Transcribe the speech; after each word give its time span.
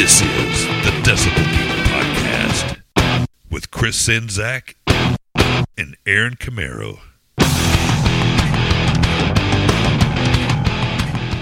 This 0.00 0.22
is 0.22 0.66
the 0.82 0.92
Decibel 1.02 1.44
Geek 1.44 1.68
Podcast 1.92 3.26
with 3.50 3.70
Chris 3.70 4.08
Czynszak 4.08 4.74
and 5.76 5.94
Aaron 6.06 6.36
Camaro. 6.36 7.00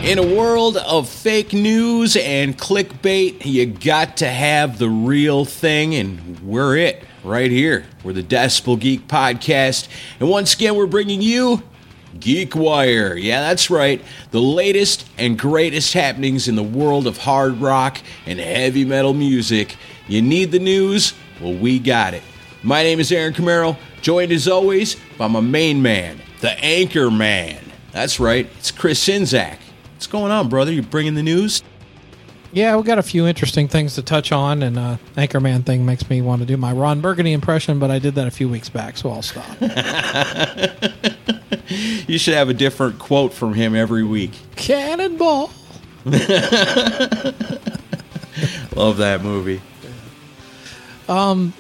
In 0.02 0.18
a 0.18 0.26
world 0.26 0.76
of 0.76 1.08
fake 1.08 1.52
news 1.52 2.16
and 2.16 2.58
clickbait, 2.58 3.46
you 3.46 3.66
got 3.66 4.16
to 4.16 4.26
have 4.26 4.79
the 4.79 4.88
real 4.88 5.45
thing, 5.45 5.95
and 5.95 6.40
we're 6.40 6.77
it 6.79 7.04
right 7.22 7.52
here. 7.52 7.86
We're 8.02 8.12
the 8.12 8.25
Decibel 8.25 8.77
Geek 8.77 9.06
Podcast, 9.06 9.86
and 10.18 10.29
once 10.29 10.54
again, 10.54 10.75
we're 10.75 10.86
bringing 10.86 11.22
you 11.22 11.62
Geek 12.21 12.55
Wire. 12.55 13.16
Yeah, 13.16 13.41
that's 13.41 13.71
right. 13.71 14.03
The 14.30 14.41
latest 14.41 15.07
and 15.18 15.39
greatest 15.39 15.95
happenings 15.95 16.48
in 16.48 16.57
the 16.57 16.63
world 16.63 17.07
of 17.07 17.18
hard 17.18 17.61
rock 17.61 18.00
and 18.26 18.39
heavy 18.39 18.85
metal 18.85 19.14
music. 19.14 19.76
You 20.07 20.23
need 20.23 20.53
the 20.53 20.59
news? 20.59 21.14
Well, 21.40 21.54
we 21.54 21.79
got 21.79 22.14
it. 22.14 22.23
My 22.62 22.82
name 22.82 22.99
is 22.99 23.12
Aaron 23.12 23.35
Camaro, 23.35 23.76
joined 24.00 24.32
as 24.32 24.49
always 24.49 24.96
by 25.17 25.29
my 25.29 25.40
main 25.40 25.81
man, 25.81 26.21
the 26.40 26.50
Anchor 26.64 27.11
Man. 27.11 27.61
That's 27.93 28.18
right, 28.18 28.48
it's 28.59 28.71
Chris 28.71 29.04
Czynszak. 29.07 29.59
What's 29.95 30.07
going 30.07 30.32
on, 30.32 30.48
brother? 30.48 30.73
You 30.73 30.82
bringing 30.82 31.14
the 31.14 31.23
news? 31.23 31.62
Yeah, 32.53 32.77
we 32.77 32.83
got 32.83 32.98
a 32.98 33.03
few 33.03 33.27
interesting 33.27 33.69
things 33.69 33.95
to 33.97 34.03
touch 34.03 34.33
on, 34.33 34.62
and 34.62 34.78
uh, 34.78 34.97
Anchorman 35.17 35.67
thing 35.67 35.84
makes 35.84 36.09
me 36.09 36.23
want 36.23 36.41
to 36.41 36.47
do 36.47 36.56
my 36.56 36.73
Ron 36.73 37.00
Burgundy 37.00 37.33
impression, 37.33 37.78
but 37.78 37.91
I 37.91 37.98
did 37.98 38.14
that 38.14 38.27
a 38.27 38.31
few 38.31 38.48
weeks 38.48 38.69
back, 38.69 38.97
so 38.97 39.11
I'll 39.11 39.23
stop. 39.23 39.47
You 41.69 42.19
should 42.19 42.34
have 42.34 42.48
a 42.48 42.55
different 42.55 42.98
quote 42.98 43.33
from 43.33 43.55
him 43.55 43.75
every 43.75 44.05
week. 44.05 44.33
Cannonball. 44.56 45.50
Love 48.75 48.98
that 48.98 49.20
movie. 49.23 49.61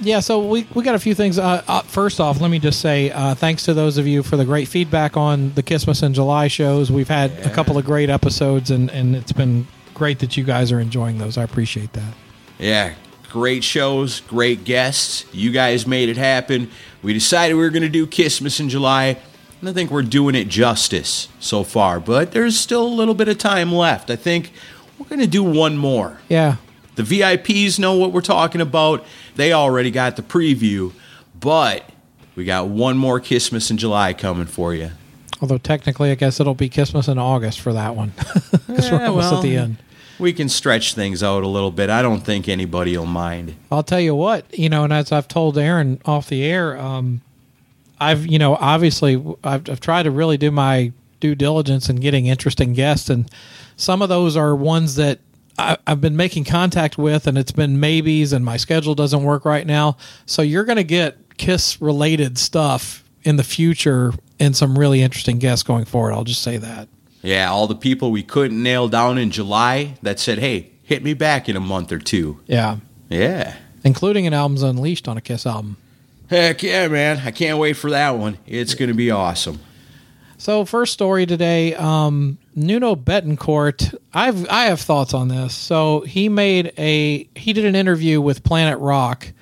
Yeah, 0.08 0.20
so 0.20 0.46
we, 0.46 0.66
we 0.74 0.82
got 0.82 0.94
a 0.94 0.98
few 0.98 1.14
things. 1.14 1.38
Uh, 1.38 1.62
uh, 1.68 1.82
first 1.82 2.20
off, 2.20 2.40
let 2.40 2.50
me 2.50 2.58
just 2.58 2.80
say 2.80 3.10
uh, 3.10 3.34
thanks 3.34 3.64
to 3.64 3.74
those 3.74 3.98
of 3.98 4.06
you 4.06 4.22
for 4.22 4.36
the 4.36 4.44
great 4.44 4.68
feedback 4.68 5.16
on 5.16 5.52
the 5.54 5.62
Christmas 5.62 6.02
in 6.02 6.14
July 6.14 6.48
shows. 6.48 6.90
We've 6.90 7.08
had 7.08 7.30
a 7.44 7.50
couple 7.50 7.76
of 7.76 7.84
great 7.84 8.08
episodes, 8.10 8.70
and, 8.70 8.90
and 8.90 9.14
it's 9.14 9.32
been 9.32 9.66
great 9.94 10.20
that 10.20 10.36
you 10.36 10.44
guys 10.44 10.72
are 10.72 10.80
enjoying 10.80 11.18
those. 11.18 11.36
I 11.36 11.42
appreciate 11.42 11.92
that. 11.92 12.14
Yeah, 12.58 12.94
great 13.30 13.64
shows, 13.64 14.20
great 14.20 14.64
guests. 14.64 15.26
You 15.32 15.50
guys 15.50 15.86
made 15.86 16.08
it 16.08 16.16
happen. 16.16 16.70
We 17.02 17.12
decided 17.12 17.54
we 17.54 17.60
were 17.60 17.70
going 17.70 17.82
to 17.82 17.88
do 17.88 18.06
Christmas 18.06 18.60
in 18.60 18.68
July, 18.68 19.18
I 19.62 19.72
think 19.72 19.90
we're 19.90 20.02
doing 20.02 20.34
it 20.34 20.48
justice 20.48 21.28
so 21.40 21.64
far, 21.64 21.98
but 22.00 22.32
there's 22.32 22.58
still 22.58 22.86
a 22.86 22.88
little 22.88 23.14
bit 23.14 23.28
of 23.28 23.38
time 23.38 23.72
left. 23.72 24.10
I 24.10 24.16
think 24.16 24.52
we're 24.98 25.06
going 25.08 25.20
to 25.20 25.26
do 25.26 25.42
one 25.42 25.76
more. 25.76 26.18
Yeah, 26.28 26.56
The 26.96 27.02
VIPs 27.02 27.78
know 27.78 27.94
what 27.94 28.12
we're 28.12 28.20
talking 28.20 28.60
about. 28.60 29.04
They 29.36 29.52
already 29.52 29.90
got 29.90 30.16
the 30.16 30.22
preview, 30.22 30.92
but 31.38 31.88
we 32.36 32.44
got 32.44 32.68
one 32.68 32.96
more 32.96 33.20
Christmas 33.20 33.70
in 33.70 33.78
July 33.78 34.12
coming 34.12 34.46
for 34.46 34.74
you. 34.74 34.90
although 35.40 35.58
technically, 35.58 36.10
I 36.10 36.14
guess 36.14 36.38
it'll 36.40 36.54
be 36.54 36.68
Christmas 36.68 37.08
in 37.08 37.18
August 37.18 37.60
for 37.60 37.72
that 37.72 37.94
one 37.96 38.12
because 38.66 38.90
we're 38.90 39.04
almost 39.04 39.30
well, 39.30 39.36
at 39.36 39.42
the 39.42 39.56
end. 39.56 39.76
We 40.20 40.32
can 40.32 40.48
stretch 40.48 40.94
things 40.94 41.22
out 41.22 41.44
a 41.44 41.48
little 41.48 41.70
bit. 41.70 41.90
I 41.90 42.02
don't 42.02 42.22
think 42.22 42.48
anybody 42.48 42.96
will 42.96 43.06
mind. 43.06 43.54
I'll 43.70 43.84
tell 43.84 44.00
you 44.00 44.16
what, 44.16 44.56
you 44.58 44.68
know, 44.68 44.82
and 44.82 44.92
as 44.92 45.12
I've 45.12 45.28
told 45.28 45.56
Aaron 45.56 46.00
off 46.04 46.28
the 46.28 46.42
air, 46.44 46.76
um, 46.76 47.20
I've, 48.00 48.26
you 48.26 48.38
know, 48.38 48.56
obviously 48.56 49.16
I've, 49.44 49.68
I've 49.68 49.80
tried 49.80 50.04
to 50.04 50.10
really 50.10 50.36
do 50.36 50.50
my 50.50 50.92
due 51.20 51.34
diligence 51.34 51.88
in 51.88 51.96
getting 51.96 52.26
interesting 52.26 52.72
guests, 52.72 53.10
and 53.10 53.30
some 53.76 54.02
of 54.02 54.08
those 54.08 54.36
are 54.36 54.54
ones 54.54 54.96
that 54.96 55.20
I, 55.58 55.76
I've 55.86 56.00
been 56.00 56.16
making 56.16 56.44
contact 56.44 56.98
with, 56.98 57.26
and 57.26 57.36
it's 57.36 57.52
been 57.52 57.80
maybes, 57.80 58.32
and 58.32 58.44
my 58.44 58.56
schedule 58.56 58.94
doesn't 58.94 59.24
work 59.24 59.44
right 59.44 59.66
now. 59.66 59.96
So 60.26 60.42
you're 60.42 60.64
going 60.64 60.76
to 60.76 60.84
get 60.84 61.36
Kiss 61.38 61.80
related 61.80 62.38
stuff 62.38 63.04
in 63.22 63.36
the 63.36 63.44
future 63.44 64.12
and 64.40 64.56
some 64.56 64.78
really 64.78 65.02
interesting 65.02 65.38
guests 65.38 65.62
going 65.62 65.84
forward. 65.84 66.12
I'll 66.12 66.24
just 66.24 66.42
say 66.42 66.56
that. 66.56 66.88
Yeah, 67.22 67.50
all 67.50 67.66
the 67.66 67.74
people 67.74 68.10
we 68.12 68.22
couldn't 68.22 68.62
nail 68.62 68.88
down 68.88 69.18
in 69.18 69.30
July 69.30 69.96
that 70.02 70.20
said, 70.20 70.38
hey, 70.38 70.70
hit 70.84 71.02
me 71.02 71.14
back 71.14 71.48
in 71.48 71.56
a 71.56 71.60
month 71.60 71.90
or 71.90 71.98
two. 71.98 72.40
Yeah. 72.46 72.78
Yeah. 73.08 73.56
Including 73.84 74.26
an 74.26 74.34
album's 74.34 74.62
Unleashed 74.62 75.08
on 75.08 75.16
a 75.16 75.20
Kiss 75.20 75.44
album. 75.46 75.76
Heck 76.28 76.62
yeah, 76.62 76.88
man. 76.88 77.22
I 77.24 77.30
can't 77.30 77.58
wait 77.58 77.74
for 77.74 77.90
that 77.90 78.10
one. 78.10 78.38
It's 78.46 78.74
going 78.74 78.88
to 78.88 78.94
be 78.94 79.10
awesome. 79.10 79.60
So 80.36 80.64
first 80.64 80.92
story 80.92 81.26
today, 81.26 81.74
um, 81.74 82.38
Nuno 82.54 82.94
Bettencourt. 82.94 83.94
I've 84.12 84.48
I 84.48 84.66
have 84.66 84.80
thoughts 84.80 85.12
on 85.14 85.28
this. 85.28 85.54
So 85.54 86.02
he 86.02 86.28
made 86.28 86.72
a 86.78 87.28
he 87.34 87.52
did 87.52 87.64
an 87.64 87.74
interview 87.74 88.20
with 88.20 88.44
Planet 88.44 88.78
Rock, 88.78 89.32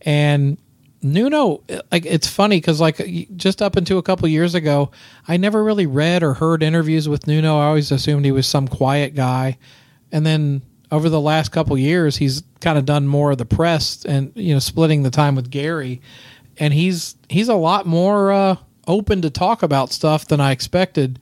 and 0.00 0.58
Nuno 1.02 1.62
like 1.92 2.04
it's 2.04 2.26
funny 2.26 2.56
because 2.56 2.80
like 2.80 2.96
just 3.36 3.62
up 3.62 3.76
until 3.76 3.98
a 3.98 4.02
couple 4.02 4.26
years 4.26 4.54
ago, 4.56 4.90
I 5.28 5.36
never 5.36 5.62
really 5.62 5.86
read 5.86 6.22
or 6.22 6.34
heard 6.34 6.62
interviews 6.62 7.08
with 7.08 7.26
Nuno. 7.26 7.58
I 7.58 7.66
always 7.66 7.92
assumed 7.92 8.24
he 8.24 8.32
was 8.32 8.46
some 8.46 8.66
quiet 8.66 9.14
guy, 9.14 9.56
and 10.10 10.26
then 10.26 10.62
over 10.92 11.08
the 11.08 11.20
last 11.20 11.50
couple 11.50 11.76
years, 11.78 12.16
he's 12.16 12.42
kind 12.60 12.76
of 12.78 12.84
done 12.84 13.06
more 13.06 13.30
of 13.32 13.38
the 13.38 13.44
press 13.46 14.04
and 14.04 14.32
you 14.34 14.52
know 14.54 14.58
splitting 14.58 15.02
the 15.02 15.10
time 15.10 15.34
with 15.36 15.50
Gary, 15.50 16.00
and 16.58 16.74
he's 16.74 17.16
he's 17.28 17.48
a 17.48 17.54
lot 17.54 17.86
more 17.86 18.32
uh, 18.32 18.56
open 18.86 19.22
to 19.22 19.30
talk 19.30 19.62
about 19.62 19.92
stuff 19.92 20.26
than 20.26 20.40
I 20.40 20.50
expected. 20.52 21.18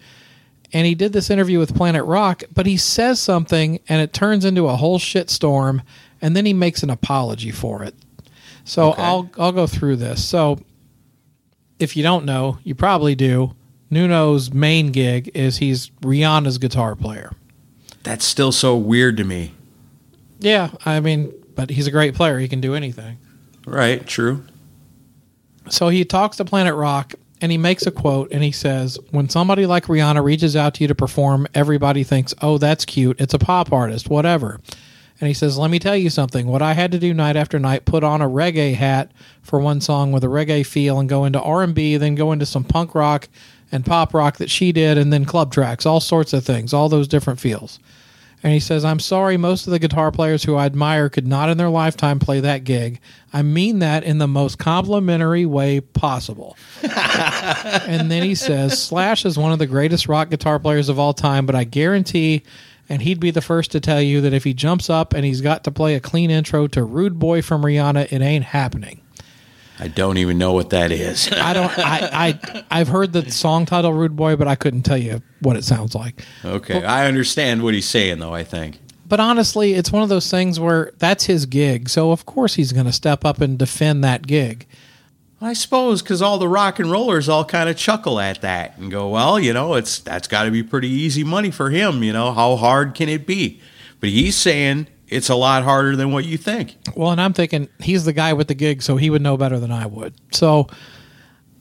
And 0.73 0.87
he 0.87 0.95
did 0.95 1.15
this 1.15 1.31
interview 1.31 1.59
with 1.59 1.75
Planet 1.75 2.05
Rock, 2.05 2.43
but 2.53 2.67
he 2.67 2.77
says 2.77 3.19
something 3.19 3.81
and 3.89 4.03
it 4.03 4.13
turns 4.13 4.45
into 4.45 4.67
a 4.69 4.77
whole 4.77 4.99
shit 4.99 5.31
storm, 5.31 5.81
and 6.21 6.37
then 6.37 6.45
he 6.45 6.53
makes 6.53 6.83
an 6.83 6.91
apology 6.91 7.51
for 7.51 7.83
it. 7.83 7.95
So 8.65 8.93
Okay. 8.93 9.03
I'll 9.03 9.31
I'll 9.39 9.53
go 9.53 9.67
through 9.67 9.97
this. 9.97 10.23
So 10.23 10.59
if 11.79 11.97
you 11.97 12.03
don't 12.03 12.25
know, 12.27 12.59
you 12.65 12.75
probably 12.75 13.15
do. 13.15 13.55
Nuno's 13.91 14.53
main 14.53 14.93
gig 14.93 15.31
is 15.33 15.57
he's 15.57 15.89
Rihanna's 16.03 16.59
guitar 16.59 16.95
player. 16.95 17.33
That's 18.03 18.25
still 18.27 18.53
so 18.53 18.77
weird 18.77 19.17
to 19.17 19.25
me. 19.25 19.55
Yeah, 20.39 20.71
I 20.85 21.01
mean, 21.01 21.33
but 21.55 21.71
he's 21.71 21.87
a 21.87 21.91
great 21.91 22.15
player. 22.15 22.39
He 22.39 22.49
can 22.49 22.61
do 22.61 22.75
anything. 22.75 23.19
Right, 23.67 24.07
true. 24.07 24.45
So 25.69 25.89
he 25.89 26.05
talks 26.05 26.37
to 26.39 26.45
Planet 26.45 26.75
Rock 26.75 27.15
and 27.41 27.53
he 27.53 27.59
makes 27.59 27.87
a 27.87 27.91
quote 27.91 28.31
and 28.33 28.43
he 28.43 28.53
says, 28.53 28.99
When 29.11 29.29
somebody 29.29 29.67
like 29.67 29.85
Rihanna 29.87 30.23
reaches 30.23 30.57
out 30.57 30.75
to 30.75 30.85
you 30.85 30.89
to 30.89 30.95
perform, 30.95 31.47
everybody 31.55 32.05
thinks, 32.05 32.35
oh, 32.41 32.59
that's 32.59 32.85
cute. 32.85 33.21
It's 33.21 33.35
a 33.35 33.39
pop 33.39 33.73
artist, 33.73 34.09
whatever. 34.09 34.61
And 35.21 35.29
he 35.29 35.35
says, 35.35 35.59
Let 35.59 35.71
me 35.71 35.79
tell 35.79 35.97
you 35.97 36.11
something. 36.11 36.47
What 36.47 36.63
I 36.63 36.73
had 36.75 36.93
to 36.93 36.99
do 36.99 37.13
night 37.13 37.37
after 37.37 37.59
night, 37.59 37.85
put 37.85 38.05
on 38.05 38.23
a 38.23 38.29
reggae 38.29 38.75
hat 38.75 39.13
for 39.43 39.59
one 39.59 39.81
song 39.81 40.13
with 40.13 40.25
a 40.25 40.29
reggae 40.29 40.65
feel 40.65 40.99
and 40.99 41.09
go 41.09 41.25
into 41.25 41.41
R&B, 41.41 41.97
then 41.97 42.15
go 42.15 42.33
into 42.33 42.47
some 42.47 42.65
punk 42.65 42.95
rock 42.95 43.29
and 43.71 43.85
pop 43.85 44.15
rock 44.15 44.39
that 44.39 44.51
she 44.51 44.73
did 44.73 44.97
and 44.97 45.13
then 45.13 45.25
club 45.25 45.53
tracks, 45.53 45.85
all 45.85 46.01
sorts 46.01 46.33
of 46.33 46.45
things, 46.45 46.73
all 46.73 46.89
those 46.89 47.09
different 47.09 47.41
feels. 47.41 47.79
And 48.43 48.53
he 48.53 48.61
says, 48.61 48.85
I'm 48.85 49.01
sorry, 49.01 49.37
most 49.37 49.67
of 49.67 49.73
the 49.73 49.81
guitar 49.81 50.13
players 50.13 50.45
who 50.45 50.55
I 50.55 50.67
admire 50.67 51.09
could 51.09 51.27
not 51.27 51.49
in 51.49 51.59
their 51.59 51.69
lifetime 51.69 52.21
play 52.21 52.39
that 52.41 52.63
gig. 52.63 53.01
I 53.33 53.43
mean 53.43 53.81
that 53.81 54.05
in 54.05 54.19
the 54.19 54.29
most 54.29 54.59
complimentary 54.59 55.45
way 55.45 55.81
possible. 55.81 56.57
and 56.83 58.11
then 58.11 58.23
he 58.23 58.37
says, 58.37 58.81
Slash 58.81 59.25
is 59.25 59.37
one 59.37 59.53
of 59.53 59.59
the 59.59 59.67
greatest 59.67 60.09
rock 60.09 60.31
guitar 60.31 60.61
players 60.61 60.89
of 60.89 60.99
all 61.01 61.13
time, 61.13 61.47
but 61.47 61.57
I 61.57 61.65
guarantee, 61.65 62.45
and 62.89 63.03
he'd 63.03 63.19
be 63.19 63.33
the 63.33 63.43
first 63.43 63.73
to 63.73 63.81
tell 63.81 64.01
you, 64.01 64.21
that 64.21 64.33
if 64.33 64.45
he 64.45 64.55
jumps 64.55 64.89
up 64.89 65.15
and 65.15 65.25
he's 65.25 65.41
got 65.41 65.65
to 65.65 65.73
play 65.73 65.97
a 65.97 66.01
clean 66.01 66.31
intro 66.31 66.69
to 66.69 66.85
Rude 66.85 67.19
Boy 67.19 67.43
from 67.43 67.63
Rihanna, 67.63 68.13
it 68.13 68.23
ain't 68.23 68.45
happening. 68.45 69.01
I 69.81 69.89
don't 69.89 70.19
even 70.19 70.39
know 70.39 70.53
what 70.53 70.71
that 70.71 70.91
is. 70.91 71.31
I 71.33 71.53
don't. 71.53 71.79
I, 71.79 72.11
I 72.13 72.65
I've 72.71 72.89
heard 72.89 73.13
the 73.13 73.31
song 73.31 73.67
title 73.67 73.93
"Rude 73.93 74.17
Boy," 74.17 74.37
but 74.37 74.49
I 74.49 74.55
couldn't 74.55 74.83
tell 74.83 74.99
you 74.99 75.23
what 75.41 75.57
it 75.57 75.65
sounds 75.65 75.95
like. 75.95 76.23
okay, 76.45 76.85
I 76.85 77.07
understand 77.07 77.63
what 77.63 77.75
he's 77.75 77.89
saying, 77.89 78.19
though, 78.19 78.35
I 78.35 78.45
think. 78.45 78.79
But 79.07 79.21
honestly, 79.21 79.73
it's 79.73 79.91
one 79.91 80.03
of 80.03 80.11
those 80.11 80.31
things 80.31 80.61
where 80.61 80.93
that's 80.99 81.25
his 81.25 81.47
gig, 81.47 81.89
so 81.89 82.11
of 82.11 82.27
course 82.27 82.55
he's 82.55 82.73
going 82.73 82.87
to 82.87 82.93
step 82.93 83.25
up 83.25 83.41
and 83.41 83.59
defend 83.59 84.05
that 84.05 84.27
gig. 84.27 84.67
I 85.41 85.53
suppose 85.53 86.03
because 86.03 86.21
all 86.21 86.39
the 86.39 86.49
rock 86.49 86.81
and 86.81 86.91
rollers 86.91 87.29
all 87.29 87.45
kind 87.45 87.69
of 87.69 87.77
chuckle 87.77 88.19
at 88.19 88.41
that 88.41 88.77
and 88.77 88.91
go, 88.91 89.09
well, 89.09 89.39
you 89.39 89.53
know, 89.53 89.75
it's 89.75 90.01
that's 90.01 90.27
got 90.27 90.45
to 90.45 90.51
be 90.51 90.65
pretty 90.65 90.89
easy 90.89 91.23
money 91.23 91.51
for 91.53 91.71
him. 91.71 92.03
You 92.03 92.13
know, 92.13 92.33
how 92.33 92.57
hard 92.57 92.95
can 92.95 93.09
it 93.09 93.27
be? 93.27 93.61
But 94.01 94.11
he's 94.11 94.37
saying 94.37 94.89
it's 95.09 95.29
a 95.29 95.35
lot 95.35 95.63
harder 95.63 95.97
than 95.97 96.13
what 96.13 96.25
you 96.25 96.37
think. 96.37 96.77
Well, 96.95 97.11
and 97.11 97.21
I'm 97.21 97.33
thinking 97.33 97.69
he's 97.81 98.05
the 98.05 98.13
guy 98.13 98.33
with 98.33 98.49
the 98.49 98.55
gig, 98.55 98.83
so 98.83 98.97
he 98.97 99.11
would 99.11 99.23
know 99.23 99.37
better 99.37 99.59
than 99.59 99.73
I 99.73 99.87
would. 99.87 100.15
So 100.33 100.69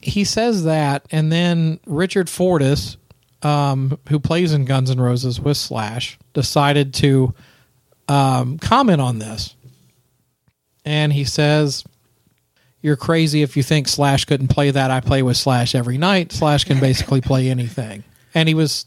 he 0.01 0.23
says 0.23 0.65
that, 0.65 1.05
and 1.11 1.31
then 1.31 1.79
Richard 1.85 2.29
Fortus, 2.29 2.97
um, 3.41 3.97
who 4.09 4.19
plays 4.19 4.53
in 4.53 4.65
Guns 4.65 4.91
N' 4.91 4.99
Roses 4.99 5.39
with 5.39 5.57
Slash, 5.57 6.17
decided 6.33 6.93
to 6.95 7.33
um, 8.07 8.57
comment 8.59 9.01
on 9.01 9.19
this, 9.19 9.55
and 10.85 11.13
he 11.13 11.23
says. 11.23 11.83
You're 12.79 12.95
crazy 12.95 13.41
if 13.41 13.57
you 13.57 13.63
think 13.63 13.87
Slash 13.87 14.25
couldn't 14.25 14.49
play 14.49 14.69
that. 14.69 14.91
I 14.91 15.01
play 15.01 15.23
with 15.23 15.35
Slash 15.35 15.73
every 15.73 15.97
night. 15.97 16.31
Slash 16.31 16.63
can 16.63 16.79
basically 16.79 17.21
play 17.21 17.49
anything. 17.49 18.03
And 18.35 18.47
he 18.47 18.53
was 18.53 18.85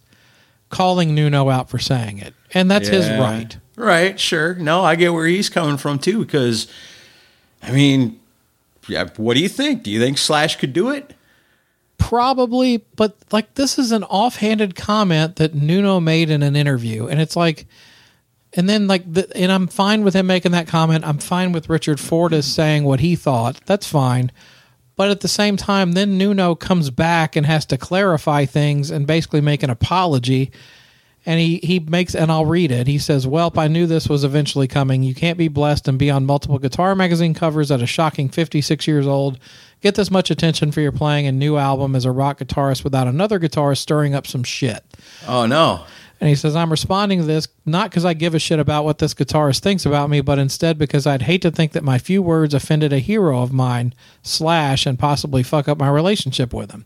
calling 0.71 1.15
Nuno 1.15 1.51
out 1.51 1.69
for 1.69 1.79
saying 1.79 2.19
it. 2.19 2.33
And 2.55 2.71
that's 2.71 2.89
his 2.89 3.09
right. 3.11 3.59
Right, 3.81 4.21
sure. 4.21 4.55
No, 4.57 4.85
I 4.85 4.95
get 4.95 5.15
where 5.15 5.27
he's 5.27 5.49
coming 5.49 5.79
from 5.79 5.99
too, 5.99 6.19
because 6.19 6.67
I 7.63 7.73
mean, 7.73 8.21
yeah, 8.87 9.09
what 9.17 9.35
do 9.35 9.41
you 9.41 9.49
think? 9.49 9.83
Do 9.83 9.91
you 9.91 9.99
think 9.99 10.19
Slash 10.19 10.57
could 10.57 10.75
do 10.75 10.91
it? 10.91 11.15
Probably, 11.97 12.85
but 12.97 13.17
like 13.33 13.55
this 13.55 13.79
is 13.79 13.91
an 13.91 14.05
offhanded 14.05 14.75
comment 14.75 15.37
that 15.37 15.55
Nuno 15.55 15.99
made 15.99 16.29
in 16.29 16.43
an 16.43 16.57
interview, 16.57 17.07
and 17.07 17.23
it's 17.23 17.37
like, 17.37 17.67
and 18.53 18.69
then 18.69 18.87
like, 18.87 19.11
the, 19.11 19.35
and 19.35 19.51
I'm 19.51 19.67
fine 19.67 20.05
with 20.05 20.15
him 20.15 20.27
making 20.27 20.53
that 20.53 20.69
comment. 20.69 21.07
I'm 21.07 21.19
fine 21.19 21.53
with 21.53 21.71
Richard 21.71 21.99
Fortus 21.99 22.53
saying 22.53 22.85
what 22.85 23.01
he 23.01 23.17
thought. 23.17 23.65
That's 23.65 23.87
fine. 23.87 24.31
But 24.95 25.09
at 25.09 25.21
the 25.21 25.29
same 25.29 25.57
time, 25.57 25.93
then 25.93 26.19
Nuno 26.19 26.55
comes 26.55 26.91
back 26.91 27.35
and 27.35 27.47
has 27.47 27.65
to 27.67 27.79
clarify 27.79 28.45
things 28.45 28.91
and 28.91 29.07
basically 29.07 29.41
make 29.41 29.63
an 29.63 29.71
apology. 29.71 30.51
And 31.27 31.39
he, 31.39 31.59
he 31.59 31.81
makes, 31.81 32.15
and 32.15 32.33
I'll 32.33 32.47
read 32.47 32.71
it. 32.71 32.87
He 32.87 32.99
says, 32.99 33.27
Welp, 33.27 33.59
I 33.59 33.69
knew 33.69 33.87
this 33.87 34.09
was 34.09 34.25
eventually 34.25 34.67
coming. 34.67 35.03
You 35.03 35.15
can't 35.15 35.37
be 35.37 35.49
blessed 35.49 35.87
and 35.87 35.99
be 35.99 36.11
on 36.11 36.25
multiple 36.25 36.59
guitar 36.59 36.95
magazine 36.95 37.35
covers 37.35 37.71
at 37.71 37.83
a 37.83 37.87
shocking 37.87 38.31
56 38.31 38.87
years 38.87 39.07
old. 39.07 39.39
Get 39.83 39.97
this 39.97 40.11
much 40.11 40.31
attention 40.31 40.73
for 40.73 40.81
your 40.81 40.93
playing 40.93 41.27
a 41.27 41.33
new 41.33 41.57
album 41.59 41.95
as 41.95 42.07
a 42.07 42.11
rock 42.11 42.39
guitarist 42.39 42.85
without 42.85 43.07
another 43.07 43.39
guitarist 43.39 43.79
stirring 43.79 44.15
up 44.15 44.27
some 44.27 44.45
shit. 44.45 44.83
Oh 45.29 45.45
no. 45.47 45.85
And 46.21 46.29
he 46.29 46.35
says, 46.35 46.55
I'm 46.55 46.71
responding 46.71 47.21
to 47.21 47.25
this 47.25 47.49
not 47.65 47.91
because 47.91 48.05
I 48.05 48.13
give 48.13 48.35
a 48.35 48.39
shit 48.39 48.59
about 48.59 48.85
what 48.85 48.99
this 48.99 49.15
guitarist 49.15 49.61
thinks 49.61 49.87
about 49.87 50.11
me, 50.11 50.21
but 50.21 50.39
instead 50.39 50.77
because 50.77 51.07
I'd 51.07 51.23
hate 51.23 51.41
to 51.43 51.51
think 51.51 51.73
that 51.73 51.85
my 51.85 51.99
few 51.99 52.23
words 52.23 52.53
offended 52.53 52.93
a 52.93 52.99
hero 52.99 53.43
of 53.43 53.55
mine, 53.55 53.95
slash, 54.23 54.85
and 54.85 54.99
possibly 54.99 55.43
fuck 55.43 55.67
up 55.67 55.79
my 55.79 55.89
relationship 55.89 56.53
with 56.53 56.73
him. 56.73 56.85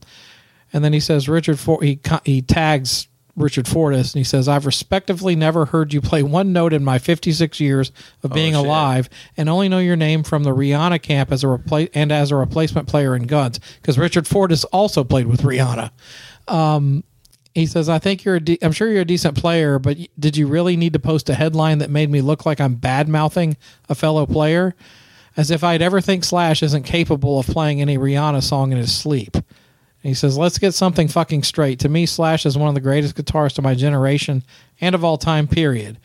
And 0.72 0.84
then 0.84 0.92
he 0.92 1.00
says, 1.00 1.28
Richard, 1.28 1.58
For- 1.58 1.82
he, 1.82 1.98
he 2.24 2.42
tags 2.42 3.08
Richard 3.36 3.66
Fortus 3.66 4.14
and 4.14 4.20
he 4.20 4.24
says, 4.24 4.48
I've 4.48 4.66
respectively 4.66 5.34
never 5.34 5.66
heard 5.66 5.92
you 5.92 6.00
play 6.00 6.22
one 6.22 6.52
note 6.52 6.72
in 6.72 6.84
my 6.84 6.98
56 6.98 7.58
years 7.58 7.90
of 8.22 8.30
oh, 8.32 8.34
being 8.34 8.54
shit. 8.54 8.64
alive 8.64 9.08
and 9.36 9.48
only 9.48 9.68
know 9.68 9.80
your 9.80 9.96
name 9.96 10.22
from 10.22 10.44
the 10.44 10.54
Rihanna 10.54 11.02
camp 11.02 11.32
as 11.32 11.42
a 11.42 11.48
repla- 11.48 11.90
and 11.94 12.12
as 12.12 12.30
a 12.30 12.36
replacement 12.36 12.88
player 12.88 13.16
in 13.16 13.26
Guns 13.26 13.58
because 13.80 13.98
Richard 13.98 14.26
Fortus 14.26 14.64
also 14.64 15.02
played 15.02 15.26
with 15.26 15.42
Rihanna. 15.42 15.90
Um, 16.46 17.02
he 17.54 17.66
says, 17.66 17.88
"I 17.88 17.98
think 17.98 18.24
you're. 18.24 18.36
A 18.36 18.40
de- 18.40 18.58
I'm 18.62 18.72
sure 18.72 18.90
you're 18.90 19.02
a 19.02 19.06
decent 19.06 19.36
player, 19.36 19.78
but 19.78 19.96
did 20.18 20.36
you 20.36 20.48
really 20.48 20.76
need 20.76 20.92
to 20.92 20.98
post 20.98 21.30
a 21.30 21.34
headline 21.34 21.78
that 21.78 21.88
made 21.88 22.10
me 22.10 22.20
look 22.20 22.44
like 22.44 22.60
I'm 22.60 22.74
bad 22.74 23.08
mouthing 23.08 23.56
a 23.88 23.94
fellow 23.94 24.26
player, 24.26 24.74
as 25.36 25.52
if 25.52 25.62
I'd 25.62 25.80
ever 25.80 26.00
think 26.00 26.24
Slash 26.24 26.64
isn't 26.64 26.82
capable 26.82 27.38
of 27.38 27.46
playing 27.46 27.80
any 27.80 27.96
Rihanna 27.96 28.42
song 28.42 28.72
in 28.72 28.78
his 28.78 28.92
sleep?" 28.92 29.36
And 30.04 30.10
he 30.10 30.14
says, 30.14 30.36
"Let's 30.36 30.58
get 30.58 30.74
something 30.74 31.08
fucking 31.08 31.42
straight. 31.44 31.78
To 31.80 31.88
me, 31.88 32.04
Slash 32.04 32.44
is 32.44 32.58
one 32.58 32.68
of 32.68 32.74
the 32.74 32.80
greatest 32.80 33.16
guitarists 33.16 33.56
of 33.56 33.64
my 33.64 33.74
generation 33.74 34.44
and 34.80 34.94
of 34.94 35.02
all 35.02 35.16
time. 35.16 35.48
Period." 35.48 35.98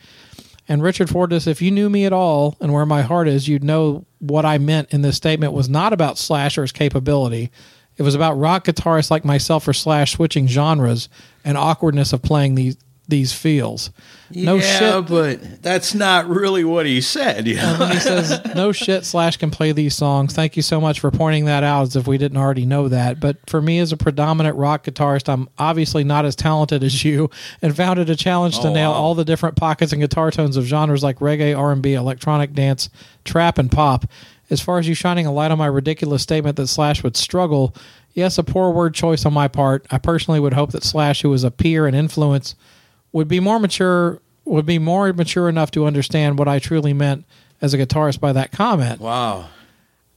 And 0.66 0.82
Richard 0.82 1.10
Fortus, 1.10 1.46
if 1.46 1.60
you 1.60 1.70
knew 1.70 1.90
me 1.90 2.06
at 2.06 2.12
all 2.12 2.56
and 2.60 2.72
where 2.72 2.86
my 2.86 3.02
heart 3.02 3.28
is, 3.28 3.46
you'd 3.46 3.62
know 3.62 4.06
what 4.20 4.46
I 4.46 4.56
meant 4.56 4.88
in 4.90 5.02
this 5.02 5.16
statement 5.16 5.52
was 5.52 5.68
not 5.68 5.92
about 5.92 6.16
Slash 6.16 6.56
or 6.56 6.62
his 6.62 6.72
capability. 6.72 7.50
It 7.98 8.02
was 8.02 8.14
about 8.14 8.38
rock 8.38 8.64
guitarists 8.64 9.10
like 9.10 9.24
myself 9.24 9.68
or 9.68 9.74
Slash 9.74 10.12
switching 10.12 10.46
genres 10.46 11.10
and 11.44 11.58
awkwardness 11.58 12.14
of 12.14 12.22
playing 12.22 12.54
these 12.54 12.76
these 13.10 13.32
feels. 13.32 13.90
No 14.32 14.56
yeah, 14.56 14.78
shit. 14.78 15.06
but 15.08 15.62
that's 15.62 15.92
not 15.92 16.28
really 16.28 16.62
what 16.62 16.86
he 16.86 17.00
said. 17.00 17.48
You 17.48 17.56
know? 17.56 17.86
He 17.90 17.98
says, 17.98 18.40
"No 18.54 18.70
shit, 18.70 19.04
Slash 19.04 19.36
can 19.38 19.50
play 19.50 19.72
these 19.72 19.94
songs. 19.94 20.32
Thank 20.34 20.56
you 20.56 20.62
so 20.62 20.80
much 20.80 21.00
for 21.00 21.10
pointing 21.10 21.46
that 21.46 21.64
out, 21.64 21.82
as 21.82 21.96
if 21.96 22.06
we 22.06 22.16
didn't 22.16 22.38
already 22.38 22.64
know 22.64 22.88
that. 22.88 23.18
But 23.20 23.38
for 23.50 23.60
me, 23.60 23.80
as 23.80 23.90
a 23.92 23.96
predominant 23.96 24.56
rock 24.56 24.84
guitarist, 24.84 25.28
I'm 25.28 25.48
obviously 25.58 26.04
not 26.04 26.24
as 26.24 26.36
talented 26.36 26.84
as 26.84 27.04
you, 27.04 27.28
and 27.60 27.76
found 27.76 27.98
it 27.98 28.08
a 28.08 28.14
challenge 28.16 28.60
to 28.60 28.68
Oh, 28.68 28.72
nail 28.72 28.92
wow. 28.92 28.96
all 28.98 29.14
the 29.16 29.24
different 29.24 29.56
pockets 29.56 29.92
and 29.92 30.00
guitar 30.00 30.30
tones 30.30 30.56
of 30.56 30.64
genres 30.64 31.02
like 31.02 31.18
reggae, 31.18 31.56
R&B, 31.58 31.94
electronic 31.94 32.52
dance, 32.54 32.88
trap, 33.24 33.58
and 33.58 33.70
pop. 33.70 34.06
As 34.48 34.60
far 34.60 34.78
as 34.78 34.86
you 34.88 34.94
shining 34.94 35.26
a 35.26 35.32
light 35.32 35.50
on 35.50 35.58
my 35.58 35.66
ridiculous 35.66 36.22
statement 36.22 36.56
that 36.56 36.68
Slash 36.68 37.02
would 37.02 37.16
struggle." 37.16 37.74
Yes, 38.12 38.38
a 38.38 38.42
poor 38.42 38.72
word 38.72 38.92
choice 38.94 39.24
on 39.24 39.32
my 39.32 39.46
part. 39.46 39.86
I 39.88 39.98
personally 39.98 40.40
would 40.40 40.52
hope 40.54 40.72
that 40.72 40.82
Slash, 40.82 41.22
who 41.22 41.30
was 41.30 41.44
a 41.44 41.50
peer 41.52 41.86
and 41.86 41.94
influence, 41.94 42.56
would 43.12 43.28
be 43.28 43.40
more 43.40 43.58
mature 43.58 44.20
would 44.44 44.66
be 44.66 44.78
more 44.78 45.12
mature 45.12 45.48
enough 45.48 45.70
to 45.70 45.86
understand 45.86 46.38
what 46.38 46.48
I 46.48 46.58
truly 46.58 46.92
meant 46.92 47.24
as 47.60 47.74
a 47.74 47.78
guitarist 47.78 48.20
by 48.20 48.32
that 48.32 48.52
comment. 48.52 49.00
wow. 49.00 49.48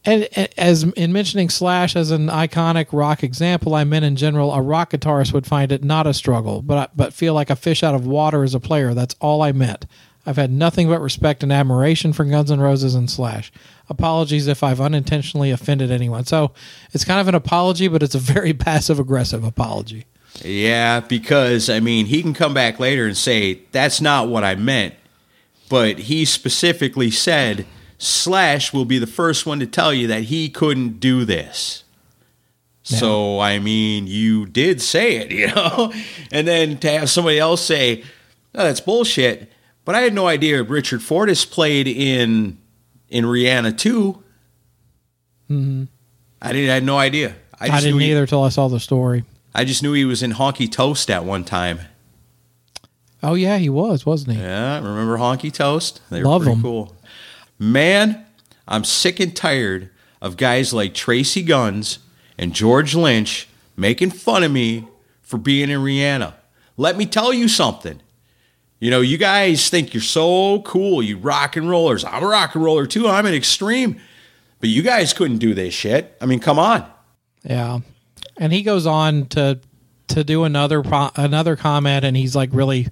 And 0.05 0.27
as 0.57 0.83
in 0.83 1.13
mentioning 1.13 1.49
Slash 1.49 1.95
as 1.95 2.11
an 2.11 2.27
iconic 2.27 2.87
rock 2.91 3.23
example, 3.23 3.73
I 3.73 3.85
meant 3.85 4.03
in 4.03 4.17
general 4.17 4.51
a 4.51 4.61
rock 4.61 4.91
guitarist 4.91 5.31
would 5.31 5.47
find 5.47 5.71
it 5.71 5.81
not 5.81 6.07
a 6.07 6.13
struggle, 6.13 6.61
but 6.61 6.91
but 6.95 7.13
feel 7.13 7.33
like 7.33 7.49
a 7.49 7.55
fish 7.55 7.83
out 7.83 7.95
of 7.95 8.05
water 8.05 8.43
as 8.43 8.53
a 8.53 8.59
player. 8.59 8.93
That's 8.93 9.15
all 9.21 9.41
I 9.41 9.53
meant. 9.53 9.85
I've 10.25 10.35
had 10.37 10.51
nothing 10.51 10.87
but 10.87 11.01
respect 11.01 11.43
and 11.43 11.51
admiration 11.51 12.13
for 12.13 12.23
Guns 12.25 12.51
N' 12.51 12.59
Roses 12.59 12.95
and 12.95 13.09
Slash. 13.09 13.51
Apologies 13.89 14.47
if 14.47 14.63
I've 14.63 14.79
unintentionally 14.79 15.51
offended 15.51 15.91
anyone. 15.91 16.25
So 16.25 16.51
it's 16.93 17.03
kind 17.03 17.19
of 17.19 17.27
an 17.27 17.35
apology, 17.35 17.87
but 17.87 18.03
it's 18.03 18.15
a 18.15 18.19
very 18.19 18.53
passive 18.53 18.99
aggressive 18.99 19.43
apology. 19.43 20.05
Yeah, 20.43 20.99
because 20.99 21.69
I 21.69 21.79
mean, 21.79 22.05
he 22.07 22.21
can 22.21 22.33
come 22.33 22.53
back 22.53 22.79
later 22.79 23.05
and 23.05 23.17
say 23.17 23.61
that's 23.71 24.01
not 24.01 24.27
what 24.27 24.43
I 24.43 24.55
meant, 24.55 24.95
but 25.69 25.99
he 25.99 26.25
specifically 26.25 27.11
said 27.11 27.65
Slash 27.97 28.73
will 28.73 28.85
be 28.85 28.99
the 28.99 29.07
first 29.07 29.45
one 29.45 29.59
to 29.61 29.65
tell 29.65 29.93
you 29.93 30.07
that 30.07 30.23
he 30.23 30.49
couldn't 30.49 30.99
do 30.99 31.23
this. 31.23 31.83
So 32.83 33.39
I 33.39 33.59
mean, 33.59 34.07
you 34.07 34.45
did 34.45 34.81
say 34.81 35.15
it, 35.15 35.31
you 35.31 35.47
know, 35.47 35.93
and 36.31 36.47
then 36.47 36.77
to 36.79 36.91
have 36.91 37.09
somebody 37.09 37.39
else 37.39 37.63
say, 37.63 38.03
"No, 38.53 38.63
that's 38.63 38.81
bullshit," 38.81 39.49
but 39.85 39.95
I 39.95 40.01
had 40.01 40.13
no 40.13 40.27
idea 40.27 40.61
Richard 40.63 41.01
Fortus 41.01 41.45
played 41.45 41.87
in 41.87 42.57
in 43.07 43.23
Rihanna 43.23 43.77
too. 43.77 44.21
Mm-hmm. 45.49 45.85
I 46.41 46.51
didn't. 46.51 46.69
I 46.69 46.73
had 46.73 46.83
no 46.83 46.97
idea. 46.97 47.35
I, 47.57 47.69
just 47.69 47.83
didn't 47.83 48.01
either 48.01 48.23
until 48.23 48.43
I 48.43 48.49
saw 48.49 48.67
the 48.67 48.81
story. 48.81 49.23
I 49.55 49.65
just 49.65 49.83
knew 49.83 49.93
he 49.93 50.05
was 50.05 50.23
in 50.23 50.33
Honky 50.33 50.71
Toast 50.71 51.09
at 51.11 51.25
one 51.25 51.43
time. 51.43 51.79
Oh 53.21 53.35
yeah, 53.35 53.57
he 53.57 53.69
was, 53.69 54.05
wasn't 54.05 54.35
he? 54.37 54.41
Yeah, 54.43 54.77
remember 54.77 55.17
Honky 55.17 55.51
Toast? 55.53 56.01
They 56.09 56.21
Love 56.23 56.41
were 56.41 56.45
pretty 56.47 56.57
'em. 56.57 56.63
cool. 56.63 56.95
Man, 57.59 58.25
I'm 58.67 58.83
sick 58.83 59.19
and 59.19 59.35
tired 59.35 59.89
of 60.21 60.37
guys 60.37 60.73
like 60.73 60.93
Tracii 60.93 61.45
Guns 61.45 61.99
and 62.37 62.53
George 62.53 62.95
Lynch 62.95 63.47
making 63.77 64.11
fun 64.11 64.43
of 64.43 64.51
me 64.51 64.87
for 65.21 65.37
being 65.37 65.69
in 65.69 65.79
Rihanna. 65.79 66.33
Let 66.75 66.97
me 66.97 67.05
tell 67.05 67.31
you 67.31 67.47
something. 67.47 68.01
You 68.79 68.91
know, 68.91 68.99
you 69.01 69.17
guys 69.17 69.69
think 69.69 69.93
you're 69.93 70.01
so 70.01 70.61
cool, 70.63 71.01
you 71.01 71.17
rock 71.17 71.55
and 71.55 71.69
rollers. 71.69 72.03
I'm 72.03 72.23
a 72.23 72.27
rock 72.27 72.55
and 72.55 72.63
roller 72.63 72.85
too. 72.85 73.07
I'm 73.07 73.25
an 73.25 73.33
extreme. 73.33 73.99
But 74.59 74.69
you 74.69 74.81
guys 74.81 75.13
couldn't 75.13 75.37
do 75.37 75.53
this 75.53 75.73
shit. 75.73 76.17
I 76.19 76.25
mean, 76.25 76.39
come 76.39 76.57
on. 76.59 76.85
Yeah, 77.43 77.79
and 78.37 78.51
he 78.53 78.63
goes 78.63 78.85
on 78.85 79.27
to 79.27 79.59
to 80.09 80.23
do 80.23 80.43
another 80.43 80.81
pro- 80.81 81.11
another 81.15 81.55
comment, 81.55 82.05
and 82.05 82.15
he's 82.17 82.35
like 82.35 82.49
really. 82.53 82.87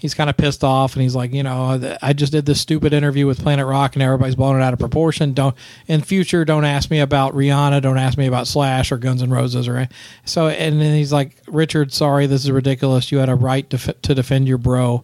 He's 0.00 0.14
kind 0.14 0.30
of 0.30 0.36
pissed 0.36 0.62
off, 0.62 0.94
and 0.94 1.02
he's 1.02 1.16
like, 1.16 1.32
you 1.32 1.42
know, 1.42 1.98
I 2.00 2.12
just 2.12 2.30
did 2.30 2.46
this 2.46 2.60
stupid 2.60 2.92
interview 2.92 3.26
with 3.26 3.42
Planet 3.42 3.66
Rock, 3.66 3.96
and 3.96 4.02
everybody's 4.04 4.36
blowing 4.36 4.60
it 4.60 4.62
out 4.62 4.72
of 4.72 4.78
proportion. 4.78 5.32
Don't 5.32 5.56
in 5.88 6.02
future, 6.02 6.44
don't 6.44 6.64
ask 6.64 6.88
me 6.88 7.00
about 7.00 7.34
Rihanna, 7.34 7.82
don't 7.82 7.98
ask 7.98 8.16
me 8.16 8.28
about 8.28 8.46
Slash 8.46 8.92
or 8.92 8.96
Guns 8.96 9.24
N' 9.24 9.30
Roses 9.30 9.66
or 9.66 9.88
so. 10.24 10.46
And 10.46 10.80
then 10.80 10.94
he's 10.94 11.12
like, 11.12 11.42
Richard, 11.48 11.92
sorry, 11.92 12.26
this 12.26 12.44
is 12.44 12.52
ridiculous. 12.52 13.10
You 13.10 13.18
had 13.18 13.28
a 13.28 13.34
right 13.34 13.68
to 13.70 13.76
f- 13.76 14.00
to 14.02 14.14
defend 14.14 14.46
your 14.46 14.58
bro, 14.58 15.02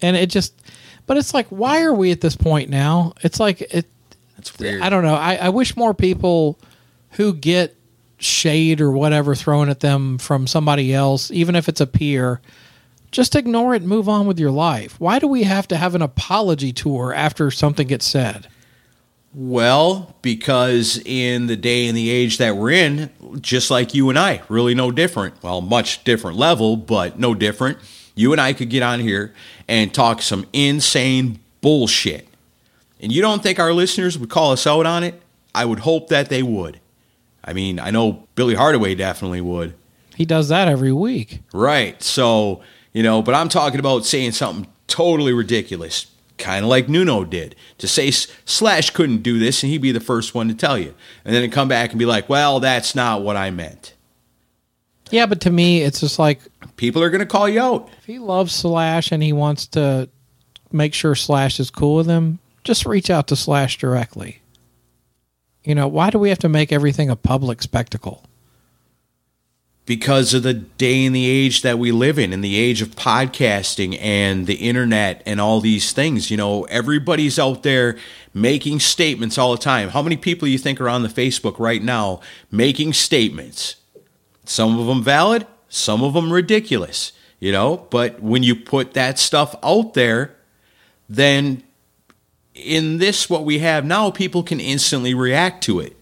and 0.00 0.16
it 0.16 0.30
just, 0.30 0.54
but 1.06 1.18
it's 1.18 1.34
like, 1.34 1.48
why 1.48 1.82
are 1.82 1.92
we 1.92 2.10
at 2.10 2.22
this 2.22 2.34
point 2.34 2.70
now? 2.70 3.12
It's 3.20 3.38
like 3.38 3.60
it. 3.60 3.84
That's 4.36 4.58
weird. 4.58 4.80
I 4.80 4.88
don't 4.88 5.04
know. 5.04 5.14
I, 5.14 5.34
I 5.34 5.48
wish 5.50 5.76
more 5.76 5.92
people 5.92 6.58
who 7.10 7.34
get 7.34 7.76
shade 8.22 8.80
or 8.80 8.90
whatever 8.90 9.34
thrown 9.34 9.68
at 9.68 9.80
them 9.80 10.18
from 10.18 10.46
somebody 10.46 10.94
else, 10.94 11.30
even 11.30 11.56
if 11.56 11.68
it's 11.68 11.80
a 11.80 11.86
peer, 11.86 12.40
just 13.10 13.36
ignore 13.36 13.74
it 13.74 13.82
and 13.82 13.88
move 13.88 14.08
on 14.08 14.26
with 14.26 14.38
your 14.38 14.50
life. 14.50 14.98
Why 14.98 15.18
do 15.18 15.26
we 15.26 15.42
have 15.42 15.68
to 15.68 15.76
have 15.76 15.94
an 15.94 16.02
apology 16.02 16.72
tour 16.72 17.12
after 17.12 17.50
something 17.50 17.86
gets 17.86 18.06
said? 18.06 18.48
Well, 19.34 20.14
because 20.20 21.00
in 21.04 21.46
the 21.46 21.56
day 21.56 21.86
and 21.86 21.96
the 21.96 22.10
age 22.10 22.38
that 22.38 22.56
we're 22.56 22.70
in, 22.70 23.10
just 23.40 23.70
like 23.70 23.94
you 23.94 24.10
and 24.10 24.18
I, 24.18 24.42
really 24.48 24.74
no 24.74 24.90
different. 24.90 25.42
Well, 25.42 25.60
much 25.60 26.04
different 26.04 26.36
level, 26.36 26.76
but 26.76 27.18
no 27.18 27.34
different. 27.34 27.78
You 28.14 28.32
and 28.32 28.40
I 28.40 28.52
could 28.52 28.68
get 28.68 28.82
on 28.82 29.00
here 29.00 29.32
and 29.68 29.92
talk 29.92 30.20
some 30.20 30.46
insane 30.52 31.38
bullshit. 31.62 32.28
And 33.00 33.10
you 33.10 33.22
don't 33.22 33.42
think 33.42 33.58
our 33.58 33.72
listeners 33.72 34.18
would 34.18 34.28
call 34.28 34.52
us 34.52 34.66
out 34.66 34.84
on 34.84 35.02
it? 35.02 35.20
I 35.54 35.64
would 35.64 35.80
hope 35.80 36.08
that 36.08 36.28
they 36.28 36.42
would. 36.42 36.78
I 37.44 37.52
mean, 37.52 37.78
I 37.80 37.90
know 37.90 38.26
Billy 38.34 38.54
Hardaway 38.54 38.94
definitely 38.94 39.40
would. 39.40 39.74
He 40.14 40.24
does 40.24 40.48
that 40.48 40.68
every 40.68 40.92
week. 40.92 41.40
Right. 41.52 42.00
So, 42.02 42.62
you 42.92 43.02
know, 43.02 43.22
but 43.22 43.34
I'm 43.34 43.48
talking 43.48 43.80
about 43.80 44.04
saying 44.04 44.32
something 44.32 44.66
totally 44.86 45.32
ridiculous, 45.32 46.06
kind 46.38 46.64
of 46.64 46.68
like 46.68 46.88
Nuno 46.88 47.24
did. 47.24 47.56
To 47.78 47.88
say 47.88 48.10
Slash 48.10 48.90
couldn't 48.90 49.22
do 49.22 49.38
this 49.38 49.62
and 49.62 49.72
he'd 49.72 49.82
be 49.82 49.90
the 49.92 50.00
first 50.00 50.34
one 50.34 50.48
to 50.48 50.54
tell 50.54 50.78
you. 50.78 50.94
And 51.24 51.34
then 51.34 51.50
come 51.50 51.68
back 51.68 51.90
and 51.90 51.98
be 51.98 52.04
like, 52.04 52.28
well, 52.28 52.60
that's 52.60 52.94
not 52.94 53.22
what 53.22 53.36
I 53.36 53.50
meant. 53.50 53.94
Yeah, 55.10 55.26
but 55.26 55.40
to 55.42 55.50
me, 55.50 55.82
it's 55.82 56.00
just 56.00 56.18
like 56.18 56.40
People 56.76 57.02
are 57.02 57.10
going 57.10 57.20
to 57.20 57.26
call 57.26 57.48
you 57.48 57.60
out. 57.60 57.88
if 57.98 58.04
he 58.06 58.18
loves 58.18 58.54
Slash 58.54 59.12
and 59.12 59.22
he 59.22 59.32
wants 59.32 59.66
to 59.68 60.08
make 60.70 60.94
sure 60.94 61.14
Slash 61.14 61.58
is 61.58 61.70
cool 61.70 61.96
with 61.96 62.06
him, 62.06 62.38
just 62.64 62.86
reach 62.86 63.10
out 63.10 63.28
to 63.28 63.36
Slash 63.36 63.78
directly. 63.78 64.41
You 65.64 65.74
know, 65.74 65.88
why 65.88 66.10
do 66.10 66.18
we 66.18 66.28
have 66.28 66.38
to 66.40 66.48
make 66.48 66.72
everything 66.72 67.08
a 67.10 67.16
public 67.16 67.62
spectacle? 67.62 68.24
because 69.84 70.32
of 70.32 70.42
the 70.42 70.54
day 70.54 71.04
and 71.04 71.14
the 71.14 71.28
age 71.28 71.62
that 71.62 71.78
we 71.78 71.90
live 71.90 72.18
in, 72.18 72.32
in 72.32 72.40
the 72.40 72.56
age 72.56 72.82
of 72.82 72.90
podcasting 72.90 73.98
and 74.00 74.46
the 74.46 74.54
internet 74.54 75.22
and 75.26 75.40
all 75.40 75.60
these 75.60 75.92
things. 75.92 76.30
You 76.30 76.36
know, 76.36 76.64
everybody's 76.64 77.38
out 77.38 77.62
there 77.62 77.98
making 78.32 78.80
statements 78.80 79.38
all 79.38 79.52
the 79.52 79.62
time. 79.62 79.88
How 79.88 80.02
many 80.02 80.16
people 80.16 80.46
you 80.46 80.58
think 80.58 80.80
are 80.80 80.88
on 80.88 81.02
the 81.02 81.08
Facebook 81.08 81.58
right 81.58 81.82
now 81.82 82.20
making 82.50 82.92
statements? 82.92 83.76
Some 84.44 84.78
of 84.78 84.86
them 84.86 85.02
valid, 85.02 85.46
some 85.68 86.02
of 86.02 86.14
them 86.14 86.32
ridiculous, 86.32 87.12
you 87.40 87.50
know, 87.50 87.86
but 87.90 88.22
when 88.22 88.42
you 88.42 88.54
put 88.54 88.94
that 88.94 89.18
stuff 89.18 89.54
out 89.64 89.94
there, 89.94 90.36
then 91.08 91.62
in 92.54 92.98
this 92.98 93.30
what 93.30 93.44
we 93.44 93.58
have 93.60 93.84
now 93.84 94.10
people 94.10 94.42
can 94.42 94.60
instantly 94.60 95.14
react 95.14 95.64
to 95.64 95.80
it. 95.80 95.96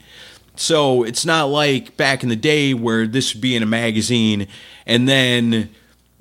So 0.56 1.04
it's 1.04 1.24
not 1.24 1.44
like 1.44 1.96
back 1.96 2.22
in 2.22 2.28
the 2.28 2.36
day 2.36 2.74
where 2.74 3.06
this 3.06 3.34
would 3.34 3.40
be 3.40 3.56
in 3.56 3.62
a 3.62 3.66
magazine 3.66 4.48
and 4.86 5.08
then 5.08 5.70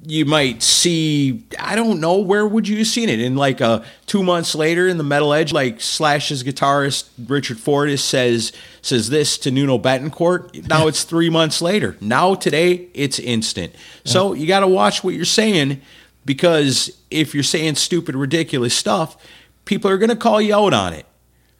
you 0.05 0.24
might 0.24 0.63
see 0.63 1.43
I 1.59 1.75
don't 1.75 2.00
know 2.00 2.19
where 2.19 2.48
would 2.48 2.67
you 2.67 2.77
have 2.77 2.88
seen 2.88 3.09
it? 3.09 3.19
In 3.19 3.36
like 3.36 3.59
a 3.59 3.83
two 4.05 4.24
months 4.24 4.55
later 4.55 4.88
in 4.88 4.98
the 4.98 5.03
Metal 5.03 5.33
Edge 5.33 5.51
like 5.51 5.81
Slash's 5.81 6.43
guitarist 6.43 7.09
Richard 7.27 7.59
Fortus 7.59 8.03
says 8.03 8.53
says 8.81 9.09
this 9.09 9.38
to 9.39 9.51
Nuno 9.51 9.77
Bettencourt 9.77 10.67
now 10.69 10.88
it's 10.88 11.03
three 11.03 11.29
months 11.29 11.62
later. 11.62 11.98
Now 12.00 12.36
today 12.36 12.88
it's 12.93 13.19
instant. 13.19 13.74
So 14.05 14.33
you 14.33 14.48
got 14.48 14.62
to 14.62 14.67
watch 14.67 15.03
what 15.03 15.15
you're 15.15 15.25
saying 15.25 15.81
because 16.24 16.95
if 17.09 17.33
you're 17.33 17.43
saying 17.43 17.75
stupid 17.75 18.15
ridiculous 18.15 18.74
stuff 18.74 19.17
people 19.70 19.90
are 19.92 19.98
going 19.98 20.10
to 20.10 20.16
call 20.16 20.42
you 20.42 20.56
out 20.56 20.74
on 20.74 20.92
it 20.94 21.06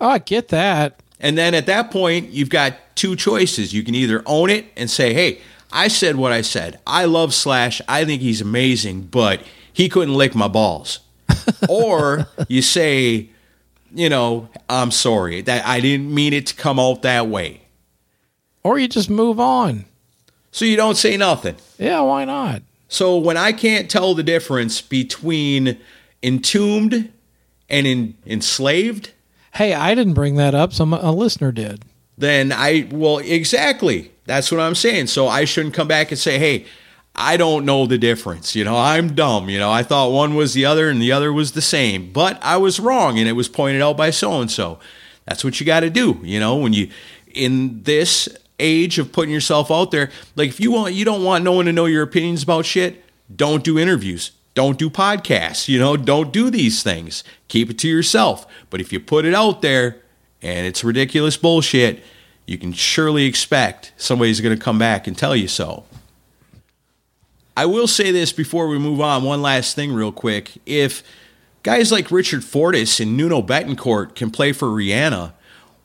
Oh, 0.02 0.10
I 0.10 0.18
get 0.20 0.48
that. 0.50 1.00
and 1.20 1.38
then 1.38 1.54
at 1.54 1.66
that 1.68 1.92
point, 1.92 2.30
you've 2.32 2.50
got 2.50 2.74
two 2.96 3.16
choices. 3.16 3.74
You 3.74 3.84
can 3.84 3.94
either 3.96 4.24
own 4.26 4.50
it 4.50 4.66
and 4.78 4.90
say, 4.90 5.14
hey, 5.14 5.42
I 5.72 5.90
said 5.90 6.16
what 6.16 6.32
I 6.32 6.42
said. 6.42 6.80
I 6.88 7.04
love 7.06 7.34
Slash. 7.34 7.82
I 7.88 8.06
think 8.06 8.22
he's 8.22 8.40
amazing, 8.42 9.02
but 9.04 9.42
he 9.74 9.90
couldn't 9.90 10.14
lick 10.16 10.34
my 10.36 10.48
balls. 10.48 11.00
or 11.70 12.28
you 12.48 12.62
say, 12.62 13.30
you 13.94 14.10
know, 14.10 14.48
I'm 14.70 14.90
sorry. 14.92 15.42
That 15.42 15.66
I 15.66 15.82
didn't 15.82 16.14
mean 16.14 16.32
it 16.34 16.48
to 16.48 16.56
come 16.56 16.80
out 16.80 17.02
that 17.02 17.28
way. 17.28 17.62
Or 18.64 18.80
you 18.80 18.88
just 18.88 19.10
move 19.10 19.40
on. 19.40 19.84
So 20.52 20.64
you 20.66 20.78
don't 20.78 20.96
say 20.96 21.18
nothing. 21.18 21.56
Yeah, 21.78 22.02
why 22.02 22.24
not? 22.26 22.62
So 22.88 23.18
when 23.18 23.36
I 23.38 23.52
can't 23.52 23.92
tell 23.92 24.16
the 24.16 24.24
difference 24.24 24.82
between 24.82 25.78
entombed 26.24 27.12
and 27.70 27.88
in, 27.88 28.16
enslaved, 28.26 29.12
Hey, 29.54 29.74
I 29.74 29.96
didn't 29.96 30.14
bring 30.14 30.36
that 30.36 30.54
up. 30.54 30.74
Some 30.74 30.94
a 30.94 31.12
listener 31.12 31.52
did. 31.52 31.84
then 32.18 32.52
I 32.52 32.88
well 32.92 33.18
exactly. 33.18 34.12
That's 34.26 34.52
what 34.52 34.62
I'm 34.62 34.76
saying. 34.76 35.08
So 35.08 35.28
I 35.28 35.46
shouldn't 35.46 35.74
come 35.74 35.88
back 35.88 36.12
and 36.12 36.20
say, 36.20 36.38
"Hey, 36.38 36.66
I 37.16 37.36
don't 37.36 37.66
know 37.66 37.88
the 37.88 37.98
difference." 37.98 38.56
You 38.56 38.64
know, 38.64 38.78
I'm 38.78 39.16
dumb. 39.16 39.50
You 39.50 39.58
know, 39.58 39.72
I 39.72 39.82
thought 39.84 40.12
one 40.12 40.36
was 40.36 40.54
the 40.54 40.66
other 40.66 40.90
and 40.90 41.02
the 41.02 41.12
other 41.12 41.34
was 41.34 41.54
the 41.54 41.62
same, 41.62 42.12
but 42.12 42.38
I 42.44 42.58
was 42.58 42.80
wrong, 42.80 43.18
and 43.18 43.28
it 43.28 43.34
was 43.34 43.48
pointed 43.50 43.82
out 43.82 43.98
by 43.98 44.12
so 44.12 44.40
and 44.40 44.52
so. 44.52 44.80
That's 45.26 45.44
what 45.44 45.60
you 45.60 45.66
got 45.66 45.80
to 45.82 45.90
do. 45.90 46.20
You 46.24 46.40
know, 46.40 46.56
when 46.56 46.74
you 46.74 46.90
in 47.34 47.84
this 47.84 48.30
age 48.60 49.00
of 49.00 49.12
putting 49.12 49.34
yourself 49.34 49.72
out 49.72 49.90
there, 49.92 50.12
like 50.36 50.50
if 50.50 50.60
you 50.60 50.72
want, 50.72 50.94
you 50.94 51.06
don't 51.06 51.24
want 51.24 51.44
no 51.44 51.54
one 51.54 51.66
to 51.66 51.74
know 51.74 51.86
your 51.86 52.04
opinions 52.04 52.44
about 52.44 52.66
shit. 52.66 53.04
Don't 53.36 53.64
do 53.64 53.80
interviews. 53.80 54.32
Don't 54.60 54.78
do 54.78 54.90
podcasts. 54.90 55.70
You 55.70 55.80
know, 55.80 55.96
don't 55.96 56.34
do 56.34 56.50
these 56.50 56.84
things. 56.84 57.24
Keep 57.48 57.70
it 57.70 57.80
to 57.80 57.88
yourself. 57.88 58.46
But 58.70 58.82
if 58.82 58.92
you 58.92 59.00
put 59.00 59.24
it 59.24 59.34
out 59.34 59.62
there 59.62 60.02
and 60.42 60.68
it's 60.68 60.84
ridiculous 60.84 61.38
bullshit, 61.38 62.04
you 62.46 62.58
can 62.58 62.74
surely 62.74 63.24
expect 63.24 63.94
somebody's 63.96 64.42
going 64.42 64.54
to 64.54 64.62
come 64.62 64.78
back 64.78 65.08
and 65.08 65.18
tell 65.18 65.34
you 65.34 65.48
so. 65.48 65.86
I 67.56 67.68
will 67.68 67.88
say 67.88 68.12
this 68.12 68.34
before 68.34 68.68
we 68.68 68.78
move 68.78 69.00
on. 69.00 69.24
One 69.24 69.42
last 69.42 69.78
thing, 69.78 69.94
real 69.94 70.12
quick. 70.12 70.58
If 70.66 71.04
guys 71.64 71.90
like 71.90 72.12
Richard 72.12 72.44
Fortus 72.44 73.00
and 73.00 73.16
Nuno 73.16 73.42
Bettencourt 73.42 74.14
can 74.14 74.30
play 74.30 74.52
for 74.52 74.68
Rihanna, 74.68 75.32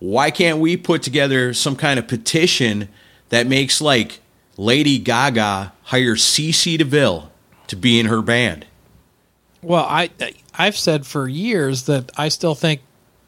why 0.01 0.33
can't 0.33 0.59
we 0.59 0.77
put 0.77 1.01
together 1.01 1.55
some 1.55 1.77
kind 1.77 2.01
of 2.01 2.09
petition 2.09 2.89
that 3.29 3.47
makes 3.47 3.81
like 3.81 4.19
Lady 4.57 4.99
Gaga 4.99 5.73
hire 5.85 6.17
CC 6.17 6.77
DeVille 6.77 7.31
to 7.69 7.77
be 7.77 7.99
in 8.01 8.07
her 8.07 8.23
band? 8.23 8.67
Well, 9.63 9.85
I 9.89 10.11
I've 10.57 10.77
said 10.77 11.07
for 11.07 11.27
years 11.29 11.85
that 11.85 12.11
I 12.17 12.29
still 12.29 12.55
think 12.55 12.83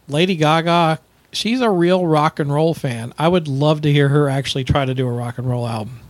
Lady 0.08 0.36
Gaga, 0.36 1.00
she's 1.32 1.60
a 1.60 1.70
real 1.70 2.06
rock 2.06 2.38
and 2.38 2.52
roll 2.52 2.74
fan. 2.74 3.12
I 3.18 3.28
would 3.28 3.48
love 3.48 3.80
to 3.82 3.92
hear 3.92 4.08
her 4.08 4.28
actually 4.28 4.64
try 4.64 4.84
to 4.84 4.94
do 4.94 5.06
a 5.06 5.10
rock 5.12 5.38
and 5.38 5.48
roll 5.48 5.66
album. 5.66 6.00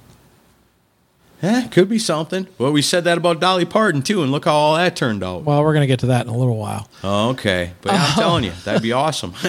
Eh, 1.42 1.68
could 1.68 1.88
be 1.88 1.98
something. 1.98 2.46
Well, 2.58 2.72
we 2.72 2.80
said 2.80 3.04
that 3.04 3.18
about 3.18 3.40
Dolly 3.40 3.66
Parton 3.66 4.00
too, 4.02 4.22
and 4.22 4.32
look 4.32 4.46
how 4.46 4.54
all 4.54 4.74
that 4.76 4.96
turned 4.96 5.22
out. 5.22 5.42
Well, 5.44 5.62
we're 5.62 5.74
gonna 5.74 5.86
get 5.86 6.00
to 6.00 6.06
that 6.06 6.26
in 6.26 6.32
a 6.32 6.36
little 6.36 6.56
while. 6.56 6.88
Oh, 7.04 7.28
okay, 7.30 7.72
but 7.82 7.92
I'm 7.92 8.14
telling 8.14 8.44
you, 8.44 8.52
that'd 8.64 8.82
be 8.82 8.92
awesome. 8.92 9.34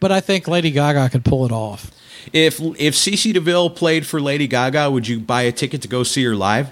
But 0.00 0.12
I 0.12 0.20
think 0.20 0.46
Lady 0.48 0.70
Gaga 0.70 1.08
could 1.10 1.24
pull 1.24 1.46
it 1.46 1.52
off. 1.52 1.90
if 2.32 2.58
if 2.60 2.94
CC 2.94 3.32
DeVille 3.32 3.70
played 3.70 4.06
for 4.06 4.20
Lady 4.20 4.46
Gaga, 4.46 4.90
would 4.90 5.06
you 5.08 5.20
buy 5.20 5.42
a 5.42 5.52
ticket 5.52 5.82
to 5.82 5.88
go 5.88 6.02
see 6.02 6.24
her 6.24 6.34
live? 6.34 6.68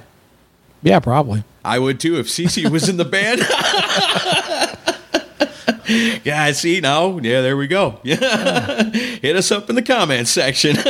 Yeah, 0.84 1.00
probably. 1.00 1.42
I 1.64 1.78
would 1.80 1.98
too 1.98 2.18
if 2.18 2.28
CC 2.28 2.70
was 2.70 2.88
in 2.88 2.98
the 2.98 3.04
band. 3.06 3.40
yeah, 6.24 6.52
see 6.52 6.80
now, 6.80 7.18
yeah, 7.18 7.40
there 7.40 7.56
we 7.56 7.66
go. 7.66 7.98
Yeah, 8.04 8.84
hit 8.92 9.34
us 9.34 9.50
up 9.50 9.68
in 9.70 9.76
the 9.76 9.82
comments 9.82 10.30
section. 10.30 10.76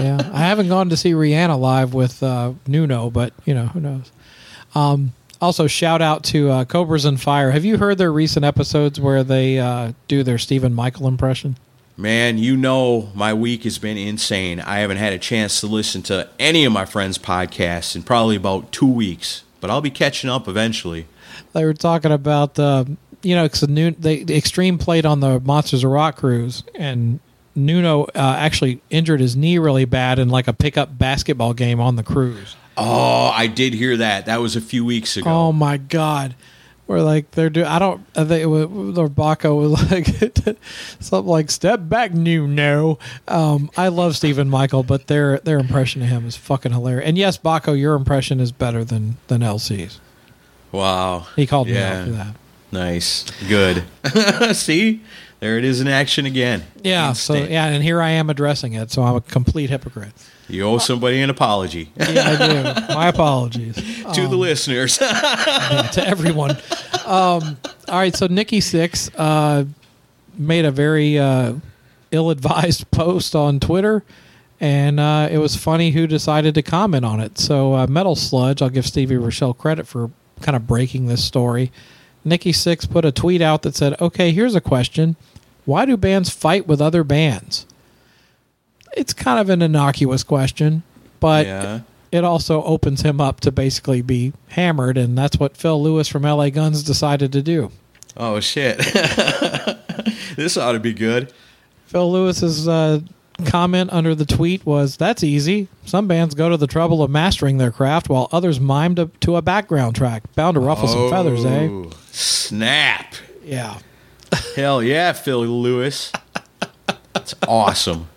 Yeah, 0.00 0.30
I 0.32 0.38
haven't 0.38 0.68
gone 0.68 0.88
to 0.88 0.96
see 0.96 1.12
Rihanna 1.12 1.60
live 1.60 1.92
with 1.92 2.22
uh, 2.22 2.54
Nuno, 2.66 3.10
but 3.10 3.34
you 3.44 3.52
know 3.52 3.66
who 3.66 3.80
knows. 3.80 4.10
Um, 4.74 5.12
also, 5.42 5.66
shout 5.66 6.00
out 6.00 6.24
to 6.24 6.50
uh, 6.50 6.64
Cobras 6.64 7.04
and 7.04 7.20
Fire. 7.20 7.50
Have 7.50 7.66
you 7.66 7.76
heard 7.76 7.98
their 7.98 8.10
recent 8.10 8.46
episodes 8.46 8.98
where 8.98 9.22
they 9.22 9.58
uh, 9.58 9.92
do 10.08 10.22
their 10.22 10.38
Stephen 10.38 10.72
Michael 10.72 11.06
impression? 11.06 11.58
Man, 12.00 12.38
you 12.38 12.56
know 12.56 13.10
my 13.14 13.34
week 13.34 13.64
has 13.64 13.78
been 13.78 13.98
insane. 13.98 14.58
I 14.58 14.78
haven't 14.78 14.96
had 14.96 15.12
a 15.12 15.18
chance 15.18 15.60
to 15.60 15.66
listen 15.66 16.00
to 16.04 16.30
any 16.38 16.64
of 16.64 16.72
my 16.72 16.86
friends' 16.86 17.18
podcasts 17.18 17.94
in 17.94 18.02
probably 18.02 18.36
about 18.36 18.72
two 18.72 18.90
weeks, 18.90 19.44
but 19.60 19.70
I'll 19.70 19.82
be 19.82 19.90
catching 19.90 20.30
up 20.30 20.48
eventually. 20.48 21.06
They 21.52 21.64
were 21.64 21.74
talking 21.74 22.10
about 22.10 22.58
uh, 22.58 22.84
you 23.22 23.34
know, 23.34 23.44
because 23.44 23.60
the, 23.60 23.66
new, 23.68 23.90
they, 23.90 24.22
the 24.22 24.36
Extreme 24.36 24.78
played 24.78 25.04
on 25.04 25.20
the 25.20 25.40
Monsters 25.40 25.84
of 25.84 25.90
Rock 25.90 26.16
cruise, 26.16 26.62
and 26.74 27.20
Nuno 27.54 28.04
uh, 28.04 28.08
actually 28.14 28.80
injured 28.90 29.20
his 29.20 29.36
knee 29.36 29.58
really 29.58 29.84
bad 29.84 30.18
in 30.18 30.28
like 30.28 30.48
a 30.48 30.52
pickup 30.52 30.96
basketball 30.96 31.52
game 31.52 31.80
on 31.80 31.96
the 31.96 32.02
cruise. 32.02 32.56
Oh, 32.76 33.26
I 33.26 33.46
did 33.46 33.74
hear 33.74 33.98
that. 33.98 34.26
That 34.26 34.40
was 34.40 34.56
a 34.56 34.60
few 34.60 34.84
weeks 34.84 35.16
ago. 35.16 35.28
Oh 35.28 35.52
my 35.52 35.76
god. 35.76 36.34
Where 36.90 37.02
like 37.02 37.30
they're 37.30 37.50
doing, 37.50 37.68
I 37.68 37.78
don't, 37.78 38.04
I 38.16 38.24
think 38.24 38.42
it 38.42 38.46
was, 38.46 38.96
their 38.96 39.06
Baco 39.06 39.56
was 39.56 39.92
like 39.92 40.06
something 40.98 41.30
like 41.30 41.48
"Step 41.48 41.88
back, 41.88 42.12
Nuno." 42.12 42.98
Um, 43.28 43.70
I 43.76 43.86
love 43.86 44.16
Stephen 44.16 44.50
Michael, 44.50 44.82
but 44.82 45.06
their 45.06 45.38
their 45.38 45.60
impression 45.60 46.02
of 46.02 46.08
him 46.08 46.26
is 46.26 46.36
fucking 46.36 46.72
hilarious. 46.72 47.06
And 47.06 47.16
yes, 47.16 47.38
Baco, 47.38 47.78
your 47.78 47.94
impression 47.94 48.40
is 48.40 48.50
better 48.50 48.82
than 48.82 49.18
than 49.28 49.40
LC's. 49.40 50.00
Wow. 50.72 51.28
He 51.36 51.46
called 51.46 51.68
me 51.68 51.74
Yeah. 51.74 52.00
out 52.00 52.04
for 52.06 52.10
that. 52.10 52.34
Nice. 52.72 53.24
Good. 53.48 53.84
See? 54.56 55.00
There 55.38 55.58
it 55.58 55.64
is 55.64 55.80
in 55.80 55.86
action 55.86 56.26
again. 56.26 56.64
Yeah. 56.82 57.12
So 57.12 57.34
yeah, 57.34 57.66
and 57.66 57.84
here 57.84 58.02
I 58.02 58.10
am 58.10 58.28
addressing 58.30 58.72
it. 58.72 58.90
So 58.90 59.04
I'm 59.04 59.14
a 59.14 59.20
complete 59.20 59.70
hypocrite. 59.70 60.10
You 60.50 60.64
owe 60.64 60.78
somebody 60.78 61.20
an 61.20 61.30
apology 61.30 61.90
Yeah, 61.96 62.36
I 62.38 62.86
do. 62.88 62.94
My 62.94 63.08
apologies 63.08 63.76
to 64.14 64.28
the 64.28 64.36
listeners. 64.36 64.98
yeah, 65.02 65.88
to 65.92 66.06
everyone. 66.06 66.50
Um, 67.06 67.56
all 67.88 67.98
right, 67.98 68.14
so 68.14 68.26
Nikki 68.26 68.60
Sixx 68.60 69.10
uh, 69.16 69.64
made 70.36 70.64
a 70.64 70.70
very 70.70 71.18
uh, 71.18 71.54
ill-advised 72.10 72.90
post 72.90 73.34
on 73.34 73.60
Twitter, 73.60 74.02
and 74.60 75.00
uh, 75.00 75.28
it 75.30 75.38
was 75.38 75.56
funny 75.56 75.90
who 75.90 76.06
decided 76.06 76.54
to 76.54 76.62
comment 76.62 77.04
on 77.04 77.20
it. 77.20 77.38
So 77.38 77.74
uh, 77.74 77.86
Metal 77.86 78.16
Sludge, 78.16 78.62
I'll 78.62 78.70
give 78.70 78.86
Stevie 78.86 79.16
Rachelle 79.16 79.56
credit 79.56 79.86
for 79.86 80.10
kind 80.40 80.56
of 80.56 80.66
breaking 80.66 81.06
this 81.06 81.24
story. 81.24 81.70
Nikki 82.24 82.52
Sixx 82.52 82.90
put 82.90 83.04
a 83.04 83.12
tweet 83.12 83.40
out 83.40 83.62
that 83.62 83.74
said, 83.74 84.00
"Okay, 84.00 84.30
here's 84.32 84.54
a 84.54 84.60
question: 84.60 85.16
Why 85.64 85.84
do 85.86 85.96
bands 85.96 86.30
fight 86.30 86.66
with 86.66 86.80
other 86.80 87.02
bands?" 87.04 87.66
It's 88.96 89.12
kind 89.12 89.38
of 89.38 89.48
an 89.50 89.62
innocuous 89.62 90.22
question, 90.24 90.82
but 91.20 91.46
yeah. 91.46 91.80
it 92.10 92.24
also 92.24 92.62
opens 92.62 93.02
him 93.02 93.20
up 93.20 93.40
to 93.40 93.52
basically 93.52 94.02
be 94.02 94.32
hammered, 94.48 94.96
and 94.96 95.16
that's 95.16 95.38
what 95.38 95.56
Phil 95.56 95.80
Lewis 95.82 96.08
from 96.08 96.22
LA 96.22 96.50
Guns 96.50 96.82
decided 96.82 97.32
to 97.32 97.42
do. 97.42 97.70
Oh, 98.16 98.40
shit. 98.40 98.78
this 100.36 100.56
ought 100.56 100.72
to 100.72 100.80
be 100.80 100.92
good. 100.92 101.32
Phil 101.86 102.10
Lewis's 102.10 102.68
uh, 102.68 103.00
comment 103.46 103.92
under 103.92 104.14
the 104.14 104.26
tweet 104.26 104.64
was, 104.66 104.96
"That's 104.96 105.24
easy. 105.24 105.68
Some 105.84 106.06
bands 106.06 106.34
go 106.34 106.48
to 106.48 106.56
the 106.56 106.66
trouble 106.66 107.02
of 107.02 107.10
mastering 107.10 107.58
their 107.58 107.72
craft, 107.72 108.08
while 108.08 108.28
others 108.32 108.60
mime 108.60 108.94
to, 108.96 109.06
to 109.20 109.36
a 109.36 109.42
background 109.42 109.96
track. 109.96 110.22
Bound 110.34 110.54
to 110.54 110.60
ruffle 110.60 110.88
some 110.88 111.10
feathers, 111.10 111.44
eh?" 111.44 111.68
Oh, 111.68 111.90
Snap. 112.12 113.14
Yeah. 113.44 113.78
Hell 114.54 114.82
yeah, 114.82 115.12
Phil 115.12 115.40
Lewis. 115.40 116.12
That's 117.12 117.34
awesome. 117.46 118.08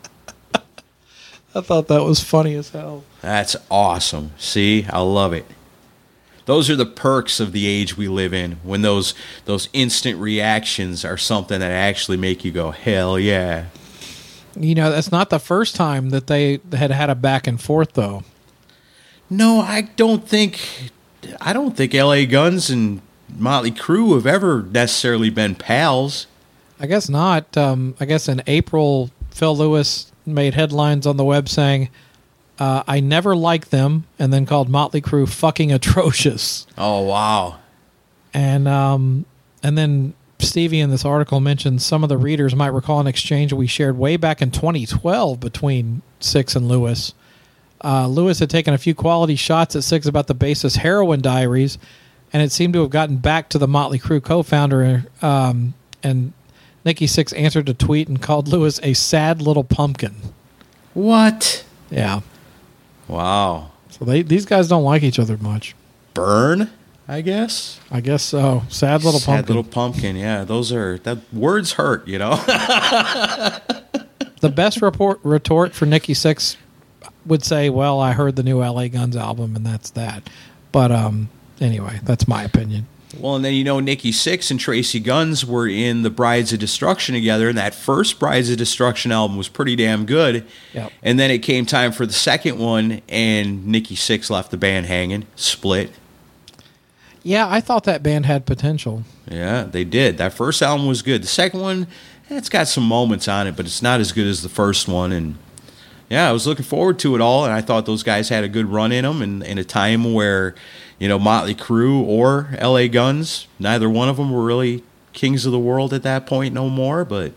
I 1.55 1.62
thought 1.62 1.88
that 1.88 2.03
was 2.03 2.24
funny 2.24 2.55
as 2.55 2.69
hell. 2.69 3.03
That's 3.22 3.55
awesome. 3.69 4.31
See, 4.38 4.86
I 4.89 5.01
love 5.01 5.33
it. 5.33 5.45
Those 6.45 6.69
are 6.69 6.75
the 6.75 6.86
perks 6.86 7.39
of 7.39 7.51
the 7.51 7.67
age 7.67 7.95
we 7.95 8.07
live 8.07 8.33
in 8.33 8.53
when 8.63 8.81
those 8.81 9.13
those 9.45 9.69
instant 9.72 10.19
reactions 10.19 11.05
are 11.05 11.17
something 11.17 11.60
that 11.60 11.72
actually 11.72 12.17
make 12.17 12.43
you 12.43 12.51
go, 12.51 12.72
"Hell 12.72 13.17
yeah." 13.17 13.65
You 14.55 14.75
know, 14.75 14.91
that's 14.91 15.12
not 15.12 15.29
the 15.29 15.39
first 15.39 15.75
time 15.75 16.10
that 16.10 16.27
they 16.27 16.60
had 16.74 16.91
had 16.91 17.10
a 17.10 17.15
back 17.15 17.48
and 17.48 17.62
forth, 17.62 17.93
though. 17.93 18.24
No, 19.29 19.62
I 19.62 19.81
don't 19.95 20.27
think 20.27 20.91
I 21.39 21.53
don't 21.53 21.77
think 21.77 21.93
LA 21.93 22.25
Guns 22.25 22.69
and 22.69 23.01
Motley 23.38 23.72
Crue 23.72 24.13
have 24.15 24.27
ever 24.27 24.63
necessarily 24.63 25.29
been 25.29 25.55
pals. 25.55 26.27
I 26.79 26.88
guess 26.88 27.10
not. 27.10 27.55
Um, 27.55 27.95
I 28.00 28.05
guess 28.05 28.27
in 28.27 28.43
April, 28.48 29.12
Phil 29.31 29.55
Lewis 29.55 30.12
made 30.25 30.53
headlines 30.53 31.05
on 31.05 31.17
the 31.17 31.25
web 31.25 31.49
saying, 31.49 31.89
uh, 32.59 32.83
"I 32.87 32.99
never 32.99 33.35
liked 33.35 33.71
them," 33.71 34.05
and 34.17 34.31
then 34.31 34.45
called 34.45 34.69
Motley 34.69 35.01
Crue 35.01 35.27
"fucking 35.27 35.71
atrocious." 35.71 36.67
Oh 36.77 37.01
wow. 37.01 37.59
And 38.33 38.67
um, 38.67 39.25
and 39.61 39.77
then 39.77 40.13
Stevie 40.39 40.79
in 40.79 40.89
this 40.89 41.05
article 41.05 41.39
mentions 41.39 41.85
some 41.85 42.03
of 42.03 42.09
the 42.09 42.17
readers 42.17 42.55
might 42.55 42.67
recall 42.67 42.99
an 42.99 43.07
exchange 43.07 43.53
we 43.53 43.67
shared 43.67 43.97
way 43.97 44.17
back 44.17 44.41
in 44.41 44.51
2012 44.51 45.39
between 45.39 46.01
Sixx 46.19 46.55
and 46.55 46.67
Lewis. 46.67 47.13
Uh, 47.83 48.07
Lewis 48.07 48.39
had 48.39 48.49
taken 48.49 48.73
a 48.73 48.77
few 48.77 48.95
quality 48.95 49.35
shots 49.35 49.75
at 49.75 49.81
Sixx 49.81 50.07
about 50.07 50.27
the 50.27 50.35
bassist 50.35 50.77
Heroin 50.77 51.21
Diaries, 51.21 51.77
and 52.31 52.41
it 52.41 52.51
seemed 52.51 52.73
to 52.73 52.81
have 52.81 52.89
gotten 52.89 53.17
back 53.17 53.49
to 53.49 53.57
the 53.57 53.67
Motley 53.67 53.99
Crue 53.99 54.23
co-founder. 54.23 55.05
Um, 55.21 55.73
and 56.01 56.33
Nikki 56.85 57.05
Sixx 57.07 57.37
answered 57.37 57.69
a 57.69 57.73
tweet 57.73 58.07
and 58.07 58.21
called 58.21 58.47
Lewis 58.47 58.79
a 58.83 58.93
sad 58.93 59.41
little 59.41 59.63
pumpkin. 59.63 60.15
What? 60.93 61.63
Yeah, 61.89 62.21
Wow. 63.07 63.71
so 63.89 64.05
they 64.05 64.21
these 64.21 64.45
guys 64.45 64.67
don't 64.67 64.83
like 64.83 65.03
each 65.03 65.19
other 65.19 65.37
much. 65.37 65.75
Burn, 66.13 66.69
I 67.07 67.21
guess. 67.21 67.79
I 67.91 68.01
guess 68.01 68.23
so. 68.23 68.63
Sad 68.69 69.03
little 69.03 69.19
Sad 69.19 69.25
pumpkin. 69.45 69.55
little 69.55 69.71
pumpkin. 69.71 70.15
Yeah, 70.15 70.43
those 70.43 70.71
are 70.71 70.97
that 70.99 71.19
words 71.33 71.73
hurt, 71.73 72.07
you 72.07 72.17
know. 72.19 72.35
the 74.41 74.49
best 74.53 74.81
report 74.81 75.19
retort 75.23 75.73
for 75.73 75.85
Nikki 75.85 76.13
Sixx 76.13 76.57
would 77.25 77.43
say, 77.43 77.69
"Well, 77.69 77.99
I 77.99 78.13
heard 78.13 78.35
the 78.35 78.43
new 78.43 78.59
LA 78.63 78.87
Guns 78.87 79.15
album, 79.15 79.55
and 79.55 79.65
that's 79.65 79.89
that." 79.91 80.29
But 80.71 80.91
um, 80.91 81.29
anyway, 81.61 81.99
that's 82.03 82.27
my 82.27 82.43
opinion. 82.43 82.87
Well, 83.20 83.36
and 83.36 83.46
then 83.46 83.53
you 83.53 83.63
know 83.63 83.79
Nikki 83.79 84.12
Sixx 84.12 84.50
and 84.50 84.60
Tracii 84.60 85.03
Guns 85.03 85.46
were 85.46 85.67
in 85.67 86.01
the 86.01 86.10
Brides 86.10 86.51
of 86.51 86.60
Destruction 86.60 87.13
together, 87.13 87.48
and 87.50 87.58
that 87.58 87.75
first 87.75 88.20
Brides 88.20 88.50
of 88.50 88.58
Destruction 88.58 89.12
album 89.12 89.38
was 89.38 89.48
pretty 89.48 89.75
damn 89.75 90.05
good. 90.05 90.46
Yep. 90.74 90.91
And 91.03 91.20
then 91.20 91.29
it 91.29 91.39
came 91.39 91.65
time 91.65 91.91
for 91.91 92.05
the 92.05 92.13
second 92.13 92.58
one, 92.58 93.01
and 93.08 93.67
Nikki 93.67 93.96
Sixx 93.96 94.29
left 94.29 94.51
the 94.51 94.58
band 94.58 94.88
hanging, 94.88 95.27
split. 95.36 95.91
Yeah, 97.22 97.48
I 97.50 97.62
thought 97.62 97.86
that 97.86 98.03
band 98.03 98.25
had 98.25 98.46
potential. 98.46 99.03
Yeah, 99.29 99.63
they 99.63 99.86
did. 99.86 100.17
That 100.17 100.34
first 100.34 100.62
album 100.62 100.88
was 100.88 101.01
good. 101.01 101.24
The 101.24 101.27
second 101.27 101.62
one, 101.62 101.88
it's 102.29 102.50
got 102.50 102.67
some 102.67 102.84
moments 102.84 103.27
on 103.27 103.48
it, 103.48 103.55
but 103.55 103.65
it's 103.65 103.82
not 103.82 104.01
as 104.01 104.12
good 104.12 104.27
as 104.27 104.41
the 104.41 104.50
first 104.50 104.89
one. 104.89 105.13
And 105.13 105.38
yeah, 106.10 106.27
I 106.27 106.34
was 106.34 106.46
looking 106.46 106.65
forward 106.65 107.00
to 107.00 107.15
it 107.15 107.22
all, 107.22 107.46
and 107.46 107.53
I 107.53 107.62
thought 107.62 107.86
those 107.86 108.03
guys 108.03 108.27
had 108.27 108.43
a 108.43 108.50
good 108.50 108.65
run 108.65 108.91
in 108.91 109.05
them. 109.05 109.22
And 109.22 109.41
in 109.41 109.58
a 109.58 109.63
time 109.63 110.13
where, 110.13 110.53
you 111.00 111.07
know, 111.07 111.19
Motley 111.19 111.55
Crue 111.55 112.01
or 112.01 112.50
L.A. 112.57 112.88
Guns, 112.88 113.47
neither 113.59 113.89
one 113.89 114.09
of 114.09 114.17
them 114.17 114.31
were 114.31 114.43
really 114.43 114.83
kings 115.13 115.45
of 115.45 115.51
the 115.51 115.59
world 115.59 115.93
at 115.93 116.03
that 116.03 116.25
point 116.25 116.53
no 116.53 116.69
more, 116.69 117.03
but 117.06 117.34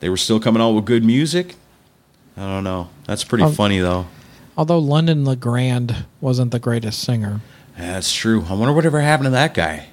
they 0.00 0.08
were 0.08 0.16
still 0.16 0.40
coming 0.40 0.60
out 0.62 0.70
with 0.72 0.84
good 0.84 1.04
music. 1.04 1.54
I 2.36 2.42
don't 2.42 2.64
know. 2.64 2.88
That's 3.06 3.24
pretty 3.24 3.44
Um, 3.44 3.52
funny 3.52 3.78
though. 3.78 4.06
Although 4.56 4.78
London 4.78 5.24
LeGrand 5.24 6.04
wasn't 6.20 6.50
the 6.52 6.58
greatest 6.58 7.00
singer. 7.00 7.40
That's 7.76 8.12
true. 8.12 8.44
I 8.48 8.54
wonder 8.54 8.72
whatever 8.72 9.00
happened 9.00 9.26
to 9.26 9.30
that 9.30 9.54
guy. 9.54 9.86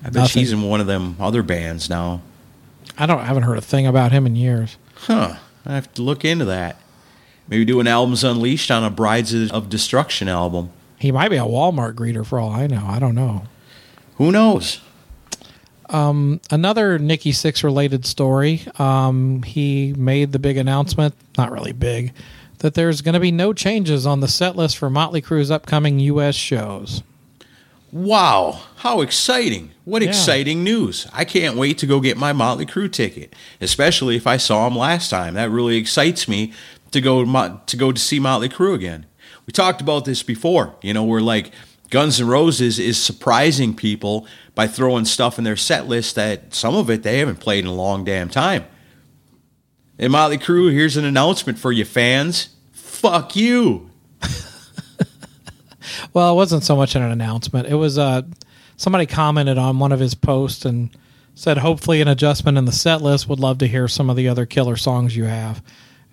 I 0.00 0.04
bet 0.04 0.14
Nothing. 0.14 0.40
she's 0.42 0.52
in 0.52 0.62
one 0.62 0.80
of 0.80 0.86
them 0.86 1.16
other 1.20 1.42
bands 1.42 1.88
now. 1.90 2.22
I 2.96 3.06
don't 3.06 3.20
I 3.20 3.24
haven't 3.26 3.44
heard 3.44 3.58
a 3.58 3.62
thing 3.62 3.86
about 3.86 4.12
him 4.12 4.26
in 4.26 4.36
years. 4.36 4.76
Huh. 4.94 5.36
I 5.66 5.74
have 5.74 5.92
to 5.94 6.02
look 6.02 6.24
into 6.24 6.44
that. 6.46 6.76
Maybe 7.48 7.64
do 7.64 7.80
an 7.80 7.86
albums 7.86 8.24
unleashed 8.24 8.70
on 8.70 8.84
a 8.84 8.90
Brides 8.90 9.34
of 9.50 9.68
Destruction 9.68 10.28
album. 10.28 10.70
He 10.98 11.12
might 11.12 11.28
be 11.28 11.36
a 11.36 11.40
Walmart 11.44 11.94
greeter 11.94 12.26
for 12.26 12.38
all 12.38 12.50
I 12.50 12.66
know. 12.66 12.84
I 12.86 12.98
don't 12.98 13.14
know. 13.14 13.44
Who 14.16 14.32
knows? 14.32 14.80
Another 15.90 16.98
Nikki 16.98 17.32
Sixx 17.32 17.62
related 17.64 18.04
story. 18.04 18.62
Um, 18.78 19.42
he 19.42 19.94
made 19.96 20.32
the 20.32 20.38
big 20.38 20.56
announcement, 20.56 21.14
not 21.36 21.50
really 21.52 21.72
big, 21.72 22.12
that 22.58 22.74
there's 22.74 23.00
going 23.00 23.14
to 23.14 23.20
be 23.20 23.32
no 23.32 23.52
changes 23.52 24.06
on 24.06 24.20
the 24.20 24.28
set 24.28 24.56
list 24.56 24.76
for 24.76 24.90
Motley 24.90 25.20
Crue's 25.22 25.50
upcoming 25.50 25.98
U.S. 26.00 26.34
shows. 26.34 27.02
Wow, 27.90 28.60
how 28.76 29.00
exciting! 29.00 29.70
What 29.86 30.02
Yeah. 30.02 30.08
exciting 30.08 30.62
news! 30.62 31.06
I 31.12 31.24
can't 31.24 31.56
wait 31.56 31.78
to 31.78 31.86
go 31.86 32.00
get 32.00 32.18
my 32.18 32.34
Motley 32.34 32.66
Crue 32.66 32.92
ticket, 32.92 33.34
especially 33.62 34.14
if 34.14 34.26
I 34.26 34.36
saw 34.36 34.66
him 34.66 34.76
last 34.76 35.08
time. 35.08 35.32
That 35.34 35.50
really 35.50 35.76
excites 35.78 36.28
me 36.28 36.52
to 36.90 37.00
go 37.00 37.24
to 37.24 37.76
go 37.78 37.92
to 37.92 37.98
see 38.00 38.20
Motley 38.20 38.50
Crue 38.50 38.74
again. 38.74 39.06
We 39.46 39.52
talked 39.52 39.80
about 39.80 40.04
this 40.04 40.22
before. 40.22 40.74
You 40.82 40.94
know, 40.94 41.04
we're 41.04 41.20
like 41.20 41.52
Guns 41.90 42.20
N' 42.20 42.26
Roses 42.26 42.78
is 42.78 43.02
surprising 43.02 43.74
people 43.74 44.26
by 44.54 44.66
throwing 44.66 45.04
stuff 45.04 45.38
in 45.38 45.44
their 45.44 45.56
set 45.56 45.86
list 45.86 46.14
that 46.16 46.54
some 46.54 46.74
of 46.74 46.90
it 46.90 47.02
they 47.02 47.18
haven't 47.18 47.40
played 47.40 47.64
in 47.64 47.70
a 47.70 47.74
long 47.74 48.04
damn 48.04 48.28
time. 48.28 48.64
And 49.98 50.12
Motley 50.12 50.38
Crue, 50.38 50.72
here's 50.72 50.96
an 50.96 51.04
announcement 51.04 51.58
for 51.58 51.72
you 51.72 51.84
fans. 51.84 52.50
Fuck 52.72 53.34
you. 53.36 53.90
Well, 56.12 56.32
it 56.32 56.36
wasn't 56.36 56.64
so 56.64 56.76
much 56.76 56.94
an 56.94 57.02
announcement. 57.02 57.68
It 57.68 57.74
was 57.74 57.98
uh, 57.98 58.22
somebody 58.76 59.06
commented 59.06 59.58
on 59.58 59.78
one 59.78 59.92
of 59.92 60.00
his 60.00 60.14
posts 60.14 60.64
and 60.64 60.90
said, 61.34 61.58
hopefully, 61.58 62.00
an 62.00 62.08
adjustment 62.08 62.58
in 62.58 62.64
the 62.64 62.72
set 62.72 63.02
list. 63.02 63.28
Would 63.28 63.40
love 63.40 63.58
to 63.58 63.68
hear 63.68 63.88
some 63.88 64.10
of 64.10 64.16
the 64.16 64.28
other 64.28 64.46
killer 64.46 64.76
songs 64.76 65.16
you 65.16 65.24
have. 65.24 65.62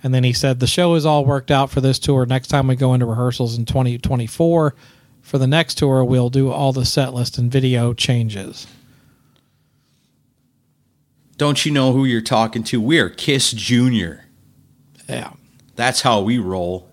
And 0.05 0.13
then 0.13 0.23
he 0.23 0.33
said, 0.33 0.59
the 0.59 0.67
show 0.67 0.93
is 0.93 1.03
all 1.03 1.25
worked 1.25 1.49
out 1.49 1.71
for 1.71 1.81
this 1.81 1.97
tour. 1.97 2.27
Next 2.27 2.49
time 2.49 2.67
we 2.67 2.75
go 2.75 2.93
into 2.93 3.07
rehearsals 3.07 3.57
in 3.57 3.65
2024, 3.65 4.75
for 5.23 5.37
the 5.39 5.47
next 5.47 5.79
tour, 5.79 6.05
we'll 6.05 6.29
do 6.29 6.51
all 6.51 6.71
the 6.71 6.85
set 6.85 7.11
list 7.11 7.39
and 7.39 7.51
video 7.51 7.91
changes. 7.91 8.67
Don't 11.37 11.65
you 11.65 11.71
know 11.71 11.91
who 11.91 12.05
you're 12.05 12.21
talking 12.21 12.63
to? 12.65 12.79
We're 12.79 13.09
Kiss 13.09 13.51
Junior. 13.51 14.27
Yeah. 15.09 15.33
That's 15.75 16.01
how 16.01 16.21
we 16.21 16.37
roll. 16.37 16.87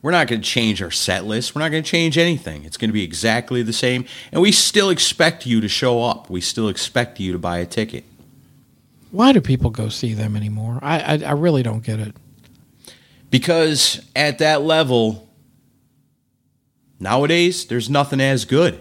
We're 0.00 0.12
not 0.12 0.26
going 0.26 0.40
to 0.40 0.48
change 0.48 0.80
our 0.80 0.90
set 0.90 1.26
list. 1.26 1.54
We're 1.54 1.60
not 1.60 1.70
going 1.70 1.82
to 1.82 1.90
change 1.90 2.16
anything. 2.16 2.64
It's 2.64 2.78
going 2.78 2.88
to 2.88 2.94
be 2.94 3.04
exactly 3.04 3.62
the 3.62 3.74
same. 3.74 4.06
And 4.32 4.40
we 4.40 4.52
still 4.52 4.88
expect 4.88 5.44
you 5.44 5.60
to 5.60 5.68
show 5.68 6.02
up. 6.02 6.30
We 6.30 6.40
still 6.40 6.70
expect 6.70 7.20
you 7.20 7.32
to 7.32 7.38
buy 7.38 7.58
a 7.58 7.66
ticket. 7.66 8.04
Why 9.16 9.32
do 9.32 9.40
people 9.40 9.70
go 9.70 9.88
see 9.88 10.12
them 10.12 10.36
anymore? 10.36 10.78
I, 10.82 11.14
I, 11.14 11.22
I 11.28 11.32
really 11.32 11.62
don't 11.62 11.82
get 11.82 12.00
it. 12.00 12.14
Because 13.30 14.06
at 14.14 14.40
that 14.40 14.60
level, 14.60 15.30
nowadays, 17.00 17.64
there's 17.64 17.88
nothing 17.88 18.20
as 18.20 18.44
good, 18.44 18.78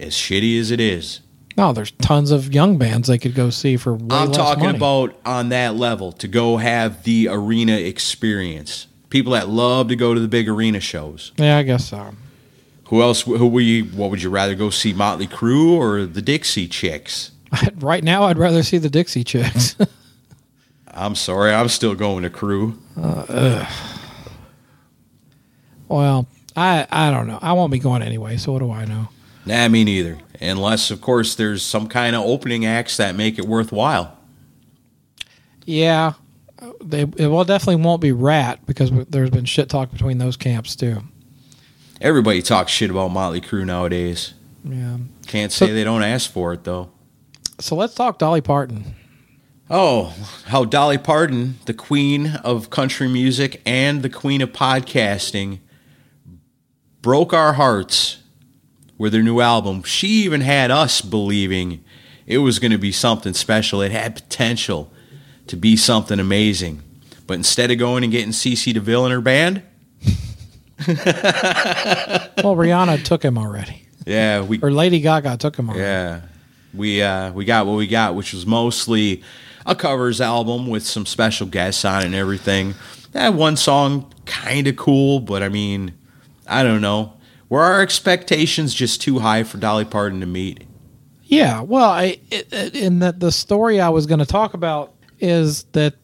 as 0.00 0.12
shitty 0.12 0.58
as 0.58 0.72
it 0.72 0.80
is. 0.80 1.20
No, 1.56 1.72
there's 1.72 1.92
tons 1.92 2.32
of 2.32 2.52
young 2.52 2.78
bands 2.78 3.06
they 3.06 3.16
could 3.16 3.36
go 3.36 3.48
see 3.48 3.76
for 3.76 3.94
I'm 4.10 4.32
talking 4.32 4.64
money. 4.64 4.76
about 4.76 5.14
on 5.24 5.50
that 5.50 5.76
level 5.76 6.10
to 6.14 6.26
go 6.26 6.56
have 6.56 7.04
the 7.04 7.28
arena 7.28 7.76
experience. 7.76 8.88
People 9.08 9.34
that 9.34 9.48
love 9.48 9.86
to 9.86 9.94
go 9.94 10.14
to 10.14 10.18
the 10.18 10.26
big 10.26 10.48
arena 10.48 10.80
shows. 10.80 11.30
Yeah, 11.36 11.58
I 11.58 11.62
guess 11.62 11.88
so. 11.90 12.12
Who 12.88 13.02
else? 13.02 13.22
Who 13.22 13.56
you? 13.60 13.84
What 13.84 14.10
would 14.10 14.20
you 14.20 14.30
rather 14.30 14.56
go 14.56 14.70
see? 14.70 14.92
Motley 14.92 15.28
Crue 15.28 15.70
or 15.70 16.06
the 16.06 16.22
Dixie 16.22 16.66
Chicks? 16.66 17.30
right 17.76 18.02
now, 18.04 18.24
I'd 18.24 18.38
rather 18.38 18.62
see 18.62 18.78
the 18.78 18.90
Dixie 18.90 19.24
Chicks. 19.24 19.76
I'm 20.88 21.14
sorry, 21.14 21.52
I'm 21.52 21.68
still 21.68 21.94
going 21.94 22.22
to 22.22 22.30
Crue. 22.30 22.76
Uh, 22.96 23.66
well, 25.88 26.26
I 26.56 26.86
I 26.90 27.10
don't 27.10 27.26
know. 27.26 27.38
I 27.42 27.52
won't 27.52 27.70
be 27.72 27.78
going 27.78 28.02
anyway. 28.02 28.36
So 28.36 28.52
what 28.52 28.60
do 28.60 28.70
I 28.72 28.84
know? 28.84 29.08
Nah, 29.44 29.68
me 29.68 29.84
neither. 29.84 30.18
Unless, 30.40 30.90
of 30.90 31.00
course, 31.00 31.34
there's 31.34 31.62
some 31.62 31.86
kind 31.86 32.16
of 32.16 32.22
opening 32.24 32.66
acts 32.66 32.96
that 32.96 33.14
make 33.14 33.38
it 33.38 33.46
worthwhile. 33.46 34.16
Yeah, 35.64 36.14
they 36.82 37.02
it 37.02 37.28
well 37.28 37.44
definitely 37.44 37.82
won't 37.84 38.00
be 38.00 38.12
Ratt 38.12 38.64
because 38.66 38.90
there's 39.08 39.30
been 39.30 39.44
shit 39.44 39.68
talk 39.68 39.92
between 39.92 40.18
those 40.18 40.36
camps 40.36 40.74
too. 40.76 41.02
Everybody 42.00 42.42
talks 42.42 42.72
shit 42.72 42.90
about 42.90 43.08
Motley 43.08 43.40
Crue 43.40 43.64
nowadays. 43.64 44.34
Yeah. 44.64 44.98
Can't 45.26 45.52
say 45.52 45.68
So- 45.68 45.72
they 45.74 45.84
don't 45.84 46.02
ask 46.02 46.30
for 46.30 46.52
it 46.52 46.64
though. 46.64 46.90
So 47.58 47.74
let's 47.76 47.94
talk 47.94 48.18
Dolly 48.18 48.40
Parton. 48.40 48.94
Oh, 49.68 50.14
how 50.46 50.64
Dolly 50.64 50.98
Parton, 50.98 51.58
the 51.64 51.74
queen 51.74 52.36
of 52.44 52.70
country 52.70 53.08
music 53.08 53.60
and 53.66 54.02
the 54.02 54.10
queen 54.10 54.40
of 54.40 54.52
podcasting, 54.52 55.58
broke 57.02 57.32
our 57.32 57.54
hearts 57.54 58.18
with 58.98 59.12
her 59.14 59.22
new 59.22 59.40
album. 59.40 59.82
She 59.82 60.08
even 60.24 60.40
had 60.40 60.70
us 60.70 61.00
believing 61.00 61.82
it 62.26 62.38
was 62.38 62.58
going 62.58 62.72
to 62.72 62.78
be 62.78 62.92
something 62.92 63.32
special. 63.32 63.80
It 63.80 63.92
had 63.92 64.14
potential 64.14 64.92
to 65.48 65.56
be 65.56 65.76
something 65.76 66.20
amazing. 66.20 66.82
But 67.26 67.34
instead 67.34 67.70
of 67.70 67.78
going 67.78 68.04
and 68.04 68.12
getting 68.12 68.30
CC 68.30 68.72
DeVille 68.72 69.06
in 69.06 69.12
her 69.12 69.20
band, 69.20 69.62
Well, 70.86 72.54
Rihanna 72.54 73.02
took 73.02 73.24
him 73.24 73.38
already, 73.38 73.82
yeah, 74.06 74.42
we 74.42 74.60
or 74.60 74.70
Lady 74.70 75.00
Gaga 75.00 75.38
took 75.38 75.56
him 75.56 75.70
already. 75.70 75.82
Yeah, 75.82 76.20
we 76.76 77.02
uh, 77.02 77.32
we 77.32 77.44
got 77.44 77.66
what 77.66 77.76
we 77.76 77.86
got, 77.86 78.14
which 78.14 78.32
was 78.32 78.46
mostly 78.46 79.22
a 79.64 79.74
covers 79.74 80.20
album 80.20 80.68
with 80.68 80.86
some 80.86 81.06
special 81.06 81.46
guests 81.46 81.84
on 81.84 82.04
and 82.04 82.14
everything. 82.14 82.74
That 83.12 83.34
one 83.34 83.56
song 83.56 84.12
kind 84.26 84.66
of 84.66 84.76
cool, 84.76 85.20
but 85.20 85.42
I 85.42 85.48
mean, 85.48 85.94
I 86.46 86.62
don't 86.62 86.80
know. 86.80 87.14
Were 87.48 87.62
our 87.62 87.80
expectations 87.80 88.74
just 88.74 89.00
too 89.00 89.20
high 89.20 89.42
for 89.44 89.58
Dolly 89.58 89.84
Parton 89.84 90.20
to 90.20 90.26
meet? 90.26 90.64
Yeah, 91.24 91.60
well, 91.62 91.88
I 91.90 92.20
it, 92.30 92.52
it- 92.52 92.76
in 92.76 92.98
that 93.00 93.18
the 93.20 93.32
story 93.32 93.80
I 93.80 93.88
was 93.88 94.06
going 94.06 94.18
to 94.20 94.26
talk 94.26 94.54
about 94.54 94.92
is 95.18 95.64
that 95.72 95.94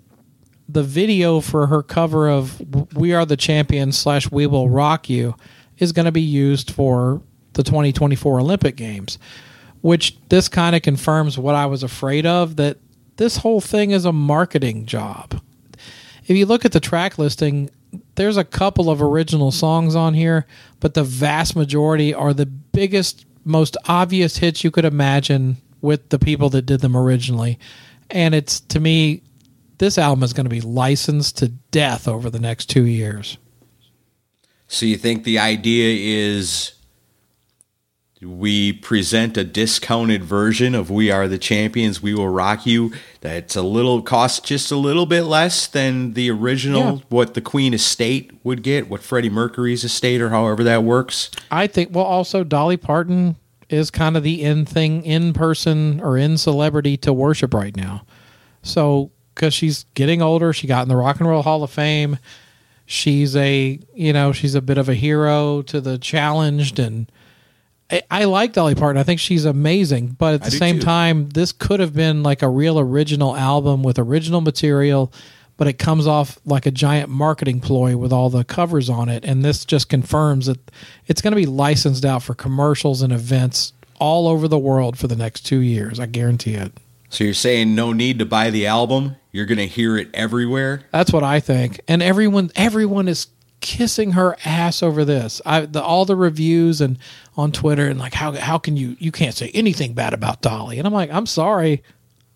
the 0.68 0.82
video 0.82 1.40
for 1.40 1.66
her 1.66 1.82
cover 1.82 2.28
of 2.30 2.60
"We 2.96 3.12
Are 3.12 3.26
the 3.26 3.36
Champions" 3.36 3.98
slash 3.98 4.30
"We 4.30 4.46
Will 4.46 4.68
Rock 4.68 5.08
You" 5.10 5.34
is 5.78 5.92
going 5.92 6.06
to 6.06 6.12
be 6.12 6.22
used 6.22 6.70
for 6.70 7.20
the 7.52 7.62
2024 7.62 8.40
Olympic 8.40 8.76
Games, 8.76 9.18
which 9.82 10.16
this 10.28 10.48
kind 10.48 10.74
of 10.74 10.82
confirms 10.82 11.36
what 11.36 11.54
I 11.54 11.66
was 11.66 11.82
afraid 11.82 12.24
of 12.24 12.56
that 12.56 12.78
this 13.16 13.38
whole 13.38 13.60
thing 13.60 13.90
is 13.90 14.04
a 14.04 14.12
marketing 14.12 14.86
job. 14.86 15.40
If 16.26 16.36
you 16.36 16.46
look 16.46 16.64
at 16.64 16.72
the 16.72 16.80
track 16.80 17.18
listing, 17.18 17.70
there's 18.14 18.36
a 18.36 18.44
couple 18.44 18.88
of 18.88 19.02
original 19.02 19.50
songs 19.50 19.94
on 19.94 20.14
here, 20.14 20.46
but 20.80 20.94
the 20.94 21.04
vast 21.04 21.54
majority 21.54 22.14
are 22.14 22.32
the 22.32 22.46
biggest, 22.46 23.26
most 23.44 23.76
obvious 23.86 24.38
hits 24.38 24.64
you 24.64 24.70
could 24.70 24.84
imagine 24.84 25.58
with 25.80 26.08
the 26.08 26.18
people 26.18 26.48
that 26.50 26.62
did 26.62 26.80
them 26.80 26.96
originally. 26.96 27.58
And 28.08 28.34
it's 28.34 28.60
to 28.60 28.80
me, 28.80 29.22
this 29.78 29.98
album 29.98 30.22
is 30.22 30.32
going 30.32 30.46
to 30.46 30.50
be 30.50 30.60
licensed 30.60 31.38
to 31.38 31.48
death 31.48 32.06
over 32.06 32.30
the 32.30 32.38
next 32.38 32.70
two 32.70 32.86
years. 32.86 33.36
So 34.68 34.86
you 34.86 34.96
think 34.96 35.24
the 35.24 35.38
idea 35.38 36.38
is 36.38 36.72
we 38.24 38.72
present 38.72 39.36
a 39.36 39.44
discounted 39.44 40.22
version 40.22 40.74
of 40.74 40.90
"We 40.90 41.10
Are 41.10 41.26
the 41.28 41.38
Champions, 41.38 42.02
We 42.02 42.14
Will 42.14 42.28
Rock 42.28 42.66
You" 42.66 42.92
that's 43.20 43.56
a 43.56 43.62
little 43.62 44.00
cost 44.02 44.44
just 44.44 44.70
a 44.70 44.76
little 44.76 45.06
bit 45.06 45.22
less 45.22 45.66
than 45.66 46.12
the 46.14 46.30
original, 46.30 46.80
Yeah. 46.82 46.98
what 47.08 47.34
the 47.34 47.40
Queen 47.40 47.74
estate 47.74 48.30
would 48.44 48.62
get, 48.62 48.88
what 48.88 49.02
Freddie 49.02 49.30
Mercury's 49.30 49.84
estate, 49.84 50.20
or 50.20 50.30
however 50.30 50.62
that 50.64 50.84
works. 50.84 51.30
I 51.50 51.66
think, 51.66 51.90
well, 51.92 52.04
also 52.04 52.44
Dolly 52.44 52.76
Parton 52.76 53.36
is 53.68 53.90
kind 53.90 54.16
of 54.16 54.22
the 54.22 54.42
in 54.42 54.66
thing, 54.66 55.04
in 55.04 55.32
person 55.32 56.00
or 56.00 56.16
in 56.18 56.36
celebrity 56.36 56.96
to 56.98 57.12
worship 57.12 57.54
right 57.54 57.76
now. 57.76 58.02
So, 58.62 59.10
because 59.34 59.54
she's 59.54 59.86
getting 59.94 60.20
older, 60.20 60.52
she 60.52 60.66
got 60.66 60.82
in 60.82 60.88
the 60.88 60.96
Rock 60.96 61.18
and 61.20 61.28
Roll 61.28 61.42
Hall 61.42 61.62
of 61.62 61.70
Fame. 61.70 62.18
She's 62.84 63.34
a, 63.34 63.78
you 63.94 64.12
know, 64.12 64.32
she's 64.32 64.54
a 64.54 64.60
bit 64.60 64.76
of 64.76 64.88
a 64.90 64.94
hero 64.94 65.62
to 65.62 65.80
the 65.80 65.96
challenged. 65.96 66.78
And 66.78 67.10
I, 67.92 68.02
I 68.10 68.24
like 68.24 68.54
Dolly 68.54 68.74
Parton. 68.74 68.98
I 68.98 69.04
think 69.04 69.20
she's 69.20 69.44
amazing. 69.44 70.16
But 70.18 70.34
at 70.34 70.42
the 70.42 70.50
same 70.50 70.78
too. 70.78 70.84
time, 70.84 71.28
this 71.28 71.52
could 71.52 71.80
have 71.80 71.94
been 71.94 72.22
like 72.22 72.42
a 72.42 72.48
real 72.48 72.78
original 72.78 73.36
album 73.36 73.82
with 73.82 73.98
original 73.98 74.40
material. 74.40 75.12
But 75.58 75.68
it 75.68 75.74
comes 75.74 76.06
off 76.06 76.38
like 76.44 76.66
a 76.66 76.70
giant 76.70 77.10
marketing 77.10 77.60
ploy 77.60 77.96
with 77.96 78.12
all 78.12 78.30
the 78.30 78.42
covers 78.42 78.88
on 78.88 79.08
it. 79.08 79.24
And 79.24 79.44
this 79.44 79.64
just 79.64 79.88
confirms 79.88 80.46
that 80.46 80.58
it's 81.06 81.20
going 81.20 81.32
to 81.32 81.36
be 81.36 81.46
licensed 81.46 82.04
out 82.04 82.22
for 82.22 82.34
commercials 82.34 83.02
and 83.02 83.12
events 83.12 83.74
all 84.00 84.26
over 84.26 84.48
the 84.48 84.58
world 84.58 84.98
for 84.98 85.06
the 85.06 85.14
next 85.14 85.42
two 85.42 85.60
years. 85.60 86.00
I 86.00 86.06
guarantee 86.06 86.54
it. 86.54 86.72
So 87.10 87.24
you're 87.24 87.34
saying 87.34 87.74
no 87.74 87.92
need 87.92 88.18
to 88.20 88.24
buy 88.24 88.48
the 88.48 88.66
album? 88.66 89.16
You're 89.30 89.44
going 89.44 89.58
to 89.58 89.66
hear 89.66 89.98
it 89.98 90.08
everywhere? 90.14 90.82
That's 90.90 91.12
what 91.12 91.22
I 91.22 91.40
think. 91.40 91.80
And 91.86 92.02
everyone 92.02 92.50
everyone 92.56 93.06
is 93.06 93.26
kissing 93.62 94.12
her 94.12 94.36
ass 94.44 94.82
over 94.82 95.04
this. 95.06 95.40
I 95.46 95.62
the, 95.62 95.82
all 95.82 96.04
the 96.04 96.16
reviews 96.16 96.82
and 96.82 96.98
on 97.36 97.50
Twitter 97.52 97.86
and 97.88 97.98
like 97.98 98.12
how 98.12 98.32
how 98.32 98.58
can 98.58 98.76
you 98.76 98.96
you 98.98 99.10
can't 99.10 99.34
say 99.34 99.50
anything 99.54 99.94
bad 99.94 100.12
about 100.12 100.42
Dolly. 100.42 100.76
And 100.78 100.86
I'm 100.86 100.92
like, 100.92 101.10
I'm 101.10 101.24
sorry. 101.24 101.82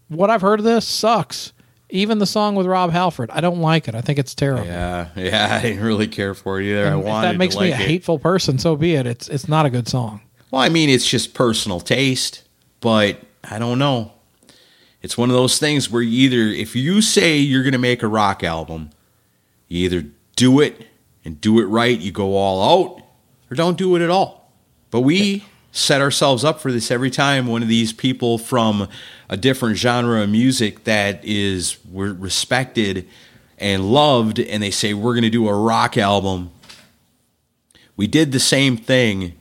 What 0.09 0.31
I've 0.31 0.41
heard 0.41 0.61
of 0.61 0.65
this 0.65 0.87
sucks. 0.87 1.53
Even 1.91 2.19
the 2.19 2.27
song 2.27 2.57
with 2.57 2.67
Rob 2.67 2.91
Halford, 2.91 3.31
I 3.31 3.41
don't 3.41 3.61
like 3.61 3.87
it. 3.87 3.95
I 3.95 4.01
think 4.01 4.19
it's 4.19 4.35
terrible. 4.35 4.67
Yeah, 4.67 5.09
yeah, 5.15 5.57
I 5.59 5.63
didn't 5.63 5.85
really 5.85 6.09
care 6.09 6.35
for 6.35 6.61
it 6.61 6.67
either. 6.67 6.87
I 6.87 6.91
And 6.91 7.01
if 7.01 7.07
wanted 7.07 7.29
that 7.29 7.37
makes 7.37 7.55
me 7.55 7.71
like 7.71 7.79
a 7.79 7.83
it. 7.85 7.87
hateful 7.87 8.19
person, 8.19 8.59
so 8.59 8.75
be 8.75 8.95
it. 8.97 9.07
It's 9.07 9.29
it's 9.29 9.47
not 9.49 9.67
a 9.67 9.71
good 9.71 9.87
song. 9.87 10.21
Well, 10.51 10.63
I 10.63 10.69
mean, 10.69 10.89
it's 10.91 11.09
just 11.09 11.33
personal 11.35 11.79
taste, 11.79 12.43
but 12.81 13.21
I 13.49 13.61
don't 13.61 13.79
know. 13.79 14.13
It's 15.01 15.17
one 15.17 15.31
of 15.31 15.37
those 15.37 15.59
things 15.61 15.89
where 15.89 16.03
either, 16.03 16.39
if 16.49 16.75
you 16.75 17.01
say 17.01 17.37
you're 17.39 17.63
going 17.63 17.73
to 17.73 17.79
make 17.79 18.03
a 18.03 18.09
rock 18.09 18.43
album, 18.43 18.91
you 19.69 19.85
either 19.85 20.07
do 20.35 20.59
it 20.61 20.89
and 21.27 21.41
do 21.41 21.59
it 21.59 21.65
right, 21.65 21.99
you 21.99 22.13
go 22.13 22.37
all 22.37 22.85
out, 22.87 23.03
or 23.51 23.57
don't 23.57 23.77
do 23.77 23.97
it 23.97 24.01
at 24.01 24.11
all. 24.11 24.53
But 24.93 25.01
we 25.01 25.45
set 25.73 26.01
ourselves 26.01 26.45
up 26.45 26.61
for 26.61 26.71
this 26.71 26.89
every 26.93 27.11
time 27.11 27.49
one 27.49 27.63
of 27.63 27.69
these 27.69 27.93
people 27.93 28.39
from 28.39 28.89
a 29.29 29.37
different 29.37 29.77
genre 29.77 30.23
of 30.23 30.31
music 30.31 30.85
that 30.85 31.23
is 31.25 31.79
respected 31.93 33.09
and 33.59 33.93
loved, 33.93 34.39
and 34.39 34.63
they 34.63 34.71
say 34.71 34.95
we're 34.95 35.15
going 35.15 35.25
to 35.25 35.31
do 35.31 35.49
a 35.49 35.55
rock 35.55 35.99
album. 35.99 36.53
We 37.97 38.07
did 38.07 38.31
the 38.31 38.41
same 38.41 38.77
thing 38.77 39.35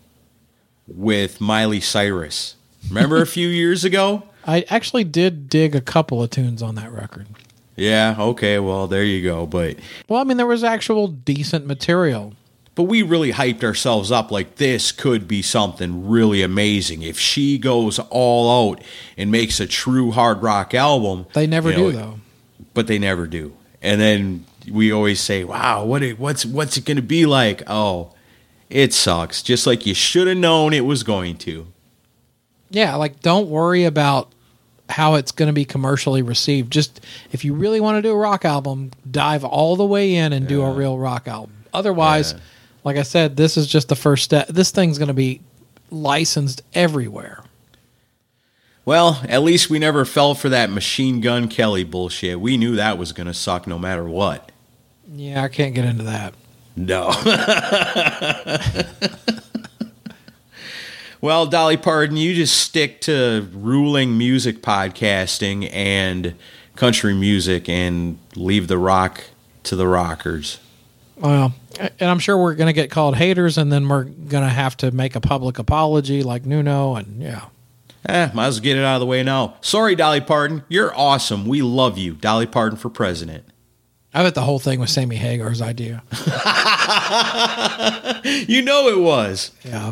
with 0.88 1.40
Miley 1.40 1.82
Cyrus. 1.82 2.56
Remember 2.90 3.22
a 3.22 3.28
few 3.28 3.48
years 3.48 3.86
ago? 3.86 4.24
I 4.44 4.66
actually 4.70 5.04
did 5.04 5.50
dig 5.50 5.76
a 5.76 5.82
couple 5.82 6.24
of 6.24 6.32
tunes 6.32 6.64
on 6.64 6.74
that 6.76 6.92
record. 6.92 7.28
Yeah, 7.76 8.16
okay, 8.18 8.60
well, 8.60 8.88
there 8.88 9.04
you 9.04 9.22
go. 9.24 9.46
But 9.46 9.78
Well, 10.08 10.22
I 10.22 10.24
mean, 10.24 10.38
there 10.38 10.46
was 10.48 10.64
actual 10.64 11.08
decent 11.08 11.66
material. 11.68 12.34
but 12.74 12.84
we 12.84 13.02
really 13.02 13.32
hyped 13.34 13.64
ourselves 13.64 14.12
up 14.12 14.32
like 14.32 14.56
this 14.56 14.92
could 14.92 15.28
be 15.28 15.42
something 15.42 16.08
really 16.08 16.42
amazing. 16.42 17.02
If 17.04 17.20
she 17.20 17.58
goes 17.58 18.00
all 18.10 18.72
out 18.72 18.82
and 19.18 19.30
makes 19.32 19.60
a 19.60 19.68
true 19.68 20.12
hard 20.12 20.42
rock 20.42 20.74
album, 20.74 21.26
They 21.34 21.48
never 21.48 21.72
you 21.72 21.78
know, 21.78 21.92
do 21.92 21.98
though. 21.98 22.20
But 22.74 22.88
they 22.88 23.00
never 23.00 23.28
do. 23.28 23.54
And 23.82 24.00
then 24.02 24.46
we 24.72 24.92
always 24.92 25.20
say, 25.22 25.44
"Wow, 25.44 25.86
what 25.86 26.02
it, 26.02 26.18
what's 26.20 26.46
what's 26.46 26.76
it 26.78 26.86
going 26.86 26.98
to 26.98 27.04
be 27.04 27.26
like?" 27.26 27.62
Oh, 27.68 28.14
it 28.70 28.94
sucks. 28.94 29.44
Just 29.44 29.68
like 29.68 29.86
you 29.86 29.94
should 29.94 30.28
have 30.28 30.38
known 30.38 30.74
it 30.74 30.86
was 30.86 31.04
going 31.04 31.38
to. 31.40 31.68
Yeah, 32.72 32.96
like 32.96 33.20
don't 33.22 33.48
worry 33.50 33.84
about 33.86 34.32
how 34.90 35.16
it's 35.16 35.32
going 35.32 35.48
to 35.48 35.54
be 35.54 35.66
commercially 35.66 36.22
received. 36.22 36.72
Just 36.72 37.02
if 37.32 37.44
you 37.44 37.54
really 37.54 37.80
want 37.80 37.98
to 37.98 38.02
do 38.02 38.12
a 38.12 38.16
rock 38.18 38.46
album, 38.46 38.92
dive 39.10 39.44
all 39.44 39.76
the 39.76 39.86
way 39.86 40.16
in 40.16 40.34
and 40.34 40.48
do 40.48 40.62
a 40.62 40.72
real 40.72 40.98
rock 40.98 41.28
album. 41.28 41.52
Otherwise, 41.74 42.34
Yeah. 42.34 42.40
like 42.84 42.98
I 42.98 43.04
said, 43.04 43.36
this 43.36 43.58
is 43.58 43.68
just 43.68 43.90
the 43.90 43.96
first 43.96 44.24
step. 44.24 44.48
This 44.48 44.72
thing's 44.72 44.98
going 44.98 45.08
to 45.10 45.14
be 45.14 45.42
licensed 45.92 46.62
everywhere. 46.74 47.44
Well, 48.86 49.20
at 49.28 49.42
least 49.42 49.70
we 49.72 49.80
never 49.80 50.06
fell 50.06 50.36
for 50.36 50.48
that 50.50 50.70
machine 50.70 51.20
gun 51.20 51.48
Kelly 51.48 51.84
bullshit. 51.84 52.40
We 52.40 52.56
knew 52.56 52.76
that 52.76 53.00
was 53.00 53.14
going 53.14 53.26
to 53.28 53.34
suck 53.34 53.66
no 53.66 53.80
matter 53.80 54.04
what. 54.06 54.52
Yeah, 55.12 55.44
I 55.44 55.48
can't 55.48 55.74
get 55.74 55.86
into 55.86 56.04
that. 56.04 56.36
No. 56.76 57.10
well, 61.22 61.46
Dolly 61.46 61.78
Parton, 61.78 62.18
you 62.18 62.34
just 62.34 62.60
stick 62.60 63.02
to 63.02 63.48
ruling 63.54 64.18
music 64.18 64.62
podcasting 64.62 65.70
and 65.74 66.36
country 66.76 67.14
music 67.14 67.70
and 67.70 68.20
leave 68.36 68.68
the 68.68 68.78
rock 68.78 69.24
to 69.64 69.76
the 69.76 69.88
rockers. 69.88 70.60
Well, 71.18 71.54
and 71.80 72.10
I'm 72.10 72.20
sure 72.20 72.38
we're 72.38 72.56
going 72.56 72.68
to 72.68 72.74
get 72.74 72.92
called 72.92 73.16
haters, 73.16 73.58
and 73.58 73.72
then 73.72 73.88
we're 73.88 74.04
going 74.04 74.44
to 74.44 74.50
have 74.50 74.76
to 74.78 74.92
make 74.92 75.16
a 75.16 75.22
public 75.22 75.60
apology 75.60 76.24
like 76.24 76.46
Nuno, 76.46 76.96
and 76.96 77.22
yeah. 77.22 77.46
Eh, 78.08 78.30
might 78.34 78.48
as 78.48 78.58
well 78.58 78.64
get 78.64 78.78
it 78.78 78.84
out 78.84 78.96
of 78.96 79.00
the 79.00 79.06
way 79.06 79.24
now. 79.24 79.56
Sorry, 79.62 79.96
Dolly 79.96 80.22
Parton. 80.22 80.64
You're 80.70 80.96
awesome. 80.96 81.48
We 81.48 81.62
love 81.62 81.98
you. 81.98 82.14
Dolly 82.14 82.46
Parton 82.46 82.78
for 82.78 82.90
president. 82.90 83.46
I 84.14 84.24
bet 84.24 84.36
the 84.36 84.42
whole 84.42 84.60
thing 84.60 84.80
was 84.80 84.92
Sammy 84.92 85.16
Hagar's 85.16 85.62
idea. 85.62 86.04
You 88.48 88.64
know 88.64 88.88
it 88.88 89.00
was. 89.00 89.52
Yeah. 89.64 89.92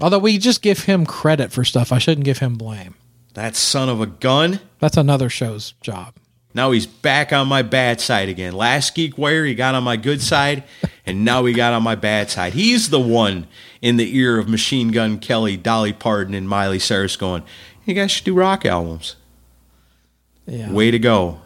Although 0.00 0.18
we 0.18 0.38
just 0.38 0.62
give 0.62 0.84
him 0.84 1.06
credit 1.06 1.52
for 1.52 1.64
stuff, 1.64 1.92
I 1.92 1.98
shouldn't 1.98 2.24
give 2.24 2.38
him 2.38 2.54
blame. 2.54 2.94
That 3.34 3.56
son 3.56 3.88
of 3.88 4.00
a 4.00 4.06
gun. 4.06 4.60
That's 4.78 4.96
another 4.96 5.28
show's 5.28 5.72
job. 5.80 6.14
Now 6.54 6.70
he's 6.70 6.86
back 6.86 7.34
on 7.34 7.48
my 7.48 7.60
bad 7.60 8.00
side 8.00 8.30
again. 8.30 8.54
Last 8.54 8.94
Geek 8.94 9.18
Wire, 9.18 9.44
he 9.44 9.54
got 9.54 9.74
on 9.74 9.84
my 9.84 9.96
good 9.96 10.22
side, 10.22 10.64
and 11.06 11.22
now 11.22 11.44
he 11.44 11.52
got 11.52 11.74
on 11.74 11.82
my 11.82 11.96
bad 11.96 12.30
side. 12.30 12.54
He's 12.54 12.88
the 12.88 12.98
one 12.98 13.46
in 13.82 13.98
the 13.98 14.16
ear 14.16 14.38
of 14.38 14.48
Machine 14.48 14.90
Gun 14.90 15.18
Kelly, 15.18 15.58
Dolly 15.58 15.92
Parton, 15.92 16.32
and 16.32 16.48
Miley 16.48 16.78
Cyrus 16.78 17.16
going, 17.16 17.42
You 17.84 17.92
guys 17.92 18.10
should 18.10 18.24
do 18.24 18.34
rock 18.34 18.64
albums. 18.64 19.16
Yeah. 20.46 20.72
Way 20.72 20.90
to 20.90 20.98
go. 20.98 21.42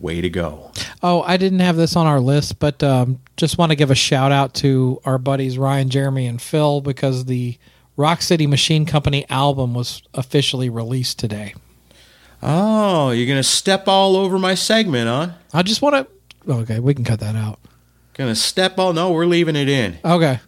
Way 0.00 0.20
to 0.20 0.30
go. 0.30 0.72
Oh, 1.02 1.22
I 1.22 1.36
didn't 1.36 1.60
have 1.60 1.76
this 1.76 1.94
on 1.94 2.06
our 2.06 2.20
list, 2.20 2.58
but 2.58 2.82
um, 2.82 3.20
just 3.36 3.56
want 3.56 3.70
to 3.70 3.76
give 3.76 3.92
a 3.92 3.94
shout 3.94 4.32
out 4.32 4.54
to 4.54 5.00
our 5.04 5.18
buddies 5.18 5.58
Ryan, 5.58 5.90
Jeremy, 5.90 6.26
and 6.26 6.42
Phil 6.42 6.80
because 6.80 7.26
the 7.26 7.56
Rock 8.00 8.22
City 8.22 8.46
Machine 8.46 8.86
Company 8.86 9.26
album 9.28 9.74
was 9.74 10.02
officially 10.14 10.70
released 10.70 11.18
today. 11.18 11.54
Oh, 12.42 13.10
you're 13.10 13.28
gonna 13.28 13.42
step 13.42 13.86
all 13.88 14.16
over 14.16 14.38
my 14.38 14.54
segment, 14.54 15.06
huh? 15.06 15.34
I 15.52 15.62
just 15.62 15.82
want 15.82 16.08
to. 16.08 16.50
Okay, 16.50 16.80
we 16.80 16.94
can 16.94 17.04
cut 17.04 17.20
that 17.20 17.36
out. 17.36 17.58
Gonna 18.14 18.34
step 18.34 18.78
all? 18.78 18.94
No, 18.94 19.12
we're 19.12 19.26
leaving 19.26 19.54
it 19.54 19.68
in. 19.68 19.98
Okay. 20.02 20.40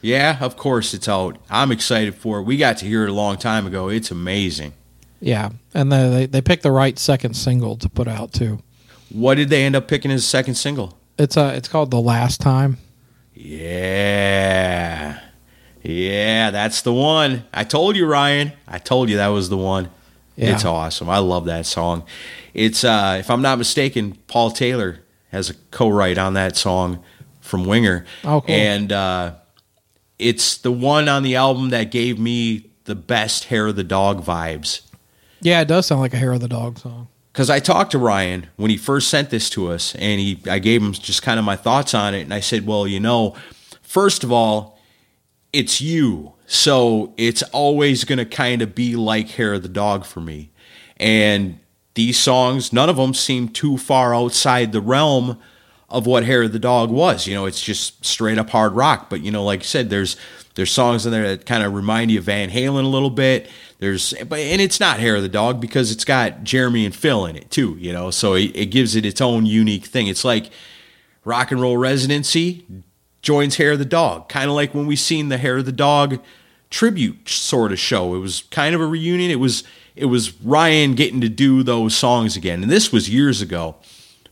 Yeah, 0.00 0.38
of 0.40 0.56
course 0.56 0.94
it's 0.94 1.08
out. 1.08 1.36
I'm 1.50 1.70
excited 1.72 2.14
for 2.14 2.38
it. 2.38 2.44
We 2.44 2.56
got 2.56 2.78
to 2.78 2.86
hear 2.86 3.04
it 3.04 3.10
a 3.10 3.12
long 3.14 3.36
time 3.36 3.66
ago. 3.66 3.90
It's 3.90 4.10
amazing. 4.10 4.72
Yeah, 5.20 5.50
and 5.74 5.92
they 5.92 6.08
they, 6.08 6.26
they 6.26 6.40
picked 6.40 6.62
the 6.62 6.72
right 6.72 6.98
second 6.98 7.34
single 7.34 7.76
to 7.76 7.90
put 7.90 8.08
out 8.08 8.32
too. 8.32 8.60
What 9.10 9.34
did 9.34 9.50
they 9.50 9.62
end 9.66 9.76
up 9.76 9.88
picking 9.88 10.10
as 10.10 10.22
a 10.22 10.26
second 10.26 10.54
single? 10.54 10.96
It's 11.18 11.36
uh 11.36 11.52
it's 11.54 11.68
called 11.68 11.90
the 11.90 12.00
last 12.00 12.40
time. 12.40 12.78
Yeah. 13.34 15.20
Yeah, 15.88 16.50
that's 16.50 16.82
the 16.82 16.92
one. 16.92 17.44
I 17.52 17.64
told 17.64 17.96
you, 17.96 18.04
Ryan. 18.06 18.52
I 18.66 18.78
told 18.78 19.08
you 19.08 19.16
that 19.16 19.28
was 19.28 19.48
the 19.48 19.56
one. 19.56 19.90
Yeah. 20.36 20.54
It's 20.54 20.64
awesome. 20.64 21.08
I 21.08 21.18
love 21.18 21.46
that 21.46 21.64
song. 21.66 22.04
It's 22.54 22.84
uh 22.84 23.16
if 23.18 23.30
I'm 23.30 23.42
not 23.42 23.58
mistaken, 23.58 24.16
Paul 24.26 24.50
Taylor 24.50 25.00
has 25.32 25.48
a 25.50 25.54
co-write 25.70 26.18
on 26.18 26.34
that 26.34 26.56
song 26.56 27.02
from 27.40 27.64
Winger. 27.64 28.04
Oh, 28.22 28.42
cool. 28.42 28.54
And 28.54 28.92
uh 28.92 29.34
it's 30.18 30.58
the 30.58 30.72
one 30.72 31.08
on 31.08 31.22
the 31.22 31.36
album 31.36 31.70
that 31.70 31.90
gave 31.90 32.18
me 32.18 32.66
the 32.84 32.94
best 32.94 33.44
hair 33.44 33.68
of 33.68 33.76
the 33.76 33.84
dog 33.84 34.22
vibes. 34.24 34.82
Yeah, 35.40 35.60
it 35.60 35.68
does 35.68 35.86
sound 35.86 36.00
like 36.00 36.12
a 36.14 36.16
Hair 36.16 36.32
of 36.32 36.40
the 36.40 36.48
Dog 36.48 36.78
song. 36.78 37.06
because 37.32 37.48
I 37.48 37.60
talked 37.60 37.92
to 37.92 37.98
Ryan 37.98 38.48
when 38.56 38.70
he 38.70 38.76
first 38.76 39.08
sent 39.08 39.30
this 39.30 39.48
to 39.50 39.70
us, 39.70 39.94
and 39.94 40.18
he 40.20 40.40
I 40.50 40.58
gave 40.58 40.82
him 40.82 40.92
just 40.92 41.22
kind 41.22 41.38
of 41.38 41.44
my 41.44 41.54
thoughts 41.56 41.94
on 41.94 42.14
it, 42.14 42.22
and 42.22 42.34
I 42.34 42.40
said, 42.40 42.66
well, 42.66 42.86
you 42.88 42.98
know, 42.98 43.36
first 43.82 44.24
of 44.24 44.32
all, 44.32 44.77
it's 45.52 45.80
you, 45.80 46.34
so 46.46 47.14
it's 47.16 47.42
always 47.44 48.04
going 48.04 48.18
to 48.18 48.24
kind 48.24 48.62
of 48.62 48.74
be 48.74 48.96
like 48.96 49.30
Hair 49.30 49.54
of 49.54 49.62
the 49.62 49.68
Dog 49.68 50.04
for 50.04 50.20
me, 50.20 50.50
and 50.98 51.58
these 51.94 52.18
songs, 52.18 52.72
none 52.72 52.88
of 52.88 52.96
them 52.96 53.12
seem 53.12 53.48
too 53.48 53.76
far 53.76 54.14
outside 54.14 54.72
the 54.72 54.80
realm 54.80 55.38
of 55.88 56.06
what 56.06 56.24
Hair 56.24 56.44
of 56.44 56.52
the 56.52 56.58
Dog 56.58 56.90
was. 56.90 57.26
You 57.26 57.34
know, 57.34 57.46
it's 57.46 57.60
just 57.60 58.04
straight 58.04 58.38
up 58.38 58.50
hard 58.50 58.72
rock, 58.72 59.08
but 59.10 59.22
you 59.22 59.30
know, 59.30 59.42
like 59.44 59.60
I 59.60 59.64
said, 59.64 59.90
there's 59.90 60.16
there's 60.54 60.70
songs 60.70 61.06
in 61.06 61.12
there 61.12 61.28
that 61.28 61.46
kind 61.46 61.62
of 61.62 61.72
remind 61.72 62.10
you 62.10 62.18
of 62.18 62.24
Van 62.24 62.50
Halen 62.50 62.84
a 62.84 62.88
little 62.88 63.10
bit. 63.10 63.48
There's, 63.78 64.12
but 64.28 64.38
and 64.38 64.60
it's 64.60 64.80
not 64.80 65.00
Hair 65.00 65.16
of 65.16 65.22
the 65.22 65.28
Dog 65.28 65.60
because 65.60 65.90
it's 65.90 66.04
got 66.04 66.44
Jeremy 66.44 66.84
and 66.84 66.94
Phil 66.94 67.26
in 67.26 67.36
it 67.36 67.50
too. 67.50 67.76
You 67.78 67.92
know, 67.92 68.10
so 68.10 68.34
it, 68.34 68.54
it 68.54 68.66
gives 68.66 68.94
it 68.94 69.06
its 69.06 69.20
own 69.20 69.46
unique 69.46 69.86
thing. 69.86 70.08
It's 70.08 70.24
like 70.24 70.50
rock 71.24 71.50
and 71.50 71.60
roll 71.60 71.76
residency 71.76 72.66
joins 73.22 73.56
Hair 73.56 73.72
of 73.72 73.78
the 73.78 73.84
Dog, 73.84 74.28
kind 74.28 74.48
of 74.48 74.56
like 74.56 74.74
when 74.74 74.86
we 74.86 74.96
seen 74.96 75.28
the 75.28 75.38
Hair 75.38 75.58
of 75.58 75.66
the 75.66 75.72
Dog 75.72 76.20
tribute 76.70 77.28
sort 77.28 77.72
of 77.72 77.78
show. 77.78 78.14
It 78.14 78.18
was 78.18 78.42
kind 78.50 78.74
of 78.74 78.80
a 78.80 78.86
reunion. 78.86 79.30
It 79.30 79.40
was 79.40 79.64
it 79.96 80.06
was 80.06 80.40
Ryan 80.42 80.94
getting 80.94 81.20
to 81.22 81.28
do 81.28 81.62
those 81.62 81.96
songs 81.96 82.36
again, 82.36 82.62
and 82.62 82.70
this 82.70 82.92
was 82.92 83.10
years 83.10 83.40
ago. 83.40 83.76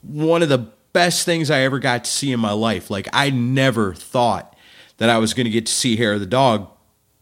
One 0.02 0.42
of 0.42 0.48
the 0.48 0.70
best 0.92 1.24
things 1.24 1.50
I 1.50 1.60
ever 1.60 1.78
got 1.78 2.04
to 2.04 2.10
see 2.10 2.32
in 2.32 2.40
my 2.40 2.52
life. 2.52 2.90
Like 2.90 3.08
I 3.12 3.30
never 3.30 3.94
thought 3.94 4.56
that 4.98 5.10
I 5.10 5.18
was 5.18 5.34
going 5.34 5.44
to 5.44 5.50
get 5.50 5.66
to 5.66 5.72
see 5.72 5.96
Hair 5.96 6.14
of 6.14 6.20
the 6.20 6.26
Dog 6.26 6.68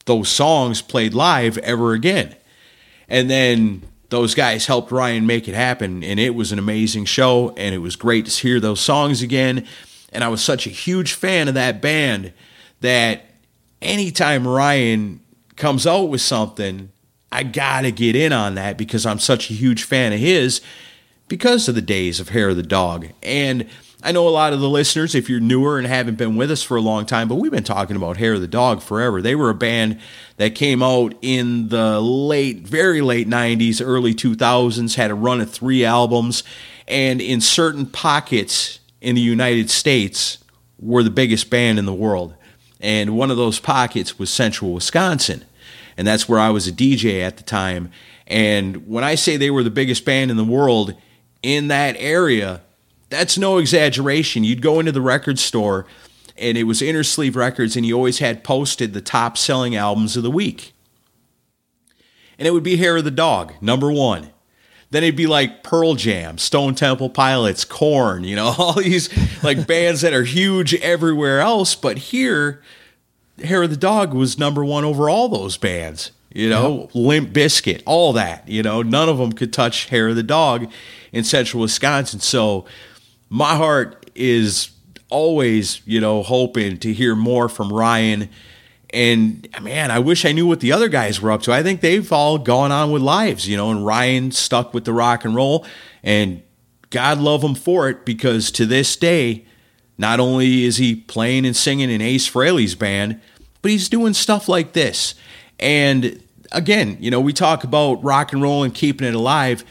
those 0.04 0.28
songs 0.28 0.82
played 0.82 1.14
live 1.14 1.58
ever 1.58 1.92
again. 1.92 2.36
And 3.08 3.30
then 3.30 3.82
those 4.10 4.34
guys 4.34 4.66
helped 4.66 4.92
Ryan 4.92 5.26
make 5.26 5.48
it 5.48 5.54
happen, 5.54 6.04
and 6.04 6.20
it 6.20 6.34
was 6.34 6.52
an 6.52 6.58
amazing 6.58 7.06
show, 7.06 7.54
and 7.56 7.74
it 7.74 7.78
was 7.78 7.96
great 7.96 8.26
to 8.26 8.42
hear 8.42 8.60
those 8.60 8.80
songs 8.80 9.22
again. 9.22 9.66
And 10.14 10.24
I 10.24 10.28
was 10.28 10.42
such 10.42 10.66
a 10.66 10.70
huge 10.70 11.12
fan 11.12 11.48
of 11.48 11.54
that 11.54 11.80
band 11.82 12.32
that 12.80 13.26
anytime 13.82 14.46
Ryan 14.46 15.20
comes 15.56 15.86
out 15.86 16.04
with 16.04 16.20
something, 16.20 16.90
I 17.30 17.42
gotta 17.42 17.90
get 17.90 18.14
in 18.14 18.32
on 18.32 18.54
that 18.54 18.78
because 18.78 19.04
I'm 19.04 19.18
such 19.18 19.50
a 19.50 19.54
huge 19.54 19.82
fan 19.82 20.12
of 20.12 20.20
his 20.20 20.60
because 21.28 21.68
of 21.68 21.74
the 21.74 21.82
days 21.82 22.20
of 22.20 22.28
Hair 22.28 22.50
of 22.50 22.56
the 22.56 22.62
Dog. 22.62 23.08
And 23.22 23.68
I 24.02 24.12
know 24.12 24.28
a 24.28 24.30
lot 24.30 24.52
of 24.52 24.60
the 24.60 24.68
listeners, 24.68 25.14
if 25.14 25.30
you're 25.30 25.40
newer 25.40 25.78
and 25.78 25.86
haven't 25.86 26.16
been 26.16 26.36
with 26.36 26.50
us 26.50 26.62
for 26.62 26.76
a 26.76 26.80
long 26.82 27.06
time, 27.06 27.26
but 27.26 27.36
we've 27.36 27.50
been 27.50 27.64
talking 27.64 27.96
about 27.96 28.18
Hair 28.18 28.34
of 28.34 28.42
the 28.42 28.46
Dog 28.46 28.82
forever. 28.82 29.22
They 29.22 29.34
were 29.34 29.48
a 29.48 29.54
band 29.54 29.98
that 30.36 30.54
came 30.54 30.82
out 30.82 31.14
in 31.22 31.68
the 31.68 32.00
late, 32.00 32.68
very 32.68 33.00
late 33.00 33.26
90s, 33.26 33.80
early 33.82 34.14
2000s, 34.14 34.96
had 34.96 35.10
a 35.10 35.14
run 35.14 35.40
of 35.40 35.50
three 35.50 35.86
albums, 35.86 36.44
and 36.86 37.22
in 37.22 37.40
certain 37.40 37.86
pockets 37.86 38.78
in 39.04 39.14
the 39.14 39.20
United 39.20 39.68
States 39.68 40.38
were 40.78 41.02
the 41.02 41.10
biggest 41.10 41.50
band 41.50 41.78
in 41.78 41.84
the 41.84 41.92
world. 41.92 42.34
And 42.80 43.16
one 43.16 43.30
of 43.30 43.36
those 43.36 43.60
pockets 43.60 44.18
was 44.18 44.30
Central 44.30 44.72
Wisconsin. 44.72 45.44
And 45.96 46.06
that's 46.06 46.28
where 46.28 46.40
I 46.40 46.48
was 46.50 46.66
a 46.66 46.72
DJ 46.72 47.20
at 47.20 47.36
the 47.36 47.42
time. 47.42 47.90
And 48.26 48.88
when 48.88 49.04
I 49.04 49.14
say 49.14 49.36
they 49.36 49.50
were 49.50 49.62
the 49.62 49.70
biggest 49.70 50.04
band 50.04 50.30
in 50.30 50.38
the 50.38 50.44
world 50.44 50.94
in 51.42 51.68
that 51.68 51.96
area, 51.98 52.62
that's 53.10 53.36
no 53.36 53.58
exaggeration. 53.58 54.42
You'd 54.42 54.62
go 54.62 54.80
into 54.80 54.90
the 54.90 55.02
record 55.02 55.38
store 55.38 55.86
and 56.36 56.56
it 56.58 56.64
was 56.64 56.82
Inner 56.82 57.04
Sleeve 57.04 57.36
Records, 57.36 57.76
and 57.76 57.86
you 57.86 57.94
always 57.94 58.18
had 58.18 58.42
posted 58.42 58.92
the 58.92 59.00
top 59.00 59.38
selling 59.38 59.76
albums 59.76 60.16
of 60.16 60.24
the 60.24 60.32
week. 60.32 60.72
And 62.38 62.48
it 62.48 62.50
would 62.50 62.64
be 62.64 62.76
Hair 62.76 62.96
of 62.96 63.04
the 63.04 63.12
Dog, 63.12 63.52
number 63.60 63.92
one. 63.92 64.30
Then 64.94 65.02
it'd 65.02 65.16
be 65.16 65.26
like 65.26 65.64
Pearl 65.64 65.96
Jam, 65.96 66.38
Stone 66.38 66.76
Temple 66.76 67.10
Pilots, 67.10 67.64
Korn, 67.64 68.22
you 68.22 68.36
know, 68.36 68.54
all 68.58 68.74
these 68.74 69.10
like 69.42 69.66
bands 69.66 70.02
that 70.02 70.12
are 70.12 70.22
huge 70.22 70.72
everywhere 70.76 71.40
else. 71.40 71.74
But 71.74 71.98
here, 71.98 72.62
Hair 73.42 73.64
of 73.64 73.70
the 73.70 73.76
Dog 73.76 74.14
was 74.14 74.38
number 74.38 74.64
one 74.64 74.84
over 74.84 75.10
all 75.10 75.28
those 75.28 75.56
bands. 75.56 76.12
You 76.32 76.48
know, 76.48 76.90
Limp 76.94 77.32
Bizkit, 77.32 77.82
all 77.84 78.12
that. 78.12 78.48
You 78.48 78.62
know, 78.62 78.82
none 78.82 79.08
of 79.08 79.18
them 79.18 79.32
could 79.32 79.52
touch 79.52 79.86
Hair 79.86 80.10
of 80.10 80.16
the 80.16 80.22
Dog 80.22 80.70
in 81.10 81.24
central 81.24 81.62
Wisconsin. 81.62 82.20
So 82.20 82.64
my 83.28 83.56
heart 83.56 84.08
is 84.14 84.70
always, 85.10 85.84
you 85.84 86.00
know, 86.00 86.22
hoping 86.22 86.78
to 86.78 86.92
hear 86.92 87.16
more 87.16 87.48
from 87.48 87.72
Ryan. 87.72 88.28
And 88.94 89.48
man, 89.60 89.90
I 89.90 89.98
wish 89.98 90.24
I 90.24 90.30
knew 90.30 90.46
what 90.46 90.60
the 90.60 90.70
other 90.70 90.88
guys 90.88 91.20
were 91.20 91.32
up 91.32 91.42
to. 91.42 91.52
I 91.52 91.64
think 91.64 91.80
they've 91.80 92.12
all 92.12 92.38
gone 92.38 92.70
on 92.70 92.92
with 92.92 93.02
lives, 93.02 93.48
you 93.48 93.56
know, 93.56 93.72
and 93.72 93.84
Ryan 93.84 94.30
stuck 94.30 94.72
with 94.72 94.84
the 94.84 94.92
rock 94.92 95.24
and 95.24 95.34
roll. 95.34 95.66
And 96.04 96.42
God 96.90 97.18
love 97.18 97.42
him 97.42 97.56
for 97.56 97.88
it 97.88 98.06
because 98.06 98.52
to 98.52 98.64
this 98.64 98.94
day, 98.94 99.46
not 99.98 100.20
only 100.20 100.62
is 100.62 100.76
he 100.76 100.94
playing 100.94 101.44
and 101.44 101.56
singing 101.56 101.90
in 101.90 102.00
Ace 102.00 102.30
Frehley's 102.30 102.76
band, 102.76 103.20
but 103.62 103.72
he's 103.72 103.88
doing 103.88 104.14
stuff 104.14 104.48
like 104.48 104.74
this. 104.74 105.16
And 105.58 106.22
again, 106.52 106.96
you 107.00 107.10
know, 107.10 107.20
we 107.20 107.32
talk 107.32 107.64
about 107.64 108.02
rock 108.04 108.32
and 108.32 108.42
roll 108.42 108.62
and 108.62 108.72
keeping 108.72 109.08
it 109.08 109.14
alive. 109.14 109.64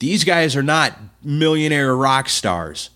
These 0.00 0.24
guys 0.24 0.56
are 0.56 0.64
not 0.64 0.98
millionaire 1.22 1.94
rock 1.94 2.28
stars. 2.28 2.90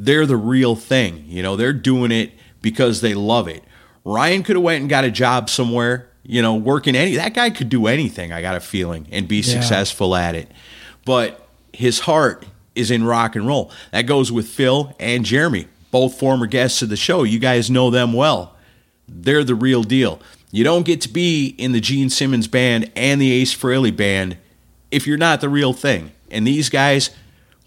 They're 0.00 0.26
the 0.26 0.36
real 0.36 0.74
thing. 0.74 1.24
You 1.28 1.44
know, 1.44 1.54
they're 1.54 1.72
doing 1.72 2.10
it 2.10 2.32
because 2.60 3.02
they 3.02 3.14
love 3.14 3.46
it. 3.46 3.62
Ryan 4.06 4.44
could 4.44 4.54
have 4.54 4.62
went 4.62 4.82
and 4.82 4.88
got 4.88 5.04
a 5.04 5.10
job 5.10 5.50
somewhere, 5.50 6.08
you 6.22 6.40
know, 6.40 6.54
working 6.54 6.94
any 6.94 7.16
that 7.16 7.34
guy 7.34 7.50
could 7.50 7.68
do 7.68 7.88
anything, 7.88 8.32
I 8.32 8.40
got 8.40 8.54
a 8.54 8.60
feeling, 8.60 9.08
and 9.10 9.26
be 9.26 9.42
successful 9.42 10.14
at 10.14 10.36
it. 10.36 10.48
But 11.04 11.44
his 11.72 12.00
heart 12.00 12.46
is 12.76 12.92
in 12.92 13.02
rock 13.02 13.34
and 13.34 13.48
roll. 13.48 13.72
That 13.90 14.02
goes 14.02 14.30
with 14.30 14.46
Phil 14.46 14.94
and 15.00 15.24
Jeremy, 15.24 15.66
both 15.90 16.18
former 16.18 16.46
guests 16.46 16.82
of 16.82 16.88
the 16.88 16.96
show. 16.96 17.24
You 17.24 17.40
guys 17.40 17.68
know 17.68 17.90
them 17.90 18.12
well. 18.12 18.54
They're 19.08 19.42
the 19.42 19.56
real 19.56 19.82
deal. 19.82 20.20
You 20.52 20.62
don't 20.62 20.86
get 20.86 21.00
to 21.00 21.08
be 21.08 21.56
in 21.58 21.72
the 21.72 21.80
Gene 21.80 22.08
Simmons 22.08 22.46
band 22.46 22.90
and 22.94 23.20
the 23.20 23.32
Ace 23.32 23.54
Frehley 23.54 23.94
band 23.94 24.36
if 24.92 25.04
you're 25.06 25.18
not 25.18 25.40
the 25.40 25.48
real 25.48 25.72
thing. 25.72 26.12
And 26.30 26.46
these 26.46 26.68
guys, 26.68 27.10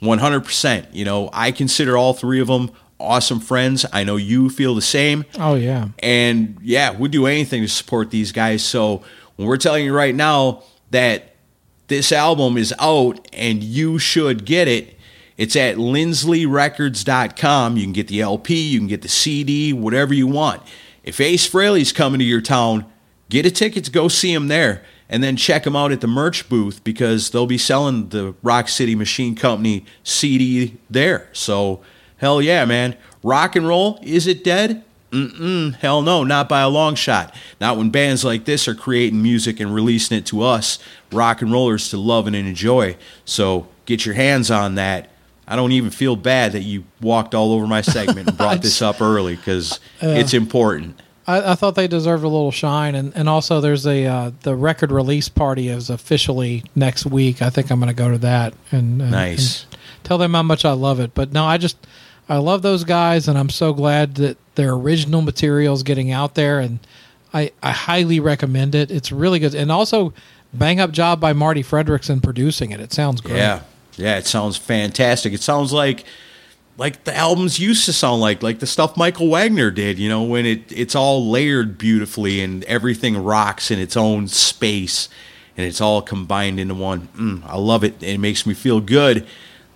100%. 0.01 0.87
You 0.93 1.03
know, 1.03 1.29
I 1.33 1.51
consider 1.51 1.97
all 1.97 2.13
three 2.13 2.39
of 2.39 2.47
them 2.47 2.71
awesome 2.99 3.39
friends. 3.39 3.85
I 3.93 4.03
know 4.03 4.17
you 4.17 4.49
feel 4.49 4.75
the 4.75 4.81
same. 4.81 5.25
Oh 5.37 5.55
yeah. 5.55 5.89
And 5.99 6.57
yeah, 6.61 6.95
we'd 6.95 7.11
do 7.11 7.25
anything 7.25 7.61
to 7.61 7.67
support 7.67 8.11
these 8.11 8.31
guys. 8.31 8.63
So 8.63 9.03
when 9.35 9.47
we're 9.47 9.57
telling 9.57 9.85
you 9.85 9.95
right 9.95 10.15
now 10.15 10.63
that 10.91 11.35
this 11.87 12.11
album 12.11 12.57
is 12.57 12.73
out 12.79 13.27
and 13.33 13.63
you 13.63 13.99
should 13.99 14.45
get 14.45 14.67
it, 14.67 14.95
it's 15.37 15.55
at 15.55 15.77
linsleyrecords.com. 15.77 17.77
You 17.77 17.83
can 17.83 17.93
get 17.93 18.07
the 18.07 18.21
LP, 18.21 18.61
you 18.61 18.79
can 18.79 18.87
get 18.87 19.01
the 19.01 19.07
CD, 19.07 19.71
whatever 19.71 20.13
you 20.13 20.27
want. 20.27 20.61
If 21.03 21.21
Ace 21.21 21.49
Frehley's 21.49 21.93
coming 21.93 22.19
to 22.19 22.25
your 22.25 22.41
town, 22.41 22.85
get 23.29 23.45
a 23.45 23.51
ticket 23.51 23.85
to 23.85 23.91
go 23.91 24.09
see 24.09 24.33
him 24.33 24.49
there 24.49 24.83
and 25.09 25.23
then 25.23 25.35
check 25.35 25.63
them 25.63 25.75
out 25.75 25.91
at 25.91 26.01
the 26.01 26.07
merch 26.07 26.47
booth 26.49 26.83
because 26.83 27.31
they'll 27.31 27.47
be 27.47 27.57
selling 27.57 28.09
the 28.09 28.35
Rock 28.43 28.67
City 28.67 28.95
Machine 28.95 29.35
Company 29.35 29.85
CD 30.03 30.77
there. 30.89 31.29
So, 31.33 31.81
hell 32.19 32.41
yeah, 32.41 32.65
man. 32.65 32.95
Rock 33.23 33.55
and 33.55 33.67
roll, 33.67 33.99
is 34.01 34.27
it 34.27 34.43
dead? 34.43 34.83
Mm-mm, 35.11 35.75
hell 35.77 36.03
no, 36.03 36.23
not 36.23 36.47
by 36.47 36.61
a 36.61 36.69
long 36.69 36.93
shot. 36.93 37.33
Not 37.59 37.77
when 37.77 37.89
bands 37.89 38.23
like 38.23 38.45
this 38.45 38.67
are 38.67 38.75
creating 38.75 39.21
music 39.23 39.59
and 39.59 39.73
releasing 39.73 40.17
it 40.19 40.25
to 40.27 40.43
us, 40.43 40.77
rock 41.11 41.41
and 41.41 41.51
rollers, 41.51 41.89
to 41.89 41.97
love 41.97 42.27
and 42.27 42.35
enjoy. 42.35 42.95
So, 43.25 43.67
get 43.85 44.05
your 44.05 44.13
hands 44.13 44.51
on 44.51 44.75
that, 44.75 45.09
I 45.47 45.55
don't 45.55 45.71
even 45.71 45.89
feel 45.89 46.15
bad 46.15 46.51
that 46.51 46.61
you 46.61 46.83
walked 47.01 47.33
all 47.33 47.51
over 47.53 47.65
my 47.65 47.81
segment 47.81 48.27
and 48.29 48.37
brought 48.37 48.61
this 48.61 48.83
up 48.83 49.01
early 49.01 49.35
because 49.35 49.79
it's 49.99 50.35
important. 50.35 51.01
I, 51.25 51.53
I 51.53 51.55
thought 51.55 51.73
they 51.73 51.87
deserved 51.87 52.23
a 52.23 52.27
little 52.27 52.51
shine, 52.51 52.93
and, 52.93 53.11
and 53.15 53.27
also 53.27 53.59
there's 53.61 53.87
a 53.87 54.05
uh, 54.05 54.31
the 54.41 54.55
record 54.55 54.91
release 54.91 55.27
party 55.27 55.69
is 55.69 55.89
officially 55.89 56.63
next 56.75 57.07
week. 57.07 57.41
I 57.41 57.49
think 57.49 57.71
I'm 57.71 57.79
going 57.79 57.87
to 57.89 57.95
go 57.95 58.11
to 58.11 58.19
that 58.19 58.53
and, 58.71 59.01
and 59.01 59.09
Nice. 59.09 59.63
and 59.63 59.77
tell 60.03 60.19
them 60.19 60.35
how 60.35 60.43
much 60.43 60.65
I 60.65 60.73
love 60.73 60.99
it. 60.99 61.15
But 61.15 61.33
no, 61.33 61.45
I 61.45 61.57
just 61.57 61.77
I 62.29 62.37
love 62.37 62.61
those 62.61 62.83
guys, 62.83 63.27
and 63.27 63.37
I'm 63.37 63.49
so 63.49 63.73
glad 63.73 64.15
that 64.15 64.37
their 64.53 64.73
original 64.73 65.23
material 65.23 65.73
is 65.73 65.81
getting 65.81 66.11
out 66.11 66.35
there, 66.35 66.59
and 66.59 66.79
I 67.33 67.51
I 67.63 67.71
highly 67.71 68.19
recommend 68.19 68.75
it. 68.75 68.91
It's 68.91 69.11
really 69.11 69.39
good, 69.39 69.55
and 69.55 69.71
also 69.71 70.13
bang 70.53 70.79
up 70.79 70.91
job 70.91 71.19
by 71.19 71.33
Marti 71.33 71.63
Frederiksen 71.63 72.21
producing 72.21 72.71
it. 72.71 72.79
It 72.79 72.93
sounds 72.93 73.19
great. 73.19 73.37
Yeah, 73.37 73.61
yeah, 73.97 74.17
it 74.17 74.27
sounds 74.27 74.57
fantastic. 74.57 75.33
It 75.33 75.41
sounds 75.41 75.73
like 75.73 76.05
like 76.77 77.03
the 77.03 77.15
albums 77.15 77.59
used 77.59 77.85
to 77.85 77.93
sound 77.93 78.21
like, 78.21 78.41
like 78.41 78.59
the 78.59 78.67
stuff 78.67 78.95
Michael 78.95 79.29
Wagner 79.29 79.71
did. 79.71 79.97
You 79.97 80.07
know, 80.07 80.23
when 80.23 80.45
it 80.45 80.71
it's 80.71 80.93
all 80.93 81.29
layered 81.31 81.79
beautifully 81.79 82.41
and 82.41 82.63
everything 82.65 83.17
rocks 83.17 83.71
in 83.71 83.79
its 83.79 83.97
own 83.97 84.27
space, 84.27 85.09
and 85.57 85.65
it's 85.65 85.81
all 85.81 86.03
combined 86.03 86.59
into 86.59 86.75
one. 86.75 87.07
Mm, 87.17 87.43
I 87.45 87.57
love 87.57 87.83
it. 87.83 88.03
It 88.03 88.19
makes 88.19 88.45
me 88.45 88.53
feel 88.53 88.81
good 88.81 89.25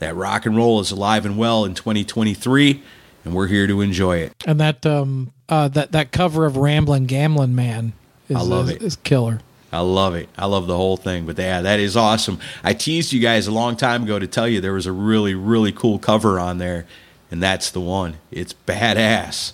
that 0.04 0.16
rock 0.16 0.46
and 0.46 0.56
roll 0.56 0.80
is 0.80 0.92
alive 0.92 1.26
and 1.26 1.38
well 1.38 1.66
in 1.66 1.74
2023, 1.74 2.84
and 3.26 3.34
we're 3.34 3.48
here 3.48 3.68
to 3.68 3.82
enjoy 3.82 4.18
it. 4.18 4.34
And 4.46 4.60
that 4.60 4.86
um 4.86 5.32
uh 5.50 5.68
that 5.70 5.92
that 5.94 6.12
cover 6.12 6.46
of 6.46 6.58
Ramblin' 6.58 7.06
Gamblin' 7.06 7.56
Man 7.56 7.94
is, 8.30 8.38
I 8.38 8.42
love 8.42 8.70
is, 8.70 8.76
it. 8.76 8.82
is 8.84 8.96
killer. 8.98 9.40
I 9.72 9.80
love 9.80 10.14
it. 10.14 10.30
I 10.38 10.46
love 10.46 10.68
the 10.68 10.78
whole 10.78 10.98
thing. 10.98 11.26
But 11.26 11.40
yeah, 11.40 11.62
that 11.62 11.80
is 11.80 11.98
awesome. 11.98 12.38
I 12.64 12.74
teased 12.74 13.12
you 13.12 13.20
guys 13.20 13.48
a 13.48 13.52
long 13.52 13.76
time 13.76 14.04
ago 14.04 14.20
to 14.20 14.28
tell 14.28 14.48
you 14.48 14.62
there 14.62 14.74
was 14.74 14.86
a 14.86 14.92
really, 14.92 15.34
really 15.34 15.72
cool 15.72 15.98
cover 15.98 16.40
on 16.40 16.60
there, 16.60 16.86
and 17.32 17.42
that's 17.42 17.72
the 17.72 17.82
one. 17.82 18.18
It's 18.30 18.54
badass. 18.68 19.54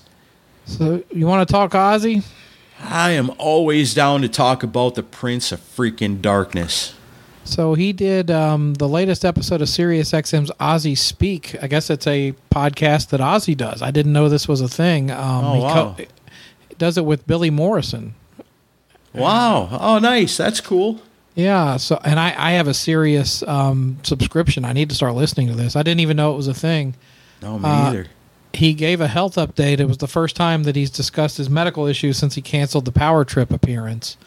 So 0.65 1.03
you 1.09 1.25
want 1.25 1.47
to 1.47 1.51
talk 1.51 1.71
Ozzy? 1.71 2.25
I 2.81 3.12
am 3.12 3.31
always 3.38 3.93
down 3.93 4.21
to 4.21 4.29
talk 4.29 4.62
about 4.62 4.95
the 4.95 5.03
Prince 5.03 5.51
of 5.51 5.62
freaking 5.62 6.21
Darkness. 6.21 6.95
So 7.43 7.73
he 7.73 7.93
did 7.93 8.30
um, 8.30 8.75
the 8.75 8.88
latest 8.88 9.25
episode 9.25 9.62
of 9.62 9.69
Sirius 9.69 10.12
XM's 10.12 10.52
Ozzy 10.60 10.97
Speak. 10.97 11.56
I 11.63 11.67
guess 11.67 11.89
it's 11.89 12.06
a 12.06 12.34
podcast 12.52 13.10
that 13.10 13.19
Ozzy 13.21 13.58
does. 13.58 13.82
I 13.82 13.89
didn't 13.91 14.13
know 14.13 14.30
this 14.30 14.47
was 14.47 14.62
a 14.62 14.67
thing. 14.67 15.10
Um, 15.10 15.45
Oh, 15.45 15.54
he 15.56 15.60
wow. 15.62 15.95
he 15.97 16.08
does 16.78 16.97
it 16.97 17.06
with 17.06 17.25
Billy 17.25 17.49
Morrison. 17.49 18.13
Wow. 19.13 19.69
Oh, 19.71 19.97
nice. 19.99 20.38
That's 20.38 20.62
cool. 20.62 21.02
Yeah. 21.34 21.78
So 21.78 21.99
and 22.04 22.19
I, 22.19 22.28
I 22.38 22.52
have 22.52 22.67
a 22.67 22.73
Sirius 22.73 23.41
um, 23.43 23.97
subscription. 24.04 24.63
I 24.63 24.73
need 24.73 24.89
to 24.89 24.95
start 24.95 25.15
listening 25.15 25.47
to 25.47 25.56
this. 25.56 25.75
I 25.75 25.82
didn't 25.82 26.02
even 26.02 26.17
know 26.17 26.34
it 26.34 26.38
was 26.38 26.47
a 26.47 26.54
thing. 26.54 26.95
No, 27.41 27.58
me 27.58 27.67
Uh, 27.67 27.89
either. 27.89 28.08
He 28.54 28.73
gave 28.73 28.99
a 29.02 29.08
health 29.08 29.36
update. 29.36 29.80
It 29.80 29.86
was 29.88 29.97
the 29.97 30.08
first 30.08 30.36
time 30.36 30.63
that 30.63 30.75
he's 30.75 30.89
discussed 30.89 31.38
his 31.38 31.49
medical 31.49 31.86
issues 31.86 32.17
since 32.17 32.36
he 32.36 32.41
canceled 32.41 32.86
the 32.86 32.91
Power 32.91 33.23
Trip 33.23 33.52
appearance. 33.52 34.17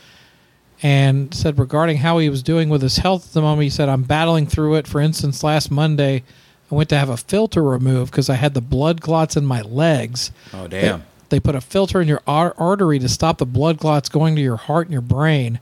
And 0.82 1.32
said 1.32 1.58
regarding 1.58 1.98
how 1.98 2.18
he 2.18 2.28
was 2.28 2.42
doing 2.42 2.68
with 2.68 2.82
his 2.82 2.98
health 2.98 3.28
at 3.28 3.32
the 3.34 3.40
moment, 3.42 3.62
he 3.64 3.70
said, 3.70 3.88
I'm 3.88 4.02
battling 4.02 4.46
through 4.46 4.74
it. 4.74 4.88
For 4.88 5.00
instance, 5.00 5.44
last 5.44 5.70
Monday, 5.70 6.24
I 6.70 6.74
went 6.74 6.88
to 6.88 6.98
have 6.98 7.08
a 7.08 7.16
filter 7.16 7.62
removed 7.62 8.10
because 8.10 8.28
I 8.28 8.34
had 8.34 8.54
the 8.54 8.60
blood 8.60 9.00
clots 9.00 9.36
in 9.36 9.44
my 9.46 9.62
legs. 9.62 10.32
Oh, 10.52 10.66
damn. 10.66 11.00
They, 11.28 11.36
they 11.36 11.40
put 11.40 11.54
a 11.54 11.60
filter 11.60 12.00
in 12.00 12.08
your 12.08 12.22
ar- 12.26 12.54
artery 12.58 12.98
to 12.98 13.08
stop 13.08 13.38
the 13.38 13.46
blood 13.46 13.78
clots 13.78 14.08
going 14.08 14.34
to 14.34 14.42
your 14.42 14.56
heart 14.56 14.88
and 14.88 14.92
your 14.92 15.02
brain. 15.02 15.60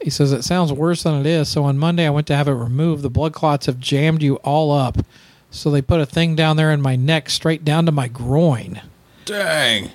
He 0.00 0.10
says 0.10 0.32
it 0.32 0.44
sounds 0.44 0.72
worse 0.72 1.02
than 1.02 1.20
it 1.20 1.26
is. 1.26 1.48
So 1.48 1.64
on 1.64 1.78
Monday, 1.78 2.06
I 2.06 2.10
went 2.10 2.26
to 2.28 2.36
have 2.36 2.48
it 2.48 2.52
removed. 2.52 3.02
The 3.02 3.10
blood 3.10 3.32
clots 3.34 3.66
have 3.66 3.78
jammed 3.80 4.22
you 4.22 4.36
all 4.36 4.72
up. 4.72 4.98
So 5.50 5.70
they 5.70 5.82
put 5.82 6.00
a 6.00 6.06
thing 6.06 6.34
down 6.36 6.56
there 6.56 6.72
in 6.72 6.80
my 6.80 6.96
neck, 6.96 7.30
straight 7.30 7.64
down 7.64 7.86
to 7.86 7.92
my 7.92 8.08
groin. 8.08 8.80
Dang. 9.24 9.90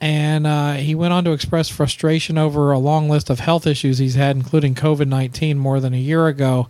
And 0.00 0.46
uh, 0.46 0.74
he 0.74 0.94
went 0.94 1.12
on 1.12 1.24
to 1.24 1.32
express 1.32 1.68
frustration 1.68 2.36
over 2.36 2.72
a 2.72 2.78
long 2.78 3.08
list 3.08 3.30
of 3.30 3.40
health 3.40 3.66
issues 3.66 3.98
he's 3.98 4.16
had, 4.16 4.36
including 4.36 4.74
COVID 4.74 5.06
19 5.08 5.58
more 5.58 5.80
than 5.80 5.94
a 5.94 5.98
year 5.98 6.26
ago. 6.26 6.68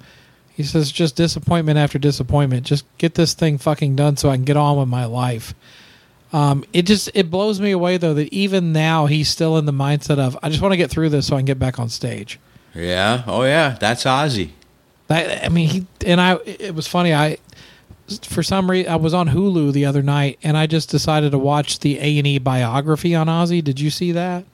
He 0.54 0.62
says, 0.62 0.92
just 0.92 1.16
disappointment 1.16 1.78
after 1.78 1.98
disappointment. 1.98 2.64
Just 2.64 2.84
get 2.96 3.14
this 3.14 3.34
thing 3.34 3.58
fucking 3.58 3.96
done 3.96 4.16
so 4.16 4.30
I 4.30 4.36
can 4.36 4.44
get 4.44 4.56
on 4.56 4.78
with 4.78 4.88
my 4.88 5.04
life. 5.04 5.52
Um, 6.32 6.64
it 6.72 6.82
just 6.82 7.10
it 7.14 7.30
blows 7.30 7.60
me 7.60 7.70
away 7.70 7.96
though 7.96 8.14
that 8.14 8.32
even 8.32 8.72
now 8.72 9.06
he's 9.06 9.28
still 9.28 9.56
in 9.56 9.66
the 9.66 9.72
mindset 9.72 10.18
of 10.18 10.36
I 10.42 10.48
just 10.48 10.60
want 10.60 10.72
to 10.72 10.76
get 10.76 10.90
through 10.90 11.10
this 11.10 11.28
so 11.28 11.36
I 11.36 11.38
can 11.38 11.46
get 11.46 11.60
back 11.60 11.78
on 11.78 11.88
stage. 11.88 12.40
Yeah. 12.74 13.22
Oh, 13.28 13.44
yeah. 13.44 13.76
That's 13.78 14.02
Ozzy. 14.02 14.50
That 15.06 15.44
I 15.44 15.48
mean 15.48 15.68
he 15.68 15.86
and 16.04 16.20
I 16.20 16.34
it 16.44 16.74
was 16.74 16.88
funny 16.88 17.14
I 17.14 17.38
for 18.22 18.42
some 18.42 18.70
reason 18.70 18.92
I 18.92 18.96
was 18.96 19.14
on 19.14 19.28
Hulu 19.28 19.72
the 19.72 19.84
other 19.86 20.02
night 20.02 20.38
and 20.42 20.56
I 20.56 20.66
just 20.66 20.90
decided 20.90 21.32
to 21.32 21.38
watch 21.38 21.80
the 21.80 21.98
A 21.98 22.18
and 22.18 22.26
E 22.26 22.38
biography 22.38 23.14
on 23.14 23.26
Ozzy. 23.28 23.62
Did 23.64 23.80
you 23.80 23.90
see 23.90 24.12
that? 24.12 24.44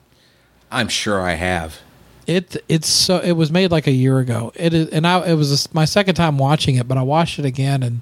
I'm 0.71 0.87
sure 0.87 1.19
I 1.21 1.33
have. 1.33 1.79
It 2.27 2.63
it's 2.69 2.87
so 2.87 3.17
it 3.19 3.33
was 3.33 3.51
made 3.51 3.71
like 3.71 3.87
a 3.87 3.91
year 3.91 4.19
ago. 4.19 4.53
It 4.55 4.73
is 4.73 4.87
and 4.89 5.05
I 5.05 5.25
it 5.27 5.33
was 5.35 5.73
my 5.73 5.85
second 5.85 6.15
time 6.15 6.37
watching 6.37 6.75
it, 6.75 6.87
but 6.87 6.97
I 6.97 7.01
watched 7.01 7.39
it 7.39 7.45
again 7.45 7.83
and 7.83 8.01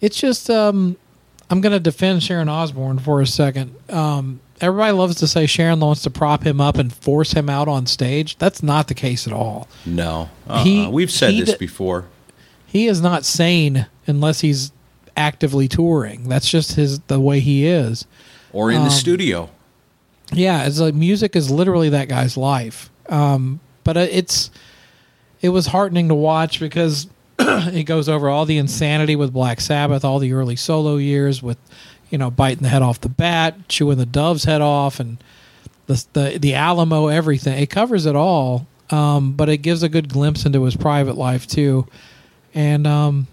it's 0.00 0.18
just 0.18 0.50
um 0.50 0.96
I'm 1.50 1.60
going 1.60 1.72
to 1.74 1.80
defend 1.80 2.22
Sharon 2.22 2.48
Osbourne 2.48 2.98
for 2.98 3.20
a 3.20 3.26
second. 3.26 3.74
Um 3.90 4.40
everybody 4.60 4.92
loves 4.92 5.16
to 5.16 5.26
say 5.28 5.46
Sharon 5.46 5.78
wants 5.80 6.02
to 6.02 6.10
prop 6.10 6.42
him 6.44 6.60
up 6.60 6.76
and 6.78 6.92
force 6.92 7.32
him 7.32 7.48
out 7.50 7.68
on 7.68 7.86
stage. 7.86 8.36
That's 8.38 8.62
not 8.62 8.88
the 8.88 8.94
case 8.94 9.26
at 9.26 9.32
all. 9.32 9.68
No. 9.86 10.30
Uh-uh. 10.48 10.64
He- 10.64 10.88
We've 10.88 11.10
said 11.10 11.32
he 11.34 11.40
this 11.40 11.50
d- 11.50 11.56
before. 11.58 12.06
He 12.74 12.88
is 12.88 13.00
not 13.00 13.24
sane 13.24 13.86
unless 14.08 14.40
he's 14.40 14.72
actively 15.16 15.68
touring. 15.68 16.28
That's 16.28 16.50
just 16.50 16.72
his 16.72 16.98
the 17.02 17.20
way 17.20 17.38
he 17.38 17.66
is. 17.66 18.04
Or 18.52 18.72
in 18.72 18.82
the 18.82 18.90
studio. 18.90 19.48
Yeah, 20.32 20.66
it's 20.66 20.80
like 20.80 20.92
music 20.92 21.36
is 21.36 21.52
literally 21.52 21.90
that 21.90 22.08
guy's 22.08 22.36
life. 22.36 22.90
Um, 23.08 23.60
but 23.84 23.96
uh, 23.96 24.08
it's 24.10 24.50
it 25.40 25.50
was 25.50 25.68
heartening 25.68 26.08
to 26.08 26.16
watch 26.16 26.58
because 26.58 27.06
it 27.38 27.84
goes 27.84 28.08
over 28.08 28.28
all 28.28 28.44
the 28.44 28.58
insanity 28.58 29.14
with 29.14 29.32
Black 29.32 29.60
Sabbath, 29.60 30.04
all 30.04 30.18
the 30.18 30.32
early 30.32 30.56
solo 30.56 30.96
years 30.96 31.40
with 31.40 31.58
you 32.10 32.18
know 32.18 32.28
biting 32.28 32.64
the 32.64 32.70
head 32.70 32.82
off 32.82 33.00
the 33.00 33.08
bat, 33.08 33.68
chewing 33.68 33.98
the 33.98 34.06
dove's 34.06 34.42
head 34.42 34.60
off, 34.60 34.98
and 34.98 35.22
the 35.86 36.04
the, 36.12 36.38
the 36.40 36.54
Alamo, 36.54 37.06
everything. 37.06 37.56
It 37.56 37.70
covers 37.70 38.04
it 38.04 38.16
all, 38.16 38.66
um, 38.90 39.30
but 39.34 39.48
it 39.48 39.58
gives 39.58 39.84
a 39.84 39.88
good 39.88 40.08
glimpse 40.08 40.44
into 40.44 40.64
his 40.64 40.76
private 40.76 41.16
life 41.16 41.46
too. 41.46 41.86
And 42.54 42.86
um, 42.86 43.26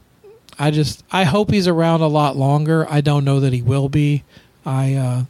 I 0.57 0.71
just 0.71 1.03
I 1.11 1.23
hope 1.23 1.51
he's 1.51 1.67
around 1.67 2.01
a 2.01 2.07
lot 2.07 2.35
longer. 2.35 2.85
I 2.89 3.01
don't 3.01 3.23
know 3.23 3.39
that 3.39 3.53
he 3.53 3.61
will 3.61 3.87
be. 3.87 4.23
I 4.65 4.95
uh, 4.95 5.23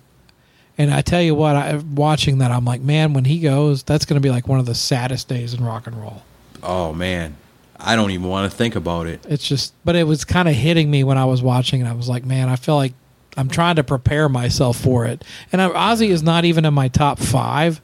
and 0.78 0.92
I 0.92 1.02
tell 1.02 1.22
you 1.22 1.36
what, 1.36 1.56
I 1.56 1.76
watching 1.76 2.40
that, 2.40 2.50
I'm 2.50 2.66
like, 2.66 2.82
man, 2.82 3.14
when 3.14 3.26
he 3.26 3.40
goes, 3.40 3.84
that's 3.84 4.06
going 4.06 4.20
to 4.20 4.26
be 4.26 4.32
like 4.32 4.48
one 4.48 4.60
of 4.60 4.66
the 4.66 4.74
saddest 4.74 5.28
days 5.28 5.54
in 5.54 5.64
rock 5.64 5.86
and 5.86 5.96
roll. 5.96 6.24
Oh, 6.64 6.92
man. 6.92 7.36
I 7.80 7.96
don't 7.96 8.10
even 8.10 8.28
want 8.28 8.52
to 8.52 8.58
think 8.58 8.76
about 8.76 9.06
it. 9.06 9.24
It's 9.28 9.48
just, 9.48 9.74
but 9.86 9.96
it 9.96 10.06
was 10.06 10.26
kind 10.26 10.48
of 10.48 10.56
hitting 10.56 10.90
me 10.90 11.04
when 11.04 11.20
I 11.20 11.26
was 11.26 11.42
watching, 11.42 11.82
and 11.82 11.90
I 11.90 11.94
was 11.94 12.10
like, 12.10 12.26
man, 12.26 12.50
I 12.50 12.56
feel 12.56 12.76
like 12.76 12.94
I'm 13.38 13.48
trying 13.48 13.76
to 13.76 13.84
prepare 13.84 14.28
myself 14.28 14.76
for 14.76 15.06
it. 15.06 15.24
And 15.52 15.62
I, 15.62 15.70
Ozzy 15.70 16.10
is 16.10 16.24
not 16.24 16.46
even 16.46 16.66
in 16.66 16.74
my 16.74 16.88
top 16.88 17.20
five, 17.20 17.80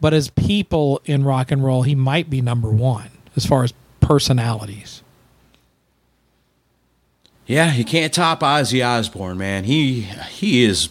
but 0.00 0.14
as 0.14 0.28
people 0.30 1.00
in 1.04 1.24
rock 1.24 1.50
and 1.50 1.64
roll, 1.64 1.82
he 1.82 1.96
might 1.96 2.30
be 2.30 2.40
number 2.40 2.70
one 2.70 3.10
as 3.34 3.46
far 3.46 3.64
as 3.64 3.72
personalities. 4.00 5.02
Yeah, 7.48 7.72
you 7.74 7.84
can't 7.84 8.12
top 8.12 8.40
Ozzy 8.40 8.86
Osbourne, 8.86 9.38
man. 9.38 9.64
He 9.64 10.02
he 10.02 10.64
is, 10.64 10.90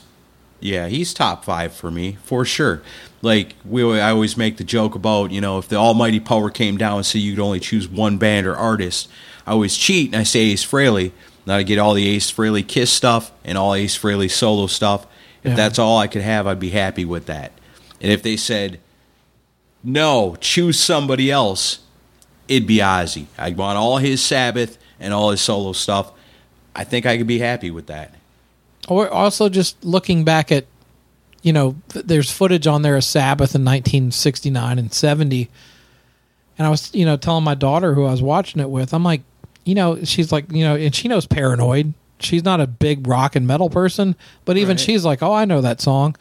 yeah, 0.59 0.87
he's 0.87 1.13
top 1.13 1.45
five 1.45 1.71
for 1.73 1.91
me 1.91 2.17
for 2.23 2.43
sure. 2.45 2.81
Like 3.21 3.53
we, 3.63 3.99
I 3.99 4.09
always 4.09 4.35
make 4.37 4.57
the 4.57 4.63
joke 4.63 4.95
about 4.95 5.29
you 5.31 5.39
know 5.39 5.59
if 5.59 5.67
the 5.69 5.75
almighty 5.75 6.19
power 6.19 6.49
came 6.49 6.75
down 6.77 6.97
and 6.97 7.05
said 7.05 7.19
you 7.21 7.35
could 7.35 7.41
only 7.43 7.59
choose 7.59 7.87
one 7.87 8.17
band 8.17 8.47
or 8.47 8.55
artist, 8.55 9.07
I 9.45 9.51
always 9.51 9.77
cheat 9.77 10.07
and 10.07 10.15
I 10.19 10.23
say 10.23 10.39
Ace 10.41 10.65
Frehley. 10.65 11.11
Now 11.45 11.57
I 11.57 11.63
get 11.63 11.77
all 11.79 11.93
the 11.93 12.07
Ace 12.09 12.31
Frehley 12.31 12.67
Kiss 12.67 12.91
stuff 12.91 13.31
and 13.45 13.55
all 13.57 13.75
Ace 13.75 13.97
Frehley 13.97 14.29
solo 14.29 14.65
stuff. 14.67 15.05
If 15.43 15.51
Yeah. 15.51 15.55
that's 15.55 15.77
all 15.79 15.99
I 15.99 16.07
could 16.07 16.23
have, 16.23 16.47
I'd 16.47 16.59
be 16.59 16.71
happy 16.71 17.05
with 17.05 17.27
that. 17.27 17.51
And 18.01 18.11
if 18.11 18.23
they 18.23 18.35
said 18.35 18.79
no, 19.83 20.35
choose 20.41 20.79
somebody 20.79 21.29
else, 21.31 21.79
it'd 22.47 22.67
be 22.67 22.77
Ozzy. 22.77 23.27
I'd 23.37 23.57
want 23.57 23.77
all 23.77 23.99
his 23.99 24.21
Sabbath 24.23 24.79
and 24.99 25.13
all 25.13 25.29
his 25.29 25.39
solo 25.39 25.71
stuff. 25.73 26.11
I 26.77 26.83
think 26.85 27.05
I 27.05 27.17
could 27.17 27.27
be 27.27 27.39
happy 27.39 27.71
with 27.71 27.87
that. 27.87 28.13
Or 28.87 29.09
also 29.09 29.49
just 29.49 29.83
looking 29.83 30.23
back 30.23 30.51
at, 30.51 30.65
you 31.41 31.51
know, 31.51 31.75
th- 31.89 32.05
there's 32.05 32.31
footage 32.31 32.67
on 32.67 32.83
there 32.83 32.95
of 32.95 33.03
Sabbath 33.03 33.53
in 33.55 33.65
1969 33.65 34.79
and 34.79 34.93
70. 34.93 35.49
And 36.57 36.65
I 36.65 36.69
was, 36.69 36.93
you 36.93 37.05
know, 37.05 37.17
telling 37.17 37.43
my 37.43 37.55
daughter 37.55 37.93
who 37.93 38.05
I 38.05 38.11
was 38.11 38.21
watching 38.21 38.61
it 38.61 38.69
with, 38.69 38.93
I'm 38.93 39.03
like, 39.03 39.21
you 39.65 39.75
know, 39.75 40.03
she's 40.05 40.31
like, 40.31 40.51
you 40.51 40.63
know, 40.63 40.75
and 40.75 40.95
she 40.95 41.07
knows 41.07 41.25
Paranoid. 41.25 41.93
She's 42.19 42.43
not 42.43 42.61
a 42.61 42.67
big 42.67 43.05
rock 43.07 43.35
and 43.35 43.45
metal 43.45 43.69
person, 43.69 44.15
but 44.45 44.57
even 44.57 44.77
Right. 44.77 44.79
she's 44.79 45.03
like, 45.03 45.21
oh, 45.21 45.33
I 45.33 45.45
know 45.45 45.61
that 45.61 45.81
song. 45.81 46.15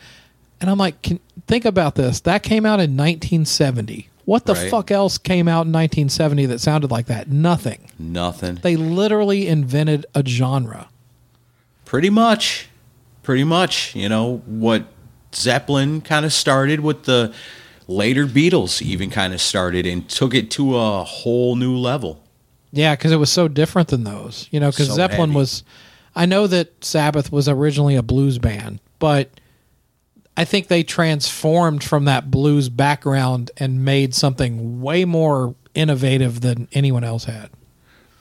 And 0.61 0.69
I'm 0.69 0.79
like, 0.79 1.01
can, 1.03 1.21
think 1.47 1.65
about 1.65 1.95
this. 1.95 2.21
That 2.21 2.43
came 2.43 2.67
out 2.67 2.81
in 2.81 2.97
1970. 2.97 4.09
What 4.27 4.45
the 4.45 4.53
Right. 4.55 4.71
fuck 4.71 4.91
else 4.91 5.17
came 5.19 5.49
out 5.49 5.65
in 5.67 5.73
1970 5.73 6.45
that 6.47 6.61
sounded 6.61 6.91
like 6.91 7.07
that? 7.07 7.31
Nothing. 7.31 7.79
Nothing. 7.99 8.59
They 8.61 8.77
literally 8.77 9.47
invented 9.49 10.05
a 10.15 10.23
genre. 10.27 10.89
Pretty 11.87 12.11
much. 12.11 12.69
Pretty 13.23 13.45
much. 13.45 13.95
You 13.97 14.09
know, 14.11 14.43
what 14.47 14.85
Zeppelin 15.35 16.01
kind 16.01 16.25
of 16.27 16.33
started, 16.33 16.81
with 16.81 17.05
the 17.05 17.33
later 17.89 18.27
Beatles 18.27 18.83
even 18.83 19.11
kind 19.11 19.33
of 19.33 19.41
started 19.41 19.87
and 19.87 20.09
took 20.09 20.35
it 20.35 20.51
to 20.53 20.77
a 20.77 21.05
whole 21.05 21.55
new 21.57 21.77
level. 21.77 22.21
Yeah, 22.73 22.97
because 22.97 23.13
it 23.13 23.17
was 23.17 23.31
so 23.31 23.47
different 23.49 23.89
than 23.89 24.05
those. 24.05 24.49
You 24.51 24.59
know, 24.61 24.71
because 24.71 24.89
So 24.89 24.95
Zeppelin 24.95 25.31
heavy. 25.31 25.37
was. 25.39 25.63
I 26.17 26.27
know 26.27 26.47
that 26.47 26.85
Sabbath 26.85 27.31
was 27.31 27.49
originally 27.49 27.95
a 27.95 28.03
blues 28.03 28.39
band, 28.39 28.81
but 28.99 29.31
I 30.37 30.45
think 30.45 30.69
they 30.69 30.83
transformed 30.83 31.83
from 31.83 32.05
that 32.05 32.31
blues 32.31 32.69
background 32.69 33.51
and 33.57 33.85
made 33.85 34.15
something 34.15 34.81
way 34.83 35.05
more 35.05 35.55
innovative 35.75 36.41
than 36.43 36.69
anyone 36.73 37.05
else 37.05 37.25
had. 37.25 37.51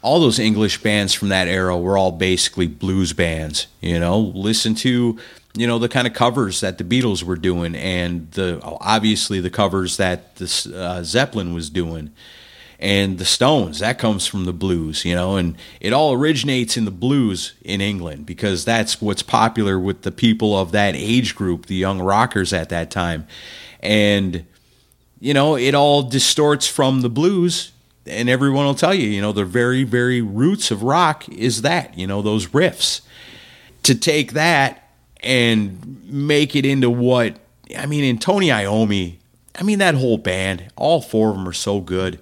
all 0.01 0.19
those 0.19 0.37
English 0.37 0.83
bands 0.83 1.13
from 1.15 1.29
that 1.29 1.47
era 1.47 1.75
were 1.75 1.97
all 1.97 2.11
basically 2.11 2.67
blues 2.67 3.11
bands. 3.11 3.65
You 3.81 3.99
know, 3.99 4.19
listen 4.19 4.75
to 4.75 5.17
you 5.57 5.67
know 5.67 5.79
the 5.79 5.89
kind 5.89 6.05
of 6.05 6.13
covers 6.13 6.59
that 6.61 6.77
the 6.77 6.83
Beatles 6.83 7.23
were 7.23 7.35
doing, 7.35 7.75
and 7.75 8.29
the 8.31 8.59
obviously 8.63 9.39
the 9.39 9.49
covers 9.49 9.97
that 9.97 10.35
the 10.35 10.73
uh, 10.75 11.03
Zeppelin 11.03 11.53
was 11.53 11.69
doing, 11.69 12.11
and 12.79 13.17
the 13.17 13.25
Stones. 13.25 13.79
That 13.79 13.97
comes 13.97 14.27
from 14.27 14.45
the 14.45 14.53
blues, 14.53 15.05
you 15.05 15.15
know, 15.15 15.35
and 15.37 15.55
it 15.79 15.93
all 15.93 16.13
originates 16.13 16.77
in 16.77 16.85
the 16.85 16.91
blues 16.91 17.53
in 17.63 17.81
England 17.81 18.25
because 18.25 18.65
that's 18.65 19.01
what's 19.01 19.23
popular 19.23 19.79
with 19.79 20.01
the 20.01 20.11
people 20.11 20.57
of 20.57 20.71
that 20.71 20.95
age 20.95 21.35
group, 21.35 21.65
the 21.65 21.75
young 21.75 22.01
rockers 22.01 22.53
at 22.53 22.69
that 22.69 22.91
time, 22.91 23.27
and 23.81 24.45
you 25.19 25.33
know, 25.33 25.55
it 25.55 25.73
all 25.73 26.03
distorts 26.03 26.67
from 26.67 27.01
the 27.01 27.09
blues, 27.09 27.71
and 28.05 28.29
everyone 28.29 28.65
will 28.65 28.75
tell 28.75 28.93
you, 28.93 29.07
you 29.07 29.21
know, 29.21 29.31
the 29.31 29.45
very, 29.45 29.83
very 29.83 30.21
roots 30.21 30.71
of 30.71 30.83
rock 30.83 31.27
is 31.29 31.63
that, 31.63 31.97
you 31.97 32.05
know, 32.05 32.21
those 32.21 32.47
riffs. 32.47 33.01
To 33.83 33.95
take 33.95 34.33
that 34.33 34.91
and 35.21 36.03
make 36.05 36.55
it 36.55 36.65
into 36.65 36.89
what, 36.89 37.37
I 37.77 37.85
mean, 37.85 38.03
in 38.03 38.19
Tony 38.19 38.47
Iommi, 38.47 39.17
I 39.57 39.63
mean, 39.63 39.79
that 39.79 39.95
whole 39.95 40.17
band, 40.17 40.71
all 40.75 41.01
four 41.01 41.29
of 41.29 41.37
them 41.37 41.47
are 41.47 41.53
so 41.53 41.79
good. 41.79 42.19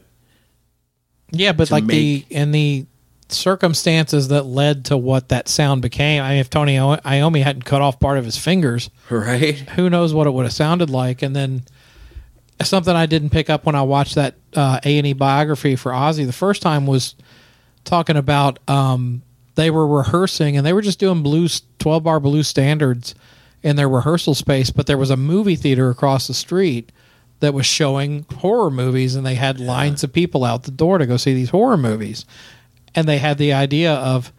Yeah, 1.34 1.52
but 1.52 1.70
like 1.72 1.84
make- 1.84 2.28
the 2.30 2.36
in 2.36 2.52
the 2.52 2.86
circumstances 3.30 4.28
that 4.30 4.44
led 4.46 4.86
to 4.86 4.98
what 4.98 5.30
that 5.30 5.48
sound 5.50 5.82
became. 5.82 6.22
I 6.22 6.30
mean, 6.30 6.38
if 6.40 6.50
Tony 6.50 6.76
Iommi 6.76 7.42
hadn't 7.44 7.64
cut 7.66 7.82
off 7.82 8.00
part 8.00 8.18
of 8.18 8.26
his 8.26 8.38
fingers, 8.38 8.90
Right? 9.10 9.58
who 9.72 9.90
knows 9.90 10.14
what 10.14 10.28
it 10.28 10.32
would 10.32 10.46
have 10.46 10.54
sounded 10.54 10.90
like? 10.90 11.22
And 11.24 11.36
then 11.36 11.64
something 12.62 12.96
I 12.96 13.08
didn't 13.08 13.32
pick 13.32 13.50
up 13.50 13.66
when 13.66 13.76
I 13.76 13.82
watched 13.82 14.16
that 14.16 14.36
uh, 14.56 14.80
A 14.86 14.98
and 14.98 15.08
E 15.08 15.14
biography 15.14 15.76
for 15.76 15.92
Ozzy 15.92 16.26
the 16.26 16.32
first 16.34 16.62
time 16.62 16.86
was 16.86 17.16
talking 17.84 18.16
about 18.16 18.60
um, 18.70 19.24
they 19.56 19.70
were 19.72 19.88
rehearsing 19.88 20.56
and 20.56 20.66
they 20.66 20.74
were 20.74 20.82
just 20.82 21.00
doing 21.00 21.24
blues 21.24 21.64
twelve 21.80 22.04
bar 22.04 22.20
blues 22.20 22.48
standards 22.48 23.16
in 23.64 23.76
their 23.78 23.90
rehearsal 23.90 24.36
space, 24.36 24.70
but 24.70 24.86
there 24.88 24.98
was 24.98 25.10
a 25.10 25.18
movie 25.18 25.56
theater 25.56 25.90
across 25.90 26.28
the 26.28 26.34
street 26.34 26.92
that 27.44 27.54
was 27.54 27.66
showing 27.66 28.26
horror 28.38 28.72
movies 28.72 29.16
and 29.16 29.26
they 29.26 29.36
had 29.36 29.60
lines 29.60 30.04
of 30.04 30.12
people 30.12 30.44
out 30.44 30.64
the 30.64 30.72
door 30.72 30.98
to 30.98 31.06
go 31.06 31.18
see 31.18 31.34
these 31.34 31.50
horror 31.52 31.78
movies 31.78 32.26
and 32.96 33.08
they 33.08 33.18
had 33.20 33.38
the 33.38 33.54
idea 33.54 33.94
of 33.94 34.32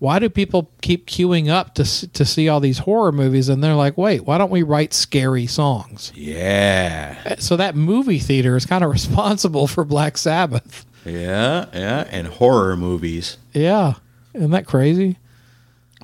why 0.00 0.18
do 0.18 0.28
people 0.30 0.70
keep 0.82 1.06
queuing 1.06 1.48
up 1.48 1.74
to 1.74 1.84
to 2.12 2.24
see 2.24 2.48
all 2.48 2.58
these 2.60 2.78
horror 2.78 3.12
movies 3.12 3.48
and 3.48 3.62
they're 3.62 3.74
like 3.74 3.96
wait 3.96 4.24
why 4.24 4.36
don't 4.38 4.50
we 4.50 4.62
write 4.62 4.92
scary 4.92 5.46
songs 5.46 6.10
Yeah. 6.14 7.16
Uh, 7.24 7.36
so 7.38 7.56
that 7.56 7.74
movie 7.76 8.18
theater 8.18 8.56
is 8.56 8.66
kind 8.66 8.82
of 8.84 8.90
responsible 8.98 9.66
for 9.66 9.84
black 9.84 10.18
sabbath 10.18 10.84
Yeah. 11.04 11.66
Yeah. 11.72 12.06
And 12.10 12.26
horror 12.26 12.76
movies. 12.76 13.36
yeah 13.52 13.94
isn't 14.34 14.50
that 14.50 14.66
crazy 14.66 15.16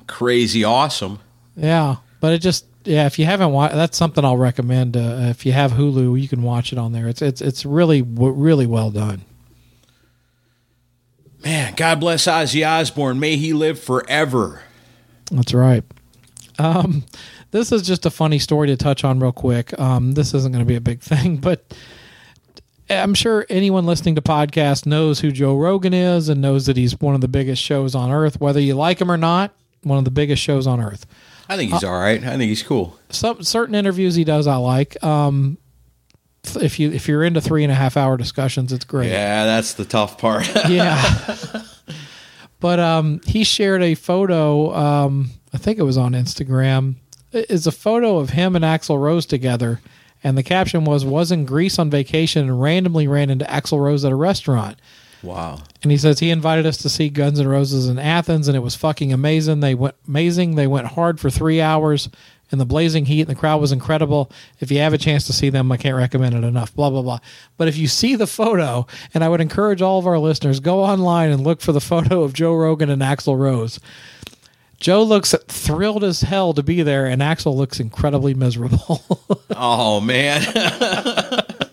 Crazy 0.07 0.63
awesome. 0.63 1.19
yeah 1.55 1.97
but 2.21 2.31
it 2.33 2.39
just 2.39 2.65
yeah 2.87 3.05
if 3.05 3.19
you 3.19 3.25
haven't 3.25 3.51
watched 3.51 3.75
that's 3.75 3.97
something 3.97 4.23
i'll 4.25 4.37
recommend 4.37 4.97
uh, 4.97 5.27
if 5.29 5.45
you 5.45 5.51
have 5.51 5.71
hulu 5.73 6.19
you 6.19 6.27
can 6.27 6.41
watch 6.41 6.71
it 6.71 6.79
on 6.79 6.91
there 6.93 7.07
it's 7.07 7.21
it's 7.21 7.41
it's 7.41 7.65
really 7.65 8.01
really 8.01 8.65
well 8.65 8.91
done 8.91 9.23
Man, 11.43 11.75
God 11.75 11.99
bless 11.99 12.25
Ozzy 12.25 12.67
Osbourne. 12.67 13.19
May 13.19 13.37
he 13.37 13.53
live 13.53 13.79
forever. 13.79 14.63
That's 15.31 15.53
right. 15.53 15.83
Um, 16.59 17.05
this 17.51 17.71
is 17.71 17.83
just 17.83 18.05
a 18.05 18.09
funny 18.09 18.39
story 18.39 18.67
to 18.67 18.75
touch 18.75 19.03
on 19.03 19.19
real 19.19 19.31
quick. 19.31 19.77
Um, 19.79 20.13
this 20.13 20.33
isn't 20.33 20.51
going 20.51 20.63
to 20.63 20.67
be 20.67 20.75
a 20.75 20.81
big 20.81 20.99
thing, 21.01 21.37
but 21.37 21.73
I'm 22.89 23.13
sure 23.13 23.45
anyone 23.49 23.85
listening 23.85 24.15
to 24.15 24.21
podcasts 24.21 24.85
knows 24.85 25.19
who 25.19 25.31
Joe 25.31 25.55
Rogan 25.55 25.93
is 25.93 26.27
and 26.27 26.41
knows 26.41 26.65
that 26.65 26.77
he's 26.77 26.99
one 26.99 27.15
of 27.15 27.21
the 27.21 27.27
biggest 27.27 27.61
shows 27.61 27.95
on 27.95 28.11
earth, 28.11 28.41
whether 28.41 28.59
you 28.59 28.73
like 28.73 28.99
him 28.99 29.11
or 29.11 29.17
not. 29.17 29.53
One 29.83 29.99
of 29.99 30.05
the 30.05 30.11
biggest 30.11 30.41
shows 30.41 30.67
on 30.67 30.81
earth. 30.81 31.05
I 31.49 31.55
think 31.57 31.71
he's 31.71 31.83
all 31.83 31.99
right. 31.99 32.23
I 32.23 32.37
think 32.37 32.49
he's 32.49 32.63
cool. 32.63 32.97
Some 33.09 33.43
certain 33.43 33.75
interviews 33.75 34.15
he 34.15 34.23
does 34.23 34.47
I 34.47 34.57
like. 34.57 35.01
Um, 35.03 35.57
if 36.55 36.79
you 36.79 36.91
if 36.91 37.07
you're 37.07 37.23
into 37.23 37.41
three 37.41 37.63
and 37.63 37.71
a 37.71 37.75
half 37.75 37.97
hour 37.97 38.17
discussions, 38.17 38.71
it's 38.71 38.85
great. 38.85 39.11
Yeah, 39.11 39.45
that's 39.45 39.73
the 39.73 39.85
tough 39.85 40.17
part. 40.17 40.47
yeah. 40.69 41.63
but 42.59 42.79
um, 42.79 43.21
he 43.25 43.43
shared 43.43 43.81
a 43.83 43.95
photo. 43.95 44.73
Um, 44.73 45.31
I 45.53 45.57
think 45.57 45.79
it 45.79 45.83
was 45.83 45.97
on 45.97 46.13
Instagram. 46.13 46.95
It 47.31 47.49
is 47.49 47.67
a 47.67 47.71
photo 47.71 48.17
of 48.17 48.31
him 48.31 48.55
and 48.55 48.63
Axl 48.63 48.99
Rose 48.99 49.25
together, 49.25 49.81
and 50.23 50.37
the 50.37 50.43
caption 50.43 50.85
was 50.85 51.05
"Was 51.05 51.31
in 51.31 51.45
Greece 51.45 51.79
on 51.79 51.89
vacation 51.89 52.47
and 52.47 52.61
randomly 52.61 53.07
ran 53.07 53.29
into 53.29 53.45
Axl 53.45 53.79
Rose 53.79 54.05
at 54.05 54.11
a 54.11 54.15
restaurant." 54.15 54.79
Wow. 55.23 55.59
And 55.83 55.91
he 55.91 55.97
says 55.97 56.19
he 56.19 56.29
invited 56.29 56.65
us 56.65 56.77
to 56.77 56.89
see 56.89 57.09
Guns 57.09 57.39
N' 57.39 57.47
Roses 57.47 57.87
in 57.87 57.99
Athens, 57.99 58.47
and 58.47 58.55
it 58.57 58.61
was 58.61 58.75
fucking 58.75 59.13
amazing. 59.13 59.59
They 59.59 59.75
went 59.75 59.95
amazing. 60.07 60.55
They 60.55 60.67
went 60.67 60.87
hard 60.87 61.19
for 61.19 61.29
three 61.29 61.61
hours 61.61 62.09
in 62.51 62.59
the 62.59 62.65
blazing 62.65 63.05
heat, 63.05 63.21
and 63.21 63.29
the 63.29 63.35
crowd 63.35 63.59
was 63.59 63.71
incredible. 63.71 64.31
If 64.59 64.71
you 64.71 64.79
have 64.79 64.93
a 64.93 64.97
chance 64.97 65.25
to 65.27 65.33
see 65.33 65.49
them, 65.49 65.71
I 65.71 65.77
can't 65.77 65.97
recommend 65.97 66.35
it 66.35 66.43
enough. 66.43 66.73
Blah 66.73 66.89
blah 66.89 67.01
blah. 67.01 67.19
But 67.57 67.67
if 67.67 67.77
you 67.77 67.87
see 67.87 68.15
the 68.15 68.27
photo, 68.27 68.87
and 69.13 69.23
I 69.23 69.29
would 69.29 69.41
encourage 69.41 69.81
all 69.81 69.99
of 69.99 70.07
our 70.07 70.19
listeners 70.19 70.59
go 70.59 70.83
online 70.83 71.31
and 71.31 71.43
look 71.43 71.61
for 71.61 71.71
the 71.71 71.81
photo 71.91 72.23
of 72.23 72.33
Joe 72.33 72.55
Rogan 72.55 72.89
and 72.89 73.01
Axl 73.01 73.37
Rose. 73.37 73.79
Joe 74.79 75.01
looks 75.01 75.33
thrilled 75.47 76.03
as 76.03 76.21
hell 76.21 76.53
to 76.53 76.61
be 76.61 76.83
there, 76.83 77.07
and 77.07 77.19
Axl 77.19 77.55
looks 77.55 77.79
incredibly 77.79 78.33
miserable. 78.33 79.01
Oh 79.59 79.99
man. 80.01 80.43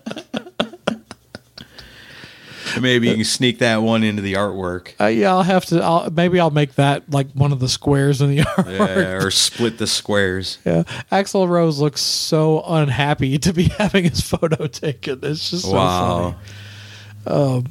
Maybe 2.81 3.09
you 3.09 3.15
can 3.17 3.25
sneak 3.25 3.59
that 3.61 3.79
one 3.83 4.03
into 4.03 4.23
the 4.23 4.35
artwork. 4.35 4.93
uh, 5.01 5.07
yeah, 5.07 5.31
I'll 5.31 5.43
have 5.43 5.65
to. 5.67 5.83
I'll, 5.83 6.11
maybe 6.11 6.39
I'll 6.41 6.51
make 6.51 6.75
that 6.77 7.11
like 7.11 7.31
one 7.33 7.53
of 7.53 7.61
the 7.61 7.69
squares 7.69 8.21
in 8.23 8.31
the 8.31 8.39
artwork. 8.43 8.79
Yeah, 8.79 9.25
or 9.25 9.31
split 9.31 9.79
the 9.79 9.87
squares. 9.87 10.59
Yeah, 10.65 10.83
Axl 11.13 11.49
Rose 11.49 11.79
looks 11.81 12.01
so 12.01 12.63
unhappy 12.67 13.39
to 13.39 13.53
be 13.53 13.65
having 13.79 14.05
his 14.05 14.21
photo 14.21 14.67
taken. 14.67 15.21
It's 15.23 15.51
just 15.51 15.65
so 15.65 15.73
Wow. 15.75 16.37
funny. 17.25 17.65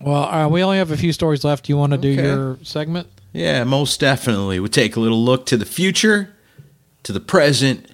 Well, 0.00 0.24
uh, 0.24 0.48
we 0.48 0.62
only 0.62 0.78
have 0.78 0.90
a 0.90 0.96
few 0.96 1.12
stories 1.12 1.42
left. 1.44 1.64
Do 1.66 1.72
you 1.72 1.76
want 1.76 1.92
to 1.92 1.98
do 1.98 2.08
your 2.08 2.58
segment? 2.62 3.08
Yeah, 3.32 3.64
most 3.64 3.98
definitely. 4.00 4.60
We 4.60 4.68
take 4.68 4.94
a 4.96 5.00
little 5.00 5.22
look 5.22 5.46
to 5.46 5.56
the 5.56 5.64
future, 5.64 6.34
to 7.02 7.12
the 7.12 7.20
present, 7.20 7.90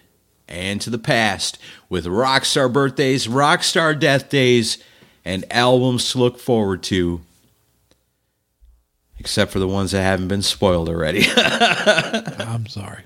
and 0.48 0.80
to 0.80 0.90
the 0.90 0.98
past 0.98 1.58
with 1.88 2.04
rockstar 2.04 2.70
birthdays, 2.72 3.26
rockstar 3.28 3.98
death 3.98 4.28
days, 4.28 4.78
and 5.24 5.44
albums 5.50 6.12
to 6.12 6.18
look 6.18 6.38
forward 6.38 6.82
to. 6.84 7.20
Except 9.18 9.52
for 9.52 9.60
the 9.60 9.68
ones 9.68 9.92
that 9.92 10.02
haven't 10.02 10.28
been 10.28 10.42
spoiled 10.42 10.88
already. 10.88 11.24
I'm 11.36 12.66
sorry. 12.66 13.04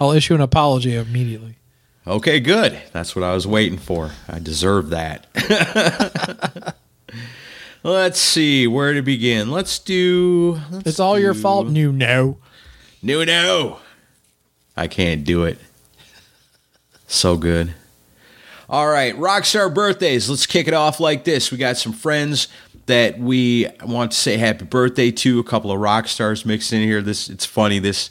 I'll 0.00 0.12
issue 0.12 0.34
an 0.34 0.40
apology 0.40 0.94
immediately. 0.94 1.56
Okay, 2.06 2.38
good. 2.38 2.78
That's 2.92 3.16
what 3.16 3.24
I 3.24 3.34
was 3.34 3.46
waiting 3.46 3.78
for. 3.78 4.10
I 4.28 4.38
deserve 4.38 4.90
that. 4.90 5.26
let's 7.82 8.20
see 8.20 8.66
where 8.66 8.92
to 8.92 9.02
begin. 9.02 9.50
Let's 9.50 9.78
do. 9.78 10.60
let's 10.70 10.86
It's 10.86 11.00
all 11.00 11.18
your 11.18 11.34
fault, 11.34 11.68
know. 11.68 12.38
No, 13.02 13.24
no. 13.24 13.78
I 14.76 14.86
can't 14.86 15.24
do 15.24 15.44
it. 15.44 15.58
So 17.06 17.36
good. 17.36 17.74
All 18.68 18.88
right, 18.88 19.14
Rockstar 19.16 19.72
birthdays. 19.72 20.30
Let's 20.30 20.46
kick 20.46 20.68
it 20.68 20.74
off 20.74 20.98
like 20.98 21.24
this. 21.24 21.52
We 21.52 21.58
got 21.58 21.76
some 21.76 21.92
friends 21.92 22.48
that 22.86 23.18
we 23.18 23.68
want 23.84 24.12
to 24.12 24.16
say 24.16 24.36
happy 24.36 24.64
birthday 24.64 25.10
to. 25.10 25.38
A 25.38 25.44
couple 25.44 25.70
of 25.70 25.78
rock 25.80 26.08
stars 26.08 26.46
mixed 26.46 26.72
in 26.72 26.82
here. 26.82 27.02
This 27.02 27.28
it's 27.28 27.44
funny. 27.44 27.78
This 27.78 28.10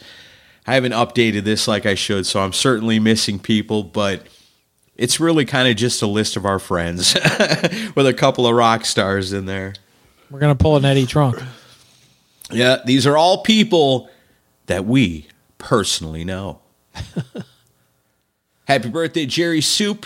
I 0.68 0.76
haven't 0.76 0.92
updated 0.92 1.44
this 1.44 1.68
like 1.68 1.86
I 1.86 1.96
should, 1.96 2.26
so 2.26 2.40
I'm 2.40 2.54
certainly 2.54 3.00
missing 3.00 3.40
people, 3.40 3.84
but 3.84 4.28
it's 4.96 5.20
really 5.20 5.46
kind 5.46 5.68
of 5.68 5.76
just 5.76 6.02
a 6.02 6.08
list 6.08 6.38
of 6.38 6.46
our 6.46 6.60
friends 6.60 7.14
with 7.96 8.06
a 8.06 8.14
couple 8.16 8.46
of 8.48 8.56
rock 8.56 8.86
stars 8.86 9.34
in 9.34 9.46
there. 9.46 9.74
We're 10.30 10.40
gonna 10.40 10.56
pull 10.56 10.78
an 10.78 10.86
Eddie 10.86 11.08
Trunk. 11.08 11.42
Yeah, 12.52 12.78
these 12.86 13.08
are 13.08 13.18
all 13.18 13.42
people 13.42 14.10
that 14.68 14.86
we 14.86 15.28
personally 15.58 16.24
know. 16.24 16.60
Happy 18.68 18.90
birthday, 18.90 19.26
Jerry 19.26 19.62
Soup 19.62 20.06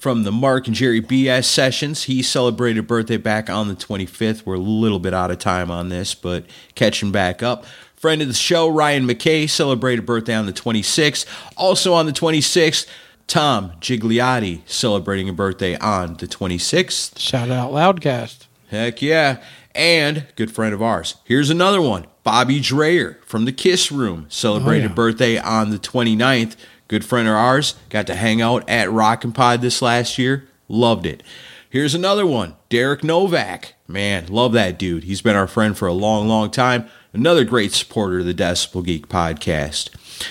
from 0.00 0.22
the 0.22 0.32
Mark 0.32 0.66
and 0.66 0.74
Jerry 0.74 1.02
BS 1.02 1.44
sessions. 1.44 2.04
He 2.04 2.22
celebrated 2.22 2.86
birthday 2.86 3.18
back 3.18 3.50
on 3.50 3.68
the 3.68 3.74
25th. 3.74 4.46
We're 4.46 4.54
a 4.54 4.58
little 4.58 4.98
bit 4.98 5.12
out 5.12 5.30
of 5.30 5.38
time 5.38 5.70
on 5.70 5.90
this, 5.90 6.14
but 6.14 6.46
catching 6.74 7.12
back 7.12 7.42
up. 7.42 7.66
Friend 7.96 8.22
of 8.22 8.28
the 8.28 8.34
show, 8.34 8.66
Ryan 8.68 9.06
McKay, 9.06 9.48
celebrated 9.48 10.06
birthday 10.06 10.34
on 10.34 10.46
the 10.46 10.54
26th. 10.54 11.26
Also 11.56 11.92
on 11.92 12.06
the 12.06 12.12
26th, 12.12 12.86
Tom 13.26 13.72
Gigliotti 13.80 14.62
celebrating 14.64 15.28
a 15.28 15.34
birthday 15.34 15.76
on 15.76 16.14
the 16.14 16.26
26th. 16.26 17.18
Shout 17.18 17.50
out 17.50 17.70
Loudcast. 17.72 18.46
Heck 18.70 19.02
yeah. 19.02 19.42
And 19.74 20.26
good 20.36 20.50
friend 20.50 20.72
of 20.72 20.80
ours. 20.80 21.16
Here's 21.24 21.50
another 21.50 21.82
one. 21.82 22.06
Bobby 22.24 22.58
Dreyer 22.58 23.18
from 23.26 23.44
the 23.44 23.52
Kiss 23.52 23.92
Room 23.92 24.26
celebrated 24.30 24.86
Oh, 24.86 24.88
yeah. 24.88 24.94
birthday 24.94 25.38
on 25.38 25.70
the 25.70 25.78
29th. 25.78 26.56
Good 26.90 27.04
friend 27.04 27.28
of 27.28 27.34
ours. 27.36 27.76
Got 27.88 28.08
to 28.08 28.16
hang 28.16 28.42
out 28.42 28.68
at 28.68 28.90
Rockin' 28.90 29.30
Pod 29.30 29.60
this 29.60 29.80
last 29.80 30.18
year. 30.18 30.48
Loved 30.66 31.06
it. 31.06 31.22
Here's 31.68 31.94
another 31.94 32.26
one. 32.26 32.56
Derek 32.68 33.04
Novak. 33.04 33.74
Man, 33.86 34.26
love 34.26 34.54
that 34.54 34.76
dude. 34.76 35.04
He's 35.04 35.22
been 35.22 35.36
our 35.36 35.46
friend 35.46 35.78
for 35.78 35.86
a 35.86 35.92
long, 35.92 36.26
long 36.26 36.50
time. 36.50 36.88
Another 37.12 37.44
great 37.44 37.70
supporter 37.70 38.18
of 38.18 38.26
the 38.26 38.34
Decibel 38.34 38.84
Geek 38.84 39.06
podcast. 39.08 39.90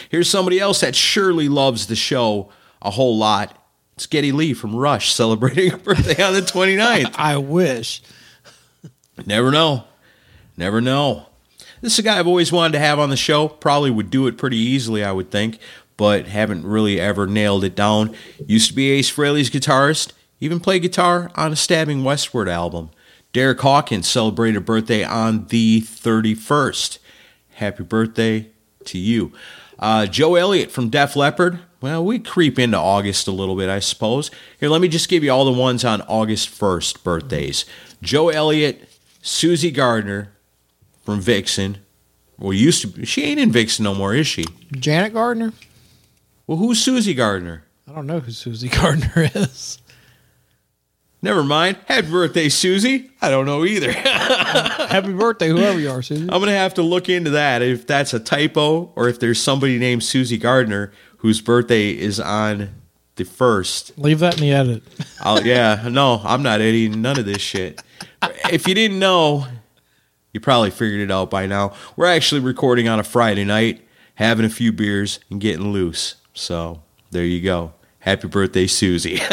Here's 0.10 0.30
somebody 0.30 0.60
else 0.60 0.82
that 0.82 0.98
surely 0.98 1.48
loves 1.48 1.88
the 1.88 1.96
show 1.96 2.52
a 2.82 2.92
whole 2.92 3.18
lot. 3.18 3.58
It's 3.96 4.06
Geddy 4.06 4.34
Lee 4.34 4.54
from 4.54 4.76
Rush 4.76 5.14
celebrating 5.14 5.72
a 5.76 5.78
birthday 5.78 6.22
on 6.22 6.34
the 6.34 6.42
29th. 6.42 7.16
I 7.16 7.38
wish. 7.38 8.02
Never 9.26 9.50
know. 9.50 9.86
Never 10.58 10.82
know. 10.82 11.28
This 11.80 11.94
is 11.94 12.00
a 12.00 12.04
guy 12.04 12.20
I've 12.20 12.28
always 12.28 12.52
wanted 12.52 12.74
to 12.74 12.80
have 12.80 13.00
on 13.00 13.10
the 13.10 13.16
show. 13.16 13.48
Probably 13.48 13.92
would 13.92 14.10
do 14.10 14.28
it 14.28 14.38
pretty 14.38 14.58
easily, 14.58 15.06
I 15.06 15.14
would 15.14 15.32
think, 15.32 15.60
but 16.00 16.28
haven't 16.28 16.66
really 16.66 16.98
ever 16.98 17.28
nailed 17.28 17.66
it 17.66 17.76
down. 17.76 18.16
Used 18.48 18.70
to 18.70 18.74
be 18.74 18.90
Ace 18.92 19.12
Frehley's 19.12 19.50
guitarist, 19.50 20.14
even 20.40 20.62
played 20.62 20.82
guitar 20.82 21.30
on 21.36 21.52
a 21.52 21.58
Stabbing 21.58 22.06
Westward 22.06 22.48
album. 22.48 22.90
Derek 23.34 23.60
Hawkins 23.60 24.08
celebrated 24.08 24.60
a 24.60 24.62
birthday 24.62 25.04
on 25.04 25.48
the 25.48 25.82
31st. 25.82 27.00
Happy 27.56 27.84
birthday 27.84 28.48
to 28.86 28.98
you. 28.98 29.34
Uh, 29.78 30.06
Joe 30.06 30.36
Elliott 30.36 30.72
from 30.72 30.88
Def 30.88 31.18
Leppard. 31.18 31.60
Well, 31.82 32.06
we 32.06 32.18
creep 32.18 32.58
into 32.58 32.78
August 32.78 33.28
a 33.28 33.32
little 33.32 33.58
bit, 33.58 33.68
I 33.70 33.80
suppose. 33.80 34.32
Here, 34.58 34.70
let 34.70 34.80
me 34.80 34.88
just 34.88 35.10
give 35.10 35.22
you 35.22 35.32
all 35.32 35.44
the 35.44 35.52
ones 35.52 35.84
on 35.84 36.02
August 36.04 36.50
1st 36.50 37.04
birthdays. 37.04 37.66
Joe 38.02 38.30
Elliott, 38.30 38.88
Susie 39.22 39.70
Gardner 39.70 40.32
from 41.04 41.20
Vixen. 41.20 41.80
Well, 42.38 42.54
used 42.54 42.82
to 42.84 42.88
be. 42.88 43.06
She 43.06 43.26
ain't 43.26 43.40
in 43.42 43.52
Vixen 43.52 43.84
no 43.84 43.94
more, 43.94 44.14
is 44.14 44.28
she? 44.28 44.46
Janet 44.72 45.14
Gardner? 45.14 45.52
Well, 46.50 46.58
who's 46.58 46.82
Susie 46.82 47.14
Gardner? 47.14 47.64
I 47.88 47.94
don't 47.94 48.08
know 48.08 48.22
who 48.22 48.32
Susie 48.32 48.70
Gardner 48.82 49.30
is. 49.36 49.78
Never 51.22 51.44
mind. 51.44 51.78
Happy 51.86 52.10
birthday, 52.10 52.50
Susie. 52.50 53.12
I 53.22 53.30
don't 53.30 53.46
know 53.46 53.66
either. 53.66 53.92
Happy 53.94 55.14
birthday, 55.14 55.50
whoever 55.50 55.80
you 55.80 55.92
are, 55.92 56.02
Susie. 56.02 56.24
I'm 56.24 56.40
going 56.40 56.48
to 56.48 56.54
have 56.54 56.74
to 56.74 56.82
look 56.82 57.08
into 57.08 57.30
that 57.30 57.62
if 57.62 57.86
that's 57.86 58.16
a 58.16 58.20
typo 58.20 58.92
or 58.96 59.08
if 59.08 59.20
there's 59.20 59.40
somebody 59.40 59.78
named 59.78 60.04
Susie 60.04 60.40
Gardner 60.40 60.92
whose 61.18 61.40
birthday 61.40 61.92
is 61.92 62.20
on 62.20 62.74
the 63.18 63.26
first. 63.26 63.96
Leave 64.00 64.18
that 64.18 64.34
in 64.34 64.42
the 64.42 64.52
edit. 64.52 64.82
I'll, 65.22 65.46
yeah, 65.46 65.88
no, 65.88 66.20
I'm 66.24 66.42
not 66.42 66.62
editing 66.62 67.00
none 67.00 67.20
of 67.20 67.28
this 67.28 67.44
shit. 67.44 67.80
If 68.52 68.68
you 68.68 68.74
didn't 68.74 68.98
know, 68.98 69.46
you 70.34 70.40
probably 70.40 70.72
figured 70.72 71.02
it 71.02 71.12
out 71.12 71.30
by 71.30 71.46
now. 71.46 71.76
We're 71.96 72.08
actually 72.08 72.42
recording 72.42 72.88
on 72.88 73.00
a 73.00 73.04
Friday 73.04 73.46
night, 73.46 73.88
having 74.16 74.48
a 74.48 74.50
few 74.50 74.72
beers, 74.72 75.20
and 75.30 75.40
getting 75.40 75.72
loose. 75.72 76.16
So 76.34 76.82
there 77.12 77.26
you 77.26 77.42
go. 77.42 77.74
Happy 78.00 78.28
birthday, 78.28 78.68
Susie. 78.68 79.20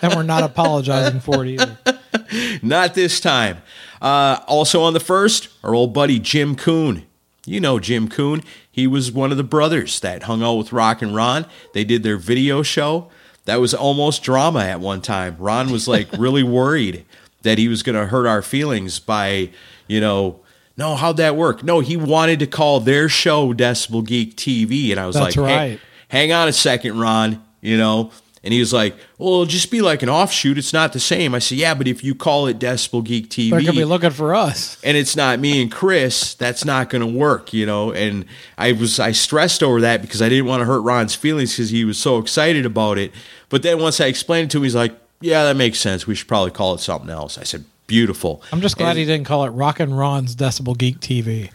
And 0.00 0.14
we're 0.14 0.22
not 0.22 0.44
apologizing 0.44 1.18
for 1.18 1.44
it 1.44 1.50
either. 1.50 1.76
Not 2.62 2.94
this 2.94 3.18
time. 3.18 3.58
Uh, 4.00 4.38
also 4.46 4.82
on 4.82 4.92
the 4.92 5.00
first, 5.00 5.48
our 5.64 5.74
old 5.74 5.92
buddy 5.92 6.20
Jim 6.20 6.54
Coon. 6.54 7.04
You 7.44 7.60
know 7.60 7.80
Jim 7.80 8.08
Coon. 8.08 8.44
He 8.70 8.86
was 8.86 9.10
one 9.10 9.32
of 9.32 9.36
the 9.36 9.44
brothers 9.44 9.98
that 10.00 10.24
hung 10.24 10.40
out 10.40 10.54
with 10.54 10.72
Rock 10.72 11.02
and 11.02 11.16
Ron. 11.16 11.46
They 11.74 11.82
did 11.82 12.04
their 12.04 12.16
video 12.16 12.62
show. 12.62 13.10
That 13.46 13.60
was 13.60 13.74
almost 13.74 14.22
drama 14.22 14.60
at 14.60 14.78
one 14.78 15.00
time. 15.00 15.36
Ron 15.38 15.72
was 15.72 15.88
like 15.88 16.06
really 16.18 16.44
worried 16.44 17.04
that 17.42 17.58
he 17.58 17.66
was 17.66 17.82
going 17.82 17.96
to 17.96 18.06
hurt 18.06 18.26
our 18.26 18.42
feelings 18.42 19.00
by, 19.00 19.50
you 19.88 20.00
know, 20.00 20.40
no, 20.76 20.94
how'd 20.94 21.16
that 21.16 21.34
work? 21.34 21.64
No, 21.64 21.80
he 21.80 21.96
wanted 21.96 22.38
to 22.38 22.46
call 22.46 22.78
their 22.78 23.08
show 23.08 23.52
Decibel 23.52 24.06
Geek 24.06 24.36
TV. 24.36 24.92
And 24.92 25.00
I 25.00 25.06
was 25.06 25.16
That's 25.16 25.36
like, 25.36 25.48
hey, 25.48 25.56
right. 25.70 25.80
Hang 26.08 26.32
on 26.32 26.48
a 26.48 26.52
second, 26.52 26.98
Ron, 26.98 27.42
you 27.60 27.76
know. 27.76 28.10
And 28.44 28.54
he 28.54 28.60
was 28.60 28.72
like, 28.72 28.94
well, 29.18 29.30
it'll 29.30 29.46
just 29.46 29.68
be 29.70 29.82
like 29.82 30.02
an 30.02 30.08
offshoot. 30.08 30.58
It's 30.58 30.72
not 30.72 30.92
the 30.92 31.00
same. 31.00 31.34
I 31.34 31.40
said, 31.40 31.58
yeah, 31.58 31.74
but 31.74 31.88
if 31.88 32.04
you 32.04 32.14
call 32.14 32.46
it 32.46 32.58
Decibel 32.60 33.02
Geek 33.02 33.28
TV, 33.28 33.50
They're 33.50 33.60
going 33.60 33.72
to 33.74 33.80
be 33.80 33.84
looking 33.84 34.10
for 34.10 34.32
us. 34.34 34.80
and 34.84 34.96
it's 34.96 35.16
not 35.16 35.40
me 35.40 35.60
and 35.60 35.70
Chris, 35.72 36.34
that's 36.34 36.64
not 36.64 36.88
going 36.88 37.00
to 37.00 37.18
work, 37.18 37.52
you 37.52 37.66
know. 37.66 37.92
And 37.92 38.24
I 38.56 38.72
was 38.72 39.00
I 39.00 39.10
stressed 39.10 39.62
over 39.62 39.80
that 39.80 40.02
because 40.02 40.22
I 40.22 40.28
didn't 40.28 40.46
want 40.46 40.60
to 40.60 40.66
hurt 40.66 40.80
Ron's 40.80 41.16
feelings 41.16 41.52
because 41.56 41.70
he 41.70 41.84
was 41.84 41.98
so 41.98 42.18
excited 42.18 42.64
about 42.64 42.96
it. 42.96 43.12
But 43.48 43.64
then 43.64 43.80
once 43.80 44.00
I 44.00 44.06
explained 44.06 44.46
it 44.46 44.50
to 44.52 44.58
him, 44.58 44.62
he's 44.64 44.74
like, 44.74 44.96
yeah, 45.20 45.42
that 45.44 45.56
makes 45.56 45.80
sense. 45.80 46.06
We 46.06 46.14
should 46.14 46.28
probably 46.28 46.52
call 46.52 46.74
it 46.74 46.78
something 46.80 47.10
else. 47.10 47.38
I 47.38 47.42
said, 47.42 47.64
beautiful. 47.88 48.40
I'm 48.52 48.60
just 48.60 48.76
glad 48.78 48.90
And 48.90 48.98
he 49.00 49.04
didn't 49.04 49.26
call 49.26 49.44
it 49.44 49.50
Rock 49.50 49.80
and 49.80 49.98
Ron's 49.98 50.36
Decibel 50.36 50.78
Geek 50.78 51.00
TV. 51.00 51.50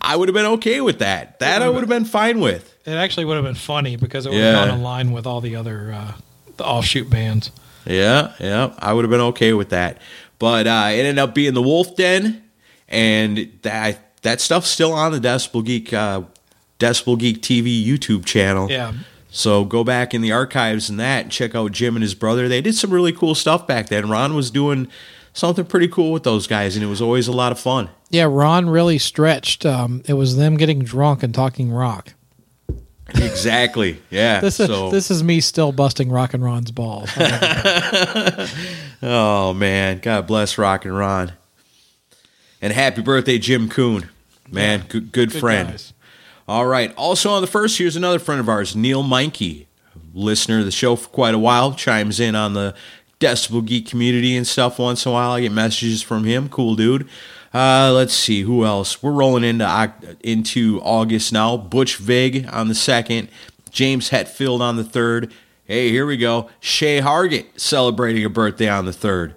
I 0.00 0.16
would 0.16 0.28
have 0.28 0.34
been 0.34 0.46
okay 0.46 0.80
with 0.80 1.00
that. 1.00 1.38
That 1.40 1.60
I 1.60 1.68
would 1.68 1.80
have 1.80 1.88
been 1.90 2.04
fine 2.06 2.40
with. 2.40 2.72
It 2.86 2.92
actually 2.92 3.24
would 3.26 3.34
have 3.36 3.44
been 3.44 3.54
funny 3.54 3.96
because 3.96 4.26
it 4.26 4.30
would 4.30 4.38
Yeah. 4.38 4.52
have 4.60 4.68
gone 4.68 4.76
in 4.78 4.82
line 4.82 5.12
with 5.12 5.26
all 5.26 5.40
the 5.40 5.56
other 5.56 5.92
uh, 5.92 6.12
the 6.56 6.64
offshoot 6.64 7.10
bands. 7.10 7.50
Yeah, 7.84 8.32
yeah, 8.40 8.70
I 8.78 8.92
would 8.92 9.04
have 9.04 9.10
been 9.10 9.20
okay 9.20 9.52
with 9.52 9.68
that. 9.70 9.98
But 10.38 10.66
uh, 10.66 10.88
it 10.90 10.98
ended 11.00 11.18
up 11.18 11.34
being 11.34 11.54
the 11.54 11.62
Wolf 11.62 11.96
Den, 11.96 12.42
and 12.88 13.50
that 13.62 13.98
that 14.22 14.40
stuff's 14.40 14.68
still 14.68 14.92
on 14.92 15.12
the 15.12 15.20
Decibel 15.20 15.64
Geek 15.64 15.92
uh, 15.92 16.22
Decibel 16.78 17.18
Geek 17.18 17.42
TV 17.42 17.84
YouTube 17.84 18.24
channel. 18.24 18.70
Yeah. 18.70 18.92
So 19.30 19.64
go 19.64 19.84
back 19.84 20.14
in 20.14 20.22
the 20.22 20.32
archives 20.32 20.88
and 20.88 20.98
that 20.98 21.24
and 21.24 21.30
check 21.32 21.54
out 21.54 21.72
Jim 21.72 21.94
and 21.96 22.02
his 22.02 22.14
brother. 22.14 22.48
They 22.48 22.60
did 22.62 22.74
some 22.74 22.90
really 22.90 23.12
cool 23.12 23.34
stuff 23.34 23.66
back 23.66 23.88
then. 23.88 24.08
Ron 24.08 24.34
was 24.34 24.50
doing 24.50 24.88
something 25.34 25.64
pretty 25.66 25.88
cool 25.88 26.12
with 26.12 26.22
those 26.22 26.46
guys, 26.46 26.74
and 26.76 26.82
it 26.84 26.88
was 26.88 27.02
always 27.02 27.28
a 27.28 27.32
lot 27.32 27.52
of 27.52 27.58
fun. 27.60 27.90
Yeah, 28.08 28.24
Ron 28.30 28.70
really 28.70 28.98
stretched. 28.98 29.66
Um, 29.66 30.02
it 30.06 30.14
was 30.14 30.36
them 30.36 30.56
getting 30.56 30.78
drunk 30.80 31.22
and 31.22 31.34
talking 31.34 31.70
rock. 31.70 32.14
Exactly. 33.08 34.02
Yeah. 34.10 34.40
This 34.40 34.58
is 34.60 34.66
so, 34.66 34.90
this 34.90 35.10
is 35.10 35.22
me 35.22 35.40
still 35.40 35.72
busting 35.72 36.10
Rock 36.10 36.34
and 36.34 36.42
Ron's 36.42 36.72
balls. 36.72 37.08
oh 39.02 39.54
man, 39.54 39.98
God 40.00 40.26
bless 40.26 40.58
Rock 40.58 40.84
and 40.84 40.96
Ron. 40.96 41.32
And 42.60 42.72
happy 42.72 43.02
birthday, 43.02 43.38
Jim 43.38 43.68
Coon. 43.68 44.08
Man, 44.50 44.80
good, 44.88 45.12
good, 45.12 45.30
Good 45.30 45.40
friend. 45.40 45.68
guys. 45.70 45.92
All 46.48 46.66
right. 46.66 46.94
Also 46.96 47.30
on 47.30 47.40
the 47.42 47.46
first, 47.48 47.78
here's 47.78 47.96
another 47.96 48.18
friend 48.18 48.40
of 48.40 48.48
ours, 48.48 48.74
Neil 48.76 49.02
Meinke, 49.02 49.66
listener 50.14 50.60
of 50.60 50.64
the 50.64 50.70
show 50.70 50.96
for 50.96 51.08
quite 51.08 51.34
a 51.34 51.38
while, 51.38 51.74
chimes 51.74 52.20
in 52.20 52.34
on 52.34 52.54
the 52.54 52.74
Decibel 53.20 53.64
Geek 53.64 53.86
community 53.88 54.36
and 54.36 54.46
stuff 54.46 54.78
once 54.78 55.04
in 55.04 55.10
a 55.10 55.12
while. 55.12 55.32
I 55.32 55.40
get 55.40 55.52
messages 55.52 56.02
from 56.02 56.24
him. 56.24 56.48
Cool 56.48 56.76
dude. 56.76 57.08
Uh, 57.56 57.90
let's 57.90 58.12
see 58.12 58.42
who 58.42 58.66
else. 58.66 59.02
We're 59.02 59.12
rolling 59.12 59.42
into 59.42 59.94
into 60.20 60.78
August 60.82 61.32
now. 61.32 61.56
Butch 61.56 61.96
Vig 61.96 62.46
on 62.52 62.68
the 62.68 62.74
second, 62.74 63.30
James 63.70 64.10
Hetfield 64.10 64.60
on 64.60 64.76
the 64.76 64.84
third. 64.84 65.32
Hey, 65.64 65.88
here 65.88 66.04
we 66.04 66.18
go. 66.18 66.50
Shay 66.60 67.00
Hargett 67.00 67.58
celebrating 67.58 68.26
a 68.26 68.28
birthday 68.28 68.68
on 68.68 68.84
the 68.84 68.92
third. 68.92 69.36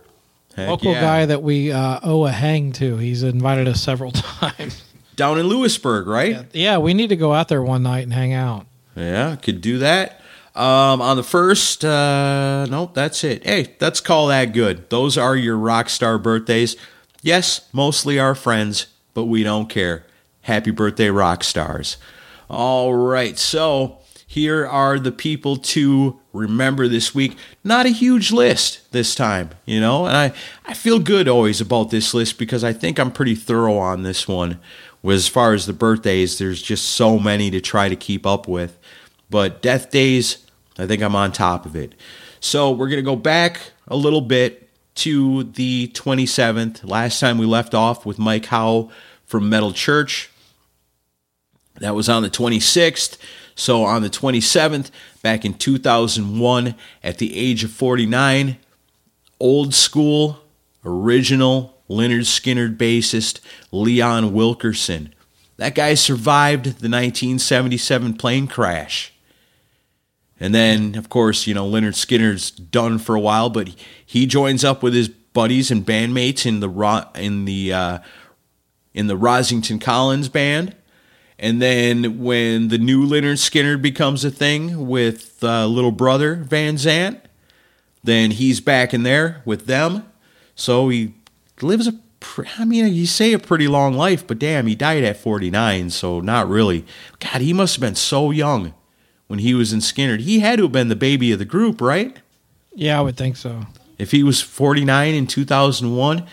Heck 0.54 0.68
Local 0.68 0.92
yeah. 0.92 1.02
guy 1.02 1.26
that 1.28 1.44
we 1.44 1.72
uh, 1.72 2.02
owe 2.04 2.26
a 2.26 2.32
hang 2.32 2.74
to. 2.74 2.98
He's 2.98 3.24
invited 3.24 3.70
us 3.70 3.82
several 3.82 4.12
times. 4.14 4.84
down 5.16 5.40
in 5.40 5.48
Lewisburg, 5.48 6.06
right? 6.06 6.46
yeah, 6.52 6.78
we 6.78 6.94
need 6.94 7.08
to 7.10 7.16
go 7.16 7.34
out 7.34 7.48
there 7.48 7.64
one 7.64 7.84
night 7.84 8.04
and 8.04 8.12
hang 8.12 8.34
out. 8.34 8.66
Yeah, 8.98 9.38
could 9.38 9.62
do 9.62 9.78
that. 9.78 10.20
Um, 10.56 11.02
on 11.02 11.16
the 11.16 11.24
first, 11.24 11.86
uh, 11.86 12.66
nope, 12.70 12.94
that's 12.94 13.24
it. 13.24 13.46
Hey, 13.46 13.76
let's 13.80 14.02
call 14.02 14.28
that 14.28 14.52
good. 14.52 14.90
Those 14.90 15.18
are 15.18 15.38
your 15.38 15.56
rock 15.58 15.88
star 15.88 16.18
birthdays. 16.18 16.76
Yes, 17.22 17.68
mostly 17.74 18.18
our 18.18 18.36
friends, 18.36 18.88
but 19.14 19.26
we 19.26 19.44
don't 19.44 19.70
care. 19.70 20.06
Happy 20.42 20.72
birthday, 20.72 21.10
rock 21.10 21.44
stars. 21.44 21.98
All 22.50 22.94
right, 22.94 23.38
so 23.38 24.00
here 24.26 24.66
are 24.66 24.98
the 25.00 25.12
people 25.12 25.58
to 25.58 26.20
remember 26.34 26.88
this 26.88 27.14
week. 27.14 27.36
Not 27.64 27.86
a 27.86 27.90
huge 27.90 28.32
list 28.32 28.92
this 28.92 29.16
time, 29.16 29.50
you 29.66 29.82
know, 29.82 30.06
and 30.06 30.16
I, 30.16 30.34
I 30.66 30.74
feel 30.74 31.00
good 31.00 31.28
always 31.28 31.60
about 31.60 31.90
this 31.90 32.14
list 32.14 32.38
because 32.38 32.64
I 32.64 32.72
think 32.72 33.00
I'm 33.00 33.12
pretty 33.12 33.36
thorough 33.36 33.78
on 33.78 34.04
this 34.04 34.28
one. 34.28 34.60
As 35.04 35.28
far 35.28 35.54
as 35.54 35.66
the 35.66 35.74
birthdays, 35.74 36.38
there's 36.38 36.62
just 36.62 36.86
so 36.86 37.20
many 37.20 37.52
to 37.52 37.60
try 37.60 37.90
to 37.90 37.96
keep 37.96 38.26
up 38.26 38.48
with. 38.48 38.78
But 39.30 39.62
death 39.62 39.92
days, 39.92 40.46
I 40.78 40.86
think 40.86 41.02
I'm 41.02 41.16
on 41.16 41.32
top 41.32 41.66
of 41.66 41.76
it. 41.76 41.96
So 42.40 42.72
we're 42.72 42.88
going 42.88 42.98
to 42.98 43.04
go 43.04 43.16
back 43.16 43.60
a 43.88 43.96
little 43.96 44.22
bit 44.22 44.69
to 45.00 45.44
the 45.44 45.90
27th. 45.94 46.88
Last 46.88 47.20
time 47.20 47.38
we 47.38 47.46
left 47.46 47.74
off 47.74 48.06
with 48.06 48.20
Mike 48.20 48.48
Howe 48.48 48.90
from 49.26 49.50
Metal 49.50 49.72
Church. 49.72 50.30
That 51.80 51.96
was 51.96 52.10
on 52.10 52.24
the 52.24 52.30
26th. 52.30 53.18
So 53.56 53.84
on 53.84 54.02
the 54.02 54.10
27th, 54.10 54.90
back 55.22 55.44
in 55.44 55.54
2001, 55.54 56.76
at 57.04 57.18
the 57.18 57.38
age 57.38 57.64
of 57.64 57.72
49, 57.72 58.58
old 59.40 59.74
school, 59.74 60.40
original 60.86 61.78
Lynyrd 61.90 62.22
Skynyrd 62.22 62.78
bassist 62.78 63.40
Leon 63.72 64.34
Wilkeson. 64.34 65.14
That 65.58 65.76
guy 65.76 65.94
survived 65.96 66.66
the 66.66 66.90
1977 66.90 68.14
plane 68.14 68.48
crash. 68.48 69.14
And 70.40 70.56
then, 70.56 70.96
of 70.96 71.10
course, 71.10 71.48
you 71.48 71.54
know, 71.54 71.70
Lynyrd 71.70 71.96
Skynyrd's 71.96 72.52
done 72.52 72.98
for 72.98 73.16
a 73.16 73.20
while, 73.20 73.50
but 73.50 73.70
he 74.06 74.26
joins 74.26 74.64
up 74.64 74.82
with 74.82 74.94
his 74.94 75.10
buddies 75.10 75.70
and 75.70 75.86
bandmates 75.86 76.46
in 76.46 76.60
the 76.62 77.10
in 77.16 77.46
the 77.46 77.74
uh, 77.74 78.00
in 78.94 79.08
the 79.08 79.18
Rossington 79.18 79.82
Collins 79.82 80.30
band. 80.30 80.76
And 81.38 81.62
then 81.62 82.20
when 82.20 82.68
the 82.68 82.78
new 82.78 83.06
Lynyrd 83.06 83.38
Skynyrd 83.38 83.82
becomes 83.82 84.26
a 84.26 84.32
thing 84.32 84.88
with 84.88 85.42
uh, 85.44 85.68
little 85.68 85.92
brother 85.92 86.36
Van 86.36 86.76
Zant, 86.76 87.22
then 88.04 88.32
he's 88.32 88.60
back 88.60 88.94
in 88.94 89.04
there 89.04 89.42
with 89.46 89.66
them. 89.66 90.06
So 90.56 90.90
he 90.90 91.14
lives 91.62 91.88
a, 91.88 91.94
I 92.58 92.66
mean, 92.66 92.94
you 92.94 93.06
say 93.06 93.32
a 93.32 93.40
pretty 93.40 93.70
long 93.70 93.94
life, 93.94 94.28
but 94.28 94.40
damn, 94.40 94.68
he 94.68 94.76
died 94.76 95.06
at 95.06 95.16
49, 95.16 95.90
so 95.92 96.20
not 96.20 96.50
really. 96.50 96.86
God, 97.20 97.42
he 97.42 97.54
must 97.54 97.76
have 97.76 97.82
been 97.82 97.96
so 97.96 98.32
young 98.32 98.74
when 99.30 99.40
he 99.40 99.54
was 99.54 99.72
in 99.72 99.80
Skynyrd. 99.80 100.22
He 100.22 100.40
had 100.40 100.58
to 100.58 100.64
have 100.64 100.72
been 100.72 100.88
the 100.88 100.96
baby 100.96 101.32
of 101.32 101.38
the 101.38 101.46
group, 101.46 101.80
right? 101.80 102.18
Yeah, 102.74 102.98
I 102.98 103.02
would 103.02 103.16
think 103.16 103.38
so. 103.38 103.68
If 104.00 104.10
he 104.10 104.24
was 104.24 104.42
49 104.42 105.14
in 105.14 105.28
2001, 105.28 106.26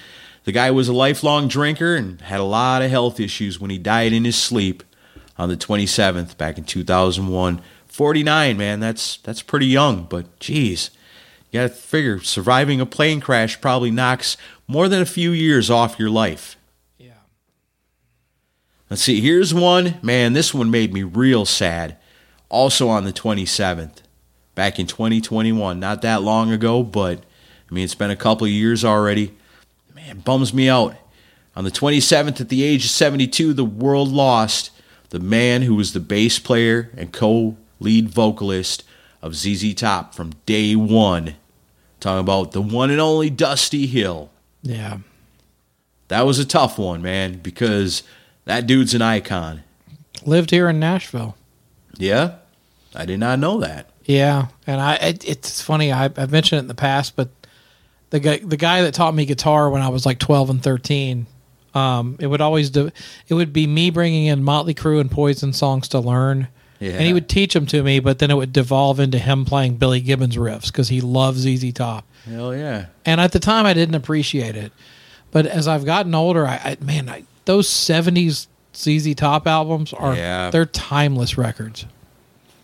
the 0.45 0.53
guy 0.53 0.71
was 0.71 0.89
a 0.89 0.95
lifelong 0.95 1.47
drinker 1.47 1.95
and 1.95 2.21
had 2.23 2.41
a 2.41 2.45
lot 2.45 2.81
of 2.81 2.91
health 2.91 3.21
issues 3.21 3.61
when 3.61 3.71
he 3.71 3.77
died 3.77 4.15
in 4.15 4.25
his 4.25 4.37
sleep 4.37 4.83
on 5.37 5.51
the 5.51 5.59
27th 5.59 6.39
back 6.39 6.57
in 6.57 6.65
2001. 6.65 7.61
49, 7.87 8.57
man, 8.57 8.81
that's 8.81 9.19
that's 9.19 9.43
pretty 9.43 9.67
young, 9.67 10.05
but 10.05 10.39
geez, 10.41 10.91
you 11.51 11.61
got 11.61 11.69
to 11.69 11.75
figure 11.75 12.19
surviving 12.21 12.81
a 12.81 12.87
plane 12.87 13.21
crash 13.21 13.61
probably 13.61 13.91
knocks 13.91 14.39
more 14.67 14.89
than 14.89 15.03
a 15.03 15.07
few 15.07 15.33
years 15.33 15.69
off 15.69 15.99
your 15.99 16.11
life. 16.11 16.57
Yeah. 16.97 17.13
Let's 18.89 19.03
see, 19.03 19.21
here's 19.21 19.53
one. 19.53 19.99
Man, 20.01 20.33
this 20.33 20.55
one 20.55 20.71
made 20.71 20.95
me 20.95 21.03
real 21.03 21.45
sad. 21.45 21.99
Also 22.49 22.89
on 22.89 23.05
the 23.05 23.13
27th, 23.13 24.03
back 24.55 24.79
in 24.79 24.87
2021, 24.87 25.79
not 25.81 26.03
that 26.03 26.23
long 26.23 26.53
ago, 26.53 26.83
but 26.83 27.25
I 27.71 27.75
mean, 27.75 27.85
it's 27.85 27.95
been 27.95 28.11
a 28.11 28.17
couple 28.17 28.47
of 28.47 28.53
years 28.53 28.85
already. 28.85 29.35
Man, 29.95 30.21
bums 30.21 30.55
me 30.55 30.69
out. 30.69 30.97
On 31.57 31.65
the 31.65 31.71
27th, 31.71 32.41
at 32.41 32.49
the 32.49 32.63
age 32.63 32.85
of 32.85 32.91
72, 32.91 33.53
the 33.53 33.65
world 33.65 34.09
lost 34.09 34.71
the 35.11 35.19
man 35.19 35.63
who 35.63 35.75
was 35.75 35.93
the 35.93 36.01
bass 36.01 36.39
player 36.39 36.91
and 36.97 37.13
co 37.13 37.57
lead 37.81 38.09
vocalist 38.09 38.85
of 39.23 39.35
ZZ 39.35 39.75
Top 39.75 40.15
from 40.15 40.33
day 40.45 40.77
one. 40.77 41.35
Talking 41.99 42.21
about 42.21 42.53
the 42.53 42.61
one 42.61 42.91
and 42.91 43.01
only 43.01 43.31
Dusty 43.31 43.87
Hill. 43.87 44.31
Yeah. 44.63 44.99
That 46.09 46.27
was 46.27 46.39
a 46.39 46.45
tough 46.45 46.79
one, 46.79 47.03
man, 47.03 47.39
because 47.39 48.03
that 48.45 48.67
dude's 48.67 48.95
an 48.95 49.03
icon. 49.03 49.63
Lived 50.25 50.51
here 50.51 50.69
in 50.69 50.79
Nashville. 50.79 51.37
Yeah? 51.99 52.37
I 52.95 53.05
did 53.05 53.21
not 53.21 53.39
know 53.39 53.61
that. 53.61 53.91
Yeah, 54.05 54.47
and 54.67 54.81
I 54.81 54.95
it, 54.97 55.29
it's 55.29 55.61
funny. 55.61 55.93
I, 55.93 56.05
I've 56.05 56.31
mentioned 56.31 56.59
it 56.59 56.63
in 56.63 56.69
the 56.69 56.75
past, 56.75 57.17
but 57.17 57.29
the 58.11 58.21
guy 58.21 58.39
the 58.39 58.57
guy 58.57 58.83
that 58.83 58.95
taught 58.95 59.15
me 59.15 59.27
guitar 59.27 59.69
when 59.69 59.83
I 59.83 59.89
was 59.89 60.07
like 60.07 60.19
twelve 60.21 60.49
and 60.49 60.63
thirteen, 60.63 61.27
um, 61.75 62.17
it 62.21 62.27
would 62.29 62.41
always 62.41 62.71
do. 62.71 62.91
It 63.29 63.35
would 63.35 63.53
be 63.53 63.67
me 63.67 63.91
bringing 63.91 64.27
in 64.27 64.45
Motley 64.45 64.75
Crue 64.75 65.01
and 65.01 65.11
Poison 65.11 65.53
songs 65.53 65.89
to 65.89 65.99
learn, 65.99 66.47
Yeah. 66.79 66.93
and 66.93 67.03
he 67.03 67.13
would 67.13 67.29
teach 67.29 67.53
them 67.53 67.67
to 67.67 67.83
me. 67.83 67.99
But 67.99 68.21
then 68.21 68.31
it 68.31 68.37
would 68.37 68.53
devolve 68.53 69.01
into 69.01 69.19
him 69.19 69.45
playing 69.45 69.77
Billy 69.77 70.01
Gibbons 70.01 70.37
riffs 70.37 70.67
because 70.69 70.89
he 70.89 71.01
loves 71.01 71.41
ZZ 71.41 71.73
Top. 71.73 72.05
Hell 72.25 72.55
yeah. 72.57 72.87
And 73.05 73.21
at 73.21 73.33
the 73.33 73.41
time, 73.41 73.67
I 73.67 73.75
didn't 73.75 73.97
appreciate 73.97 74.55
it, 74.57 74.73
but 75.33 75.47
as 75.47 75.67
I've 75.67 75.85
gotten 75.85 76.15
older, 76.15 76.47
I, 76.47 76.55
I 76.81 76.85
man, 76.85 77.09
I, 77.09 77.25
those 77.45 77.69
'70s 77.69 78.47
ZZ 78.77 79.15
Top 79.15 79.47
albums 79.47 79.93
are 79.93 80.15
Yeah. 80.15 80.51
they're 80.51 80.67
timeless 80.67 81.39
records. 81.39 81.87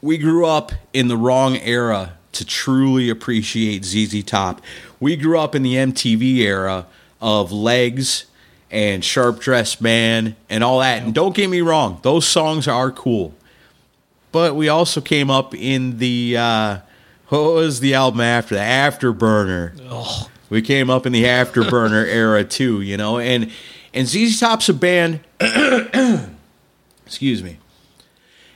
we 0.00 0.18
grew 0.18 0.44
up 0.46 0.72
in 0.92 1.08
the 1.08 1.16
wrong 1.16 1.56
era 1.56 2.14
to 2.32 2.44
truly 2.44 3.08
appreciate 3.08 3.84
ZZ 3.84 4.22
Top. 4.24 4.60
We 5.00 5.16
grew 5.16 5.38
up 5.38 5.54
in 5.54 5.62
the 5.62 5.74
MTV 5.76 6.38
era 6.38 6.86
of 7.20 7.52
Legs 7.52 8.24
and 8.70 9.04
Sharp 9.04 9.38
Dressed 9.40 9.80
Man 9.80 10.34
and 10.50 10.64
all 10.64 10.80
that. 10.80 11.02
And 11.02 11.14
don't 11.14 11.34
get 11.36 11.48
me 11.50 11.60
wrong, 11.60 12.00
those 12.02 12.26
songs 12.26 12.66
are 12.66 12.90
cool. 12.90 13.34
But 14.32 14.56
we 14.56 14.68
also 14.68 15.00
came 15.00 15.30
up 15.30 15.54
in 15.54 15.98
the 15.98 16.36
uh, 16.38 16.78
what 17.28 17.54
was 17.54 17.80
the 17.80 17.94
album 17.94 18.20
after 18.22 18.54
the 18.54 18.60
Afterburner. 18.62 19.78
Ugh. 19.88 20.28
We 20.50 20.60
came 20.62 20.90
up 20.90 21.06
in 21.06 21.12
the 21.12 21.24
Afterburner 21.24 22.04
era 22.08 22.44
too, 22.44 22.80
you 22.80 22.96
know, 22.96 23.18
and 23.18 23.50
and 23.94 24.08
ZZ 24.08 24.40
Top's 24.40 24.68
a 24.68 24.74
band. 24.74 25.20
excuse 27.06 27.42
me. 27.42 27.58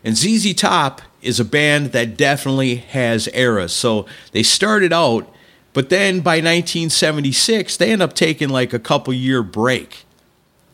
And 0.03 0.17
ZZ 0.17 0.55
Top 0.55 1.03
is 1.21 1.41
a 1.41 1.45
band 1.45 1.93
that 1.93 2.17
definitely 2.17 2.77
has 2.77 3.29
eras. 3.35 3.73
So 3.73 4.07
they 4.33 4.43
started 4.43 4.93
out, 4.93 5.33
but 5.73 5.91
then 5.91 6.21
by 6.21 6.37
1976 6.37 7.77
they 7.77 7.93
end 7.93 8.03
up 8.03 8.15
taking 8.15 8.49
like 8.49 8.73
a 8.73 8.79
couple 8.79 9.13
year 9.13 9.43
break. 9.43 10.05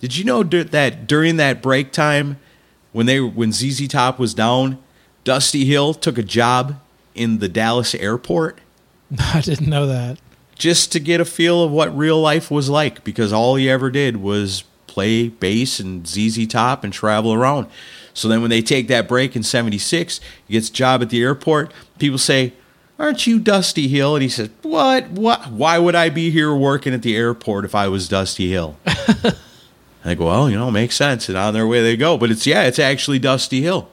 Did 0.00 0.16
you 0.16 0.24
know 0.24 0.42
that 0.42 1.06
during 1.06 1.36
that 1.36 1.62
break 1.62 1.92
time, 1.92 2.38
when 2.92 3.06
they 3.06 3.20
when 3.20 3.52
ZZ 3.52 3.88
Top 3.88 4.18
was 4.18 4.34
down, 4.34 4.78
Dusty 5.24 5.64
Hill 5.64 5.94
took 5.94 6.18
a 6.18 6.22
job 6.22 6.80
in 7.14 7.38
the 7.38 7.48
Dallas 7.48 7.94
airport? 7.94 8.58
I 9.18 9.40
didn't 9.40 9.68
know 9.68 9.86
that. 9.86 10.18
Just 10.62 10.92
to 10.92 11.00
get 11.00 11.20
a 11.20 11.24
feel 11.24 11.64
of 11.64 11.72
what 11.72 11.96
real 11.98 12.20
life 12.20 12.48
was 12.48 12.70
like 12.70 13.02
because 13.02 13.32
all 13.32 13.56
he 13.56 13.68
ever 13.68 13.90
did 13.90 14.18
was 14.18 14.62
play 14.86 15.26
bass 15.26 15.80
and 15.80 16.06
ZZ 16.06 16.46
Top 16.46 16.84
and 16.84 16.92
travel 16.92 17.34
around. 17.34 17.66
So 18.14 18.28
then 18.28 18.42
when 18.42 18.50
they 18.50 18.62
take 18.62 18.86
that 18.86 19.08
break 19.08 19.34
in 19.34 19.42
76, 19.42 20.20
he 20.46 20.52
gets 20.52 20.68
a 20.68 20.72
job 20.72 21.02
at 21.02 21.10
the 21.10 21.20
airport. 21.20 21.72
People 21.98 22.18
say, 22.18 22.52
"Aren't 22.96 23.26
you 23.26 23.40
Dusty 23.40 23.88
Hill?" 23.88 24.14
And 24.14 24.22
he 24.22 24.28
says, 24.28 24.50
"What? 24.62 25.10
What? 25.10 25.50
Why 25.50 25.80
would 25.80 25.96
I 25.96 26.10
be 26.10 26.30
here 26.30 26.54
working 26.54 26.94
at 26.94 27.02
the 27.02 27.16
airport 27.16 27.64
if 27.64 27.74
I 27.74 27.88
was 27.88 28.06
Dusty 28.06 28.48
Hill?" 28.48 28.76
I 30.04 30.14
go, 30.14 30.26
"Well, 30.26 30.48
you 30.48 30.56
know, 30.56 30.70
makes 30.70 30.94
sense." 30.94 31.28
And 31.28 31.36
on 31.36 31.54
their 31.54 31.66
way 31.66 31.82
they 31.82 31.96
go. 31.96 32.16
But 32.16 32.30
it's 32.30 32.46
yeah, 32.46 32.62
it's 32.62 32.78
actually 32.78 33.18
Dusty 33.18 33.62
Hill. 33.62 33.88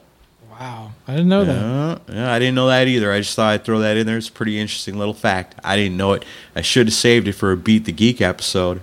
Wow, 0.60 0.92
I 1.08 1.12
didn't 1.12 1.30
know 1.30 1.44
that. 1.46 1.58
Uh, 1.58 1.98
yeah, 2.12 2.30
I 2.30 2.38
didn't 2.38 2.54
know 2.54 2.66
that 2.66 2.86
either. 2.86 3.10
I 3.10 3.20
just 3.20 3.34
thought 3.34 3.50
I'd 3.54 3.64
throw 3.64 3.78
that 3.78 3.96
in 3.96 4.06
there. 4.06 4.18
It's 4.18 4.28
a 4.28 4.32
pretty 4.32 4.60
interesting 4.60 4.98
little 4.98 5.14
fact. 5.14 5.54
I 5.64 5.74
didn't 5.74 5.96
know 5.96 6.12
it. 6.12 6.22
I 6.54 6.60
should 6.60 6.88
have 6.88 6.94
saved 6.94 7.26
it 7.28 7.32
for 7.32 7.50
a 7.50 7.56
Beat 7.56 7.86
the 7.86 7.92
Geek 7.92 8.20
episode. 8.20 8.82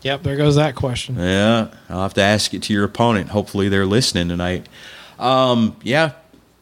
Yep, 0.00 0.22
there 0.22 0.38
goes 0.38 0.56
that 0.56 0.74
question. 0.74 1.16
Yeah, 1.16 1.68
I'll 1.90 2.00
have 2.00 2.14
to 2.14 2.22
ask 2.22 2.54
it 2.54 2.62
to 2.62 2.72
your 2.72 2.84
opponent. 2.84 3.28
Hopefully, 3.28 3.68
they're 3.68 3.84
listening 3.84 4.30
tonight. 4.30 4.70
Um, 5.18 5.76
yeah, 5.82 6.12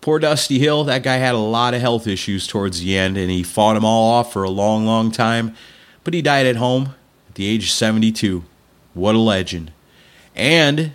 poor 0.01 0.19
Dusty 0.19 0.59
Hill. 0.59 0.83
That 0.83 1.05
guy 1.05 1.19
had 1.19 1.37
a 1.37 1.39
lot 1.39 1.73
of 1.73 1.81
health 1.81 2.09
issues 2.09 2.49
towards 2.49 2.81
the 2.81 2.99
end, 2.99 3.17
and 3.17 3.31
he 3.31 3.45
fought 3.45 3.75
them 3.75 3.85
all 3.85 4.11
off 4.11 4.33
for 4.33 4.43
a 4.43 4.51
long, 4.51 4.85
long 4.85 5.13
time. 5.13 5.55
But 6.03 6.13
he 6.13 6.23
died 6.23 6.47
at 6.47 6.57
home 6.57 6.97
at 7.29 7.37
the 7.37 7.47
age 7.47 7.67
of 7.67 7.71
72. 7.71 8.43
What 8.95 9.15
a 9.15 9.19
legend. 9.19 9.71
And 10.35 10.91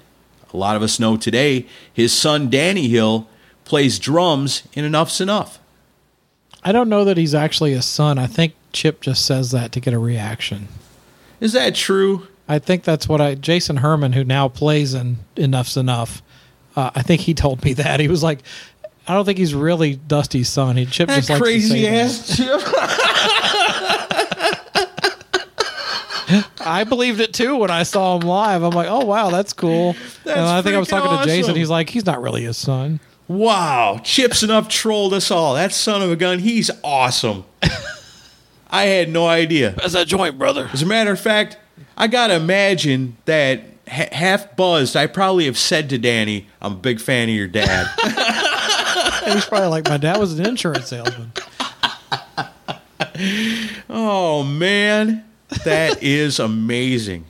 a 0.54 0.58
lot 0.58 0.76
of 0.76 0.82
us 0.82 1.00
know 1.00 1.16
today 1.16 1.68
his 1.94 2.12
son 2.12 2.50
Danny 2.50 2.90
Hill 2.90 3.30
plays 3.66 4.00
drums 4.00 4.64
in 4.74 4.86
Enuff 4.86 5.10
Z'Nuff. 5.10 5.58
I 6.64 6.72
don't 6.72 6.90
know 6.90 7.04
that 7.04 7.18
he's 7.18 7.36
actually 7.36 7.74
a 7.74 7.82
son. 7.82 8.18
I 8.18 8.28
think 8.28 8.54
Chip 8.72 9.02
just 9.02 9.26
says 9.26 9.52
that 9.52 9.72
to 9.74 9.80
get 9.80 9.94
a 9.94 10.00
reaction. 10.00 10.68
Is 11.40 11.54
that 11.54 11.76
true? 11.76 12.28
I 12.48 12.60
think 12.60 12.84
that's 12.84 13.08
what 13.10 13.22
I. 13.22 13.36
Jason 13.36 13.78
Herman, 13.78 14.14
who 14.14 14.24
now 14.24 14.48
plays 14.48 14.94
in 14.94 15.18
Enuff 15.36 15.68
Z'Nuff, 15.68 16.22
uh, 16.76 16.92
I 16.96 17.02
think 17.02 17.22
he 17.22 17.34
told 17.34 17.64
me 17.64 17.74
that 17.74 18.00
he 18.00 18.08
was 18.08 18.24
like, 18.24 18.40
I 19.08 19.14
don't 19.14 19.26
think 19.26 19.38
he's 19.38 19.54
really 19.54 19.96
Dusty's 19.96 20.50
son. 20.50 20.78
He 20.78 20.86
Chip 20.86 21.10
just 21.10 21.28
That 21.28 21.36
say 21.36 21.40
crazy 21.40 21.88
ass 21.88 22.36
Chip. 22.36 22.62
I 26.68 26.84
believed 26.84 27.20
it 27.20 27.34
too 27.34 27.56
when 27.58 27.70
I 27.70 27.84
saw 27.84 28.16
him 28.18 28.28
live. 28.28 28.64
I'm 28.64 28.72
like, 28.72 28.88
oh 28.90 29.06
wow, 29.06 29.30
that's 29.30 29.54
cool. 29.54 29.94
That's 30.24 30.38
and 30.38 30.48
I 30.48 30.64
think 30.64 30.76
I 30.76 30.80
was 30.80 30.88
talking 30.88 31.20
to 31.20 31.26
Jason. 31.26 31.56
He's 31.56 31.70
like, 31.70 31.90
he's 31.90 32.06
not 32.06 32.22
really 32.22 32.44
his 32.44 32.58
son. 32.58 33.00
Wow, 33.28 34.00
Chip 34.04 34.32
Z'Nuff 34.34 34.70
trolled 34.70 35.14
us 35.14 35.32
all. 35.32 35.56
That 35.56 35.74
son 35.74 36.02
of 36.02 36.12
a 36.12 36.16
gun, 36.16 36.40
he's 36.40 36.70
awesome. 36.84 37.46
I 38.70 38.84
had 38.84 39.10
no 39.10 39.28
idea. 39.28 39.72
That's 39.72 39.94
that 39.94 40.08
joint, 40.08 40.38
brother. 40.38 40.70
As 40.74 40.82
a 40.82 40.86
matter 40.86 41.12
of 41.12 41.20
fact, 41.20 41.58
I 41.98 42.08
gotta 42.08 42.36
imagine 42.36 43.18
that 43.26 43.62
ha- 43.88 44.10
half 44.12 44.56
buzzed, 44.56 44.96
I 44.96 45.08
probably 45.08 45.46
have 45.46 45.58
said 45.58 45.90
to 45.90 45.98
Danny, 45.98 46.48
"I'm 46.62 46.74
a 46.74 46.76
big 46.76 47.00
fan 47.00 47.30
of 47.30 47.36
your 47.36 47.48
dad." 47.48 47.88
And 49.26 49.34
he's 49.34 49.46
probably 49.46 49.70
like, 49.70 49.90
my 49.90 49.98
dad 49.98 50.20
was 50.20 50.38
an 50.38 50.46
insurance 50.46 50.88
salesman. 50.88 51.32
oh 53.90 54.44
man, 54.44 55.26
that 55.64 56.04
is 56.04 56.40
amazing. 56.40 57.26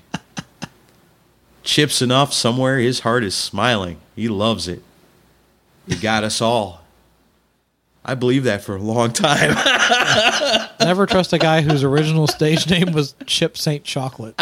Chip 1.63 1.89
Z'Nuff 1.91 2.33
somewhere. 2.33 2.79
His 2.79 2.99
heart 2.99 3.23
is 3.23 3.33
smiling. 3.33 3.99
He 4.13 4.27
loves 4.27 4.67
it. 4.67 4.83
He 5.88 5.95
got 5.95 6.23
us 6.23 6.41
all. 6.41 6.81
I 8.03 8.13
believe 8.13 8.43
that 8.43 8.61
for 8.63 8.75
a 8.75 8.81
long 8.81 9.11
time. 9.11 9.55
Never 10.79 11.05
trust 11.05 11.33
a 11.33 11.39
guy 11.39 11.61
whose 11.61 11.83
original 11.83 12.27
stage 12.27 12.69
name 12.69 12.91
was 12.91 13.15
Chip 13.25 13.57
Saint 13.57 13.83
Chocolate. 13.83 14.39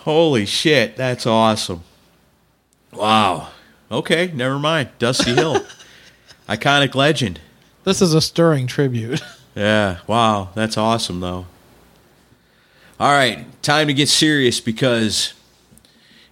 Holy 0.00 0.46
shit, 0.46 0.96
that's 0.96 1.26
awesome. 1.26 1.82
Wow. 2.92 3.48
Okay, 3.90 4.32
never 4.34 4.58
mind. 4.58 4.88
Dusty 4.98 5.34
Hill. 5.34 5.64
Iconic 6.48 6.94
legend. 6.94 7.40
This 7.84 8.02
is 8.02 8.14
a 8.14 8.20
stirring 8.20 8.66
tribute. 8.66 9.20
Yeah, 9.54 9.98
wow, 10.06 10.48
that's 10.54 10.78
awesome 10.78 11.20
though. 11.20 11.46
All 12.98 13.12
right, 13.12 13.44
time 13.62 13.88
to 13.88 13.94
get 13.94 14.08
serious 14.08 14.60
because 14.60 15.34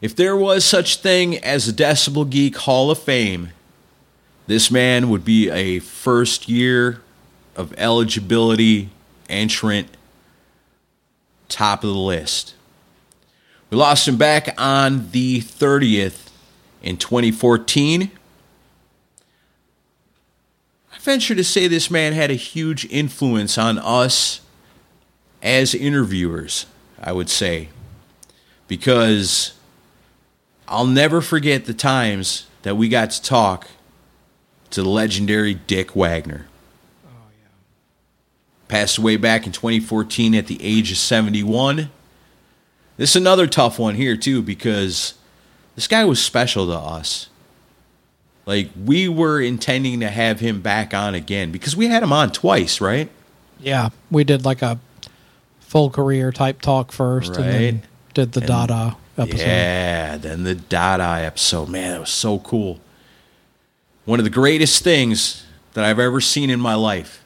if 0.01 0.17
there 0.17 0.37
was 0.37 0.65
such 0.65 0.97
thing 0.97 1.39
as 1.39 1.69
a 1.69 1.73
Decibel 1.73 2.29
Geek 2.29 2.57
Hall 2.57 2.91
of 2.91 2.99
Fame, 2.99 3.51
this 4.47 4.71
man 4.71 5.11
would 5.11 5.25
be 5.25 5.51
a 5.51 5.79
first 5.79 6.49
year 6.49 7.03
of 7.55 7.75
eligibility 7.77 8.89
entrant 9.29 9.89
top 11.49 11.85
of 11.85 11.91
the 11.91 11.97
list. 11.97 12.55
We 13.69 13.77
lost 13.77 14.09
him 14.09 14.17
back 14.17 14.55
on 14.59 15.11
the 15.11 15.41
30th 15.41 16.31
in 16.83 16.97
2014. 16.97 18.11
I 20.93 20.99
venture 20.99 21.35
to 21.35 21.45
say 21.45 21.69
this 21.69 21.91
man 21.91 22.13
had 22.13 22.31
a 22.31 22.35
huge 22.35 22.85
influence 22.87 23.59
on 23.59 23.79
us 23.79 24.41
as 25.43 25.75
interviewers, 25.75 26.67
I 27.01 27.13
would 27.13 27.29
say. 27.31 27.69
Because 28.67 29.53
I'll 30.71 30.87
never 30.87 31.21
forget 31.21 31.65
the 31.65 31.75
times 31.75 32.47
that 32.63 32.77
we 32.77 32.89
got 32.89 33.11
to 33.11 33.21
talk 33.21 33.67
to 34.71 34.83
the 34.85 34.89
legendary 34.89 35.53
Dick 35.53 35.97
Wagner. 35.97 36.47
Oh, 37.05 37.11
yeah. 37.43 37.49
Passed 38.69 38.97
away 38.97 39.17
back 39.17 39.47
in 39.47 39.53
2014 39.53 40.33
at 40.37 40.47
the 40.47 40.63
age 40.63 40.93
of 40.93 40.99
71. 40.99 41.91
This 42.97 43.11
is 43.11 43.17
another 43.17 43.49
tough 43.49 43.81
one 43.81 43.97
here, 43.97 44.17
too, 44.17 44.43
because 44.43 45.15
this 45.75 45.89
guy 45.89 46.05
was 46.05 46.23
special 46.23 46.67
to 46.67 46.79
us. 46.79 47.29
Like, 48.47 48.71
we 48.81 49.09
were 49.09 49.41
intending 49.41 49.99
to 50.01 50.09
have 50.09 50.39
him 50.39 50.61
back 50.61 50.95
on 50.95 51.17
again 51.17 51.51
because 51.51 51.75
we 51.75 51.89
had 51.89 52.03
him 52.03 52.13
on 52.13 52.31
twice, 52.31 52.81
right? 52.81 53.11
Yeah, 53.59 53.91
we 54.09 54.23
did 54.23 54.45
like 54.45 54.63
a 54.63 54.79
full 55.59 55.91
career 55.91 56.31
type 56.31 56.61
talk 56.61 56.93
first, 56.93 57.37
and 57.37 57.45
then 57.45 57.83
did 58.15 58.33
the 58.33 58.41
Dada 58.41 58.97
episode. 59.21 59.39
Yeah, 59.39 60.17
then 60.17 60.45
the 60.45 60.55
Dada 60.55 61.25
episode. 61.25 61.69
Man, 61.69 61.93
that 61.93 62.01
was 62.01 62.11
so 62.11 62.39
cool. 62.39 62.81
One 64.05 64.19
of 64.19 64.25
the 64.25 64.31
greatest 64.31 64.83
things 64.83 65.47
that 65.75 65.85
I've 65.85 65.99
ever 65.99 66.21
seen 66.21 66.51
in 66.51 66.61
my 66.61 66.75
life. 66.75 67.25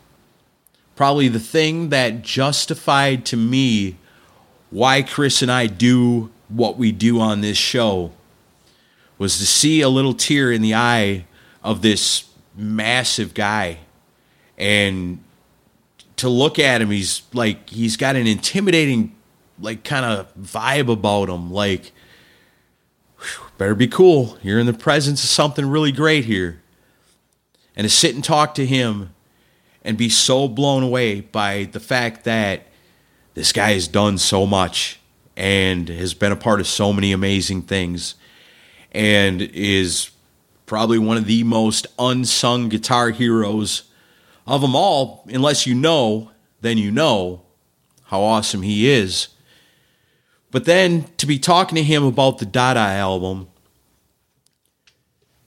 Probably 0.96 1.28
the 1.28 1.40
thing 1.40 1.88
that 1.88 2.22
justified 2.22 3.24
to 3.26 3.36
me 3.36 3.96
why 4.70 5.02
Chris 5.02 5.40
and 5.40 5.50
I 5.50 5.66
do 5.66 6.30
what 6.48 6.76
we 6.76 6.92
do 6.92 7.20
on 7.20 7.40
this 7.40 7.56
show 7.56 8.12
was 9.18 9.38
to 9.38 9.46
see 9.46 9.80
a 9.80 9.88
little 9.88 10.14
tear 10.14 10.50
in 10.50 10.62
the 10.62 10.74
eye 10.74 11.26
of 11.62 11.82
this 11.82 12.24
massive 12.56 13.34
guy 13.34 13.78
and 14.58 15.18
to 16.16 16.28
look 16.28 16.58
at 16.58 16.80
him 16.80 16.90
he's 16.90 17.22
like 17.32 17.68
he's 17.70 17.96
got 17.96 18.14
an 18.14 18.26
intimidating 18.26 19.14
like 19.58 19.84
kind 19.84 20.04
of 20.04 20.34
vibe 20.36 20.90
about 20.90 21.28
him 21.28 21.50
like 21.50 21.92
whew, 23.18 23.46
better 23.58 23.74
be 23.74 23.86
cool 23.86 24.38
you're 24.42 24.58
in 24.58 24.66
the 24.66 24.72
presence 24.72 25.22
of 25.22 25.30
something 25.30 25.68
really 25.68 25.92
great 25.92 26.24
here 26.24 26.60
and 27.76 27.84
to 27.84 27.88
sit 27.88 28.14
and 28.14 28.24
talk 28.24 28.54
to 28.54 28.66
him 28.66 29.14
and 29.82 29.98
be 29.98 30.08
so 30.08 30.48
blown 30.48 30.82
away 30.82 31.20
by 31.20 31.64
the 31.72 31.80
fact 31.80 32.24
that 32.24 32.62
this 33.34 33.52
guy 33.52 33.72
has 33.72 33.88
done 33.88 34.16
so 34.16 34.46
much 34.46 34.98
and 35.36 35.88
has 35.88 36.14
been 36.14 36.32
a 36.32 36.36
part 36.36 36.60
of 36.60 36.66
so 36.66 36.92
many 36.92 37.12
amazing 37.12 37.62
things 37.62 38.14
and 38.92 39.42
is 39.42 40.10
probably 40.66 40.98
one 40.98 41.16
of 41.16 41.26
the 41.26 41.42
most 41.42 41.86
unsung 41.98 42.68
guitar 42.68 43.10
heroes 43.10 43.82
of 44.46 44.60
them 44.60 44.76
all, 44.76 45.24
unless 45.28 45.66
you 45.66 45.74
know, 45.74 46.30
then 46.60 46.78
you 46.78 46.90
know 46.90 47.42
how 48.04 48.22
awesome 48.22 48.62
he 48.62 48.88
is. 48.88 49.28
But 50.54 50.66
then 50.66 51.06
to 51.16 51.26
be 51.26 51.40
talking 51.40 51.74
to 51.74 51.82
him 51.82 52.04
about 52.04 52.38
the 52.38 52.46
Dada 52.46 52.78
album 52.78 53.48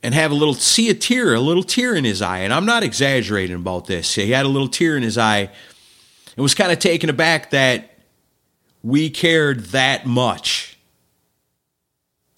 and 0.03 0.13
have 0.13 0.31
a 0.31 0.35
little, 0.35 0.53
see 0.53 0.89
a 0.89 0.93
tear, 0.93 1.33
a 1.33 1.39
little 1.39 1.63
tear 1.63 1.95
in 1.95 2.03
his 2.03 2.21
eye. 2.21 2.39
And 2.39 2.53
I'm 2.53 2.65
not 2.65 2.83
exaggerating 2.83 3.55
about 3.55 3.87
this. 3.87 4.15
He 4.15 4.31
had 4.31 4.45
a 4.45 4.49
little 4.49 4.67
tear 4.67 4.97
in 4.97 5.03
his 5.03 5.17
eye 5.17 5.49
and 6.35 6.43
was 6.43 6.53
kind 6.53 6.73
of 6.73 6.79
taken 6.79 7.09
aback 7.09 7.51
that 7.51 7.89
we 8.83 9.09
cared 9.09 9.67
that 9.67 10.05
much 10.05 10.77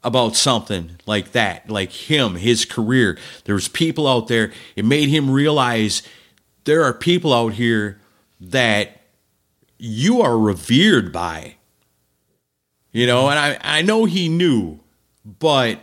about 0.03 0.35
something 0.35 0.91
like 1.07 1.31
that, 1.31 1.71
like 1.71 1.91
him, 1.91 2.35
his 2.35 2.65
career. 2.65 3.17
There 3.45 3.55
was 3.55 3.67
people 3.67 4.07
out 4.07 4.27
there. 4.27 4.51
It 4.75 4.85
made 4.85 5.09
him 5.09 5.31
realize 5.31 6.03
there 6.65 6.83
are 6.83 6.93
people 6.93 7.33
out 7.33 7.53
here 7.53 7.99
that 8.39 9.01
you 9.79 10.21
are 10.21 10.37
revered 10.37 11.11
by. 11.11 11.55
You 12.91 13.05
know, 13.05 13.29
and 13.29 13.37
I, 13.37 13.57
I 13.61 13.81
know 13.81 14.05
he 14.05 14.29
knew, 14.29 14.79
but 15.23 15.79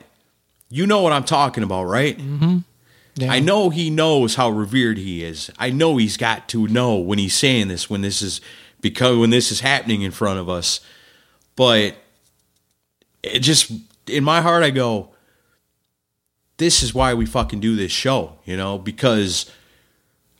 you 0.68 0.86
know 0.86 1.02
what 1.02 1.12
I'm 1.12 1.24
talking 1.24 1.62
about, 1.62 1.84
right? 1.84 2.18
Mm-hmm. 2.18 2.58
Yeah. 3.14 3.32
I 3.32 3.40
know 3.40 3.70
he 3.70 3.88
knows 3.88 4.34
how 4.34 4.50
revered 4.50 4.98
he 4.98 5.24
is. 5.24 5.50
I 5.58 5.70
know 5.70 5.96
he's 5.96 6.16
got 6.16 6.48
to 6.50 6.66
know 6.66 6.96
when 6.96 7.18
he's 7.18 7.34
saying 7.34 7.68
this, 7.68 7.88
when 7.88 8.02
this 8.02 8.20
is 8.20 8.40
because 8.80 9.16
when 9.16 9.30
this 9.30 9.50
is 9.50 9.60
happening 9.60 10.02
in 10.02 10.10
front 10.10 10.38
of 10.38 10.48
us. 10.48 10.80
But 11.54 11.94
it 13.22 13.40
just 13.40 13.72
in 14.06 14.22
my 14.22 14.40
heart, 14.42 14.62
I 14.62 14.70
go, 14.70 15.10
this 16.58 16.82
is 16.82 16.94
why 16.94 17.14
we 17.14 17.24
fucking 17.26 17.60
do 17.60 17.76
this 17.76 17.92
show, 17.92 18.38
you 18.44 18.56
know, 18.56 18.78
because 18.78 19.50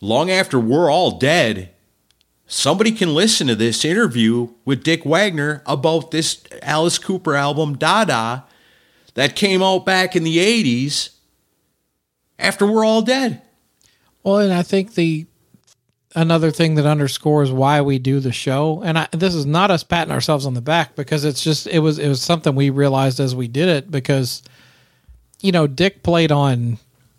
long 0.00 0.30
after 0.30 0.58
we're 0.58 0.90
all 0.90 1.18
dead, 1.18 1.70
somebody 2.46 2.92
can 2.92 3.14
listen 3.14 3.46
to 3.48 3.54
this 3.54 3.84
interview 3.84 4.48
with 4.64 4.82
Dick 4.84 5.04
Wagner 5.04 5.62
about 5.66 6.10
this 6.10 6.42
Alice 6.62 6.98
Cooper 6.98 7.34
album, 7.34 7.76
Dada, 7.76 8.44
that 9.14 9.36
came 9.36 9.62
out 9.62 9.84
back 9.84 10.14
in 10.14 10.24
the 10.24 10.38
80s 10.38 11.10
after 12.38 12.66
we're 12.66 12.84
all 12.84 13.02
dead. 13.02 13.42
Well, 14.22 14.38
and 14.38 14.52
I 14.52 14.62
think 14.62 14.94
the 14.94 15.26
another 16.14 16.50
thing 16.50 16.74
that 16.76 16.86
underscores 16.86 17.52
why 17.52 17.82
we 17.82 17.98
do 17.98 18.20
the 18.20 18.32
show, 18.32 18.82
and 18.82 18.98
I, 18.98 19.08
this 19.12 19.34
is 19.34 19.46
not 19.46 19.70
us 19.70 19.84
patting 19.84 20.12
ourselves 20.12 20.46
on 20.46 20.54
the 20.54 20.60
back 20.60 20.96
because 20.96 21.24
it's 21.24 21.42
just 21.42 21.66
it 21.66 21.78
was 21.78 21.98
it 21.98 22.08
was 22.08 22.22
something 22.22 22.54
we 22.54 22.70
realized 22.70 23.20
as 23.20 23.34
we 23.34 23.48
did 23.48 23.68
it 23.68 23.90
because 23.90 24.42
you 25.40 25.52
know 25.52 25.66
Dick 25.66 26.02
played 26.02 26.32
on 26.32 26.78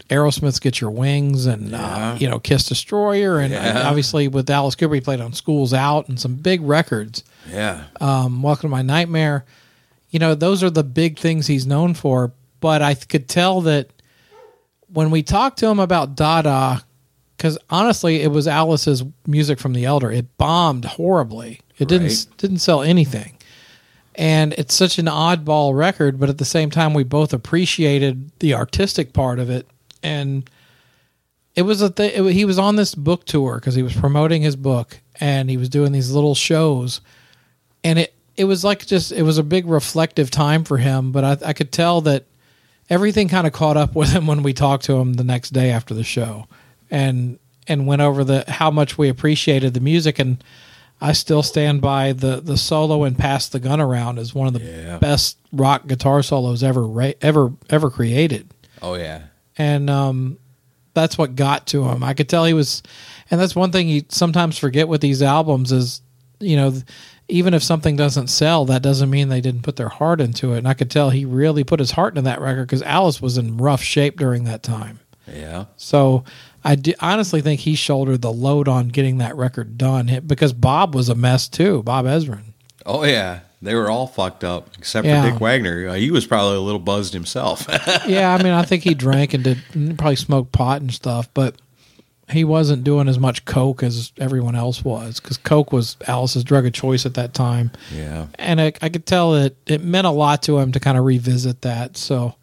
Aerosmith's 0.10 0.60
"Get 0.60 0.80
Your 0.82 0.92
Wings" 0.92 1.46
and 1.46 1.74
uh, 1.76 2.16
you 2.20 2.30
know 2.30 2.40
Kiss 2.40 2.64
Destroyer, 2.66 3.40
and 3.40 3.52
Yeah. 3.54 3.84
obviously 3.88 4.28
with 4.28 4.50
Alice 4.50 4.76
Cooper 4.76 4.96
he 4.96 5.02
played 5.02 5.20
on 5.22 5.34
"Schools 5.34 5.74
Out" 5.74 6.08
and 6.08 6.20
some 6.20 6.36
big 6.36 6.62
records. 6.62 7.24
Yeah. 7.52 7.84
um, 8.02 8.42
Welcome 8.42 8.70
to 8.70 8.76
My 8.76 8.82
Nightmare. 8.82 9.46
You 10.10 10.20
know, 10.20 10.36
those 10.36 10.64
are 10.64 10.70
the 10.70 10.84
big 10.84 11.20
things 11.20 11.48
he's 11.48 11.66
known 11.68 11.94
for. 11.94 12.32
But 12.60 12.82
I 12.82 12.94
could 12.96 13.28
tell 13.28 13.62
that 13.62 13.90
when 14.92 15.12
we 15.12 15.22
talked 15.24 15.60
to 15.60 15.68
him 15.68 15.80
about 15.80 16.16
Dada, 16.16 16.84
because 17.36 17.58
honestly, 17.70 18.22
it 18.22 18.32
was 18.32 18.48
Alice's 18.48 19.04
music 19.28 19.60
from 19.60 19.74
The 19.74 19.86
Elder. 19.86 20.12
It 20.12 20.38
bombed 20.38 20.86
horribly. 20.86 21.62
It 21.78 21.88
didn't 21.88 22.26
didn't 22.38 22.60
sell 22.60 22.82
anything, 22.82 23.38
and 24.16 24.54
it's 24.54 24.74
such 24.74 24.98
an 24.98 25.06
oddball 25.06 25.76
record. 25.78 26.20
But 26.20 26.30
at 26.30 26.38
the 26.40 26.46
same 26.46 26.72
time, 26.72 26.94
we 26.96 27.04
both 27.04 27.34
appreciated 27.34 28.32
the 28.40 28.56
artistic 28.56 29.14
part 29.14 29.38
of 29.38 29.50
it, 29.52 29.68
and 30.04 30.50
it 31.56 31.64
was 31.64 31.82
a 31.82 31.90
th- 31.90 32.14
it, 32.16 32.22
wa- 32.22 32.28
he 32.30 32.46
was 32.46 32.60
on 32.60 32.76
this 32.76 32.94
book 32.96 33.26
tour 33.26 33.56
because 33.56 33.76
he 33.76 33.82
was 33.84 33.94
promoting 33.96 34.42
his 34.42 34.56
book, 34.56 35.00
and 35.20 35.50
he 35.50 35.58
was 35.58 35.70
doing 35.70 35.92
these 35.92 36.12
little 36.12 36.36
shows 36.36 37.02
and 37.84 38.00
it 38.00 38.14
it 38.36 38.44
was 38.46 38.64
like 38.64 38.86
just 38.86 39.12
it 39.12 39.24
was 39.24 39.38
a 39.38 39.44
big 39.44 39.66
reflective 39.68 40.30
time 40.32 40.64
for 40.64 40.78
him 40.78 41.12
but 41.12 41.24
i, 41.24 41.50
I 41.50 41.54
could 41.54 41.72
tell 41.72 42.02
that 42.02 42.26
everything 42.90 43.28
kind 43.30 43.46
of 43.48 43.54
caught 43.54 43.78
up 43.78 43.96
with 43.96 44.10
him 44.12 44.26
when 44.28 44.42
we 44.44 44.54
talked 44.54 44.86
to 44.86 44.94
him 44.98 45.14
the 45.14 45.24
next 45.24 45.52
day 45.52 45.70
after 45.72 45.94
the 45.94 46.04
show 46.04 46.48
and 46.92 47.38
and 47.68 47.86
went 47.88 48.02
over 48.02 48.24
the 48.24 48.44
how 48.48 48.72
much 48.72 48.98
we 48.98 49.10
appreciated 49.10 49.74
the 49.76 49.80
music 49.80 50.18
and 50.20 50.44
i 51.02 51.12
still 51.14 51.44
stand 51.44 51.82
by 51.82 52.14
the 52.14 52.40
the 52.42 52.58
solo 52.58 53.04
and 53.04 53.18
pass 53.18 53.48
the 53.48 53.60
gun 53.60 53.80
around 53.80 54.18
as 54.20 54.34
one 54.34 54.48
of 54.48 54.54
the 54.54 54.60
Yeah. 54.60 54.98
best 54.98 55.38
rock 55.54 55.86
guitar 55.88 56.22
solos 56.24 56.64
ever 56.64 56.86
ra- 56.86 57.14
ever 57.22 57.52
ever 57.70 57.90
created 57.92 58.48
Oh 58.82 58.96
yeah. 58.96 59.22
And 59.58 59.90
um, 59.90 60.38
that's 60.94 61.18
what 61.18 61.36
got 61.36 61.68
to 61.68 61.84
him. 61.86 62.04
I 62.04 62.14
could 62.14 62.30
tell 62.30 62.46
he 62.46 62.54
was, 62.54 62.84
and 63.30 63.40
that's 63.40 63.56
one 63.56 63.72
thing 63.72 63.88
you 63.88 64.04
sometimes 64.10 64.58
forget 64.58 64.88
with 64.88 65.02
these 65.02 65.22
albums 65.22 65.72
is, 65.72 66.02
you 66.40 66.56
know, 66.56 66.74
even 67.30 67.54
if 67.54 67.64
something 67.64 67.96
doesn't 67.96 68.28
sell, 68.28 68.66
that 68.66 68.82
doesn't 68.82 69.10
mean 69.10 69.30
they 69.30 69.42
didn't 69.42 69.64
put 69.64 69.76
their 69.76 69.90
heart 69.90 70.22
into 70.22 70.54
it. 70.54 70.60
And 70.60 70.68
I 70.68 70.74
could 70.74 70.90
tell 70.90 71.10
he 71.10 71.26
really 71.26 71.64
put 71.64 71.80
his 71.80 71.92
heart 71.92 72.14
into 72.14 72.22
that 72.22 72.40
record 72.40 72.68
because 72.68 72.82
Alice 72.84 73.22
was 73.22 73.38
in 73.38 73.58
rough 73.58 73.82
shape 73.82 74.18
during 74.18 74.46
that 74.46 74.64
time. 74.64 75.00
Yeah. 75.28 75.66
So 75.76 76.24
I 76.64 76.76
do, 76.76 76.94
honestly 77.00 77.42
think 77.42 77.62
he 77.62 77.76
shouldered 77.76 78.22
the 78.22 78.32
load 78.32 78.68
on 78.68 78.88
getting 78.88 79.18
that 79.18 79.36
record 79.36 79.78
done 79.78 80.22
because 80.26 80.54
Bob 80.54 80.96
was 80.96 81.10
a 81.10 81.16
mess 81.16 81.50
too. 81.50 81.84
Bob 81.84 82.06
Ezrin. 82.06 82.54
Oh 82.86 83.04
yeah, 83.04 83.42
they 83.62 83.74
were 83.76 83.90
all 83.90 84.08
fucked 84.08 84.44
up 84.44 84.70
except 84.78 85.06
Yeah. 85.08 85.24
for 85.24 85.32
Dick 85.32 85.40
Wagner. 85.42 85.90
Uh, 85.90 85.94
he 85.94 86.12
was 86.12 86.26
probably 86.28 86.58
a 86.58 86.62
little 86.62 86.80
buzzed 86.80 87.14
himself. 87.14 87.66
yeah, 88.08 88.34
I 88.34 88.42
mean, 88.44 88.54
I 88.54 88.64
think 88.64 88.84
he 88.84 88.94
drank 88.94 89.34
and 89.34 89.44
did 89.44 89.58
probably 89.98 90.16
smoked 90.16 90.52
pot 90.52 90.82
and 90.82 90.94
stuff, 90.94 91.28
but 91.34 91.56
he 92.30 92.44
wasn't 92.44 92.84
doing 92.84 93.08
as 93.08 93.18
much 93.18 93.46
coke 93.46 93.82
as 93.82 94.12
everyone 94.20 94.54
else 94.56 94.84
was 94.84 95.20
because 95.20 95.38
coke 95.38 95.72
was 95.72 95.96
Alice's 96.08 96.44
drug 96.44 96.66
of 96.66 96.74
choice 96.74 97.06
at 97.06 97.14
that 97.14 97.34
time. 97.34 97.72
yeah. 97.96 98.28
and 98.36 98.60
I, 98.60 98.74
I 98.82 98.90
could 98.90 99.06
tell 99.06 99.32
that 99.32 99.56
it 99.66 99.82
meant 99.82 100.06
a 100.08 100.12
lot 100.12 100.44
to 100.44 100.58
him 100.60 100.72
to 100.74 100.80
kind 100.80 100.98
of 100.98 101.06
revisit 101.06 101.62
that. 101.62 101.96
So 101.98 102.36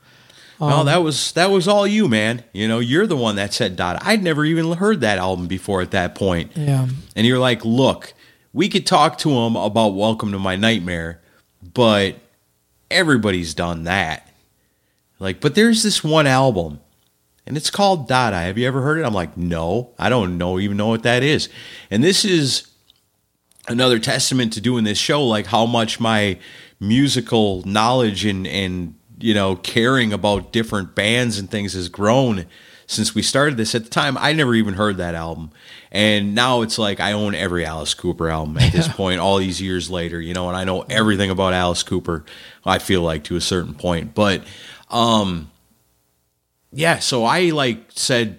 no, 0.60 0.84
that 0.84 1.02
was 1.02 1.32
that 1.32 1.50
was 1.50 1.68
all 1.68 1.86
you, 1.86 2.08
man. 2.08 2.42
You 2.54 2.66
know, 2.68 2.78
you're 2.78 3.06
the 3.06 3.16
one 3.16 3.36
that 3.36 3.52
said 3.52 3.76
Dot. 3.76 3.98
I'd 4.02 4.22
never 4.22 4.46
even 4.46 4.72
heard 4.72 5.02
that 5.02 5.18
album 5.18 5.46
before 5.46 5.82
at 5.82 5.90
that 5.90 6.14
point. 6.14 6.52
yeah, 6.56 6.88
And 7.14 7.26
you're 7.26 7.38
like, 7.40 7.62
look, 7.66 8.14
we 8.54 8.68
could 8.68 8.86
talk 8.86 9.18
to 9.18 9.30
him 9.30 9.56
about 9.56 9.88
Welcome 9.88 10.30
to 10.30 10.38
My 10.38 10.54
Nightmare, 10.54 11.20
but 11.74 12.16
everybody's 12.88 13.52
done 13.52 13.82
that. 13.84 14.30
Like, 15.18 15.40
but 15.40 15.56
there's 15.56 15.82
this 15.82 16.04
one 16.04 16.28
album, 16.28 16.78
and 17.46 17.56
it's 17.56 17.68
called 17.68 18.06
Dada. 18.06 18.38
Have 18.38 18.56
you 18.56 18.66
ever 18.68 18.80
heard 18.80 18.98
it? 18.98 19.04
I'm 19.04 19.12
like, 19.12 19.36
no, 19.36 19.90
I 19.98 20.08
don't 20.08 20.38
know, 20.38 20.60
even 20.60 20.76
know 20.76 20.86
what 20.86 21.02
that 21.02 21.24
is. 21.24 21.48
And 21.90 22.02
this 22.02 22.24
is 22.24 22.70
another 23.66 23.98
testament 23.98 24.52
to 24.52 24.60
doing 24.60 24.84
this 24.84 24.98
show, 24.98 25.24
like 25.24 25.46
how 25.46 25.66
much 25.66 25.98
my 25.98 26.38
musical 26.78 27.62
knowledge 27.62 28.24
and 28.24 28.46
and 28.46 28.94
you 29.18 29.32
know 29.32 29.56
caring 29.56 30.12
about 30.12 30.52
different 30.52 30.94
bands 30.94 31.38
and 31.38 31.50
things 31.50 31.72
has 31.72 31.88
grown 31.88 32.44
since 32.86 33.14
we 33.14 33.22
started 33.22 33.56
this. 33.56 33.74
At 33.74 33.84
the 33.84 33.90
time, 33.90 34.16
I 34.18 34.32
never 34.32 34.54
even 34.54 34.74
heard 34.74 34.96
that 34.98 35.14
album, 35.14 35.50
and 35.90 36.34
now 36.34 36.62
it's 36.62 36.78
like 36.78 37.00
I 37.00 37.12
own 37.12 37.34
every 37.34 37.64
Alice 37.64 37.94
Cooper 37.94 38.28
album 38.28 38.58
at 38.58 38.72
this 38.72 38.88
point. 38.96 39.20
All 39.20 39.38
these 39.38 39.60
years 39.60 39.90
later, 39.90 40.20
you 40.20 40.34
know, 40.34 40.48
and 40.48 40.56
I 40.56 40.64
know 40.64 40.82
everything 40.82 41.30
about 41.30 41.54
Alice 41.54 41.82
Cooper. 41.82 42.24
I 42.64 42.78
feel 42.78 43.02
like 43.02 43.24
to 43.24 43.36
a 43.36 43.40
certain 43.40 43.74
point, 43.74 44.14
but 44.14 44.44
um, 44.90 45.50
yeah. 46.72 46.98
So 46.98 47.24
I 47.24 47.50
like 47.50 47.86
said 47.90 48.38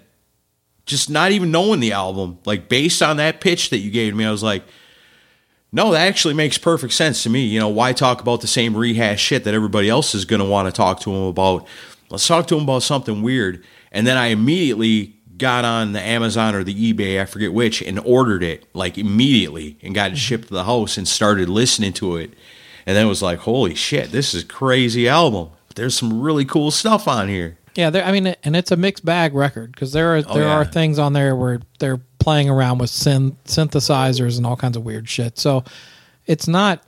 just 0.86 1.10
not 1.10 1.32
even 1.32 1.50
knowing 1.50 1.80
the 1.80 1.92
album, 1.92 2.38
like 2.46 2.68
based 2.68 3.02
on 3.02 3.16
that 3.18 3.40
pitch 3.40 3.70
that 3.70 3.78
you 3.78 3.90
gave 3.90 4.14
me, 4.14 4.24
I 4.24 4.30
was 4.30 4.42
like, 4.42 4.62
no, 5.72 5.90
that 5.90 6.06
actually 6.06 6.34
makes 6.34 6.56
perfect 6.56 6.92
sense 6.94 7.24
to 7.24 7.30
me. 7.30 7.44
You 7.44 7.58
know, 7.58 7.68
why 7.68 7.92
talk 7.92 8.20
about 8.20 8.40
the 8.40 8.46
same 8.46 8.74
rehash 8.76 9.20
shit 9.20 9.44
that 9.44 9.52
everybody 9.52 9.90
else 9.90 10.14
is 10.14 10.24
going 10.24 10.40
to 10.40 10.46
want 10.46 10.68
to 10.68 10.72
talk 10.72 11.00
to 11.00 11.12
him 11.12 11.24
about? 11.24 11.66
Let's 12.08 12.26
talk 12.26 12.46
to 12.46 12.56
him 12.56 12.62
about 12.62 12.84
something 12.84 13.20
weird. 13.20 13.64
And 13.96 14.06
then 14.06 14.18
I 14.18 14.26
immediately 14.26 15.14
got 15.38 15.64
on 15.64 15.92
the 15.92 16.00
Amazon 16.02 16.54
or 16.54 16.62
the 16.62 16.92
eBay, 16.92 17.18
I 17.18 17.24
forget 17.24 17.50
which, 17.50 17.80
and 17.80 17.98
ordered 18.00 18.42
it 18.42 18.68
like 18.74 18.98
immediately 18.98 19.78
and 19.82 19.94
got 19.94 20.08
it 20.08 20.10
mm-hmm. 20.10 20.16
shipped 20.18 20.48
to 20.48 20.54
the 20.54 20.64
house 20.64 20.98
and 20.98 21.08
started 21.08 21.48
listening 21.48 21.94
to 21.94 22.16
it. 22.16 22.34
And 22.84 22.94
then 22.94 23.06
it 23.06 23.08
was 23.08 23.22
like, 23.22 23.38
holy 23.38 23.74
shit, 23.74 24.12
this 24.12 24.34
is 24.34 24.42
a 24.42 24.46
crazy 24.46 25.08
album. 25.08 25.48
There's 25.76 25.96
some 25.96 26.20
really 26.20 26.44
cool 26.44 26.70
stuff 26.70 27.08
on 27.08 27.28
here. 27.28 27.56
yeah. 27.74 27.88
There, 27.88 28.04
I 28.04 28.12
mean, 28.12 28.34
and 28.44 28.54
it's 28.54 28.70
a 28.70 28.76
mixed 28.76 29.02
bag 29.02 29.34
record 29.34 29.72
because 29.72 29.92
there 29.92 30.14
are 30.14 30.22
oh, 30.28 30.34
there 30.34 30.44
yeah. 30.44 30.56
are 30.56 30.64
things 30.66 30.98
on 30.98 31.14
there 31.14 31.34
where 31.34 31.62
they're 31.78 32.00
playing 32.18 32.50
around 32.50 32.76
with 32.76 32.90
synth, 32.90 33.36
synthesizers 33.46 34.36
and 34.36 34.46
all 34.46 34.56
kinds 34.56 34.76
of 34.76 34.84
weird 34.84 35.08
shit. 35.08 35.38
So 35.38 35.64
it's 36.26 36.46
not. 36.46 36.82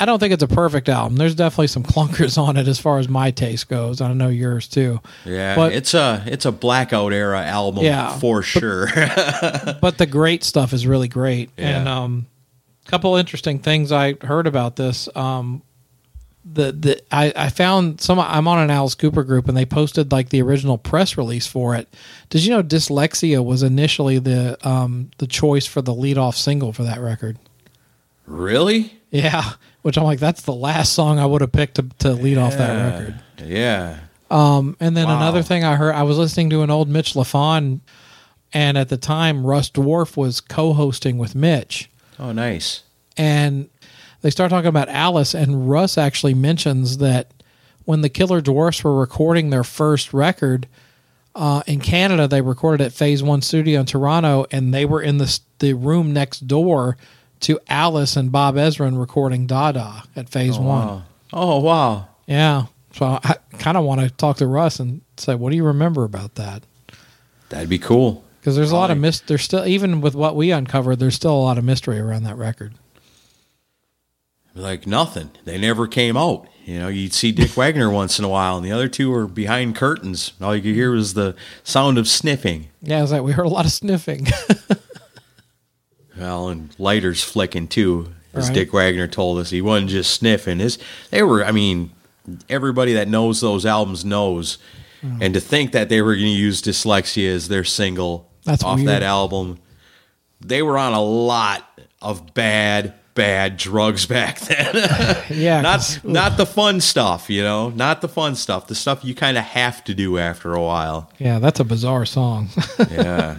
I 0.00 0.06
don't 0.06 0.18
think 0.18 0.32
it's 0.32 0.42
a 0.42 0.48
perfect 0.48 0.88
album. 0.88 1.16
There's 1.16 1.34
definitely 1.36 1.68
some 1.68 1.84
clunkers 1.84 2.36
on 2.42 2.56
it 2.56 2.66
as 2.66 2.78
far 2.80 2.98
as 2.98 3.08
my 3.08 3.30
taste 3.30 3.68
goes. 3.68 4.00
I 4.00 4.12
know 4.12 4.28
yours 4.28 4.66
too. 4.68 5.00
Yeah, 5.24 5.54
But- 5.54 5.72
it's 5.72 5.94
a 5.94 6.22
it's 6.26 6.44
a 6.44 6.52
blackout 6.52 7.12
era 7.12 7.42
album 7.42 7.84
Yeah, 7.84 8.18
for 8.18 8.42
sure. 8.42 8.86
but 9.80 9.98
the 9.98 10.06
great 10.06 10.42
stuff 10.44 10.72
is 10.72 10.86
really 10.86 11.08
great. 11.08 11.50
Yeah. 11.56 11.78
And 11.78 11.88
um, 11.88 12.26
a 12.86 12.90
couple 12.90 13.14
interesting 13.16 13.60
things 13.60 13.92
I 13.92 14.14
heard 14.20 14.46
about 14.46 14.76
this. 14.76 15.08
Um, 15.16 15.62
the 16.44 16.72
the 16.72 17.02
I, 17.10 17.32
I 17.34 17.48
found 17.48 18.02
some. 18.02 18.20
I'm 18.20 18.46
on 18.46 18.58
an 18.58 18.70
Alice 18.70 18.94
Cooper 18.94 19.22
group, 19.24 19.48
and 19.48 19.56
they 19.56 19.64
posted 19.64 20.12
like 20.12 20.28
the 20.28 20.42
original 20.42 20.76
press 20.76 21.16
release 21.16 21.46
for 21.46 21.74
it. 21.74 21.88
Did 22.28 22.44
you 22.44 22.50
know 22.50 22.62
Dyslexia 22.62 23.42
was 23.42 23.62
initially 23.62 24.18
the 24.18 24.58
um 24.68 25.10
the 25.16 25.26
choice 25.26 25.64
for 25.64 25.80
the 25.80 25.94
lead 25.94 26.18
off 26.18 26.36
single 26.36 26.72
for 26.74 26.82
that 26.82 27.00
record? 27.00 27.38
really? 28.26 28.92
Yeah, 29.10 29.52
which 29.84 29.98
I'm 29.98 30.04
like, 30.04 30.18
that's 30.18 30.40
the 30.42 30.54
last 30.54 30.94
song 30.94 31.18
I 31.18 31.26
would 31.26 31.42
have 31.42 31.52
picked 31.52 31.74
to, 31.74 31.82
to 31.98 32.12
lead 32.14 32.38
off 32.38 32.56
that 32.56 32.74
record. 32.90 33.14
Yeah. 33.44 33.98
Um, 34.30 34.78
and 34.80 34.96
then 34.96 35.06
Wow. 35.08 35.18
another 35.18 35.42
thing 35.42 35.62
I 35.62 35.76
heard, 35.76 35.94
I 35.94 36.04
was 36.04 36.16
listening 36.16 36.48
to 36.50 36.62
an 36.62 36.70
old 36.70 36.88
Mitch 36.88 37.12
LaFon, 37.12 37.80
and 38.54 38.78
at 38.78 38.88
the 38.88 38.96
time, 38.96 39.44
Russ 39.46 39.68
Dwarf 39.68 40.16
was 40.16 40.40
co-hosting 40.40 41.18
with 41.18 41.34
Mitch, 41.34 41.90
Oh, 42.18 42.32
nice. 42.32 42.80
and 43.18 43.68
they 44.22 44.30
start 44.30 44.48
talking 44.48 44.68
about 44.68 44.88
Alice, 44.88 45.34
and 45.34 45.68
Russ 45.68 45.98
actually 45.98 46.32
mentions 46.32 46.96
that 46.96 47.30
when 47.84 48.00
the 48.00 48.08
Killer 48.08 48.40
Dwarfs 48.40 48.82
were 48.82 48.98
recording 48.98 49.50
their 49.50 49.64
first 49.64 50.14
record 50.14 50.66
uh, 51.34 51.62
in 51.66 51.80
Canada, 51.80 52.26
they 52.26 52.40
recorded 52.40 52.82
at 52.82 52.92
Phase 52.94 53.22
One 53.22 53.42
Studio 53.42 53.80
in 53.80 53.86
Toronto, 53.86 54.46
and 54.50 54.72
they 54.72 54.86
were 54.86 55.02
in 55.02 55.18
the 55.18 55.38
the 55.58 55.74
room 55.74 56.12
next 56.14 56.46
door 56.48 56.96
to 57.44 57.60
Alice 57.68 58.16
and 58.16 58.32
Bob 58.32 58.54
Ezrin 58.54 58.98
recording 58.98 59.46
Dada 59.46 60.04
at 60.16 60.30
Phase 60.30 60.56
oh, 60.56 60.62
One. 60.62 60.86
Wow. 60.86 61.02
Oh, 61.32 61.60
wow. 61.60 62.08
Yeah. 62.26 62.66
So 62.92 63.18
I 63.22 63.36
kind 63.58 63.76
of 63.76 63.84
want 63.84 64.00
to 64.00 64.08
talk 64.08 64.38
to 64.38 64.46
Russ 64.46 64.80
and 64.80 65.02
say, 65.18 65.34
what 65.34 65.50
do 65.50 65.56
you 65.56 65.64
remember 65.64 66.04
about 66.04 66.36
that? 66.36 66.62
That'd 67.50 67.68
be 67.68 67.78
cool. 67.78 68.24
Because 68.40 68.56
there's 68.56 68.70
a 68.70 68.76
lot 68.76 68.90
of 68.90 68.98
mis. 68.98 69.20
There's 69.20 69.42
still 69.42 69.66
even 69.66 70.00
with 70.00 70.14
what 70.14 70.36
we 70.36 70.52
uncovered, 70.52 70.98
there's 70.98 71.14
still 71.14 71.34
a 71.34 71.40
lot 71.40 71.58
of 71.58 71.64
mystery 71.64 71.98
around 71.98 72.24
that 72.24 72.36
record. 72.36 72.74
Like 74.54 74.86
nothing. 74.86 75.30
They 75.44 75.58
never 75.58 75.86
came 75.86 76.16
out. 76.16 76.46
You 76.64 76.78
know, 76.78 76.88
you'd 76.88 77.12
see 77.12 77.32
Dick 77.32 77.50
Wagner 77.56 77.90
once 77.90 78.18
in 78.18 78.24
a 78.24 78.28
while, 78.28 78.56
and 78.56 78.64
the 78.64 78.72
other 78.72 78.88
two 78.88 79.10
were 79.10 79.26
behind 79.26 79.76
curtains. 79.76 80.32
All 80.40 80.54
you 80.56 80.62
could 80.62 80.74
hear 80.74 80.92
was 80.92 81.14
the 81.14 81.36
sound 81.62 81.98
of 81.98 82.08
sniffing. 82.08 82.68
Yeah, 82.80 83.02
it's 83.02 83.12
like 83.12 83.22
we 83.22 83.32
heard 83.32 83.46
a 83.46 83.50
lot 83.50 83.66
of 83.66 83.72
sniffing. 83.72 84.28
Well, 86.18 86.48
and 86.48 86.74
lighters 86.78 87.22
flicking 87.22 87.66
too, 87.68 88.12
as 88.32 88.48
Right. 88.48 88.54
Dick 88.54 88.72
Wagner 88.72 89.08
told 89.08 89.38
us. 89.38 89.50
He 89.50 89.60
wasn't 89.62 89.90
just 89.90 90.12
sniffing. 90.12 90.58
His, 90.60 90.78
they 91.10 91.22
were. 91.22 91.44
I 91.44 91.50
mean, 91.52 91.90
everybody 92.48 92.94
that 92.94 93.08
knows 93.08 93.40
those 93.40 93.66
albums 93.66 94.04
knows. 94.04 94.58
Hmm. 95.00 95.18
And 95.22 95.34
to 95.34 95.40
think 95.40 95.72
that 95.72 95.88
they 95.88 96.00
were 96.02 96.14
going 96.14 96.26
to 96.26 96.30
use 96.30 96.62
dyslexia 96.62 97.28
as 97.34 97.48
their 97.48 97.64
single 97.64 98.30
That's 98.44 98.62
off 98.64 98.76
weird. 98.76 98.88
that 98.88 99.02
album, 99.02 99.58
they 100.40 100.62
were 100.62 100.78
on 100.78 100.92
a 100.94 101.02
lot 101.02 101.68
of 102.00 102.32
bad, 102.34 102.94
bad 103.14 103.56
drugs 103.56 104.06
back 104.16 104.38
then. 104.40 105.24
yeah, 105.30 105.60
not 105.60 106.00
not 106.04 106.36
the 106.36 106.46
fun 106.46 106.80
stuff, 106.80 107.28
you 107.28 107.42
know, 107.42 107.70
not 107.70 108.00
the 108.02 108.08
fun 108.08 108.34
stuff. 108.34 108.66
The 108.66 108.74
stuff 108.74 109.04
you 109.04 109.14
kind 109.14 109.36
of 109.36 109.44
have 109.44 109.82
to 109.84 109.94
do 109.94 110.16
after 110.18 110.54
a 110.54 110.62
while. 110.62 111.10
yeah, 111.18 111.38
that's 111.38 111.60
a 111.60 111.64
bizarre 111.64 112.06
song. 112.06 112.48
Yeah. 112.90 113.36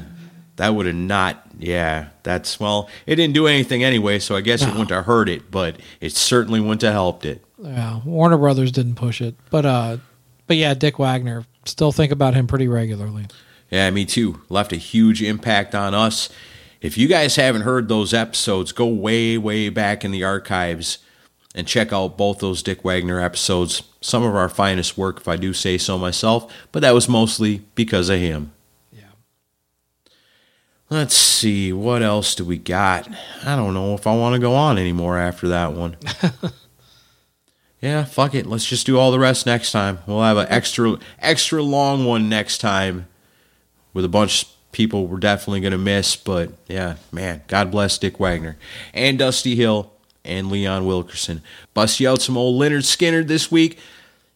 That 0.58 0.70
would 0.76 0.86
have 0.86 0.96
not 0.96 1.46
yeah 1.60 2.08
that's 2.24 2.60
well 2.60 2.90
it 3.06 3.16
didn't 3.16 3.34
do 3.34 3.48
anything 3.48 3.84
anyway 3.84 4.20
so 4.20 4.36
i 4.36 4.42
guess 4.42 4.62
it 4.62 4.68
No. 4.68 4.72
wouldn't 4.74 4.90
have 4.92 5.06
hurt 5.06 5.30
it 5.30 5.50
but 5.52 5.78
it 6.02 6.12
certainly 6.14 6.60
wouldn't 6.60 6.82
have 6.84 6.94
helped 6.94 7.26
it 7.26 7.42
yeah, 7.58 8.02
Warner 8.06 8.38
Brothers 8.38 8.72
didn't 8.72 8.96
push 8.96 9.22
it, 9.22 9.34
but 9.50 9.66
uh, 9.66 9.98
but 10.46 10.58
yeah, 10.58 10.74
Dick 10.74 11.00
Wagner. 11.00 11.46
Still 11.64 11.92
think 11.94 12.12
about 12.12 12.34
him 12.36 12.46
pretty 12.48 12.68
regularly. 12.68 13.26
yeah 13.72 13.90
me 13.90 14.06
too 14.06 14.42
left 14.50 14.72
a 14.74 14.76
huge 14.76 15.24
impact 15.24 15.74
on 15.74 15.94
us 15.96 16.30
if 16.82 16.98
you 16.98 17.08
guys 17.08 17.38
haven't 17.38 17.62
heard 17.64 17.88
those 17.88 18.14
episodes 18.14 18.72
go 18.72 18.86
way 18.86 19.38
way 19.38 19.70
back 19.70 20.04
in 20.06 20.12
the 20.12 20.24
archives 20.24 21.00
and 21.56 21.66
check 21.66 21.92
out 21.94 22.18
both 22.18 22.40
those 22.40 22.62
dick 22.62 22.84
wagner 22.84 23.20
episodes 23.22 23.84
some 24.02 24.22
of 24.22 24.36
our 24.36 24.50
finest 24.50 24.96
work 24.98 25.18
if 25.22 25.28
i 25.28 25.36
do 25.38 25.52
say 25.54 25.78
so 25.78 25.98
myself 25.98 26.54
but 26.72 26.82
that 26.82 26.94
was 26.94 27.08
mostly 27.10 27.62
because 27.74 28.10
of 28.10 28.20
him. 28.20 28.52
Let's 30.90 31.16
see, 31.16 31.74
what 31.74 32.04
else 32.04 32.36
do 32.36 32.46
we 32.46 32.58
got? 32.58 33.10
I 33.44 33.56
don't 33.56 33.74
know 33.74 33.96
if 33.96 34.06
I 34.06 34.16
want 34.16 34.34
to 34.34 34.40
go 34.40 34.54
on 34.54 34.78
anymore 34.78 35.18
after 35.18 35.48
that 35.48 35.74
one. 35.74 35.98
yeah, 37.82 38.04
fuck 38.06 38.36
it. 38.36 38.46
Let's 38.46 38.68
just 38.68 38.86
do 38.86 39.00
all 39.00 39.12
the 39.12 39.20
rest 39.20 39.48
next 39.48 39.72
time. 39.72 39.98
We'll 40.06 40.22
have 40.22 40.38
an 40.38 40.48
extra 40.50 41.00
extra 41.18 41.64
long 41.64 42.06
one 42.06 42.30
next 42.30 42.60
time 42.60 43.08
with 43.94 44.06
a 44.06 44.10
bunch 44.10 44.44
of 44.44 44.50
people 44.72 45.08
we're 45.08 45.18
definitely 45.18 45.62
going 45.62 45.72
to 45.72 45.78
miss, 45.78 46.16
but 46.16 46.52
yeah, 46.68 46.98
man, 47.12 47.42
God 47.48 47.72
bless 47.72 47.98
Dick 47.98 48.20
Wagner 48.20 48.58
and 48.94 49.18
Dusty 49.18 49.56
Hill 49.56 49.92
and 50.24 50.52
Leon 50.52 50.84
Wilkeson. 50.84 51.42
Bust 51.74 52.00
you 52.00 52.10
out 52.10 52.22
some 52.22 52.38
old 52.38 52.62
Lynyrd 52.62 52.84
Skynyrd 52.84 53.28
this 53.28 53.50
week. 53.50 53.80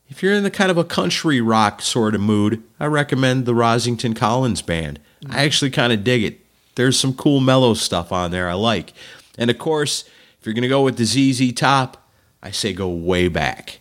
If 0.08 0.24
you're 0.24 0.34
in 0.34 0.43
the 0.43 0.50
kind 0.50 0.72
of 0.72 0.78
a 0.78 0.84
country 0.84 1.41
rock 1.41 1.82
sort 1.84 2.16
of 2.16 2.22
mood, 2.22 2.64
I 2.80 2.86
recommend 2.86 3.45
the 3.45 3.54
Rossington 3.54 4.16
Collins 4.16 4.64
Band. 4.64 5.00
I 5.28 5.43
actually 5.43 5.72
kind 5.72 5.91
of 5.91 6.03
dig 6.03 6.24
it. 6.24 6.39
There's 6.76 6.99
some 6.99 7.13
cool 7.13 7.39
mellow 7.39 7.74
stuff 7.74 8.11
on 8.11 8.32
there 8.32 8.49
I 8.49 8.53
like. 8.53 8.93
And 9.38 9.49
of 9.49 9.57
course, 9.57 10.05
if 10.39 10.45
you're 10.45 10.53
going 10.53 10.63
to 10.63 10.70
go 10.70 10.84
with 10.84 10.97
the 10.97 11.05
ZZ 11.05 11.53
Top, 11.53 12.09
I 12.41 12.51
say 12.51 12.74
go 12.74 12.89
way 12.89 13.28
back. 13.28 13.80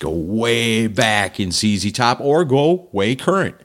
Go 0.00 0.10
way 0.10 0.86
back 0.86 1.40
in 1.40 1.50
ZZ 1.50 1.92
Top 1.92 2.20
or 2.20 2.44
go 2.44 2.88
way 2.92 3.16
current. 3.16 3.56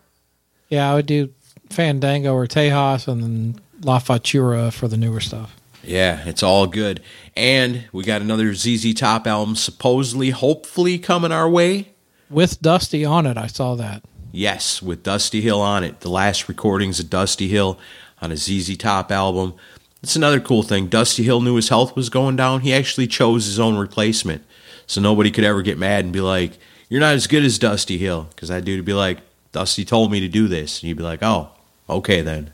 Yeah, 0.69 0.91
I 0.91 0.95
would 0.95 1.05
do 1.05 1.30
Fandango 1.69 2.34
or 2.34 2.47
Tejas 2.47 3.07
and 3.07 3.24
then 3.24 3.61
La 3.84 3.99
Futura 3.99 4.74
for 4.74 4.88
the 4.88 4.97
newer 4.97 5.19
stuff. 5.19 5.55
Yeah, 5.84 6.24
it's 6.26 6.41
all 6.41 6.65
good. 6.67 7.01
And 7.36 7.86
we 7.91 8.03
got 8.03 8.21
another 8.21 8.53
ZZ 8.53 8.93
Top 8.93 9.28
album 9.28 9.55
supposedly, 9.55 10.32
hopefully 10.32 10.97
coming 10.97 11.32
our 11.32 11.49
way. 11.49 11.89
With 12.30 12.61
Dusty 12.61 13.05
on 13.05 13.26
it, 13.26 13.38
I 13.38 13.47
saw 13.47 13.76
that. 13.76 14.01
Yes, 14.36 14.81
with 14.81 15.03
Dusty 15.03 15.41
Hill 15.41 15.61
on 15.61 15.84
it. 15.84 15.99
The 15.99 16.09
last 16.09 16.49
recordings 16.49 16.99
of 16.99 17.07
Dusty 17.07 17.47
Hill 17.47 17.77
on 18.19 18.31
a 18.31 18.36
ZZ 18.36 18.75
Top 18.75 19.11
album. 19.11 19.53
It's 20.01 20.15
another 20.15 20.39
cool 20.39 20.63
thing. 20.63 20.88
Dusty 20.88 21.21
Hill 21.21 21.39
knew 21.39 21.55
his 21.55 21.69
health 21.69 21.95
was 21.95 22.09
going 22.09 22.36
down. 22.36 22.61
He 22.61 22.73
actually 22.73 23.05
chose 23.05 23.45
his 23.45 23.59
own 23.59 23.77
replacement. 23.77 24.43
So 24.88 24.99
nobody 24.99 25.29
could 25.29 25.43
ever 25.43 25.61
get 25.61 25.77
mad 25.77 26.03
and 26.03 26.11
be 26.11 26.19
like, 26.19 26.57
You're 26.89 26.99
not 26.99 27.13
as 27.13 27.27
good 27.27 27.45
as 27.45 27.59
Dusty 27.59 27.99
Hill. 27.99 28.25
Because 28.31 28.49
that 28.49 28.65
dude 28.65 28.79
would 28.79 28.86
be 28.86 28.93
like, 28.93 29.19
Dusty 29.51 29.86
told 29.86 30.11
me 30.11 30.19
to 30.21 30.27
do 30.27 30.47
this. 30.47 30.81
And 30.81 30.89
you'd 30.89 30.97
be 30.97 31.03
like, 31.03 31.21
Oh, 31.21 31.51
okay 31.88 32.21
then. 32.21 32.51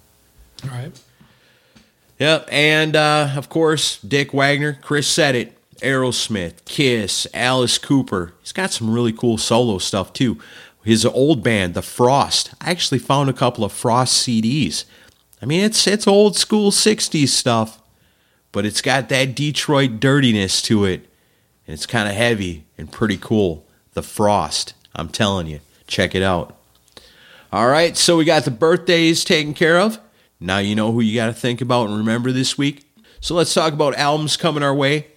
All 0.66 0.72
right. 0.72 0.92
Yep, 2.20 2.50
and 2.52 2.98
uh, 2.98 3.30
of 3.38 3.48
course, 3.48 3.98
Dick 4.02 4.34
Wagner, 4.34 4.78
Chris 4.82 5.08
said 5.08 5.36
it, 5.36 5.58
Aerosmith, 5.78 6.66
Kiss, 6.66 7.26
Alice 7.34 7.78
Cooper. 7.78 8.34
He's 8.42 8.52
got 8.52 8.72
some 8.72 8.94
really 8.94 9.14
cool 9.14 9.38
solo 9.38 9.78
stuff 9.78 10.12
too. 10.12 10.38
His 10.84 11.06
old 11.06 11.44
band, 11.44 11.74
The 11.74 11.82
Frost. 11.82 12.54
I 12.62 12.72
actually 12.72 13.00
found 13.00 13.30
a 13.30 13.34
couple 13.34 13.64
of 13.64 13.72
Frost 13.72 14.26
CDs. 14.26 14.86
I 15.42 15.46
mean, 15.46 15.64
it's 15.64 15.86
it's 15.88 16.08
old 16.08 16.38
school 16.38 16.72
'60s 16.72 17.30
stuff, 17.30 17.82
but 18.52 18.66
it's 18.66 18.82
got 18.82 19.10
that 19.10 19.36
Detroit 19.36 20.00
dirtiness 20.00 20.62
to 20.64 20.86
it, 20.86 21.02
and 21.68 21.74
it's 21.74 21.86
kind 21.86 22.08
of 22.08 22.16
heavy 22.16 22.66
and 22.78 22.92
pretty 22.92 23.18
cool. 23.18 23.66
The 23.94 24.04
Frost. 24.04 24.74
I'm 24.96 25.10
telling 25.10 25.48
you, 25.48 25.60
check 25.88 26.16
it 26.16 26.24
out. 26.24 26.58
All 27.52 27.68
right, 27.68 27.98
so 27.98 28.18
we 28.18 28.26
got 28.26 28.46
the 28.46 28.52
birthdays 28.52 29.24
taken 29.24 29.54
care 29.54 29.80
of. 29.80 30.00
Now 30.40 30.60
you 30.60 30.76
know 30.76 30.92
who 30.92 31.02
you 31.02 31.16
got 31.16 31.28
to 31.28 31.34
think 31.34 31.62
about 31.62 31.90
and 31.90 31.98
remember 31.98 32.32
this 32.32 32.58
week. 32.58 32.86
So 33.20 33.36
let's 33.36 33.54
talk 33.54 33.74
about 33.74 33.96
albums 33.96 34.38
coming 34.38 34.64
our 34.64 34.74
way. 34.74 35.08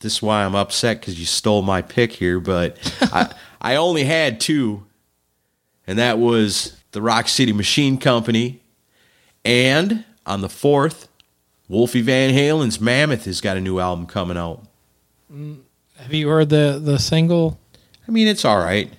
This 0.00 0.14
is 0.14 0.22
why 0.22 0.44
I'm 0.44 0.54
upset 0.54 1.00
because 1.00 1.18
you 1.18 1.26
stole 1.26 1.62
my 1.62 1.82
pick 1.82 2.12
here, 2.12 2.40
but 2.40 2.78
I, 3.12 3.34
I 3.62 3.76
only 3.76 4.04
had 4.04 4.40
two, 4.40 4.84
and 5.86 5.98
that 5.98 6.18
was 6.18 6.76
the 6.90 7.00
Rock 7.00 7.28
City 7.28 7.52
Machine 7.52 7.96
Company. 7.96 8.60
And 9.44 10.04
on 10.26 10.40
the 10.40 10.48
4th, 10.48 11.06
Wolfie 11.68 12.02
Van 12.02 12.34
Halen's 12.34 12.80
Mammoth 12.80 13.24
has 13.24 13.40
got 13.40 13.56
a 13.56 13.60
new 13.60 13.78
album 13.78 14.06
coming 14.06 14.36
out. 14.36 14.62
Mm, 15.32 15.60
have 15.96 16.12
you 16.12 16.28
heard 16.28 16.48
the 16.48 16.80
the 16.82 16.98
single? 16.98 17.58
I 18.06 18.10
mean, 18.10 18.28
it's 18.28 18.44
all 18.44 18.58
right. 18.58 18.92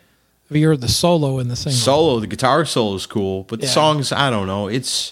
Have 0.50 0.58
you 0.58 0.68
heard 0.68 0.82
the 0.82 0.88
solo 0.88 1.40
in 1.40 1.48
the 1.50 1.56
single? 1.56 1.78
solo 1.78 2.20
the 2.20 2.28
guitar 2.28 2.64
solo 2.64 2.96
is 2.96 3.08
cool 3.08 3.44
but 3.44 3.60
the 3.60 3.66
songs 3.66 4.12
i 4.12 4.30
don't 4.30 4.46
know 4.46 4.68
it's 4.68 5.12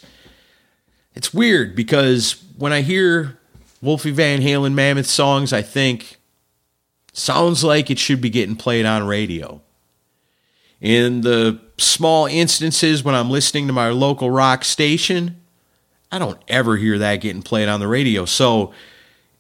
it's 1.16 1.34
weird 1.34 1.76
because 1.76 2.44
when 2.60 2.72
i 2.72 2.82
hear 2.82 3.40
wolfie 3.82 4.12
van 4.12 4.42
halen 4.42 4.74
mammoth 4.74 5.08
songs 5.08 5.52
i 5.52 5.64
think 5.64 6.20
sounds 7.14 7.64
like 7.64 7.90
it 7.90 8.00
should 8.00 8.22
be 8.22 8.30
getting 8.30 8.56
played 8.56 8.86
on 8.86 9.06
radio 9.06 9.62
in 10.80 11.22
the 11.22 11.60
small 11.78 12.26
instances 12.26 13.04
when 13.04 13.14
i'm 13.16 13.30
listening 13.30 13.68
to 13.68 13.74
my 13.74 13.90
local 13.90 14.32
rock 14.32 14.64
station 14.64 15.40
i 16.12 16.18
don't 16.18 16.40
ever 16.48 16.78
hear 16.78 16.98
that 16.98 17.18
getting 17.18 17.42
played 17.42 17.68
on 17.68 17.80
the 17.80 17.88
radio 17.88 18.26
so 18.26 18.72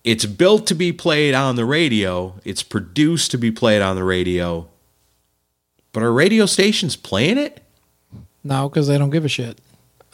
it's 0.04 0.26
built 0.26 0.66
to 0.68 0.76
be 0.76 0.92
played 0.92 1.34
on 1.34 1.56
the 1.56 1.66
radio 1.66 2.34
it's 2.44 2.64
produced 2.64 3.32
to 3.32 3.38
be 3.38 3.52
played 3.52 3.82
on 3.82 3.96
the 3.96 4.04
radio 4.04 4.68
but 5.94 6.04
are 6.04 6.12
radio 6.12 6.46
station's 6.46 6.96
playing 6.96 7.38
it 7.38 7.62
No, 8.44 8.68
because 8.70 8.88
they 8.88 8.98
don't 8.98 9.12
give 9.12 9.24
a 9.26 9.30
shit. 9.30 9.60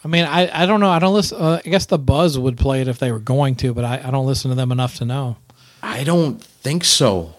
I 0.04 0.08
mean, 0.10 0.26
I, 0.26 0.64
I 0.64 0.66
don't 0.66 0.80
know. 0.80 0.90
I 0.90 1.00
don't 1.00 1.14
listen. 1.14 1.40
Uh, 1.40 1.62
I 1.64 1.70
guess 1.70 1.86
the 1.86 1.98
Buzz 1.98 2.38
would 2.38 2.58
play 2.58 2.82
it 2.82 2.88
if 2.88 3.00
they 3.00 3.12
were 3.12 3.20
going 3.20 3.56
to, 3.58 3.74
but 3.74 3.86
I, 3.86 4.02
I 4.04 4.12
don't 4.12 4.26
listen 4.26 4.50
to 4.50 4.56
them 4.56 4.72
enough 4.72 4.96
to 4.98 5.06
know. 5.06 5.38
I 5.82 6.04
don't 6.04 6.42
think 6.44 6.84
so. 6.84 7.34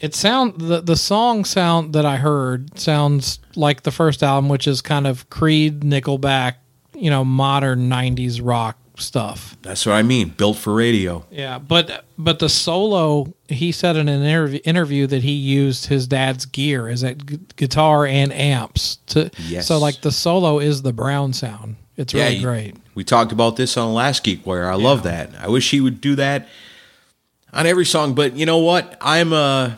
It 0.00 0.14
sound 0.14 0.60
the 0.60 0.80
the 0.80 0.96
song 0.96 1.44
sound 1.44 1.92
that 1.94 2.04
I 2.04 2.16
heard 2.16 2.78
sounds 2.78 3.38
like 3.56 3.82
the 3.82 3.90
first 3.90 4.22
album, 4.22 4.48
which 4.48 4.66
is 4.66 4.80
kind 4.82 5.06
of 5.06 5.28
Creed, 5.30 5.80
Nickelback, 5.80 6.54
you 6.94 7.10
know, 7.10 7.24
modern 7.24 7.88
'90s 7.88 8.40
rock 8.42 8.76
stuff. 8.96 9.56
That's 9.62 9.86
what 9.86 9.94
I 9.94 10.02
mean. 10.02 10.28
Built 10.30 10.56
for 10.58 10.74
radio. 10.74 11.24
Yeah, 11.30 11.58
but 11.58 12.04
but 12.18 12.38
the 12.38 12.48
solo, 12.48 13.32
he 13.48 13.72
said 13.72 13.96
in 13.96 14.08
an 14.08 14.22
interview, 14.22 14.60
interview 14.64 15.06
that 15.08 15.22
he 15.22 15.32
used 15.32 15.86
his 15.86 16.06
dad's 16.06 16.44
gear, 16.46 16.88
is 16.88 17.00
that 17.00 17.24
gu- 17.24 17.38
guitar 17.56 18.06
and 18.06 18.32
amps 18.32 18.96
to. 19.06 19.30
Yes. 19.46 19.66
So 19.66 19.78
like 19.78 20.00
the 20.02 20.12
solo 20.12 20.58
is 20.58 20.82
the 20.82 20.92
Brown 20.92 21.32
sound. 21.32 21.76
It's 21.96 22.12
really 22.14 22.36
you- 22.36 22.42
great. 22.42 22.76
We 22.94 23.02
talked 23.04 23.32
about 23.32 23.56
this 23.56 23.76
on 23.76 23.88
the 23.88 23.94
last 23.94 24.24
Geekwire. 24.24 24.66
I 24.66 24.74
love 24.74 25.02
that. 25.02 25.30
I 25.40 25.48
wish 25.48 25.70
he 25.72 25.80
would 25.80 26.00
do 26.00 26.14
that 26.16 26.46
on 27.52 27.66
every 27.66 27.84
song. 27.86 28.14
But 28.14 28.36
you 28.36 28.46
know 28.46 28.58
what? 28.58 28.96
I'm 29.00 29.32
uh 29.32 29.72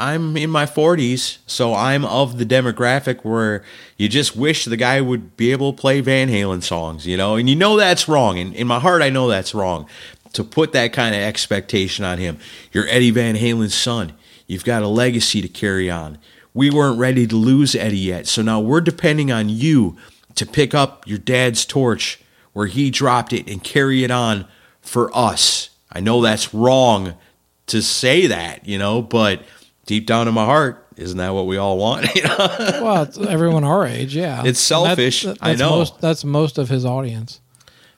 I'm 0.00 0.36
in 0.36 0.48
my 0.48 0.64
40s, 0.64 1.38
so 1.46 1.74
I'm 1.74 2.04
of 2.06 2.38
the 2.38 2.46
demographic 2.46 3.22
where 3.22 3.62
you 3.98 4.08
just 4.08 4.34
wish 4.34 4.64
the 4.64 4.76
guy 4.76 5.00
would 5.00 5.36
be 5.36 5.52
able 5.52 5.72
to 5.72 5.80
play 5.80 6.00
Van 6.00 6.28
Halen 6.28 6.62
songs, 6.62 7.06
you 7.06 7.16
know. 7.16 7.36
And 7.36 7.50
you 7.50 7.54
know 7.54 7.76
that's 7.76 8.08
wrong. 8.08 8.38
And 8.38 8.54
in 8.54 8.66
my 8.66 8.80
heart, 8.80 9.02
I 9.02 9.10
know 9.10 9.28
that's 9.28 9.54
wrong 9.54 9.86
to 10.32 10.42
put 10.42 10.72
that 10.72 10.92
kind 10.92 11.14
of 11.14 11.20
expectation 11.20 12.04
on 12.04 12.18
him. 12.18 12.38
You're 12.72 12.88
Eddie 12.88 13.10
Van 13.10 13.36
Halen's 13.36 13.74
son. 13.74 14.14
You've 14.46 14.64
got 14.64 14.82
a 14.82 14.88
legacy 14.88 15.42
to 15.42 15.48
carry 15.48 15.90
on. 15.90 16.18
We 16.54 16.70
weren't 16.70 16.98
ready 16.98 17.26
to 17.26 17.36
lose 17.36 17.74
Eddie 17.74 17.98
yet, 17.98 18.26
so 18.26 18.42
now 18.42 18.58
we're 18.58 18.80
depending 18.80 19.30
on 19.30 19.48
you 19.48 19.96
to 20.34 20.46
pick 20.46 20.74
up 20.74 21.06
your 21.06 21.18
dad's 21.18 21.64
torch 21.66 22.20
where 22.52 22.66
he 22.66 22.90
dropped 22.90 23.32
it 23.32 23.48
and 23.48 23.62
carry 23.62 24.02
it 24.02 24.10
on 24.10 24.46
for 24.80 25.14
us. 25.16 25.70
I 25.92 26.00
know 26.00 26.22
that's 26.22 26.54
wrong 26.54 27.14
to 27.66 27.82
say 27.82 28.26
that, 28.26 28.66
you 28.66 28.78
know, 28.78 29.02
but 29.02 29.42
deep 29.90 30.06
down 30.06 30.28
in 30.28 30.34
my 30.34 30.44
heart, 30.44 30.86
isn't 30.96 31.18
that 31.18 31.30
what 31.34 31.48
we 31.48 31.56
all 31.56 31.76
want? 31.76 32.06
You 32.14 32.22
know? 32.22 32.36
Well, 32.38 33.02
it's 33.02 33.18
everyone 33.18 33.64
our 33.64 33.84
age, 33.84 34.14
yeah. 34.14 34.42
It's 34.44 34.60
that- 34.60 34.86
selfish, 34.86 35.22
that- 35.24 35.38
I 35.40 35.56
know. 35.56 35.70
Most, 35.70 36.00
that's 36.00 36.24
most 36.24 36.58
of 36.58 36.68
his 36.68 36.84
audience. 36.84 37.40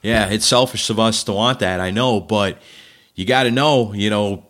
yeah, 0.01 0.27
it's 0.29 0.45
selfish 0.47 0.89
of 0.89 0.99
us 0.99 1.23
to 1.25 1.33
want 1.33 1.59
that, 1.59 1.79
I 1.79 1.91
know, 1.91 2.19
but 2.19 2.59
you 3.13 3.25
got 3.25 3.43
to 3.43 3.51
know, 3.51 3.93
you 3.93 4.09
know, 4.09 4.47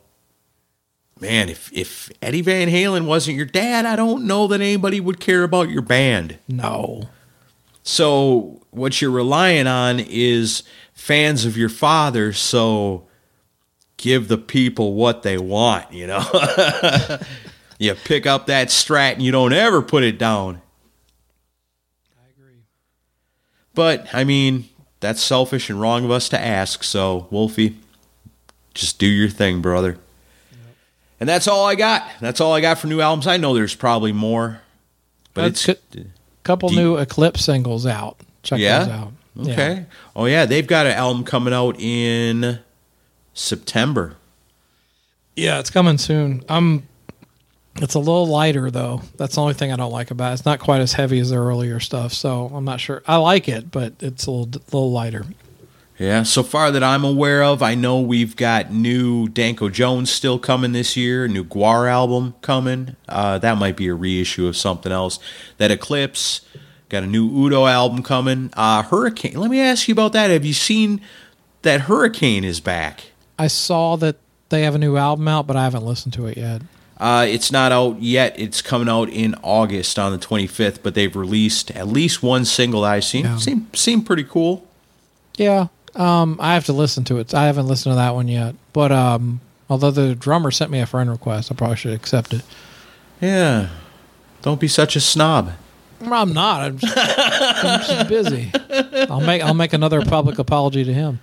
man, 1.20 1.50
if 1.50 1.70
if 1.74 2.10
Eddie 2.22 2.42
Van 2.42 2.70
Halen 2.70 3.06
wasn't 3.08 3.36
your 3.36 3.46
dad, 3.46 3.86
I 3.86 3.98
don't 3.98 4.26
know 4.26 4.48
that 4.48 4.62
anybody 4.62 5.02
would 5.02 5.20
care 5.20 5.44
about 5.44 5.70
your 5.70 5.82
band. 5.82 6.38
No. 6.48 7.10
So 7.84 8.62
what 8.72 9.02
you're 9.02 9.12
relying 9.12 9.68
on 9.68 10.00
is 10.00 10.64
fans 10.94 11.44
of 11.44 11.58
your 11.58 11.68
father. 11.70 12.32
So 12.32 13.08
give 14.04 14.28
the 14.28 14.38
people 14.38 14.94
what 14.96 15.24
they 15.24 15.38
want. 15.38 15.92
You 15.94 16.08
know, 16.08 16.24
you 17.80 17.96
pick 17.96 18.26
up 18.28 18.48
that 18.48 18.68
strat 18.68 19.14
and 19.14 19.22
you 19.22 19.32
don't 19.32 19.54
ever 19.54 19.82
put 19.82 20.04
it 20.04 20.18
down. 20.18 20.62
I 22.22 22.28
agree. 22.38 22.58
But 23.74 24.14
I 24.14 24.26
mean, 24.26 24.68
that's 25.00 25.22
selfish 25.22 25.70
and 25.70 25.80
wrong 25.80 26.04
of 26.04 26.12
us 26.12 26.28
to 26.30 26.40
ask. 26.40 26.84
So 26.84 27.28
Wolfie, 27.32 27.78
just 28.74 29.00
do 29.00 29.08
your 29.08 29.30
thing, 29.30 29.62
brother. 29.62 29.98
And 31.22 31.30
that's 31.30 31.48
all 31.48 31.66
I 31.66 31.76
got. 31.76 32.06
That's 32.20 32.42
all 32.42 32.52
I 32.52 32.60
got 32.60 32.80
for 32.80 32.88
new 32.88 33.00
albums. 33.00 33.28
I 33.28 33.38
know 33.38 33.54
there's 33.54 33.76
probably 33.76 34.12
more, 34.12 34.60
but 35.34 35.44
That's 35.44 35.70
it's 35.70 35.96
a 35.96 36.06
Couple 36.44 36.70
you- 36.72 36.76
new 36.76 36.98
Eclipse 36.98 37.46
singles 37.46 37.86
out. 37.86 38.18
Check 38.42 38.60
Yeah? 38.60 38.80
those 38.80 38.90
out. 38.90 39.12
Yeah. 39.36 39.54
Okay. 39.54 39.86
Oh 40.18 40.26
yeah, 40.26 40.46
they've 40.46 40.68
got 40.68 40.86
an 40.88 40.92
album 40.92 41.24
coming 41.24 41.54
out 41.54 41.80
in 41.80 42.60
September. 43.34 44.16
Yeah, 45.36 45.60
it's 45.60 45.70
coming 45.70 45.98
soon. 45.98 46.44
Um, 46.50 46.84
it's 47.78 47.96
a 47.96 48.00
little 48.00 48.28
lighter 48.28 48.70
though. 48.70 49.02
That's 49.18 49.36
the 49.36 49.42
only 49.42 49.56
thing 49.56 49.72
I 49.72 49.76
don't 49.76 49.92
like 49.92 50.12
about 50.12 50.32
it. 50.32 50.34
It's 50.34 50.46
not 50.46 50.60
quite 50.60 50.82
as 50.82 50.94
heavy 50.94 51.20
as 51.20 51.32
their 51.32 51.42
earlier 51.42 51.80
stuff, 51.80 52.14
so 52.14 52.52
I'm 52.54 52.66
not 52.66 52.80
sure. 52.80 53.02
I 53.08 53.18
like 53.18 53.50
it, 53.50 53.72
but 53.72 53.94
it's 54.00 54.28
a 54.28 54.32
little, 54.32 54.62
little 54.66 54.92
lighter. 54.92 55.26
Yeah, 56.00 56.24
so 56.24 56.42
far 56.42 56.72
that 56.72 56.84
I'm 56.84 57.04
aware 57.04 57.44
of, 57.44 57.62
I 57.62 57.76
know 57.76 58.02
we've 58.02 58.36
got 58.36 58.72
new 58.72 59.28
Danko 59.28 59.70
Jones 59.70 60.12
still 60.12 60.40
coming 60.40 60.72
this 60.72 60.98
year, 60.98 61.28
new 61.28 61.44
Gwar 61.44 61.90
album 61.90 62.34
coming. 62.42 62.96
Uh, 63.08 63.38
that 63.38 63.58
might 63.58 63.78
be 63.78 63.88
a 63.88 63.94
reissue 63.94 64.48
of 64.48 64.58
something 64.58 64.92
else. 64.92 65.20
That 65.58 65.70
Eclipse 65.70 66.42
got 66.90 67.04
a 67.04 67.08
new 67.08 67.30
Udo 67.30 67.68
album 67.68 68.02
coming. 68.02 68.50
Uh, 68.54 68.82
Hurricane. 68.82 69.36
Let 69.36 69.52
me 69.52 69.60
ask 69.60 69.88
you 69.88 69.94
about 69.94 70.14
that. 70.14 70.32
Have 70.32 70.46
you 70.46 70.54
seen 70.54 71.00
that 71.62 71.82
Hurricane 71.82 72.44
is 72.44 72.60
back? 72.60 73.13
I 73.44 73.48
saw 73.48 73.98
that 73.98 74.16
they 74.48 74.62
have 74.62 74.74
a 74.74 74.78
new 74.78 74.96
album 74.96 75.28
out, 75.28 75.48
but 75.48 75.58
I 75.58 75.66
haven't 75.66 75.86
listened 75.86 76.14
to 76.14 76.28
it 76.28 76.38
yet. 76.38 76.62
Uh, 76.98 77.26
it's 77.28 77.52
not 77.52 77.74
out 77.74 78.02
yet. 78.02 78.40
It's 78.40 78.62
coming 78.62 78.88
out 78.88 79.10
in 79.10 79.36
August 79.44 80.00
on 80.00 80.14
the 80.14 80.18
25th, 80.18 80.80
but 80.82 80.96
they've 80.96 81.14
released 81.14 81.70
at 81.72 81.90
least 81.90 82.24
one 82.24 82.46
single 82.46 82.84
that 82.84 82.94
I've 82.94 83.04
seen. 83.04 83.26
Yeah. 83.26 83.38
Seem, 83.38 83.68
seem 83.74 84.02
pretty 84.02 84.24
cool. 84.24 84.66
Yeah, 85.36 85.68
um, 85.96 86.38
I 86.40 86.54
have 86.54 86.66
to 86.68 86.74
listen 86.74 87.04
to 87.06 87.18
it. 87.18 87.34
I 87.34 87.48
haven't 87.48 87.68
listened 87.68 87.92
to 87.92 87.96
that 87.98 88.14
one 88.14 88.30
yet, 88.30 88.56
but 88.72 88.94
um, 88.94 89.42
although 89.70 89.92
the 89.92 90.16
drummer 90.16 90.52
sent 90.52 90.72
me 90.72 90.80
a 90.80 90.86
friend 90.86 91.10
request, 91.10 91.52
I 91.52 91.56
probably 91.56 91.76
should 91.76 91.94
accept 91.94 92.34
it. 92.34 92.44
Yeah. 93.20 93.70
Don't 94.42 94.62
be 94.62 94.70
such 94.70 94.96
a 94.96 95.02
snob. 95.02 95.52
I'm 96.02 96.32
not. 96.32 96.62
I'm 96.62 96.78
just, 96.78 96.98
I'm 96.98 97.80
just 97.82 98.08
busy. 98.08 98.52
I'll 99.10 99.20
make 99.22 99.42
I'll 99.42 99.54
make 99.54 99.74
another 99.74 100.02
public 100.02 100.40
apology 100.40 100.84
to 100.84 100.94
him. 100.94 101.20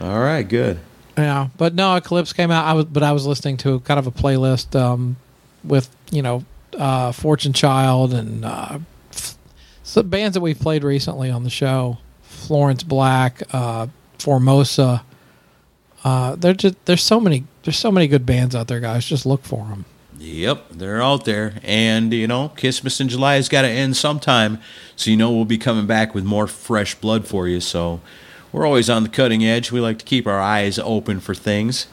All 0.00 0.18
right, 0.18 0.42
good. 0.42 0.80
Yeah, 1.16 1.48
but 1.58 1.74
no, 1.74 1.96
Eclipse 1.96 2.32
came 2.32 2.50
out. 2.50 2.64
I 2.64 2.72
was, 2.72 2.84
but 2.86 3.02
I 3.02 3.12
was 3.12 3.26
listening 3.26 3.58
to 3.58 3.80
kind 3.80 3.98
of 3.98 4.06
a 4.06 4.10
playlist 4.10 4.78
um, 4.78 5.16
with 5.62 5.94
you 6.10 6.22
know 6.22 6.44
uh, 6.78 7.12
Fortune 7.12 7.52
Child 7.52 8.14
and 8.14 8.44
uh, 8.44 8.78
f- 9.10 9.36
some 9.82 10.08
bands 10.08 10.34
that 10.34 10.40
we've 10.40 10.58
played 10.58 10.84
recently 10.84 11.30
on 11.30 11.44
the 11.44 11.50
show. 11.50 11.98
Florence 12.22 12.82
Black, 12.82 13.42
uh, 13.52 13.88
Formosa. 14.18 15.04
Uh, 16.02 16.34
there 16.34 16.54
just 16.54 16.82
there's 16.86 17.02
so 17.02 17.20
many 17.20 17.44
there's 17.62 17.78
so 17.78 17.92
many 17.92 18.06
good 18.08 18.26
bands 18.26 18.54
out 18.54 18.68
there, 18.68 18.80
guys. 18.80 19.04
Just 19.04 19.26
look 19.26 19.42
for 19.44 19.66
them. 19.66 19.84
Yep, 20.18 20.70
they're 20.70 21.02
out 21.02 21.24
there. 21.24 21.54
And, 21.64 22.12
you 22.14 22.28
know, 22.28 22.50
Christmas 22.50 23.00
in 23.00 23.08
July 23.08 23.34
has 23.34 23.48
got 23.48 23.62
to 23.62 23.68
end 23.68 23.96
sometime. 23.96 24.60
So, 24.94 25.10
you 25.10 25.16
know, 25.16 25.32
we'll 25.32 25.44
be 25.44 25.58
coming 25.58 25.86
back 25.86 26.14
with 26.14 26.22
more 26.24 26.46
fresh 26.46 26.94
blood 26.94 27.26
for 27.26 27.48
you. 27.48 27.60
So, 27.60 28.00
we're 28.52 28.66
always 28.66 28.90
on 28.90 29.02
the 29.02 29.08
cutting 29.08 29.44
edge. 29.44 29.72
We 29.72 29.80
like 29.80 29.98
to 29.98 30.04
keep 30.04 30.26
our 30.26 30.40
eyes 30.40 30.78
open 30.78 31.20
for 31.20 31.34
things. 31.34 31.86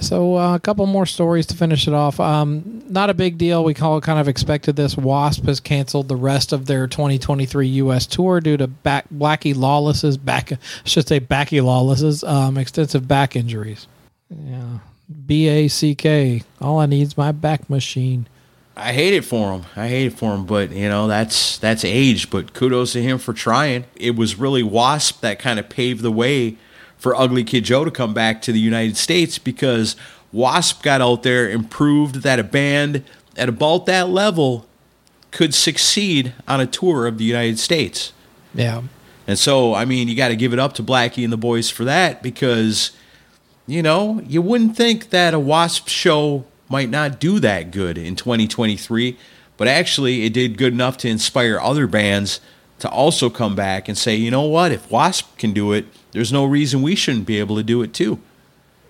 So 0.00 0.36
uh, 0.36 0.54
a 0.54 0.60
couple 0.60 0.84
more 0.86 1.06
stories 1.06 1.46
to 1.46 1.56
finish 1.56 1.88
it 1.88 1.94
off. 1.94 2.20
Um, 2.20 2.82
not 2.88 3.08
a 3.08 3.14
big 3.14 3.38
deal. 3.38 3.64
We 3.64 3.72
call 3.72 4.00
kind 4.02 4.20
of 4.20 4.28
expected 4.28 4.76
this. 4.76 4.96
Wasp 4.96 5.44
has 5.44 5.58
canceled 5.58 6.08
the 6.08 6.16
rest 6.16 6.52
of 6.52 6.66
their 6.66 6.86
2023 6.86 7.66
U.S. 7.68 8.06
tour 8.06 8.40
due 8.40 8.58
to 8.58 8.66
back 8.66 9.06
Blackie 9.12 9.56
Lawless's 9.56 10.18
back. 10.18 10.52
I 10.52 10.58
should 10.84 11.08
say 11.08 11.18
Backy 11.18 11.62
Lawless's 11.62 12.22
um, 12.24 12.58
extensive 12.58 13.08
back 13.08 13.36
injuries. 13.36 13.86
Yeah, 14.28 14.78
B 15.26 15.48
A 15.48 15.68
C 15.68 15.94
K. 15.94 16.42
All 16.60 16.78
I 16.78 16.86
need 16.86 17.02
is 17.02 17.16
my 17.16 17.32
back 17.32 17.70
machine. 17.70 18.28
I 18.76 18.92
hate 18.92 19.14
it 19.14 19.24
for 19.24 19.52
him. 19.52 19.64
I 19.74 19.88
hate 19.88 20.06
it 20.06 20.18
for 20.18 20.34
him, 20.34 20.44
but 20.44 20.70
you 20.70 20.88
know 20.88 21.08
that's 21.08 21.58
that's 21.58 21.84
age. 21.84 22.30
But 22.30 22.52
kudos 22.52 22.92
to 22.92 23.02
him 23.02 23.18
for 23.18 23.32
trying. 23.32 23.84
It 23.96 24.16
was 24.16 24.38
really 24.38 24.62
Wasp 24.62 25.20
that 25.22 25.38
kind 25.38 25.58
of 25.58 25.68
paved 25.68 26.02
the 26.02 26.12
way 26.12 26.56
for 26.98 27.14
Ugly 27.14 27.44
Kid 27.44 27.64
Joe 27.64 27.84
to 27.84 27.90
come 27.90 28.12
back 28.12 28.42
to 28.42 28.52
the 28.52 28.60
United 28.60 28.96
States 28.96 29.38
because 29.38 29.96
Wasp 30.32 30.82
got 30.82 31.00
out 31.00 31.22
there 31.22 31.48
and 31.48 31.70
proved 31.70 32.16
that 32.16 32.38
a 32.38 32.44
band 32.44 33.04
at 33.36 33.48
about 33.48 33.86
that 33.86 34.08
level 34.08 34.66
could 35.30 35.54
succeed 35.54 36.34
on 36.48 36.60
a 36.60 36.66
tour 36.66 37.06
of 37.06 37.18
the 37.18 37.24
United 37.24 37.58
States. 37.58 38.12
Yeah, 38.54 38.82
And 39.26 39.38
so, 39.38 39.74
I 39.74 39.84
mean, 39.84 40.08
you 40.08 40.16
got 40.16 40.28
to 40.28 40.36
give 40.36 40.54
it 40.54 40.58
up 40.58 40.72
to 40.74 40.82
Blackie 40.82 41.24
and 41.24 41.32
the 41.32 41.36
boys 41.36 41.68
for 41.68 41.84
that 41.84 42.22
because, 42.22 42.92
you 43.66 43.82
know, 43.82 44.22
you 44.26 44.40
wouldn't 44.40 44.76
think 44.76 45.10
that 45.10 45.34
a 45.34 45.38
Wasp 45.38 45.88
show 45.88 46.46
might 46.68 46.90
not 46.90 47.20
do 47.20 47.38
that 47.40 47.70
good 47.70 47.96
in 47.98 48.16
2023, 48.16 49.16
but 49.56 49.68
actually, 49.68 50.24
it 50.24 50.32
did 50.32 50.58
good 50.58 50.72
enough 50.72 50.96
to 50.98 51.08
inspire 51.08 51.58
other 51.60 51.86
bands 51.86 52.40
to 52.78 52.90
also 52.90 53.30
come 53.30 53.54
back 53.56 53.88
and 53.88 53.96
say, 53.96 54.14
you 54.14 54.30
know 54.30 54.42
what, 54.42 54.70
if 54.72 54.90
Wasp 54.90 55.38
can 55.38 55.52
do 55.52 55.72
it, 55.72 55.86
there's 56.12 56.32
no 56.32 56.44
reason 56.44 56.82
we 56.82 56.94
shouldn't 56.94 57.26
be 57.26 57.38
able 57.38 57.56
to 57.56 57.62
do 57.62 57.80
it 57.82 57.94
too. 57.94 58.18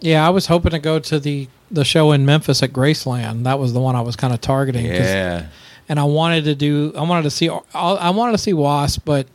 yeah. 0.00 0.26
I 0.26 0.30
was 0.30 0.46
hoping 0.46 0.72
to 0.72 0.78
go 0.78 0.98
to 0.98 1.18
the 1.20 1.48
the 1.70 1.84
show 1.84 2.12
in 2.12 2.24
Memphis 2.24 2.62
at 2.62 2.72
Graceland. 2.72 3.42
That 3.44 3.58
was 3.58 3.72
the 3.72 3.80
one 3.80 3.96
I 3.96 4.00
was 4.00 4.14
kind 4.16 4.32
of 4.32 4.40
targeting. 4.40 4.86
Yeah. 4.86 5.46
and 5.88 5.98
I 5.98 6.04
wanted 6.04 6.44
to 6.44 6.54
do. 6.54 6.92
I 6.96 7.02
wanted 7.02 7.22
to 7.24 7.30
see. 7.30 7.48
I 7.74 8.10
wanted 8.10 8.32
to 8.32 8.38
see 8.38 8.52
Wasp, 8.52 9.02
but 9.04 9.26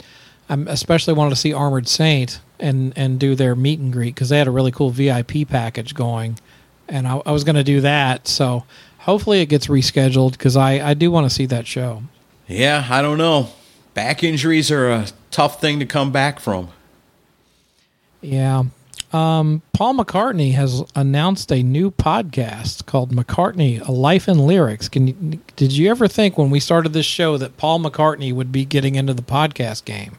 I 0.49 0.55
especially 0.67 1.13
wanted 1.13 1.31
to 1.31 1.35
see 1.37 1.53
Armored 1.53 1.87
Saint 1.87 2.39
and 2.59 2.93
and 2.95 3.19
do 3.19 3.35
their 3.35 3.55
meet 3.55 3.79
and 3.79 3.91
greet 3.91 4.15
because 4.15 4.29
they 4.29 4.37
had 4.37 4.47
a 4.47 4.51
really 4.51 4.71
cool 4.71 4.89
VIP 4.91 5.47
package 5.47 5.93
going, 5.93 6.37
and 6.91 7.07
I, 7.07 7.21
I 7.25 7.31
was 7.31 7.43
going 7.43 7.55
to 7.55 7.63
do 7.63 7.81
that. 7.81 8.27
So 8.27 8.65
hopefully 8.99 9.41
it 9.41 9.47
gets 9.47 9.67
rescheduled 9.67 10.33
because 10.33 10.55
I 10.55 10.89
I 10.89 10.93
do 10.93 11.09
want 11.09 11.25
to 11.25 11.29
see 11.29 11.45
that 11.47 11.65
show. 11.65 12.03
Yeah, 12.47 12.85
I 12.89 13.01
don't 13.01 13.17
know. 13.17 13.49
Back 13.93 14.23
injuries 14.23 14.69
are 14.71 14.89
a 14.89 15.07
tough 15.31 15.59
thing 15.59 15.79
to 15.79 15.85
come 15.85 16.11
back 16.11 16.39
from. 16.39 16.69
Yeah. 18.21 18.63
Um, 19.13 19.61
Paul 19.73 19.95
McCartney 19.95 20.53
has 20.53 20.83
announced 20.95 21.51
a 21.51 21.63
new 21.63 21.91
podcast 21.91 22.85
called 22.85 23.11
McCartney: 23.11 23.85
A 23.85 23.91
Life 23.91 24.29
in 24.29 24.39
Lyrics. 24.39 24.87
Can 24.87 25.07
you, 25.07 25.39
did 25.55 25.73
you 25.73 25.89
ever 25.89 26.07
think 26.07 26.37
when 26.37 26.49
we 26.49 26.59
started 26.59 26.93
this 26.93 27.05
show 27.05 27.37
that 27.37 27.57
Paul 27.57 27.79
McCartney 27.79 28.33
would 28.33 28.51
be 28.51 28.63
getting 28.63 28.95
into 28.95 29.13
the 29.13 29.21
podcast 29.21 29.83
game? 29.83 30.17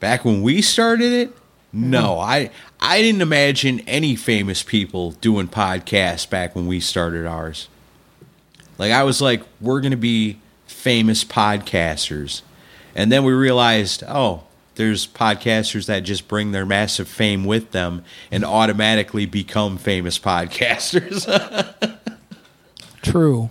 Back 0.00 0.24
when 0.24 0.42
we 0.42 0.60
started 0.60 1.12
it, 1.12 1.36
no, 1.72 2.18
I 2.18 2.50
I 2.84 3.00
didn't 3.00 3.22
imagine 3.22 3.78
any 3.86 4.16
famous 4.16 4.64
people 4.64 5.12
doing 5.12 5.46
podcasts 5.46 6.28
back 6.28 6.56
when 6.56 6.66
we 6.66 6.80
started 6.80 7.26
ours. 7.26 7.68
Like 8.76 8.90
I 8.90 9.04
was 9.04 9.20
like, 9.20 9.44
we're 9.60 9.80
gonna 9.80 9.96
be 9.96 10.40
famous 10.66 11.22
podcasters, 11.22 12.42
and 12.96 13.12
then 13.12 13.22
we 13.22 13.32
realized, 13.32 14.02
oh, 14.08 14.42
there's 14.74 15.06
podcasters 15.06 15.86
that 15.86 16.00
just 16.00 16.26
bring 16.26 16.50
their 16.50 16.66
massive 16.66 17.06
fame 17.06 17.44
with 17.44 17.70
them 17.70 18.04
and 18.32 18.44
automatically 18.44 19.26
become 19.26 19.78
famous 19.78 20.18
podcasters. 20.18 21.24
True. 23.02 23.50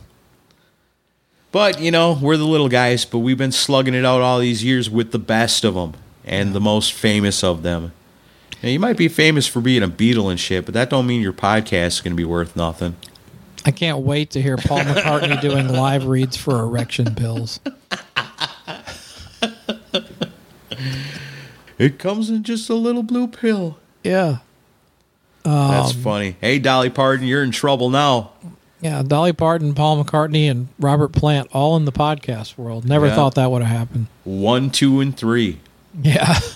But 1.54 1.80
you 1.80 1.92
know, 1.92 2.20
we're 2.22 2.36
the 2.36 2.44
little 2.44 2.70
guys, 2.70 3.06
but 3.06 3.20
we've 3.20 3.38
been 3.38 3.54
slugging 3.54 3.94
it 3.94 4.04
out 4.04 4.22
all 4.22 4.40
these 4.40 4.62
years 4.62 4.90
with 4.90 5.14
the 5.14 5.20
best 5.20 5.64
of 5.64 5.76
them 5.76 5.94
and 6.26 6.54
the 6.54 6.60
most 6.60 6.92
famous 6.92 7.46
of 7.46 7.64
them. 7.64 7.94
Now, 8.64 8.70
you 8.70 8.80
might 8.80 8.98
be 8.98 9.08
famous 9.08 9.48
for 9.48 9.60
being 9.60 9.82
a 9.82 9.88
Beatle 9.88 10.30
and 10.30 10.40
shit, 10.40 10.66
but 10.66 10.74
that 10.76 10.90
don't 10.90 11.08
mean 11.08 11.22
your 11.22 11.34
podcast 11.34 11.88
is 11.88 12.02
going 12.02 12.12
to 12.14 12.18
be 12.18 12.26
worth 12.26 12.56
nothing. 12.56 12.96
I 13.66 13.72
can't 13.72 14.00
wait 14.00 14.32
to 14.32 14.42
hear 14.42 14.58
Paul 14.58 14.80
McCartney 14.80 15.40
doing 15.42 15.68
live 15.68 16.06
reads 16.06 16.38
for 16.38 16.60
erection 16.60 17.16
pills. 17.16 17.60
It 21.78 21.98
comes 21.98 22.30
in 22.30 22.44
just 22.44 22.70
a 22.70 22.76
little 22.76 23.02
blue 23.02 23.28
pill. 23.28 23.80
Yeah. 24.04 24.38
That's 25.44 25.96
um, 25.96 26.02
funny. 26.02 26.36
Hey, 26.40 26.60
Dolly 26.60 26.92
Parton, 26.92 27.26
you're 27.26 27.44
in 27.44 27.50
trouble 27.50 27.90
now. 27.90 28.32
Yeah, 28.82 29.02
Dolly 29.02 29.34
Parton, 29.34 29.74
Paul 29.74 30.04
McCartney, 30.04 30.50
and 30.50 30.68
Robert 30.80 31.12
Plant 31.12 31.50
all 31.54 31.76
in 31.78 31.86
the 31.86 31.92
podcast 31.92 32.58
world. 32.58 32.86
Never 32.86 33.08
Yeah. 33.08 33.16
thought 33.16 33.36
that 33.36 33.50
would 33.50 33.64
have 33.64 33.76
happened. 33.76 34.08
One, 34.24 34.70
two, 34.70 35.00
and 35.00 35.16
three. 35.18 35.60
Yeah. 36.00 36.38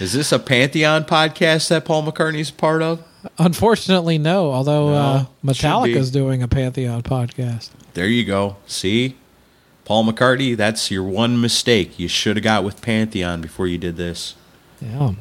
Is 0.00 0.12
this 0.12 0.30
a 0.30 0.38
Pantheon 0.38 1.04
podcast 1.04 1.68
that 1.68 1.84
Paul 1.84 2.04
McCartney's 2.04 2.52
part 2.52 2.82
of? 2.82 3.02
Unfortunately, 3.38 4.16
no. 4.16 4.52
Although 4.52 4.88
uh, 4.88 5.24
No, 5.42 5.52
should 5.52 5.66
Metallica's 5.66 6.10
doing 6.12 6.42
a 6.42 6.48
Pantheon 6.48 7.02
podcast. 7.02 7.70
There 7.94 8.06
you 8.06 8.24
go. 8.24 8.56
See? 8.66 9.16
Paul 9.84 10.04
McCartney, 10.04 10.56
that's 10.56 10.90
your 10.90 11.02
one 11.02 11.40
mistake 11.40 11.98
you 11.98 12.06
should 12.08 12.36
have 12.36 12.44
got 12.44 12.62
with 12.62 12.80
Pantheon 12.80 13.40
before 13.40 13.66
you 13.66 13.78
did 13.78 13.96
this. 13.96 14.36
Yeah. 14.80 15.14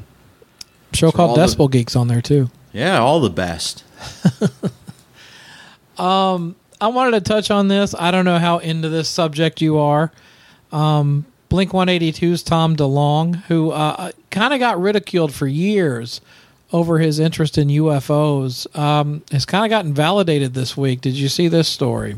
Show 0.93 1.07
all 1.07 1.11
called 1.11 1.39
the- 1.39 1.67
Geeks 1.67 1.95
on 1.95 2.07
there 2.07 2.21
too. 2.21 2.51
Yeah, 2.71 2.99
all 2.99 3.19
the 3.19 3.29
best. 3.29 3.83
um, 5.97 6.55
I 6.79 6.87
wanted 6.89 7.11
to 7.11 7.21
touch 7.21 7.49
on 7.49 7.67
this. 7.67 7.95
I 7.97 8.11
don't 8.11 8.25
know 8.25 8.37
how 8.37 8.59
into 8.59 8.89
this 8.89 9.09
subject 9.09 9.61
you 9.61 9.79
are. 9.79 10.11
Um, 10.71 11.25
Blink 11.49 11.71
182's 11.71 12.43
Tom 12.43 12.75
DeLonge, 12.75 13.43
who 13.43 13.71
uh, 13.71 14.11
kind 14.29 14.53
of 14.53 14.59
got 14.59 14.79
ridiculed 14.79 15.33
for 15.33 15.47
years 15.47 16.21
over 16.73 16.99
his 16.99 17.19
interest 17.19 17.57
in 17.57 17.69
UFOs, 17.69 18.75
um, 18.77 19.23
has 19.31 19.45
kind 19.45 19.63
of 19.63 19.69
gotten 19.69 19.93
validated 19.93 20.53
this 20.53 20.75
week. 20.75 21.01
Did 21.01 21.13
you 21.13 21.29
see 21.29 21.47
this 21.47 21.67
story? 21.67 22.15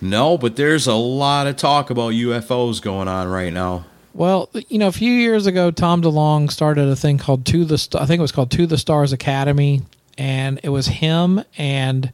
No, 0.00 0.38
but 0.38 0.56
there's 0.56 0.86
a 0.86 0.94
lot 0.94 1.46
of 1.46 1.56
talk 1.56 1.90
about 1.90 2.12
UFOs 2.12 2.80
going 2.80 3.08
on 3.08 3.28
right 3.28 3.52
now. 3.52 3.84
Well, 4.14 4.48
you 4.68 4.78
know, 4.78 4.86
a 4.86 4.92
few 4.92 5.12
years 5.12 5.46
ago, 5.46 5.70
Tom 5.70 6.00
DeLonge 6.00 6.50
started 6.50 6.88
a 6.88 6.96
thing 6.96 7.18
called 7.18 7.44
To 7.46 7.64
the 7.64 7.76
St- 7.76 8.00
I 8.00 8.06
think 8.06 8.20
it 8.20 8.22
was 8.22 8.32
called 8.32 8.50
To 8.52 8.66
the 8.66 8.78
Stars 8.78 9.12
Academy, 9.12 9.82
and 10.16 10.60
it 10.62 10.68
was 10.68 10.86
him 10.86 11.42
and 11.58 12.12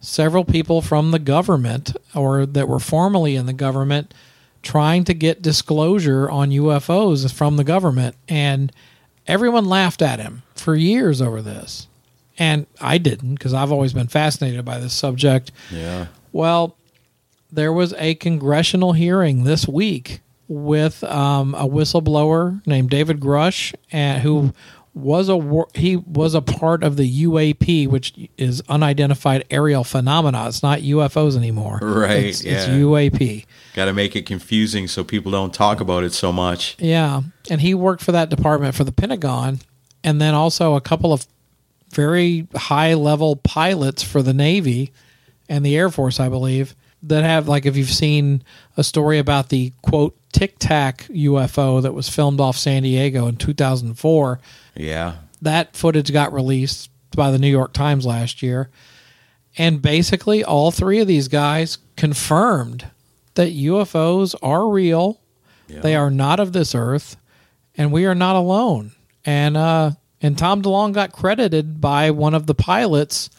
several 0.00 0.44
people 0.44 0.80
from 0.80 1.10
the 1.10 1.18
government 1.18 1.94
or 2.14 2.46
that 2.46 2.68
were 2.68 2.78
formerly 2.78 3.36
in 3.36 3.46
the 3.46 3.52
government 3.52 4.14
trying 4.62 5.04
to 5.04 5.14
get 5.14 5.42
disclosure 5.42 6.28
on 6.28 6.50
UFOs 6.50 7.32
from 7.32 7.56
the 7.56 7.64
government, 7.64 8.16
and 8.28 8.72
everyone 9.26 9.64
laughed 9.64 10.02
at 10.02 10.20
him 10.20 10.42
for 10.54 10.74
years 10.74 11.22
over 11.22 11.40
this. 11.42 11.88
And 12.38 12.66
I 12.80 12.98
didn't 12.98 13.34
because 13.34 13.52
I've 13.52 13.72
always 13.72 13.92
been 13.92 14.08
fascinated 14.08 14.64
by 14.64 14.78
this 14.78 14.94
subject. 14.94 15.52
Yeah. 15.70 16.06
Well, 16.32 16.76
there 17.52 17.72
was 17.72 17.92
a 17.94 18.14
congressional 18.14 18.92
hearing 18.92 19.44
this 19.44 19.68
week 19.68 20.20
with 20.48 21.04
um, 21.04 21.54
a 21.54 21.66
whistleblower 21.66 22.66
named 22.66 22.90
David 22.90 23.20
Grusch, 23.20 23.74
and 23.92 24.22
who 24.22 24.52
was 24.92 25.28
a 25.28 25.36
wor- 25.36 25.68
he 25.74 25.96
was 25.96 26.34
a 26.34 26.40
part 26.42 26.82
of 26.82 26.96
the 26.96 27.24
UAP, 27.24 27.86
which 27.88 28.12
is 28.36 28.60
unidentified 28.68 29.44
aerial 29.50 29.84
phenomena. 29.84 30.48
It's 30.48 30.62
not 30.62 30.80
UFOs 30.80 31.36
anymore. 31.36 31.78
Right, 31.80 32.24
It's, 32.26 32.40
it's. 32.42 32.66
UAP. 32.66 33.46
Got 33.74 33.84
to 33.84 33.92
make 33.92 34.16
it 34.16 34.26
confusing 34.26 34.88
so 34.88 35.04
people 35.04 35.30
don't 35.30 35.54
talk 35.54 35.80
about 35.80 36.02
it 36.02 36.12
so 36.12 36.32
much. 36.32 36.76
Yeah, 36.80 37.22
and 37.48 37.60
he 37.60 37.72
worked 37.74 38.02
for 38.02 38.10
that 38.12 38.30
department 38.30 38.74
for 38.74 38.82
the 38.84 38.92
Pentagon, 38.92 39.60
and 40.02 40.20
then 40.20 40.34
also 40.34 40.74
a 40.74 40.80
couple 40.80 41.12
of 41.12 41.24
very 41.92 42.48
high 42.56 42.94
level 42.94 43.36
pilots 43.36 44.02
for 44.02 44.22
the 44.22 44.34
Navy 44.34 44.92
and 45.48 45.64
the 45.64 45.76
Air 45.76 45.90
Force, 45.90 46.18
I 46.20 46.28
believe. 46.28 46.74
that 47.02 47.24
have 47.24 47.48
like 47.48 47.64
if 47.64 47.76
you've 47.76 47.88
seen 47.90 48.42
a 48.76 48.84
story 48.84 49.18
about 49.18 49.48
the 49.48 49.72
quote 49.82 50.16
Tic 50.32 50.58
Tac 50.58 51.04
UFO 51.08 51.80
that 51.82 51.94
was 51.94 52.08
filmed 52.08 52.40
off 52.40 52.56
San 52.56 52.82
Diego 52.82 53.26
in 53.26 53.36
2004. 53.36 54.40
Yeah. 54.80 55.16
That 55.42 55.76
footage 55.76 56.12
got 56.12 56.32
released 56.32 56.90
by 57.14 57.30
the 57.30 57.38
New 57.38 57.48
York 57.50 57.72
Times 57.72 58.06
last 58.06 58.42
year. 58.42 58.70
And 59.58 59.82
basically, 59.82 60.44
all 60.44 60.70
three 60.70 61.00
of 61.00 61.08
these 61.08 61.28
guys 61.28 61.78
confirmed 61.96 62.86
that 63.34 63.52
UFOs 63.52 64.34
are 64.42 64.68
real. 64.68 65.20
They 65.68 65.94
are 65.94 66.10
not 66.10 66.40
of 66.40 66.52
this 66.52 66.74
earth, 66.74 67.16
and 67.76 67.92
we 67.92 68.04
are 68.04 68.14
not 68.14 68.34
alone. 68.34 68.92
And 69.24 69.56
uh, 69.56 69.92
and 70.20 70.36
Tom 70.36 70.62
DeLonge 70.62 70.94
got 70.94 71.12
credited 71.12 71.80
by 71.80 72.10
one 72.10 72.34
of 72.34 72.46
the 72.46 72.54
pilots 72.54 73.30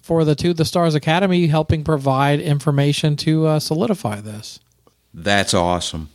for 0.00 0.24
the 0.24 0.34
To 0.36 0.54
the 0.54 0.64
Stars 0.64 0.94
Academy, 0.94 1.48
helping 1.48 1.84
provide 1.84 2.40
information 2.40 3.16
to 3.16 3.46
uh, 3.46 3.58
solidify 3.58 4.20
this. 4.20 4.60
That's 5.12 5.52
awesome. 5.52 6.10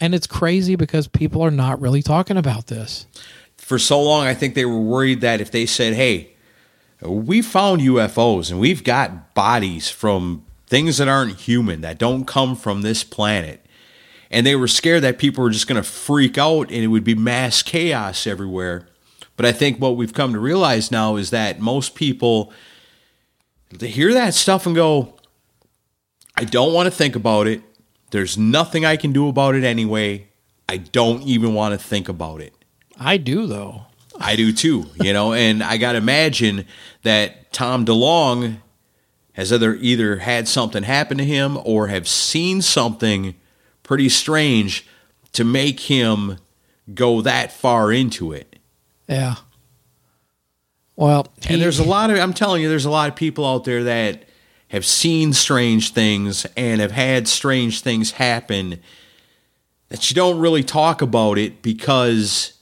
And 0.00 0.14
it's 0.14 0.26
crazy 0.26 0.76
because 0.76 1.08
people 1.08 1.42
are 1.42 1.50
not 1.50 1.80
really 1.80 2.02
talking 2.02 2.36
about 2.36 2.66
this. 2.66 3.06
For 3.68 3.78
so 3.78 4.02
long, 4.02 4.26
I 4.26 4.32
think 4.32 4.54
they 4.54 4.64
were 4.64 4.80
worried 4.80 5.20
that 5.20 5.42
if 5.42 5.50
they 5.50 5.66
said, 5.66 5.92
hey, 5.92 6.30
we 7.02 7.42
found 7.42 7.82
UFOs 7.82 8.50
and 8.50 8.58
we've 8.58 8.82
got 8.82 9.34
bodies 9.34 9.90
from 9.90 10.46
things 10.66 10.96
that 10.96 11.06
aren't 11.06 11.36
human, 11.40 11.82
that 11.82 11.98
don't 11.98 12.24
come 12.24 12.56
from 12.56 12.80
this 12.80 13.04
planet. 13.04 13.62
And 14.30 14.46
they 14.46 14.56
were 14.56 14.68
scared 14.68 15.02
that 15.02 15.18
people 15.18 15.44
were 15.44 15.50
just 15.50 15.66
going 15.66 15.76
to 15.76 15.86
freak 15.86 16.38
out 16.38 16.70
and 16.70 16.82
it 16.82 16.86
would 16.86 17.04
be 17.04 17.14
mass 17.14 17.60
chaos 17.62 18.26
everywhere. 18.26 18.88
But 19.36 19.44
I 19.44 19.52
think 19.52 19.78
what 19.78 19.98
we've 19.98 20.14
come 20.14 20.32
to 20.32 20.40
realize 20.40 20.90
now 20.90 21.16
is 21.16 21.28
that 21.28 21.60
most 21.60 21.94
people 21.94 22.50
hear 23.78 24.14
that 24.14 24.32
stuff 24.32 24.64
and 24.64 24.74
go, 24.74 25.14
I 26.38 26.44
don't 26.44 26.72
want 26.72 26.86
to 26.86 26.90
think 26.90 27.14
about 27.16 27.46
it. 27.46 27.60
There's 28.12 28.38
nothing 28.38 28.86
I 28.86 28.96
can 28.96 29.12
do 29.12 29.28
about 29.28 29.56
it 29.56 29.62
anyway. 29.62 30.28
I 30.66 30.78
don't 30.78 31.22
even 31.24 31.52
want 31.52 31.78
to 31.78 31.86
think 31.86 32.08
about 32.08 32.40
it. 32.40 32.54
I 32.98 33.16
do, 33.16 33.46
though. 33.46 33.82
I 34.20 34.34
do 34.36 34.52
too, 34.52 34.86
you 35.00 35.12
know, 35.12 35.32
and 35.32 35.62
I 35.62 35.76
got 35.76 35.92
to 35.92 35.98
imagine 35.98 36.66
that 37.04 37.52
Tom 37.52 37.84
DeLonge 37.86 38.56
has 39.34 39.52
either 39.52 39.74
either 39.76 40.16
had 40.18 40.48
something 40.48 40.82
happen 40.82 41.18
to 41.18 41.24
him 41.24 41.56
or 41.64 41.86
have 41.86 42.08
seen 42.08 42.60
something 42.60 43.36
pretty 43.84 44.08
strange 44.08 44.84
to 45.34 45.44
make 45.44 45.78
him 45.80 46.38
go 46.92 47.20
that 47.22 47.52
far 47.52 47.92
into 47.92 48.32
it. 48.32 48.58
Yeah. 49.08 49.36
Well, 50.96 51.28
he- 51.46 51.54
And 51.54 51.62
there's 51.62 51.78
a 51.78 51.84
lot 51.84 52.10
of 52.10 52.18
I'm 52.18 52.34
telling 52.34 52.60
you 52.62 52.68
there's 52.68 52.84
a 52.84 52.90
lot 52.90 53.08
of 53.08 53.14
people 53.14 53.46
out 53.46 53.62
there 53.64 53.84
that 53.84 54.24
have 54.68 54.84
seen 54.84 55.32
strange 55.32 55.92
things 55.92 56.44
and 56.56 56.80
have 56.80 56.90
had 56.92 57.28
strange 57.28 57.80
things 57.82 58.10
happen 58.12 58.80
that 59.90 60.10
you 60.10 60.14
don't 60.16 60.38
really 60.40 60.64
talk 60.64 61.00
about 61.00 61.38
it 61.38 61.62
because 61.62 62.54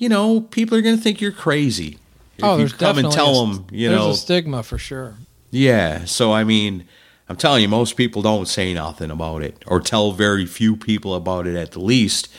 you 0.00 0.08
know, 0.08 0.40
people 0.40 0.78
are 0.78 0.80
going 0.80 0.96
to 0.96 1.02
think 1.02 1.20
you're 1.20 1.30
crazy. 1.30 1.98
If 2.38 2.44
oh, 2.44 2.52
you 2.52 2.58
there's 2.60 2.72
come 2.72 2.96
and 2.96 3.12
tell 3.12 3.42
a, 3.42 3.46
them, 3.46 3.66
you 3.70 3.90
there's 3.90 4.00
know, 4.00 4.10
a 4.10 4.14
stigma 4.14 4.62
for 4.62 4.78
sure. 4.78 5.14
yeah. 5.50 6.06
So 6.06 6.32
I 6.32 6.42
mean, 6.42 6.86
I'm 7.28 7.36
telling 7.36 7.60
you, 7.60 7.68
most 7.68 7.98
people 7.98 8.22
don't 8.22 8.48
say 8.48 8.72
nothing 8.72 9.10
about 9.10 9.42
it, 9.42 9.62
or 9.66 9.78
tell 9.78 10.12
very 10.12 10.46
few 10.46 10.74
people 10.74 11.14
about 11.14 11.46
it 11.46 11.54
at 11.54 11.72
the 11.72 11.80
least. 11.80 12.32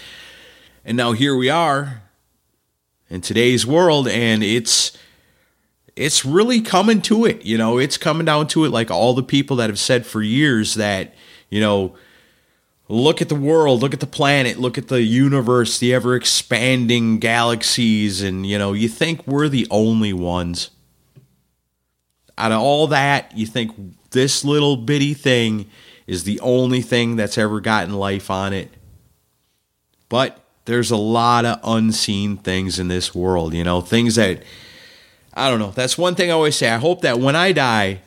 And 0.83 0.97
now 0.97 1.11
here 1.11 1.35
we 1.35 1.51
are 1.51 2.01
in 3.11 3.21
today's 3.21 3.63
world, 3.63 4.07
and 4.07 4.43
it's 4.43 4.97
it's 5.95 6.25
really 6.25 6.61
coming 6.61 6.99
to 7.03 7.25
it. 7.25 7.45
You 7.45 7.59
know, 7.59 7.77
it's 7.77 7.97
coming 7.97 8.25
down 8.25 8.47
to 8.47 8.65
it, 8.65 8.69
like 8.69 8.89
all 8.89 9.13
the 9.13 9.21
people 9.21 9.55
that 9.57 9.69
have 9.69 9.79
said 9.79 10.07
for 10.07 10.23
years 10.23 10.73
that 10.73 11.13
you 11.49 11.61
know. 11.61 11.95
Look 12.91 13.21
at 13.21 13.29
the 13.29 13.35
world, 13.35 13.81
look 13.81 13.93
at 13.93 14.01
the 14.01 14.07
planet, 14.07 14.59
look 14.59 14.77
at 14.77 14.89
the 14.89 15.01
universe, 15.01 15.79
the 15.79 15.93
ever 15.93 16.15
expanding 16.15 17.19
galaxies, 17.19 18.21
and 18.21 18.45
you 18.45 18.57
know, 18.57 18.73
you 18.73 18.89
think 18.89 19.25
we're 19.25 19.47
the 19.47 19.65
only 19.71 20.11
ones 20.11 20.71
out 22.41 22.51
of 22.51 22.59
all 22.59 22.87
that, 22.87 23.37
you 23.37 23.45
think 23.45 23.71
this 24.09 24.43
little 24.43 24.75
bitty 24.75 25.13
thing 25.13 25.69
is 26.07 26.23
the 26.23 26.39
only 26.39 26.81
thing 26.81 27.15
that's 27.15 27.37
ever 27.37 27.61
gotten 27.61 27.93
life 27.93 28.31
on 28.31 28.51
it. 28.51 28.71
But 30.09 30.43
there's 30.65 30.89
a 30.89 30.97
lot 30.97 31.45
of 31.45 31.59
unseen 31.63 32.37
things 32.37 32.79
in 32.79 32.87
this 32.87 33.13
world, 33.13 33.53
you 33.53 33.63
know, 33.63 33.81
things 33.81 34.15
that 34.15 34.43
I 35.33 35.49
don't 35.49 35.59
know. 35.59 35.71
That's 35.71 35.97
one 35.97 36.15
thing 36.15 36.29
I 36.29 36.33
always 36.33 36.55
say. 36.55 36.69
I 36.69 36.77
hope 36.77 37.01
that 37.01 37.19
when 37.19 37.35
I 37.35 37.51
die, 37.51 38.01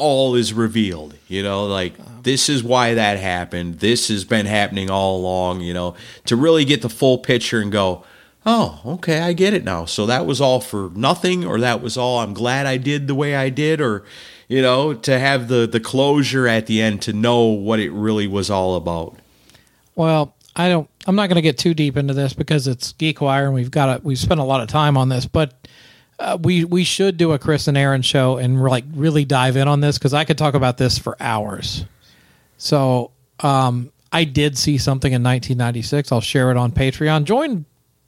all 0.00 0.34
is 0.34 0.52
revealed, 0.52 1.14
you 1.28 1.42
know, 1.42 1.66
like 1.66 1.94
this 2.22 2.48
is 2.48 2.64
why 2.64 2.94
that 2.94 3.18
happened. 3.18 3.80
This 3.80 4.08
has 4.08 4.24
been 4.24 4.46
happening 4.46 4.90
all 4.90 5.18
along, 5.18 5.60
you 5.60 5.74
know, 5.74 5.94
to 6.24 6.36
really 6.36 6.64
get 6.64 6.82
the 6.82 6.88
full 6.88 7.18
picture 7.18 7.60
and 7.60 7.70
go, 7.70 8.02
oh, 8.46 8.80
okay, 8.84 9.20
I 9.20 9.34
get 9.34 9.52
it 9.52 9.62
now. 9.62 9.84
So 9.84 10.06
that 10.06 10.24
was 10.24 10.40
all 10.40 10.60
for 10.60 10.90
nothing, 10.94 11.44
or 11.44 11.60
that 11.60 11.82
was 11.82 11.96
all 11.96 12.18
I'm 12.18 12.32
glad 12.32 12.66
I 12.66 12.78
did 12.78 13.06
the 13.06 13.14
way 13.14 13.36
I 13.36 13.50
did, 13.50 13.80
or, 13.80 14.04
you 14.48 14.62
know, 14.62 14.94
to 14.94 15.18
have 15.18 15.48
the, 15.48 15.66
the 15.66 15.80
closure 15.80 16.48
at 16.48 16.66
the 16.66 16.80
end 16.80 17.02
to 17.02 17.12
know 17.12 17.44
what 17.44 17.78
it 17.78 17.90
really 17.90 18.26
was 18.26 18.50
all 18.50 18.76
about. 18.76 19.18
Well, 19.94 20.34
I 20.56 20.68
don't. 20.68 20.88
I'm 21.06 21.16
not 21.16 21.28
going 21.28 21.36
to 21.36 21.42
get 21.42 21.58
too 21.58 21.74
deep 21.74 21.96
into 21.96 22.14
this 22.14 22.32
because 22.32 22.66
it's 22.66 22.92
Geekwire, 22.94 23.44
and 23.44 23.54
we've 23.54 23.70
got 23.70 24.00
a, 24.00 24.02
we've 24.02 24.18
spent 24.18 24.40
a 24.40 24.44
lot 24.44 24.60
of 24.60 24.68
time 24.68 24.96
on 24.96 25.08
this. 25.08 25.26
But 25.26 25.68
uh, 26.20 26.38
we 26.40 26.64
we 26.64 26.84
should 26.84 27.16
do 27.16 27.32
a 27.32 27.38
Chris 27.38 27.66
and 27.66 27.76
Aaron 27.76 28.02
show 28.02 28.36
and 28.36 28.62
like 28.62 28.84
really 28.94 29.24
dive 29.24 29.56
in 29.56 29.66
on 29.68 29.80
this 29.80 29.98
because 29.98 30.14
I 30.14 30.24
could 30.24 30.38
talk 30.38 30.54
about 30.54 30.76
this 30.76 30.98
for 30.98 31.16
hours. 31.20 31.84
So 32.58 33.10
um, 33.40 33.90
I 34.12 34.24
did 34.24 34.58
see 34.58 34.78
something 34.78 35.12
in 35.12 35.22
1996. 35.22 36.12
I'll 36.12 36.20
share 36.20 36.50
it 36.50 36.56
on 36.56 36.72
Patreon. 36.72 37.24
Join 37.24 37.64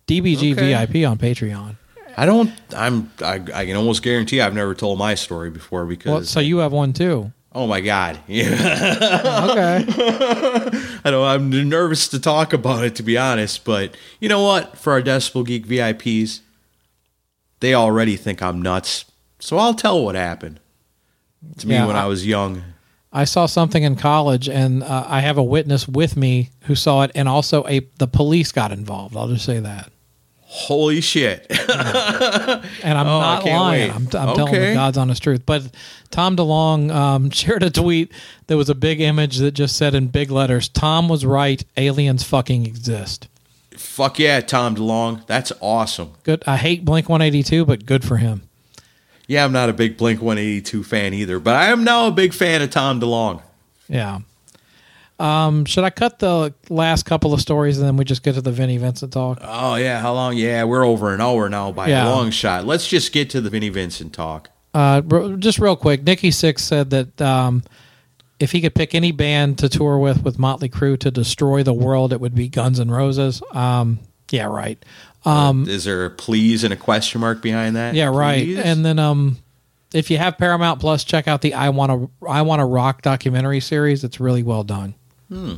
DBG 0.06 0.52
Okay. 0.52 0.84
VIP 0.84 1.08
on 1.08 1.16
Patreon. 1.18 1.76
I 2.14 2.26
don't, 2.26 2.52
I'm, 2.76 3.10
I, 3.22 3.36
I 3.54 3.64
can 3.64 3.74
almost 3.74 4.02
guarantee 4.02 4.42
I've 4.42 4.52
never 4.54 4.74
told 4.74 4.98
my 4.98 5.14
story 5.14 5.48
before 5.48 5.86
because, 5.86 6.10
Well, 6.12 6.22
so 6.24 6.40
you 6.40 6.58
have 6.58 6.70
one 6.70 6.92
too. 6.92 7.32
oh 7.54 7.66
my 7.66 7.80
God. 7.80 8.18
Yeah. 8.28 8.50
Okay. 9.50 9.86
I 11.04 11.10
know 11.10 11.24
I'm 11.24 11.48
nervous 11.70 12.08
to 12.08 12.20
talk 12.20 12.52
about 12.52 12.84
it 12.84 12.94
to 12.96 13.02
be 13.02 13.16
honest, 13.16 13.64
but 13.64 13.96
you 14.20 14.28
know 14.28 14.42
what? 14.42 14.76
For 14.76 14.92
our 14.92 15.00
Decibel 15.00 15.46
Geek 15.46 15.66
VIPs, 15.66 16.40
they 17.62 17.74
already 17.74 18.16
think 18.16 18.42
I'm 18.42 18.60
nuts. 18.60 19.06
So 19.38 19.56
I'll 19.56 19.74
tell 19.74 20.04
what 20.04 20.14
happened 20.14 20.60
to 21.58 21.66
me 21.66 21.74
Yeah, 21.74 21.86
when 21.86 21.96
I- 21.96 22.02
I 22.04 22.06
was 22.06 22.26
young. 22.26 22.62
I 23.14 23.24
saw 23.24 23.44
something 23.44 23.82
in 23.82 23.96
college, 23.96 24.48
and 24.48 24.82
uh, 24.82 25.04
I 25.06 25.20
have 25.20 25.36
a 25.36 25.42
witness 25.42 25.86
with 25.86 26.16
me 26.16 26.48
who 26.62 26.74
saw 26.74 27.02
it, 27.02 27.10
and 27.14 27.28
also 27.28 27.66
a 27.66 27.80
the 27.98 28.06
police 28.06 28.52
got 28.52 28.72
involved. 28.72 29.16
I'll 29.16 29.28
just 29.28 29.44
say 29.44 29.60
that. 29.60 29.90
Holy 30.40 31.00
shit. 31.02 31.46
And 32.84 32.98
I'm 32.98 33.06
Oh, 33.06 33.20
not 33.20 33.44
lying. 33.44 33.88
wait. 33.88 33.90
I'm, 33.90 34.02
I'm 34.28 34.36
telling 34.36 34.52
the 34.52 34.74
God's 34.74 34.98
honest 34.98 35.22
truth. 35.22 35.42
But 35.46 35.62
Tom 36.10 36.36
DeLonge 36.36 36.90
um, 36.94 37.30
shared 37.40 37.62
a 37.62 37.70
tweet. 37.70 38.12
There 38.46 38.56
was 38.56 38.68
a 38.70 38.74
big 38.74 39.00
image 39.00 39.38
that 39.38 39.52
just 39.52 39.76
said 39.76 39.94
in 39.94 40.08
big 40.08 40.30
letters, 40.30 40.68
"Tom 40.68 41.08
was 41.08 41.24
right. 41.26 41.62
Aliens 41.76 42.22
fucking 42.24 42.66
exist." 42.66 43.28
Fuck 43.78 44.18
yeah, 44.18 44.40
Tom 44.40 44.76
DeLonge. 44.76 45.26
That's 45.26 45.52
awesome. 45.60 46.12
Good. 46.24 46.42
I 46.46 46.56
hate 46.56 46.84
Blink 46.84 47.08
182, 47.08 47.64
but 47.64 47.86
good 47.86 48.04
for 48.04 48.16
him. 48.18 48.42
Yeah, 49.26 49.44
I'm 49.44 49.52
not 49.52 49.68
a 49.68 49.72
big 49.72 49.96
Blink 49.96 50.20
182 50.20 50.82
fan 50.84 51.14
either, 51.14 51.38
but 51.38 51.54
I 51.54 51.66
am 51.66 51.84
now 51.84 52.06
a 52.08 52.10
big 52.10 52.34
fan 52.34 52.60
of 52.62 52.70
Tom 52.70 53.00
DeLonge. 53.00 53.42
Yeah. 53.88 54.20
Um, 55.18 55.64
should 55.66 55.84
I 55.84 55.90
cut 55.90 56.18
the 56.18 56.52
last 56.68 57.04
couple 57.04 57.32
of 57.32 57.40
stories 57.40 57.78
and 57.78 57.86
then 57.86 57.96
we 57.96 58.04
just 58.04 58.22
get 58.24 58.34
to 58.34 58.40
the 58.40 58.50
Vinnie 58.50 58.78
Vincent 58.78 59.12
talk? 59.12 59.38
Oh, 59.42 59.76
yeah. 59.76 60.00
How 60.00 60.12
long? 60.14 60.36
Yeah, 60.36 60.64
we're 60.64 60.84
over 60.84 61.14
an 61.14 61.20
hour 61.20 61.48
now 61.48 61.70
by 61.70 61.88
Yeah. 61.88 62.08
a 62.08 62.10
long 62.10 62.30
shot. 62.30 62.66
Let's 62.66 62.88
just 62.88 63.12
get 63.12 63.30
to 63.30 63.40
the 63.40 63.48
Vinnie 63.48 63.68
Vincent 63.68 64.12
talk. 64.12 64.50
Uh, 64.74 65.00
just 65.36 65.58
real 65.58 65.76
quick, 65.76 66.02
Nikki 66.02 66.30
Six 66.30 66.64
said 66.64 66.90
that 66.90 67.20
um, 67.20 67.62
if 68.42 68.50
he 68.50 68.60
could 68.60 68.74
pick 68.74 68.92
any 68.92 69.12
band 69.12 69.58
to 69.58 69.68
tour 69.68 69.98
with 69.98 70.24
with 70.24 70.36
Motley 70.36 70.68
Crue 70.68 70.98
to 70.98 71.12
destroy 71.12 71.62
the 71.62 71.72
world, 71.72 72.12
it 72.12 72.20
would 72.20 72.34
be 72.34 72.48
Guns 72.48 72.80
N' 72.80 72.90
Roses. 72.90 73.40
Um, 73.52 74.00
yeah, 74.30 74.46
right. 74.46 74.84
Um, 75.24 75.68
Is 75.68 75.84
there 75.84 76.04
a 76.04 76.10
please 76.10 76.64
and 76.64 76.72
a 76.72 76.76
question 76.76 77.20
mark 77.20 77.40
behind 77.40 77.76
that? 77.76 77.94
yeah, 77.94 78.06
right. 78.06 78.42
Please? 78.42 78.58
And 78.58 78.84
then 78.84 78.98
um, 78.98 79.38
if 79.94 80.10
you 80.10 80.18
have 80.18 80.38
Paramount 80.38 80.80
Plus, 80.80 81.04
check 81.04 81.28
out 81.28 81.40
the 81.40 81.54
I 81.54 81.68
Want 81.68 81.92
to 81.92 82.26
I 82.28 82.42
Want 82.42 82.58
to 82.58 82.64
Rock 82.64 83.02
documentary 83.02 83.60
series. 83.60 84.02
It's 84.02 84.18
really 84.18 84.42
well 84.42 84.64
done. 84.64 84.94
Hmm. 85.28 85.54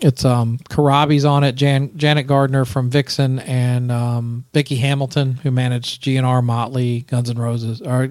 It's 0.00 0.24
um 0.24 0.58
Karabi's 0.68 1.24
on 1.24 1.44
it, 1.44 1.54
Jan, 1.54 1.96
Janet 1.96 2.26
Gardner 2.26 2.64
from 2.64 2.90
Vixen, 2.90 3.38
and 3.38 3.92
um, 3.92 4.44
Vicky 4.52 4.76
Hamilton, 4.76 5.34
who 5.34 5.52
managed 5.52 6.02
GNR 6.02 6.42
Motley, 6.42 7.02
Guns 7.02 7.30
N' 7.30 7.38
Roses, 7.38 7.80
or 7.80 8.08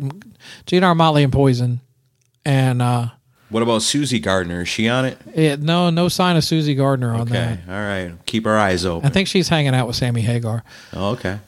GNR 0.65 0.95
Motley 0.95 1.23
and 1.23 1.34
Poison, 1.34 1.81
and 2.45 2.81
uh, 2.81 3.10
what 3.50 3.64
about 3.64 3.82
Susie 3.82 4.20
Gardner? 4.20 4.62
Is 4.62 4.68
she 4.70 4.88
on 4.90 5.06
it? 5.06 5.18
it, 5.34 5.62
no 5.62 5.90
no 5.90 6.08
sign 6.08 6.36
of 6.36 6.44
Susie 6.44 6.76
Gardner 6.76 7.14
on 7.14 7.22
Okay. 7.22 7.34
that. 7.34 7.60
All 7.68 7.74
right. 7.76 8.12
Keep 8.26 8.48
our 8.48 8.58
eyes 8.58 8.86
open. 8.86 9.08
I 9.08 9.12
think 9.12 9.28
she's 9.28 9.50
hanging 9.50 9.74
out 9.76 9.88
with 9.88 9.96
Sammy 9.96 10.22
Hagar. 10.22 10.64
oh, 10.94 11.12
okay. 11.12 11.40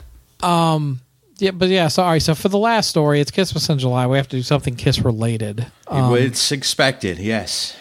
Yeah, 1.39 1.51
but 1.51 1.69
yeah, 1.69 1.87
sorry. 1.87 2.19
So 2.19 2.33
for 2.33 2.49
the 2.49 2.57
last 2.57 2.89
story, 2.89 3.19
it's 3.21 3.29
Christmas 3.31 3.69
in 3.69 3.77
July. 3.77 4.07
We 4.07 4.17
have 4.17 4.27
to 4.29 4.37
do 4.37 4.41
something 4.43 4.75
Kiss 4.75 4.99
related. 4.99 5.67
Um, 5.87 6.15
it's 6.15 6.51
expected, 6.51 7.19
yes. 7.19 7.75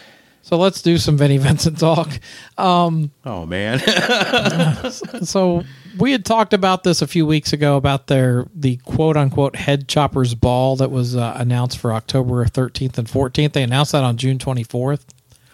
So 0.47 0.57
let's 0.57 0.81
do 0.81 0.97
some 0.97 1.17
Vinnie 1.17 1.37
Vincent 1.37 1.77
talk. 1.79 2.19
Oh 2.57 3.45
man. 3.45 3.81
So 5.23 5.63
we 5.99 6.11
had 6.11 6.23
talked 6.25 6.53
about 6.53 6.83
this 6.83 7.01
a 7.01 7.07
few 7.07 7.25
weeks 7.25 7.51
ago 7.53 7.75
about 7.75 8.07
their 8.07 8.45
the 8.55 8.77
quote 8.77 9.17
unquote 9.17 9.55
head 9.55 9.87
choppers 9.87 10.35
ball 10.35 10.75
that 10.77 10.89
was 10.91 11.15
uh, 11.15 11.33
announced 11.37 11.79
for 11.79 11.91
October 11.91 12.45
13th 12.45 12.97
and 12.97 13.07
14th. 13.07 13.53
They 13.53 13.63
announced 13.63 13.91
that 13.91 14.03
on 14.03 14.15
June 14.17 14.37
24th 14.37 15.01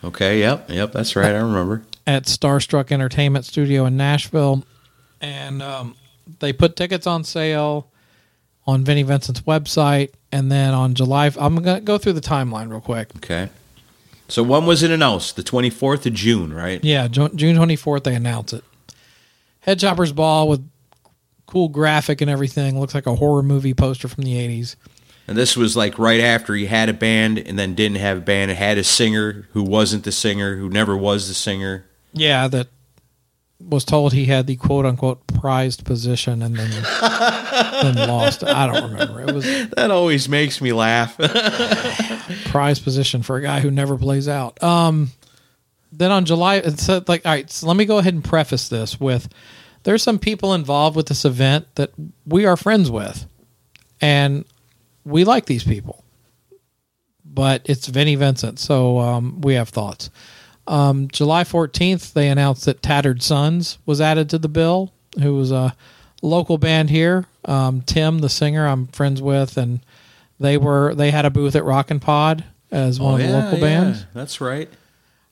okay, 0.03 0.39
yep, 0.39 0.69
yep, 0.69 0.91
that's 0.91 1.15
right. 1.15 1.33
I 1.33 1.39
remember. 1.39 1.83
at 2.05 2.25
Starstruck 2.25 2.91
Entertainment 2.91 3.45
Studio 3.45 3.85
in 3.85 3.97
Nashville, 3.97 4.63
and 5.21 5.61
um, 5.61 5.95
they 6.39 6.53
put 6.53 6.75
tickets 6.75 7.07
on 7.07 7.23
sale 7.23 7.89
on 8.67 8.83
Vinnie 8.83 9.03
Vincent's 9.03 9.41
website, 9.41 10.11
and 10.31 10.51
then 10.51 10.73
on 10.73 10.93
July. 10.93 11.31
I'm 11.37 11.55
gonna 11.55 11.81
go 11.81 11.97
through 11.97 12.13
the 12.13 12.21
timeline 12.21 12.69
real 12.69 12.81
quick. 12.81 13.15
Okay. 13.17 13.49
So 14.27 14.41
when 14.43 14.65
was 14.65 14.83
it 14.83 14.91
announced? 14.91 15.35
The 15.35 15.43
24th 15.43 16.05
of 16.05 16.13
June, 16.13 16.53
right? 16.53 16.83
Yeah, 16.83 17.07
June 17.07 17.29
24th 17.31 18.03
they 18.03 18.15
announced 18.15 18.53
it. 18.53 18.63
Head 19.61 19.79
Choppers 19.79 20.11
Ball 20.11 20.47
with 20.47 20.67
cool 21.45 21.69
graphic 21.69 22.21
and 22.21 22.29
everything. 22.29 22.79
Looks 22.79 22.95
like 22.95 23.05
a 23.05 23.15
horror 23.15 23.43
movie 23.43 23.73
poster 23.73 24.07
from 24.07 24.23
the 24.23 24.33
80s. 24.33 24.75
And 25.27 25.37
this 25.37 25.55
was 25.55 25.77
like 25.77 25.97
right 25.97 26.19
after 26.19 26.53
he 26.53 26.65
had 26.65 26.89
a 26.89 26.93
band 26.93 27.39
and 27.39 27.57
then 27.57 27.75
didn't 27.75 27.97
have 27.97 28.17
a 28.17 28.21
band. 28.21 28.51
It 28.51 28.57
had 28.57 28.77
a 28.77 28.83
singer 28.83 29.47
who 29.51 29.63
wasn't 29.63 30.03
the 30.03 30.11
singer, 30.11 30.57
who 30.57 30.69
never 30.69 30.97
was 30.97 31.27
the 31.27 31.33
singer. 31.33 31.85
Yeah, 32.11 32.47
that 32.49 32.67
was 33.69 33.85
told 33.85 34.13
he 34.13 34.25
had 34.25 34.47
the 34.47 34.55
quote 34.55 34.85
unquote 34.85 35.25
prized 35.27 35.85
position 35.85 36.41
and 36.41 36.55
then 36.55 36.69
then 36.71 37.95
lost. 38.09 38.43
I 38.43 38.67
don't 38.67 38.91
remember. 38.91 39.21
It 39.21 39.33
was 39.33 39.45
That 39.69 39.91
always 39.91 40.27
makes 40.29 40.61
me 40.61 40.73
laugh. 40.73 41.17
prized 42.45 42.83
position 42.83 43.23
for 43.23 43.37
a 43.37 43.41
guy 43.41 43.59
who 43.59 43.71
never 43.71 43.97
plays 43.97 44.27
out. 44.27 44.61
Um, 44.63 45.11
then 45.91 46.11
on 46.11 46.25
July, 46.25 46.55
it 46.55 46.79
said 46.79 47.07
like, 47.07 47.25
all 47.25 47.31
right. 47.31 47.49
So 47.49 47.67
let 47.67 47.77
me 47.77 47.85
go 47.85 47.97
ahead 47.97 48.13
and 48.13 48.23
preface 48.23 48.69
this 48.69 48.99
with: 48.99 49.29
there's 49.83 50.03
some 50.03 50.19
people 50.19 50.53
involved 50.53 50.95
with 50.95 51.07
this 51.07 51.25
event 51.25 51.67
that 51.75 51.91
we 52.25 52.45
are 52.45 52.57
friends 52.57 52.89
with, 52.89 53.25
and 54.01 54.45
we 55.05 55.23
like 55.23 55.45
these 55.45 55.63
people. 55.63 56.03
But 57.25 57.61
it's 57.65 57.87
Vinnie 57.87 58.15
Vincent, 58.15 58.59
so 58.59 58.99
um, 58.99 59.41
we 59.41 59.55
have 59.55 59.69
thoughts. 59.69 60.09
Um, 60.67 61.07
July 61.09 61.43
14th, 61.43 62.13
they 62.13 62.29
announced 62.29 62.65
that 62.65 62.81
Tattered 62.81 63.21
Sons 63.21 63.77
was 63.85 63.99
added 63.99 64.29
to 64.29 64.37
the 64.37 64.47
bill, 64.47 64.93
who 65.21 65.35
was 65.35 65.51
a 65.51 65.75
local 66.21 66.57
band 66.57 66.89
here. 66.89 67.25
Um, 67.45 67.81
Tim, 67.81 68.19
the 68.19 68.29
singer, 68.29 68.65
I'm 68.65 68.87
friends 68.87 69.21
with, 69.21 69.57
and 69.57 69.81
they 70.39 70.57
were 70.57 70.95
they 70.95 71.11
had 71.11 71.25
a 71.25 71.29
booth 71.29 71.55
at 71.55 71.65
Rockin' 71.65 71.99
Pod 71.99 72.43
as 72.71 72.99
one 72.99 73.19
of 73.19 73.27
the 73.27 73.33
local 73.33 73.59
bands. 73.59 74.05
That's 74.13 74.39
right. 74.41 74.69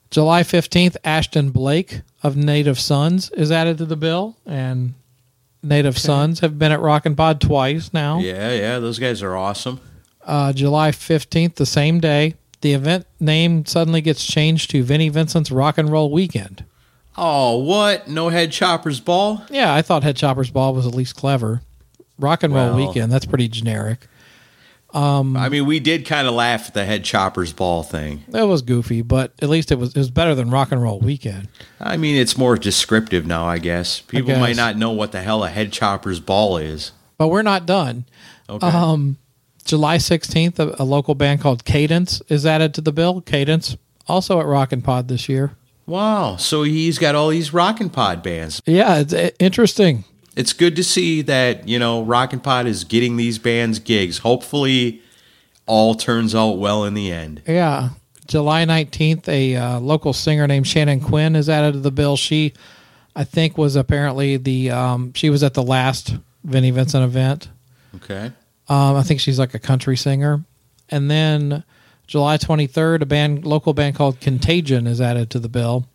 July 0.10 0.44
15th, 0.44 0.98
Ashton 1.06 1.52
Blake 1.52 2.02
of 2.22 2.36
Native 2.36 2.78
Sons 2.78 3.30
is 3.32 3.52
added 3.52 3.78
to 3.78 3.86
the 3.86 3.96
bill, 3.96 4.36
and 4.46 4.94
Native 5.64 5.98
Sons 5.98 6.42
have 6.42 6.60
been 6.60 6.74
at 6.74 6.82
Rockin' 6.82 7.16
Pod 7.16 7.40
twice 7.40 7.94
now. 7.94 8.20
Yeah, 8.20 8.52
yeah, 8.54 8.80
those 8.80 9.00
guys 9.00 9.24
are 9.24 9.38
awesome. 9.38 9.80
Uh, 10.24 10.52
July 10.54 10.92
15th, 10.92 11.56
the 11.56 11.66
same 11.66 12.00
day, 12.02 12.36
the 12.62 12.74
event 12.74 13.06
name 13.20 13.66
suddenly 13.66 14.02
gets 14.02 14.26
changed 14.26 14.70
to 14.72 14.84
Vinnie 14.84 15.10
Vincent's 15.10 15.52
Rock 15.52 15.78
and 15.78 15.90
Roll 15.90 16.12
Weekend. 16.12 16.64
Oh, 17.18 17.58
what? 17.58 18.08
No 18.08 18.30
head 18.30 18.52
choppers 18.52 19.00
ball? 19.00 19.44
Yeah, 19.50 19.74
I 19.74 19.82
thought 19.82 20.04
Head 20.04 20.16
Choppers 20.16 20.50
Ball 20.50 20.74
was 20.74 20.88
at 20.88 20.96
least 20.96 21.16
clever. 21.18 21.62
Rock 22.18 22.42
and 22.44 22.54
Roll 22.54 22.74
Well- 22.76 22.88
Weekend, 22.88 23.12
that's 23.12 23.26
pretty 23.26 23.48
generic. 23.50 24.08
I 24.94 25.48
mean, 25.50 25.66
we 25.66 25.80
did 25.80 26.06
kind 26.06 26.28
of 26.28 26.34
laugh 26.34 26.68
at 26.68 26.74
the 26.74 26.84
head 26.86 27.04
choppers 27.06 27.54
ball 27.54 27.82
thing. 27.84 28.24
That 28.30 28.44
was 28.48 28.62
goofy, 28.62 29.02
but 29.02 29.32
at 29.42 29.48
least 29.50 29.72
it 29.72 29.76
was 29.76 29.92
it 29.96 29.98
was 29.98 30.12
better 30.12 30.36
than 30.36 30.50
Rock 30.50 30.72
and 30.72 30.82
Roll 30.82 31.00
Weekend. 31.00 31.48
I 31.80 31.96
mean, 31.96 32.18
it's 32.18 32.38
more 32.38 32.58
descriptive 32.58 33.26
now, 33.26 33.46
I 33.46 33.58
guess. 33.58 34.02
People 34.02 34.28
guess. 34.28 34.40
might 34.40 34.56
not 34.58 34.76
know 34.78 34.92
what 34.92 35.12
the 35.14 35.22
hell 35.22 35.44
a 35.46 35.50
head 35.50 35.72
choppers 35.72 36.20
ball 36.20 36.58
is. 36.58 36.92
But 37.18 37.30
we're 37.30 37.42
not 37.42 37.66
done. 37.66 38.06
Okay. 38.50 38.68
Um, 38.68 39.18
July 39.66 39.98
16th, 39.98 40.60
a, 40.60 40.82
a 40.82 40.86
local 40.86 41.16
band 41.16 41.42
called 41.42 41.66
Cadence 41.66 42.22
is 42.30 42.46
added 42.46 42.74
to 42.76 42.82
the 42.82 42.92
bill. 42.92 43.22
Cadence, 43.22 43.78
also 44.08 44.40
at 44.40 44.46
Rockin' 44.46 44.82
Pod 44.82 45.08
this 45.08 45.30
year. 45.30 45.56
wow. 45.86 46.36
So 46.38 46.64
he's 46.64 46.98
got 47.00 47.16
all 47.16 47.30
these 47.30 47.54
Rockin' 47.54 47.90
Pod 47.90 48.22
bands. 48.24 48.62
Yeah, 48.66 49.00
it's 49.00 49.14
uh, 49.14 49.30
interesting. 49.40 50.04
It's 50.36 50.54
good 50.54 50.76
to 50.78 50.84
see 50.84 51.22
that, 51.24 51.68
you 51.68 51.78
know, 51.78 52.04
Rockin' 52.04 52.40
Pod 52.40 52.66
is 52.66 52.84
getting 52.84 53.18
these 53.18 53.38
bands 53.38 53.80
gigs. 53.80 54.20
Hopefully, 54.20 55.02
all 55.66 55.94
turns 55.96 56.34
out 56.34 56.54
well 56.58 56.84
in 56.86 56.94
the 56.94 57.12
end. 57.12 57.42
Yeah. 57.48 57.90
July 58.28 58.64
19th, 58.66 59.28
a 59.28 59.56
uh, 59.58 59.80
local 59.80 60.14
singer 60.14 60.48
named 60.48 60.66
Shannon 60.66 61.02
Quinn 61.02 61.36
is 61.36 61.50
added 61.50 61.74
to 61.74 61.80
the 61.80 61.92
bill. 61.92 62.16
She, 62.16 62.54
I 63.14 63.26
think, 63.26 63.58
was 63.58 63.76
apparently 63.76 64.38
the, 64.38 64.72
um, 64.72 65.14
she 65.14 65.30
was 65.30 65.44
at 65.44 65.54
the 65.54 65.64
last 65.64 66.16
Vinnie 66.46 66.72
Vincent 66.72 67.04
event. 67.04 67.50
Okay. 67.96 68.32
Um, 68.70 68.96
I 68.96 69.04
think 69.04 69.20
she's 69.20 69.40
like 69.40 69.54
a 69.54 69.60
country 69.60 69.98
singer. 69.98 70.44
And 70.90 71.10
then 71.10 71.64
July 72.08 72.38
23rd, 72.38 73.02
a 73.02 73.06
band, 73.06 73.46
local 73.46 73.74
band 73.74 73.96
called 73.96 74.20
Contagion 74.20 74.88
is 74.88 75.00
added 75.00 75.30
to 75.32 75.40
the 75.40 75.50
bill. 75.50 75.86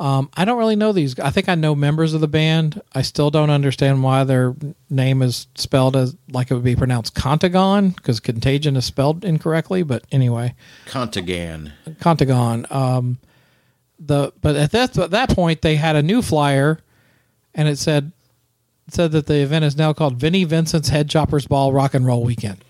Um, 0.00 0.30
I 0.34 0.46
don't 0.46 0.56
really 0.56 0.76
know 0.76 0.92
these. 0.92 1.18
I 1.18 1.28
think 1.28 1.50
I 1.50 1.54
know 1.54 1.74
members 1.74 2.14
of 2.14 2.22
the 2.22 2.26
band. 2.26 2.80
I 2.94 3.02
still 3.02 3.30
don't 3.30 3.50
understand 3.50 4.02
why 4.02 4.24
their 4.24 4.54
name 4.88 5.20
is 5.20 5.46
spelled 5.56 5.94
as 5.94 6.16
like 6.32 6.50
it 6.50 6.54
would 6.54 6.64
be 6.64 6.74
pronounced 6.74 7.14
Contagon 7.14 7.94
because 7.94 8.18
Contagion 8.18 8.76
is 8.76 8.86
spelled 8.86 9.26
incorrectly. 9.26 9.82
But 9.82 10.06
anyway, 10.10 10.54
Contagan. 10.86 11.72
Contagon. 12.00 12.72
Um, 12.72 13.18
the 13.98 14.32
but 14.40 14.56
at 14.56 14.70
that 14.70 14.96
at 14.96 15.10
that 15.10 15.34
point 15.34 15.60
they 15.60 15.76
had 15.76 15.96
a 15.96 16.02
new 16.02 16.22
flyer, 16.22 16.80
and 17.54 17.68
it 17.68 17.76
said 17.76 18.12
said 18.92 19.12
that 19.12 19.26
the 19.26 19.36
event 19.42 19.64
is 19.64 19.76
now 19.76 19.92
called 19.92 20.16
Vinnie 20.16 20.44
Vincent's 20.44 20.88
Head 20.88 21.08
Choppers 21.08 21.46
Ball 21.46 21.72
Rock 21.72 21.94
and 21.94 22.06
Roll 22.06 22.22
Weekend. 22.24 22.64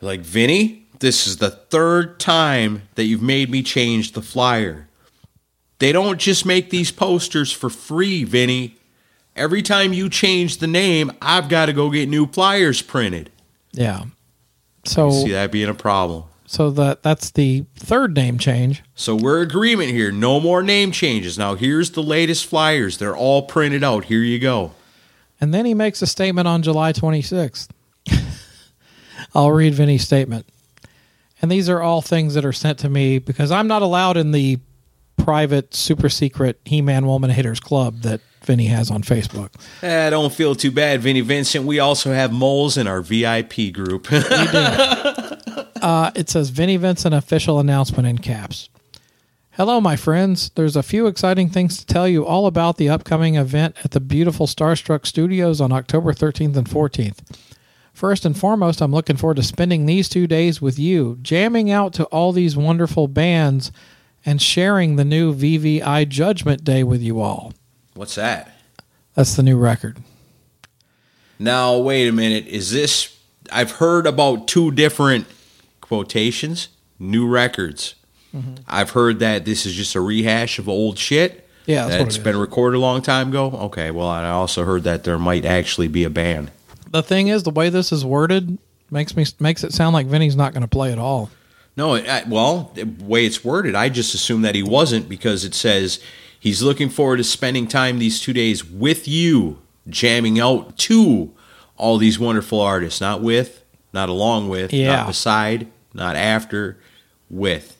Like, 0.00 0.20
Vinny, 0.20 0.86
this 1.00 1.26
is 1.26 1.38
the 1.38 1.50
third 1.50 2.20
time 2.20 2.82
that 2.94 3.04
you've 3.04 3.22
made 3.22 3.50
me 3.50 3.62
change 3.62 4.12
the 4.12 4.22
flyer. 4.22 4.88
They 5.78 5.92
don't 5.92 6.18
just 6.18 6.44
make 6.46 6.70
these 6.70 6.90
posters 6.90 7.52
for 7.52 7.70
free, 7.70 8.24
Vinny. 8.24 8.76
Every 9.36 9.62
time 9.62 9.92
you 9.92 10.08
change 10.08 10.58
the 10.58 10.66
name, 10.66 11.12
I've 11.22 11.48
got 11.48 11.66
to 11.66 11.72
go 11.72 11.90
get 11.90 12.08
new 12.08 12.26
flyers 12.26 12.82
printed. 12.82 13.30
Yeah. 13.72 14.04
So 14.84 15.10
See 15.10 15.30
that 15.32 15.52
being 15.52 15.68
a 15.68 15.74
problem. 15.74 16.24
so 16.46 16.70
that 16.70 17.02
that's 17.02 17.30
the 17.30 17.64
third 17.76 18.14
name 18.16 18.38
change. 18.38 18.82
So 18.94 19.14
we're 19.14 19.40
agreement 19.42 19.90
here. 19.90 20.10
No 20.10 20.40
more 20.40 20.62
name 20.62 20.90
changes. 20.92 21.38
Now 21.38 21.54
here's 21.54 21.90
the 21.92 22.02
latest 22.02 22.46
flyers. 22.46 22.98
They're 22.98 23.16
all 23.16 23.42
printed 23.42 23.84
out. 23.84 24.06
Here 24.06 24.22
you 24.22 24.38
go. 24.40 24.72
And 25.40 25.54
then 25.54 25.64
he 25.64 25.74
makes 25.74 26.02
a 26.02 26.06
statement 26.06 26.48
on 26.48 26.62
July 26.62 26.92
26th. 26.92 27.68
I'll 29.34 29.52
read 29.52 29.74
Vinny's 29.74 30.04
statement. 30.04 30.46
And 31.40 31.50
these 31.50 31.68
are 31.68 31.80
all 31.80 32.02
things 32.02 32.34
that 32.34 32.44
are 32.44 32.52
sent 32.52 32.80
to 32.80 32.88
me 32.88 33.18
because 33.18 33.50
I'm 33.52 33.68
not 33.68 33.82
allowed 33.82 34.16
in 34.16 34.32
the 34.32 34.58
private, 35.16 35.74
super 35.74 36.08
secret 36.08 36.58
He 36.64 36.82
Man 36.82 37.06
Woman 37.06 37.30
Haters 37.30 37.60
Club 37.60 38.02
that 38.02 38.20
Vinny 38.42 38.66
has 38.66 38.90
on 38.90 39.02
Facebook. 39.02 39.50
Eh, 39.82 40.10
don't 40.10 40.32
feel 40.32 40.54
too 40.54 40.70
bad, 40.70 41.00
Vinny 41.00 41.20
Vincent. 41.20 41.64
We 41.64 41.78
also 41.78 42.12
have 42.12 42.32
moles 42.32 42.76
in 42.76 42.86
our 42.86 43.00
VIP 43.00 43.72
group. 43.72 44.08
Uh, 45.80 46.10
it 46.16 46.28
says 46.28 46.50
Vinny 46.50 46.76
Vincent 46.76 47.14
official 47.14 47.60
announcement 47.60 48.06
in 48.08 48.18
caps. 48.18 48.68
Hello, 49.58 49.80
my 49.80 49.96
friends. 49.96 50.52
There's 50.54 50.76
a 50.76 50.84
few 50.84 51.08
exciting 51.08 51.48
things 51.48 51.78
to 51.78 51.84
tell 51.84 52.06
you 52.06 52.24
all 52.24 52.46
about 52.46 52.76
the 52.76 52.88
upcoming 52.88 53.34
event 53.34 53.74
at 53.82 53.90
the 53.90 53.98
beautiful 53.98 54.46
Starstruck 54.46 55.04
Studios 55.04 55.60
on 55.60 55.72
October 55.72 56.12
13th 56.12 56.56
and 56.56 56.68
14th. 56.68 57.18
First 57.92 58.24
and 58.24 58.38
foremost, 58.38 58.80
I'm 58.80 58.92
looking 58.92 59.16
forward 59.16 59.38
to 59.38 59.42
spending 59.42 59.84
these 59.84 60.08
two 60.08 60.28
days 60.28 60.62
with 60.62 60.78
you, 60.78 61.18
jamming 61.22 61.72
out 61.72 61.92
to 61.94 62.04
all 62.04 62.30
these 62.30 62.56
wonderful 62.56 63.08
bands 63.08 63.72
and 64.24 64.40
sharing 64.40 64.94
the 64.94 65.04
new 65.04 65.34
VVI 65.34 66.08
Judgment 66.08 66.62
Day 66.62 66.84
with 66.84 67.02
you 67.02 67.20
all. 67.20 67.52
What's 67.94 68.14
that? 68.14 68.56
That's 69.16 69.34
the 69.34 69.42
new 69.42 69.58
record. 69.58 69.98
Now, 71.36 71.76
wait 71.78 72.06
a 72.06 72.12
minute. 72.12 72.46
Is 72.46 72.70
this. 72.70 73.18
I've 73.50 73.72
heard 73.72 74.06
about 74.06 74.46
two 74.46 74.70
different 74.70 75.26
quotations 75.80 76.68
new 77.00 77.26
records. 77.26 77.96
Mm-hmm. 78.34 78.54
I've 78.66 78.90
heard 78.90 79.20
that 79.20 79.44
this 79.44 79.64
is 79.66 79.74
just 79.74 79.94
a 79.94 80.00
rehash 80.00 80.58
of 80.58 80.68
old 80.68 80.98
shit. 80.98 81.48
Yeah, 81.66 81.86
that's 81.86 82.02
that's 82.02 82.18
been 82.18 82.34
is. 82.34 82.40
recorded 82.40 82.78
a 82.78 82.80
long 82.80 83.02
time 83.02 83.28
ago. 83.28 83.50
Okay, 83.50 83.90
well, 83.90 84.08
I 84.08 84.28
also 84.30 84.64
heard 84.64 84.84
that 84.84 85.04
there 85.04 85.18
might 85.18 85.44
actually 85.44 85.88
be 85.88 86.04
a 86.04 86.10
band. 86.10 86.50
The 86.90 87.02
thing 87.02 87.28
is, 87.28 87.42
the 87.42 87.50
way 87.50 87.68
this 87.68 87.92
is 87.92 88.04
worded 88.04 88.58
makes 88.90 89.14
me 89.16 89.24
makes 89.38 89.64
it 89.64 89.72
sound 89.72 89.92
like 89.94 90.06
Vinny's 90.06 90.36
not 90.36 90.52
going 90.52 90.62
to 90.62 90.68
play 90.68 90.92
at 90.92 90.98
all. 90.98 91.30
No, 91.76 91.94
I, 91.94 92.24
well, 92.26 92.72
the 92.74 92.84
way 92.84 93.24
it's 93.24 93.44
worded, 93.44 93.74
I 93.74 93.88
just 93.88 94.12
assume 94.14 94.42
that 94.42 94.54
he 94.54 94.62
wasn't 94.62 95.08
because 95.08 95.44
it 95.44 95.54
says 95.54 96.00
he's 96.40 96.60
looking 96.62 96.88
forward 96.88 97.18
to 97.18 97.24
spending 97.24 97.68
time 97.68 97.98
these 97.98 98.20
two 98.20 98.32
days 98.32 98.64
with 98.64 99.06
you, 99.06 99.58
jamming 99.88 100.40
out 100.40 100.76
to 100.78 101.30
all 101.76 101.96
these 101.98 102.18
wonderful 102.18 102.60
artists, 102.60 103.00
not 103.00 103.22
with, 103.22 103.62
not 103.92 104.08
along 104.08 104.48
with, 104.48 104.72
Yeah. 104.72 104.96
not 104.96 105.06
beside, 105.06 105.68
not 105.94 106.16
after, 106.16 106.78
with. 107.30 107.76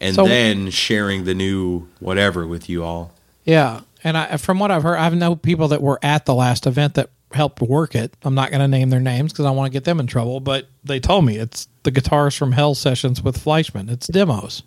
And 0.00 0.14
So- 0.14 0.26
then 0.26 0.70
sharing 0.70 1.24
the 1.24 1.34
new 1.34 1.88
whatever 1.98 2.46
with 2.46 2.68
you 2.68 2.84
all. 2.84 3.12
Yeah, 3.44 3.80
and 4.04 4.16
I, 4.16 4.36
from 4.36 4.58
what 4.58 4.70
I've 4.70 4.82
heard, 4.82 4.96
I 4.96 5.04
have 5.04 5.14
know 5.14 5.34
people 5.34 5.68
that 5.68 5.82
were 5.82 5.98
at 6.02 6.26
the 6.26 6.34
last 6.34 6.66
event 6.66 6.94
that 6.94 7.10
helped 7.32 7.60
work 7.60 7.94
it. 7.94 8.14
I'm 8.22 8.34
not 8.34 8.50
going 8.50 8.60
to 8.60 8.68
name 8.68 8.90
their 8.90 9.00
names 9.00 9.32
because 9.32 9.44
I 9.44 9.50
want 9.50 9.66
to 9.66 9.72
get 9.72 9.84
them 9.84 10.00
in 10.00 10.06
trouble. 10.06 10.40
But 10.40 10.68
they 10.84 11.00
told 11.00 11.24
me 11.24 11.36
it's 11.36 11.68
the 11.82 11.90
guitars 11.90 12.34
from 12.34 12.52
Hell 12.52 12.74
sessions 12.74 13.22
with 13.22 13.42
Fleischman. 13.42 13.90
It's 13.90 14.06
demos. 14.06 14.62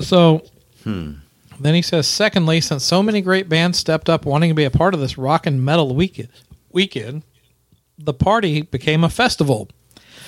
So 0.00 0.44
hmm. 0.84 1.14
then 1.58 1.74
he 1.74 1.82
says, 1.82 2.06
secondly, 2.06 2.60
since 2.60 2.84
so 2.84 3.02
many 3.02 3.20
great 3.20 3.48
bands 3.48 3.78
stepped 3.78 4.08
up 4.08 4.24
wanting 4.24 4.50
to 4.50 4.54
be 4.54 4.64
a 4.64 4.70
part 4.70 4.94
of 4.94 5.00
this 5.00 5.18
rock 5.18 5.46
and 5.46 5.64
metal 5.64 5.94
weekend, 5.94 6.28
weekend, 6.70 7.22
the 7.98 8.14
party 8.14 8.62
became 8.62 9.02
a 9.02 9.10
festival. 9.10 9.68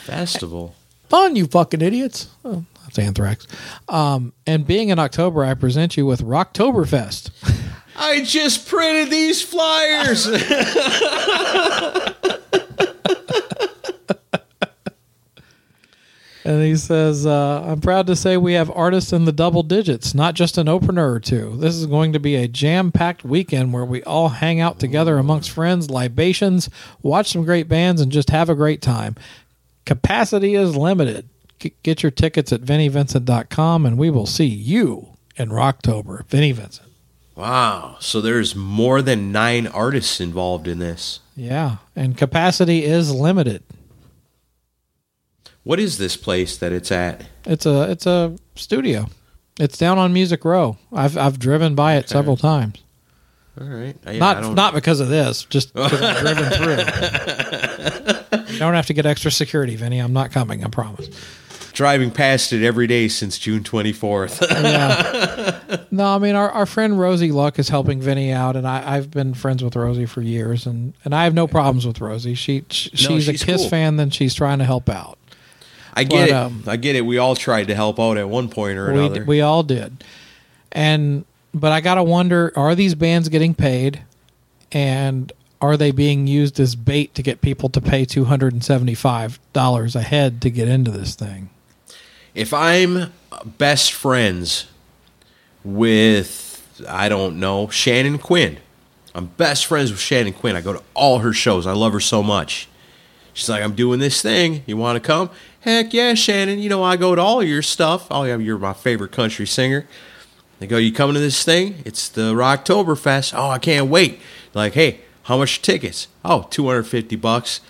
Festival. 0.05 0.74
Fun, 1.09 1.37
you 1.37 1.47
fucking 1.47 1.82
idiots. 1.82 2.28
Oh, 2.45 2.65
that's 2.91 3.07
Anthrax. 3.07 3.47
Um, 3.89 4.33
and 4.47 4.67
being 4.67 4.89
in 4.89 4.99
October, 4.99 5.45
I 5.45 5.55
present 5.55 5.97
you 5.97 6.07
with 6.07 6.23
Rocktoberfest. 6.23 7.31
I 7.97 8.25
just 8.25 8.69
printed 8.69 9.11
these 9.11 9.43
flyers. 9.43 10.27
And 16.43 16.65
he 16.65 16.75
says, 16.75 17.27
uh, 17.27 17.62
I'm 17.65 17.81
proud 17.81 18.07
to 18.07 18.17
say 18.17 18.37
we 18.37 18.55
have 18.55 18.73
artists 18.75 19.12
in 19.12 19.25
the 19.25 19.31
double 19.31 19.62
digits, 19.62 20.15
not 20.15 20.35
just 20.35 20.57
an 20.57 20.69
opener 20.69 21.12
or 21.12 21.21
two. 21.21 21.57
This 21.59 21.75
is 21.75 21.87
going 21.87 22.15
to 22.15 22.19
be 22.19 22.35
a 22.35 22.49
jam 22.49 22.91
packed 22.91 23.25
weekend 23.25 23.73
where 23.73 23.85
we 23.85 24.03
all 24.05 24.31
hang 24.31 24.59
out 24.59 24.81
together 24.81 25.19
amongst 25.19 25.51
friends, 25.51 25.91
libations, 25.91 26.71
watch 27.03 27.31
some 27.31 27.45
great 27.45 27.69
bands, 27.69 28.01
and 28.01 28.11
just 28.11 28.31
have 28.31 28.49
a 28.49 28.55
great 28.55 28.81
time. 28.81 29.17
Capacity 29.85 30.55
is 30.55 30.75
limited. 30.75 31.29
Get 31.82 32.03
your 32.03 32.11
tickets 32.11 32.53
at 32.53 32.61
vinnyvincent.com 32.62 33.87
and 33.87 33.99
we 33.99 34.11
will 34.11 34.27
see 34.27 34.47
you 34.47 35.09
in 35.37 35.51
Rocktober. 35.51 36.27
Vinny 36.27 36.53
Vincent. 36.53 36.89
wow. 37.37 37.97
So 38.01 38.20
there's 38.20 38.55
more 38.57 39.03
than 39.03 39.31
nine 39.32 39.66
artists 39.66 40.20
involved 40.20 40.66
in 40.69 40.78
this. 40.78 41.20
Yeah. 41.37 41.77
And 41.97 42.16
capacity 42.16 42.85
is 42.85 43.12
limited. 43.15 43.62
What 45.62 45.78
is 45.78 45.99
this 45.99 46.16
place 46.16 46.57
that 46.57 46.73
it's 46.73 46.91
at? 46.91 47.24
It's 47.45 47.66
a 47.66 47.91
it's 47.91 48.07
a 48.07 48.37
studio. 48.57 49.07
It's 49.59 49.77
down 49.77 49.99
on 49.99 50.12
Music 50.12 50.45
Row. 50.45 50.78
I've 50.93 51.16
I've 51.19 51.39
driven 51.39 51.74
by 51.74 51.97
it 51.97 52.09
several 52.09 52.37
times. 52.39 52.78
All 53.61 53.66
right. 53.66 53.95
I 54.07 54.16
not 54.16 54.57
don't- 54.57 54.74
because 54.74 55.01
of 55.01 55.09
this, 55.09 55.45
just 55.45 55.74
because 55.74 56.01
I've 56.01 56.20
driven 56.20 56.51
through. 56.53 56.77
you 58.55 58.59
don't 58.59 58.74
have 58.74 58.87
to 58.87 58.95
get 58.95 59.05
extra 59.05 59.31
security, 59.31 59.77
Vinny. 59.77 59.99
I'm 59.99 60.15
not 60.15 60.31
coming. 60.31 60.65
I 60.65 60.69
promise. 60.69 61.09
Driving 61.81 62.11
past 62.11 62.52
it 62.52 62.62
every 62.62 62.86
day 62.86 63.09
since 63.09 63.39
June 63.39 63.62
24th. 63.65 64.47
Yeah. 64.61 65.81
no, 65.90 66.05
I 66.15 66.19
mean 66.19 66.35
our, 66.35 66.51
our 66.51 66.66
friend 66.66 67.01
Rosie 67.01 67.32
Luck 67.32 67.59
is 67.59 67.70
helping 67.70 68.02
Vinny 68.02 68.32
out, 68.32 68.55
and 68.55 68.69
I, 68.69 68.97
I've 68.97 69.11
been 69.11 69.32
friends 69.32 69.65
with 69.65 69.74
Rosie 69.77 70.05
for 70.05 70.20
years, 70.20 70.66
and, 70.66 70.93
and 71.05 71.15
I 71.15 71.24
have 71.24 71.32
no 71.32 71.47
problems 71.47 71.86
with 71.86 71.98
Rosie. 72.02 72.35
She, 72.35 72.65
she 72.69 72.90
she's, 72.90 73.24
she's 73.24 73.28
a 73.28 73.32
Kiss 73.47 73.62
cool. 73.62 73.70
fan, 73.70 73.97
then 73.97 74.11
she's 74.11 74.35
trying 74.35 74.59
to 74.59 74.66
help 74.66 74.90
out. 74.90 75.16
I 75.94 76.05
get 76.05 76.11
But, 76.20 76.28
it. 76.28 76.32
um, 76.32 76.65
I 76.66 76.77
get 76.77 76.97
it. 76.97 77.07
We 77.07 77.16
all 77.16 77.35
tried 77.35 77.69
to 77.69 77.74
help 77.74 77.98
out 77.98 78.19
at 78.19 78.28
one 78.28 78.48
point 78.51 78.77
or 78.78 78.93
We, 78.93 78.98
another. 78.98 79.24
we 79.24 79.40
all 79.40 79.62
did, 79.62 80.05
and 80.73 81.24
but 81.55 81.73
I 81.73 81.81
gotta 81.81 82.02
wonder: 82.02 82.52
Are 82.57 82.74
these 82.74 82.94
bands 82.94 83.28
getting 83.31 83.55
paid, 83.55 84.02
and 84.70 85.32
are 85.62 85.77
they 85.77 85.90
being 85.90 86.27
used 86.27 86.61
as 86.61 86.74
bait 86.77 87.15
to 87.15 87.23
get 87.23 87.40
people 87.40 87.69
to 87.70 87.81
pay 87.81 88.05
two 88.05 88.27
hundred 88.27 88.52
and 88.52 88.62
seventy 88.62 88.94
five 88.94 89.40
dollars 89.55 89.97
a 89.97 90.02
head 90.02 90.43
to 90.43 90.51
get 90.51 90.69
into 90.69 90.90
this 90.90 91.15
thing? 91.15 91.48
If 92.35 92.52
I'm 92.55 93.12
best 93.44 93.93
friends 93.93 94.66
with, 95.65 96.82
I 96.89 97.09
don't 97.09 97.39
know, 97.39 97.69
Shannon 97.69 98.19
Quinn, 98.19 98.59
I'm 99.15 99.27
best 99.27 99.66
friends 99.66 99.90
with 99.90 100.01
Shannon 100.01 100.32
Quinn. 100.32 100.57
I 100.57 100.61
go 100.61 100.73
to 100.73 100.82
all 100.94 101.19
her 101.19 101.32
shows. 101.32 101.66
I 101.66 101.73
love 101.73 101.93
her 101.93 102.01
so 102.01 102.23
much. 102.23 102.69
She's 103.32 103.48
like, 103.48 103.62
I'm 103.62 103.74
doing 103.74 104.01
this 104.01 104.23
thing. 104.23 104.62
You 104.66 104.77
want 104.77 104.97
to 104.97 105.07
come? 105.07 105.31
Heck 105.61 105.93
yeah, 105.93 106.15
Shannon. 106.15 106.59
You 106.59 106.69
know, 106.69 106.82
I 106.82 106.97
go 106.97 107.15
to 107.15 107.20
all 107.20 107.43
your 107.43 107.62
stuff. 107.62 108.07
Oh, 108.11 108.24
yeah, 108.24 108.36
you're 108.36 108.59
my 108.59 108.73
favorite 108.73 109.12
country 109.12 109.47
singer. 109.47 109.86
They 110.59 110.66
go, 110.66 110.77
You 110.77 110.93
coming 110.93 111.15
to 111.15 111.20
this 111.20 111.44
thing? 111.44 111.82
It's 111.85 112.09
the 112.09 112.35
Rocktoberfest. 112.35 113.32
Oh, 113.36 113.48
I 113.48 113.59
can't 113.59 113.89
wait. 113.89 114.20
Like, 114.52 114.74
hey, 114.74 115.01
how 115.24 115.39
much 115.39 115.62
tickets? 115.62 116.09
Oh, 116.24 116.47
250 116.51 117.16
bucks. 117.16 117.61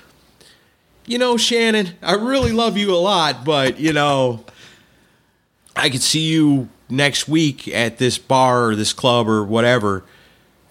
You 1.06 1.18
know, 1.18 1.36
Shannon, 1.36 1.90
I 2.02 2.14
really 2.14 2.52
love 2.52 2.76
you 2.76 2.94
a 2.94 2.96
lot, 2.96 3.44
but, 3.44 3.80
you 3.80 3.92
know, 3.92 4.44
I 5.80 5.90
could 5.90 6.02
see 6.02 6.20
you 6.20 6.68
next 6.88 7.28
week 7.28 7.66
at 7.68 7.98
this 7.98 8.18
bar 8.18 8.68
or 8.68 8.76
this 8.76 8.92
club 8.92 9.28
or 9.28 9.44
whatever 9.44 10.04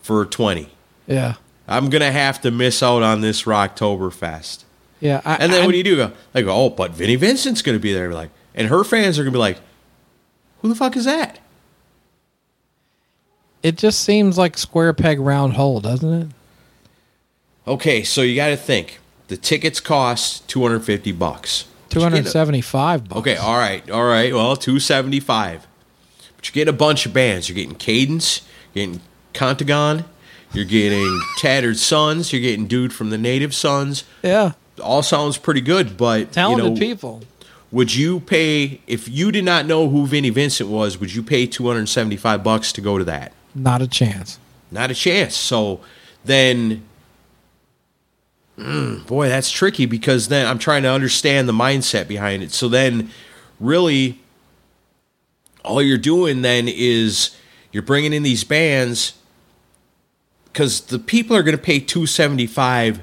for 0.02 0.26
20. 0.26 0.69
Yeah, 1.07 1.36
I'm 1.68 1.90
going 1.90 2.02
to 2.02 2.11
have 2.11 2.41
to 2.41 2.52
miss 2.52 2.81
out 2.84 3.02
on 3.03 3.22
this 3.22 3.44
Rocktoberfest. 3.44 4.64
yeah. 4.99 5.22
I, 5.26 5.36
And 5.36 5.52
then 5.52 5.60
I'm- 5.61 5.65
what 5.65 5.72
do 5.72 5.77
you 5.77 5.84
do? 5.84 5.95
Go, 5.95 6.11
They 6.34 6.44
go, 6.44 6.53
oh, 6.56 6.69
but 6.69 6.91
Vinnie 6.91 7.15
Vincent's 7.15 7.61
going 7.61 7.77
to 7.77 7.81
be 7.81 7.94
there. 7.94 8.11
Like, 8.14 8.30
and 8.56 8.68
her 8.68 8.84
fans 8.84 9.18
are 9.18 9.23
going 9.23 9.31
to 9.34 9.36
be 9.38 9.40
like, 9.40 9.60
who 10.61 10.68
the 10.69 10.76
fuck 10.76 10.95
is 10.98 11.06
that? 11.06 11.40
It 13.61 13.77
just 13.77 13.99
seems 14.02 14.38
like 14.38 14.57
square 14.57 14.94
peg 14.94 15.19
round 15.19 15.53
hole, 15.53 15.80
doesn't 15.81 16.14
it? 16.14 16.27
Okay, 17.68 18.03
so 18.03 18.22
you 18.22 18.36
got 18.36 18.48
to 18.49 18.57
think. 18.57 18.99
The 19.27 19.38
tickets 19.38 19.80
cost 19.80 20.48
250 20.48 21.11
bucks. 21.11 21.65
Two 21.90 22.02
hundred 22.02 22.28
seventy-five 22.28 23.10
bucks. 23.10 23.20
Okay, 23.20 23.36
all 23.36 23.57
right, 23.57 23.90
all 23.90 24.06
right. 24.06 24.34
Well, 24.34 24.56
275. 24.56 25.68
But 26.36 26.48
you 26.48 26.53
get 26.53 26.68
a 26.68 26.74
bunch 26.74 27.06
of 27.06 27.14
bands. 27.14 27.49
You're 27.49 27.56
getting 27.56 27.76
Cadence, 27.76 28.41
you're 28.74 28.86
getting 28.86 29.02
Contagon, 29.34 30.06
you're 30.53 30.66
getting 30.66 31.20
Tattered 31.38 31.78
Sons, 31.78 32.32
you're 32.32 32.41
getting 32.41 32.68
Dude 32.68 32.94
from 32.94 33.10
the 33.10 33.18
Native 33.18 33.53
Sons. 33.53 34.03
Yeah, 34.24 34.53
All 34.82 35.02
sounds 35.03 35.38
pretty 35.38 35.61
good, 35.61 35.98
but 35.98 36.32
talented 36.32 36.66
you 36.66 36.72
know, 36.72 36.80
people. 36.80 37.22
Would 37.72 37.94
you 37.94 38.20
pay 38.22 38.82
if 38.88 39.07
you 39.07 39.32
did 39.32 39.45
not 39.45 39.66
know 39.66 39.90
who 39.90 40.07
Vinnie 40.07 40.32
Vincent 40.32 40.70
was? 40.70 40.99
Would 40.99 41.14
you 41.14 41.22
pay 41.22 41.45
275 41.45 42.44
bucks 42.44 42.72
to 42.74 42.82
go 42.82 42.98
to 42.98 43.03
that? 43.03 43.32
Not 43.53 43.82
a 43.82 43.88
chance. 43.88 44.40
Not 44.72 44.90
a 44.90 44.95
chance. 44.95 45.36
So 45.36 45.82
then, 46.26 46.84
mm, 48.60 49.07
boy, 49.07 49.30
that's 49.30 49.52
tricky 49.52 49.86
because 49.86 50.27
then 50.27 50.45
I'm 50.45 50.60
trying 50.60 50.84
to 50.84 50.90
understand 50.90 51.48
the 51.48 51.53
mindset 51.53 52.07
behind 52.07 52.44
it. 52.44 52.52
So 52.52 52.68
then, 52.68 53.10
really, 53.60 54.19
all 55.64 55.81
you're 55.81 55.98
doing 55.98 56.41
then 56.41 56.68
is 56.68 57.36
you're 57.72 57.84
bringing 57.84 58.14
in 58.14 58.23
these 58.23 58.44
bands 58.44 59.14
because 60.45 60.81
the 60.81 60.99
people 60.99 61.36
are 61.36 61.44
going 61.44 61.57
to 61.57 61.61
pay 61.61 61.80
275 61.80 63.02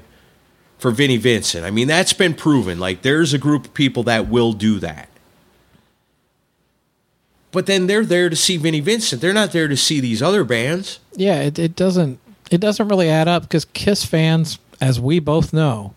for 0.77 0.91
Vinnie 0.91 1.17
Vincent. 1.17 1.65
I 1.65 1.71
mean, 1.71 1.87
that's 1.87 2.13
been 2.13 2.33
proven. 2.33 2.79
Like, 2.79 3.01
there's 3.01 3.33
a 3.33 3.37
group 3.37 3.65
of 3.65 3.73
people 3.73 4.03
that 4.03 4.27
will 4.29 4.53
do 4.53 4.79
that. 4.79 5.09
But 7.51 7.65
then 7.65 7.87
they're 7.87 8.05
there 8.05 8.29
to 8.29 8.35
see 8.35 8.57
Vinnie 8.57 8.81
Vincent. 8.81 9.21
They're 9.21 9.33
not 9.33 9.51
there 9.51 9.67
to 9.67 9.77
see 9.77 9.99
these 9.99 10.21
other 10.21 10.43
bands. 10.43 10.99
Yeah, 11.15 11.41
it, 11.41 11.57
it 11.57 11.75
doesn't 11.75 12.19
it 12.51 12.61
doesn't 12.61 12.87
really 12.87 13.09
add 13.09 13.27
up 13.27 13.43
because 13.43 13.65
Kiss 13.65 14.05
fans, 14.05 14.59
as 14.81 14.99
we 14.99 15.19
both 15.19 15.53
know, 15.53 15.93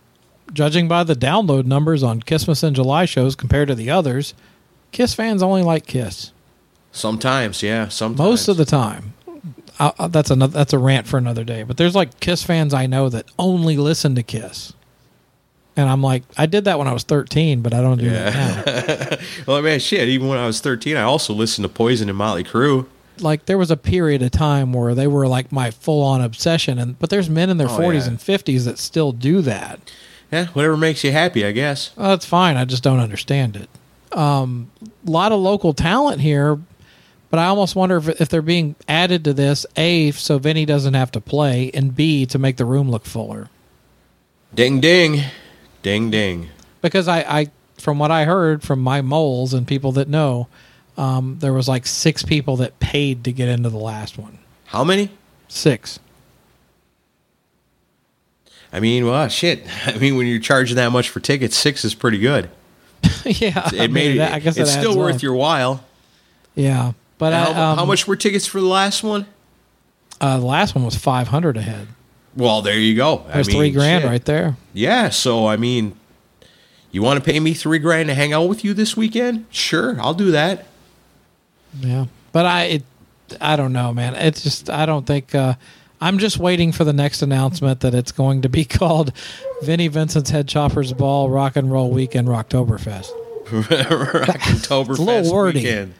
judging 0.52 0.88
by 0.88 1.04
the 1.04 1.14
download 1.14 1.64
numbers 1.64 2.02
on 2.02 2.22
Christmas 2.22 2.62
and 2.62 2.74
July 2.74 3.04
shows 3.04 3.34
compared 3.36 3.68
to 3.68 3.74
the 3.74 3.90
others, 3.90 4.34
Kiss 4.92 5.14
fans 5.14 5.42
only 5.42 5.62
like 5.62 5.86
Kiss 5.86 6.32
Sometimes, 6.92 7.62
yeah. 7.62 7.86
Sometimes. 7.88 8.18
most 8.18 8.48
of 8.48 8.56
the 8.56 8.64
time. 8.64 9.14
I, 9.78 9.92
I- 9.98 10.08
that's 10.08 10.30
another 10.30 10.52
that's 10.52 10.72
a 10.72 10.78
rant 10.78 11.06
for 11.06 11.18
another 11.18 11.44
day. 11.44 11.62
But 11.62 11.76
there's 11.76 11.94
like 11.94 12.18
Kiss 12.20 12.42
fans 12.42 12.74
I 12.74 12.86
know 12.86 13.08
that 13.08 13.26
only 13.38 13.76
listen 13.76 14.14
to 14.16 14.22
Kiss, 14.24 14.72
and 15.76 15.88
I'm 15.88 16.02
like, 16.02 16.24
I 16.36 16.46
did 16.46 16.64
that 16.64 16.78
when 16.78 16.88
I 16.88 16.92
was 16.92 17.04
13, 17.04 17.62
but 17.62 17.72
I 17.72 17.80
don't 17.80 17.98
do 17.98 18.10
that 18.10 18.34
now. 18.34 19.16
Well, 19.46 19.56
I 19.58 19.60
man, 19.60 19.78
shit. 19.78 20.08
Even 20.08 20.26
when 20.28 20.38
I 20.38 20.46
was 20.46 20.60
13, 20.60 20.96
I 20.96 21.02
also 21.02 21.32
listened 21.32 21.62
to 21.64 21.68
Poison 21.68 22.08
and 22.08 22.18
Motley 22.18 22.42
Crue. 22.44 22.86
Like 23.22 23.46
there 23.46 23.58
was 23.58 23.70
a 23.70 23.76
period 23.76 24.22
of 24.22 24.30
time 24.30 24.72
where 24.72 24.94
they 24.94 25.06
were 25.06 25.26
like 25.28 25.50
my 25.52 25.70
full 25.70 26.02
on 26.02 26.20
obsession, 26.20 26.78
and 26.78 26.98
but 26.98 27.10
there's 27.10 27.28
men 27.30 27.50
in 27.50 27.56
their 27.58 27.68
Oh, 27.68 27.78
40s 27.78 28.02
yeah. 28.02 28.08
and 28.08 28.18
50s 28.18 28.64
that 28.64 28.78
still 28.78 29.12
do 29.12 29.40
that. 29.42 29.80
Yeah, 30.32 30.46
whatever 30.48 30.76
makes 30.76 31.02
you 31.04 31.10
happy, 31.12 31.44
I 31.44 31.52
guess. 31.52 31.90
Well, 31.96 32.10
that's 32.10 32.26
fine. 32.26 32.56
I 32.56 32.64
just 32.64 32.82
don't 32.82 33.00
understand 33.00 33.56
it. 33.56 33.68
Um, 34.16 34.70
a 35.06 35.10
lot 35.10 35.32
of 35.32 35.40
local 35.40 35.72
talent 35.72 36.20
here, 36.20 36.58
but 37.30 37.38
I 37.38 37.46
almost 37.46 37.74
wonder 37.76 37.96
if, 37.96 38.08
if 38.20 38.28
they're 38.28 38.42
being 38.42 38.76
added 38.88 39.24
to 39.24 39.32
this 39.32 39.66
A, 39.76 40.10
so 40.12 40.38
Vinny 40.38 40.64
doesn't 40.64 40.94
have 40.94 41.10
to 41.12 41.20
play, 41.20 41.70
and 41.74 41.94
B, 41.96 42.26
to 42.26 42.38
make 42.38 42.56
the 42.58 42.64
room 42.64 42.90
look 42.90 43.04
fuller. 43.06 43.48
Ding, 44.54 44.80
ding. 44.80 45.22
Ding, 45.82 46.10
ding. 46.10 46.48
Because 46.82 47.08
I, 47.08 47.20
I 47.20 47.46
from 47.78 47.98
what 47.98 48.10
I 48.10 48.24
heard 48.24 48.62
from 48.62 48.80
my 48.80 49.00
moles 49.00 49.54
and 49.54 49.66
people 49.66 49.92
that 49.92 50.08
know, 50.08 50.48
um, 50.96 51.36
there 51.40 51.52
was 51.52 51.68
like 51.68 51.86
six 51.86 52.22
people 52.22 52.56
that 52.56 52.78
paid 52.80 53.24
to 53.24 53.32
get 53.32 53.48
into 53.48 53.68
the 53.70 53.78
last 53.78 54.18
one. 54.18 54.38
How 54.66 54.84
many? 54.84 55.10
Six. 55.48 55.98
I 58.72 58.80
mean, 58.80 59.06
well, 59.06 59.28
shit. 59.28 59.64
I 59.86 59.98
mean, 59.98 60.16
when 60.16 60.26
you're 60.26 60.40
charging 60.40 60.76
that 60.76 60.90
much 60.92 61.08
for 61.08 61.20
tickets, 61.20 61.56
six 61.56 61.84
is 61.84 61.94
pretty 61.94 62.18
good. 62.18 62.50
yeah, 63.24 63.62
I 63.66 63.70
It 63.74 63.80
mean, 63.80 63.92
made 63.92 64.18
that- 64.18 64.32
it. 64.32 64.34
I 64.34 64.38
guess 64.40 64.56
it's 64.56 64.72
still 64.72 64.96
worth 64.96 65.22
your 65.22 65.34
while. 65.34 65.84
Yeah, 66.54 66.92
but 67.18 67.32
How, 67.32 67.50
um, 67.72 67.78
how 67.78 67.84
much 67.84 68.06
were 68.06 68.16
tickets 68.16 68.46
for 68.46 68.60
the 68.60 68.66
last 68.66 69.02
one? 69.02 69.26
Uh, 70.20 70.38
the 70.38 70.44
last 70.44 70.74
one 70.74 70.84
was 70.84 70.96
five 70.96 71.28
hundred 71.28 71.56
a 71.56 71.62
head. 71.62 71.88
Well, 72.36 72.60
there 72.60 72.78
you 72.78 72.94
go. 72.94 73.24
I 73.32 73.36
mean, 73.36 73.44
three 73.44 73.70
grand 73.70 74.02
shit. 74.02 74.10
right 74.10 74.24
there. 74.24 74.56
Yeah. 74.74 75.08
So 75.08 75.46
I 75.46 75.56
mean, 75.56 75.96
you 76.90 77.02
want 77.02 77.22
to 77.24 77.30
pay 77.30 77.40
me 77.40 77.54
three 77.54 77.78
grand 77.78 78.08
to 78.08 78.14
hang 78.14 78.32
out 78.34 78.48
with 78.48 78.64
you 78.64 78.74
this 78.74 78.96
weekend? 78.96 79.46
Sure, 79.50 79.98
I'll 80.00 80.12
do 80.14 80.30
that. 80.32 80.66
Yeah, 81.78 82.06
but 82.32 82.46
I, 82.46 82.62
it, 82.64 82.82
I 83.40 83.56
don't 83.56 83.72
know, 83.72 83.92
man. 83.92 84.14
It's 84.14 84.42
just 84.42 84.70
I 84.70 84.86
don't 84.86 85.06
think. 85.06 85.34
Uh, 85.34 85.54
I'm 86.02 86.18
just 86.18 86.38
waiting 86.38 86.72
for 86.72 86.84
the 86.84 86.94
next 86.94 87.20
announcement 87.20 87.80
that 87.80 87.94
it's 87.94 88.10
going 88.12 88.42
to 88.42 88.48
be 88.48 88.64
called 88.66 89.12
Vinnie 89.62 89.88
Vincent's 89.88 90.30
Head 90.30 90.48
Choppers 90.48 90.92
Ball 90.92 91.28
Rock 91.28 91.56
and 91.56 91.70
Roll 91.70 91.90
Weekend 91.90 92.26
Rocktoberfest. 92.28 93.10
Oktoberfest 93.50 94.98
a 94.98 95.02
little 95.02 95.32
wordy. 95.32 95.60
weekend. 95.60 95.94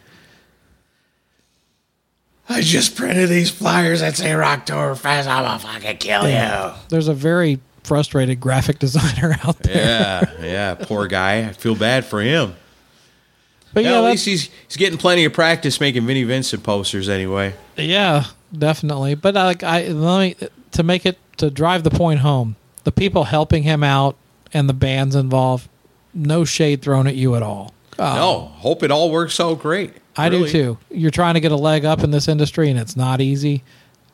I 2.49 2.63
just 2.63 2.97
printed 2.97 3.29
these 3.29 3.51
flyers 3.51 4.01
that 4.01 4.17
say 4.17 4.31
Rocktoberfest. 4.31 5.27
I'm 5.27 5.45
gonna 5.45 5.59
fucking 5.59 5.99
kill 5.99 6.29
you. 6.29 6.73
There's 6.89 7.07
a 7.09 7.15
very 7.15 7.61
frustrated 7.85 8.41
graphic 8.41 8.79
designer 8.81 9.37
out 9.45 9.59
there. 9.61 9.77
Yeah, 9.77 10.45
yeah. 10.45 10.75
Poor 10.75 11.07
guy. 11.07 11.49
I 11.49 11.53
feel 11.53 11.77
bad 11.77 12.05
for 12.05 12.21
him. 12.21 12.55
But 13.73 13.85
Yeah, 13.85 13.93
yeah, 13.93 13.99
at 13.99 14.11
least 14.11 14.25
he's 14.27 14.51
he's 14.67 14.77
getting 14.77 14.99
plenty 14.99 15.25
of 15.25 15.33
practice 15.33 15.81
making 15.81 16.07
Vinnie 16.07 16.25
Vincent 16.25 16.63
posters 16.63 17.09
anyway. 17.09 17.55
yeah, 17.77 18.25
definitely. 18.57 19.15
But 19.15 19.37
uh, 19.37 19.45
like 19.45 19.63
I 19.63 19.89
let 19.89 20.21
me 20.41 20.49
to 20.73 20.83
make 20.83 21.07
it 21.07 21.19
to 21.39 21.51
drive 21.51 21.83
the 21.85 21.91
point 21.91 22.21
home. 22.21 22.57
The 22.85 22.93
people 22.93 23.25
helping 23.25 23.63
him 23.63 23.83
out 23.85 24.17
and 24.53 24.69
the 24.69 24.75
bands 24.75 25.15
involved, 25.15 25.69
no 26.15 26.45
shade 26.45 26.83
thrown 26.83 27.07
at 27.07 27.15
you 27.15 27.35
at 27.37 27.43
all. 27.43 27.75
Uh, 27.99 28.15
no, 28.17 28.39
hope 28.57 28.83
it 28.83 28.91
all 28.91 29.11
works 29.11 29.39
out 29.39 29.59
great. 29.61 29.93
I 30.17 30.29
do 30.29 30.49
too. 30.49 30.79
You're 30.91 31.11
trying 31.11 31.35
to 31.35 31.41
get 31.41 31.53
a 31.53 31.57
leg 31.57 31.85
up 31.85 32.03
in 32.03 32.11
this 32.11 32.29
industry, 32.29 32.71
and 32.71 32.79
it's 32.79 32.97
not 32.97 33.21
easy. 33.21 33.63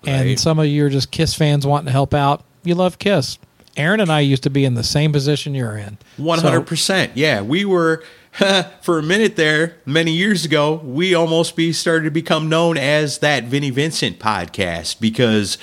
And 0.04 0.38
some 0.38 0.58
of 0.58 0.66
you 0.66 0.86
are 0.86 0.90
just 0.90 1.10
Kiss 1.10 1.34
fans 1.34 1.66
wanting 1.66 1.86
to 1.86 1.92
help 1.92 2.14
out. 2.14 2.44
You 2.62 2.74
love 2.74 2.98
Kiss. 2.98 3.38
Aaron 3.76 4.00
and 4.00 4.10
I 4.10 4.20
used 4.20 4.42
to 4.44 4.50
be 4.50 4.64
in 4.64 4.74
the 4.74 4.84
same 4.84 5.12
position 5.12 5.54
you're 5.54 5.76
in. 5.76 5.98
Hundred 6.46 6.66
percent. 6.66 7.12
Yeah, 7.14 7.42
we 7.42 7.64
were 7.64 8.02
for 8.82 8.98
a 8.98 9.02
minute 9.02 9.36
there 9.36 9.76
many 9.86 10.12
years 10.12 10.44
ago. 10.44 10.74
We 10.84 11.14
almost 11.14 11.56
be 11.56 11.72
started 11.72 12.04
to 12.04 12.10
become 12.10 12.48
known 12.48 12.76
as 12.76 13.18
that 13.18 13.44
Vinnie 13.44 13.70
Vincent 13.70 14.18
podcast 14.18 15.00
because 15.00 15.58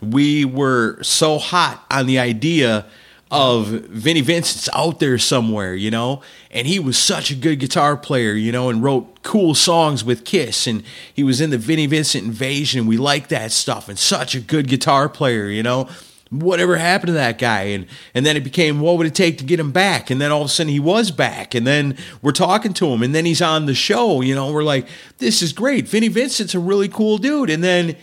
we 0.00 0.44
were 0.44 1.02
so 1.02 1.38
hot 1.38 1.84
on 1.90 2.06
the 2.06 2.18
idea 2.18 2.86
of 3.30 3.66
Vinnie 3.66 4.22
Vincent's 4.22 4.70
out 4.72 5.00
there 5.00 5.18
somewhere, 5.18 5.74
you 5.74 5.90
know, 5.90 6.22
and 6.50 6.66
he 6.66 6.78
was 6.78 6.96
such 6.96 7.30
a 7.30 7.34
good 7.34 7.58
guitar 7.58 7.94
player, 7.94 8.32
you 8.32 8.50
know, 8.50 8.70
and 8.70 8.82
wrote 8.82 9.22
cool 9.22 9.54
songs 9.54 10.02
with 10.02 10.24
Kiss, 10.24 10.66
and 10.66 10.82
he 11.12 11.22
was 11.22 11.40
in 11.40 11.50
the 11.50 11.58
Vinnie 11.58 11.86
Vincent 11.86 12.24
Invasion. 12.24 12.86
We 12.86 12.96
liked 12.96 13.28
that 13.28 13.52
stuff, 13.52 13.88
and 13.88 13.98
such 13.98 14.34
a 14.34 14.40
good 14.40 14.66
guitar 14.66 15.08
player, 15.08 15.48
you 15.48 15.62
know 15.62 15.88
whatever 16.30 16.76
happened 16.76 17.08
to 17.08 17.12
that 17.14 17.38
guy? 17.38 17.62
And 17.62 17.86
and 18.14 18.24
then 18.26 18.36
it 18.36 18.44
became 18.44 18.80
what 18.80 18.98
would 18.98 19.06
it 19.06 19.14
take 19.14 19.38
to 19.38 19.44
get 19.44 19.58
him 19.60 19.72
back? 19.72 20.10
And 20.10 20.20
then 20.20 20.30
all 20.32 20.42
of 20.42 20.46
a 20.46 20.48
sudden 20.48 20.70
he 20.72 20.80
was 20.80 21.10
back. 21.10 21.54
And 21.54 21.66
then 21.66 21.96
we're 22.22 22.32
talking 22.32 22.72
to 22.74 22.86
him. 22.88 23.02
And 23.02 23.14
then 23.14 23.24
he's 23.24 23.42
on 23.42 23.66
the 23.66 23.74
show 23.74 24.20
you 24.20 24.34
know? 24.34 24.52
We're 24.52 24.62
like 24.62 24.86
this 25.18 25.42
is 25.42 25.52
great. 25.52 25.88
Vinnie 25.88 26.08
Vincent's 26.08 26.54
a 26.54 26.58
really 26.60 26.88
cool 26.88 27.18
dude. 27.18 27.50
And 27.50 27.62
then 27.64 27.96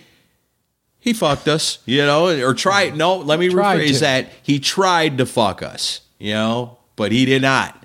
he 1.00 1.14
fucked 1.14 1.48
us 1.48 1.80
you 1.86 2.06
know? 2.06 2.28
Or 2.46 2.54
tried 2.54 2.96
no 2.98 3.18
let 3.18 3.40
me 3.40 3.50
Tried 3.50 3.80
rephrase 3.80 3.94
to. 3.96 4.00
that. 4.02 4.30
He 4.44 4.60
tried 4.60 5.18
to 5.20 5.26
fuck 5.26 5.62
us 5.64 6.02
you 6.20 6.34
know? 6.34 6.78
But 6.96 7.12
he 7.12 7.26
did 7.26 7.42
not. 7.42 7.84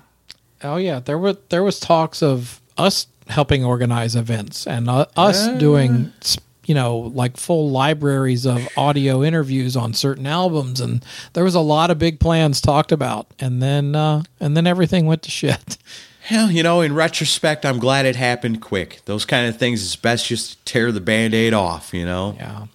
Oh 0.63 0.77
yeah, 0.77 0.99
there 0.99 1.17
were 1.17 1.33
there 1.49 1.63
was 1.63 1.79
talks 1.79 2.21
of 2.23 2.61
us 2.77 3.07
helping 3.27 3.63
organize 3.65 4.15
events 4.15 4.65
and 4.67 4.89
uh, 4.89 5.05
us 5.17 5.47
doing 5.57 6.13
s- 6.21 6.37
you 6.71 6.75
know 6.75 6.95
like 6.99 7.35
full 7.35 7.69
libraries 7.69 8.45
of 8.45 8.65
audio 8.77 9.21
interviews 9.21 9.75
on 9.75 9.93
certain 9.93 10.25
albums 10.25 10.79
and 10.79 11.03
there 11.33 11.43
was 11.43 11.53
a 11.53 11.59
lot 11.59 11.91
of 11.91 11.99
big 11.99 12.17
plans 12.17 12.61
talked 12.61 12.93
about 12.93 13.27
and 13.39 13.61
then 13.61 13.93
uh, 13.93 14.23
and 14.39 14.55
then 14.55 14.65
everything 14.65 15.05
went 15.05 15.21
to 15.23 15.29
shit. 15.29 15.77
Hell, 16.21 16.49
you 16.49 16.63
know, 16.63 16.79
in 16.79 16.95
retrospect, 16.95 17.65
I'm 17.65 17.77
glad 17.77 18.05
it 18.05 18.15
happened 18.15 18.61
quick. 18.61 19.01
Those 19.03 19.25
kind 19.25 19.49
of 19.49 19.57
things, 19.57 19.83
it's 19.83 19.97
best 19.97 20.27
just 20.27 20.65
to 20.65 20.71
tear 20.71 20.93
the 20.93 21.01
band 21.01 21.33
aid 21.33 21.53
off, 21.53 21.93
you 21.93 22.05
know? 22.05 22.35
Yeah. 22.37 22.67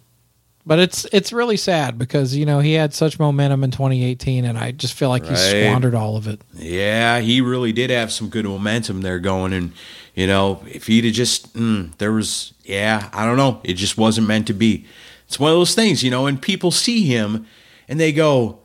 But 0.67 0.79
it's 0.79 1.07
it's 1.11 1.33
really 1.33 1.57
sad 1.57 1.97
because 1.97 2.37
you 2.37 2.45
know 2.45 2.59
he 2.59 2.75
had 2.75 2.93
such 2.93 3.19
momentum 3.19 3.65
in 3.65 3.71
2018 3.71 4.45
and 4.45 4.59
I 4.59 4.73
just 4.73 4.93
feel 4.93 5.09
like 5.09 5.25
he 5.25 5.37
squandered 5.37 5.95
all 5.95 6.19
of 6.19 6.29
it. 6.29 6.43
Yeah, 6.53 7.21
he 7.21 7.41
really 7.41 7.73
did 7.73 7.89
have 7.89 8.13
some 8.13 8.29
good 8.29 8.45
momentum 8.45 9.01
there 9.01 9.21
going. 9.21 9.55
And, 9.55 9.73
you 10.17 10.27
know, 10.27 10.63
if 10.67 10.87
he'd 10.87 11.05
have 11.05 11.13
just, 11.13 11.55
mm, 11.55 11.97
there 11.99 12.11
was, 12.11 12.55
yeah, 12.65 13.11
I 13.13 13.27
don't 13.27 13.37
know. 13.37 13.61
It 13.63 13.75
just 13.75 13.99
wasn't 13.99 14.27
meant 14.27 14.47
to 14.49 14.55
be. 14.55 14.87
It's 15.27 15.39
one 15.39 15.53
of 15.53 15.59
those 15.59 15.75
things, 15.75 16.03
you 16.03 16.11
know, 16.11 16.27
and 16.27 16.41
people 16.41 16.71
see 16.71 17.05
him 17.05 17.47
and 17.87 18.01
they 18.01 18.13
go, 18.13 18.61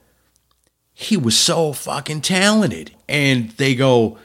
he 0.93 1.17
was 1.17 1.37
so 1.37 1.73
fucking 1.73 2.21
talented. 2.21 2.91
And 3.09 3.49
they 3.51 3.75
go, 3.75 4.17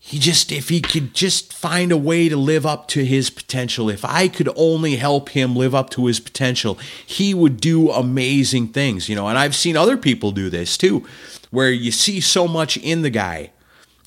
he 0.00 0.18
just, 0.18 0.50
if 0.50 0.68
he 0.68 0.80
could 0.80 1.14
just 1.14 1.52
find 1.52 1.92
a 1.92 1.96
way 1.96 2.28
to 2.28 2.36
live 2.36 2.66
up 2.66 2.88
to 2.88 3.04
his 3.04 3.30
potential, 3.30 3.88
if 3.88 4.04
I 4.04 4.26
could 4.26 4.48
only 4.56 4.96
help 4.96 5.28
him 5.28 5.54
live 5.54 5.76
up 5.76 5.90
to 5.90 6.06
his 6.06 6.18
potential, 6.18 6.76
he 7.06 7.34
would 7.34 7.60
do 7.60 7.92
amazing 7.92 8.68
things, 8.68 9.08
you 9.08 9.14
know. 9.14 9.28
And 9.28 9.38
I've 9.38 9.54
seen 9.54 9.76
other 9.76 9.96
people 9.96 10.32
do 10.32 10.50
this 10.50 10.76
too, 10.76 11.06
where 11.52 11.70
you 11.70 11.92
see 11.92 12.20
so 12.20 12.48
much 12.48 12.76
in 12.78 13.02
the 13.02 13.10
guy 13.10 13.52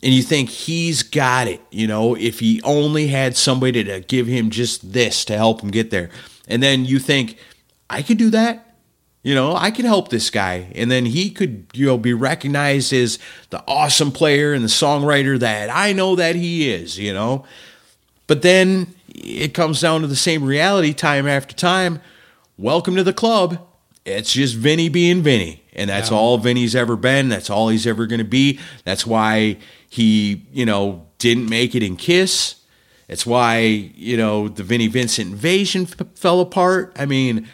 and 0.06 0.14
you 0.14 0.22
think 0.22 0.52
he's 0.52 1.02
got 1.02 1.48
it, 1.48 1.60
you 1.72 1.88
know, 1.88 2.14
if 2.14 2.40
he 2.40 2.62
only 2.62 3.08
had 3.08 3.36
somebody 3.36 3.84
to 3.84 4.02
give 4.02 4.28
him 4.28 4.52
just 4.52 4.94
this 4.94 5.26
to 5.26 5.36
help 5.36 5.62
him 5.62 5.72
get 5.72 5.90
there. 5.90 6.12
And 6.48 6.62
then 6.62 6.86
you 6.86 7.00
think, 7.00 7.40
I 7.90 8.04
could 8.04 8.20
do 8.20 8.30
that. 8.30 8.76
You 9.24 9.34
know, 9.34 9.56
I 9.56 9.72
could 9.72 9.86
help 9.86 10.10
this 10.10 10.30
guy. 10.30 10.72
And 10.76 10.92
then 10.92 11.08
he 11.08 11.32
could, 11.32 11.66
you 11.74 11.88
know, 11.88 11.98
be 11.98 12.14
recognized 12.14 12.94
as 12.94 13.18
the 13.50 13.64
awesome 13.68 14.12
player 14.12 14.54
and 14.54 14.64
the 14.64 14.70
songwriter 14.70 15.40
that 15.40 15.72
I 15.76 15.92
know 15.92 16.16
that 16.16 16.36
he 16.36 16.70
is, 16.70 17.00
you 17.00 17.12
know. 17.12 17.44
But 18.28 18.44
then 18.44 18.94
it 19.08 19.56
comes 19.56 19.82
down 19.82 20.02
to 20.02 20.08
the 20.08 20.16
same 20.16 20.44
reality 20.44 20.94
time 20.94 21.28
after 21.28 21.56
time. 21.56 22.00
Welcome 22.60 22.96
to 22.96 23.04
the 23.04 23.12
club. 23.12 23.60
It's 24.06 24.34
just 24.34 24.56
Vinny 24.56 24.88
being 24.88 25.24
Vinny. 25.24 25.64
And 25.74 25.90
that's 25.90 26.12
all 26.12 26.38
Vinny's 26.38 26.76
ever 26.76 26.96
been. 26.96 27.28
That's 27.28 27.50
all 27.50 27.70
he's 27.70 27.86
ever 27.86 28.06
going 28.06 28.20
to 28.20 28.24
be. 28.24 28.60
That's 28.86 29.06
why 29.06 29.58
he, 29.90 30.46
you 30.54 30.66
know, 30.66 31.08
didn't 31.18 31.50
make 31.50 31.76
it 31.76 31.84
in 31.84 31.98
Kiss. 31.98 32.56
It's 33.08 33.26
why, 33.26 33.58
you 33.58 34.16
know, 34.16 34.48
the 34.48 34.64
Vinnie 34.64 34.88
Vincent 34.88 35.32
invasion 35.32 35.84
f- 35.84 36.08
fell 36.16 36.40
apart. 36.40 36.96
I 36.98 37.06
mean, 37.06 37.48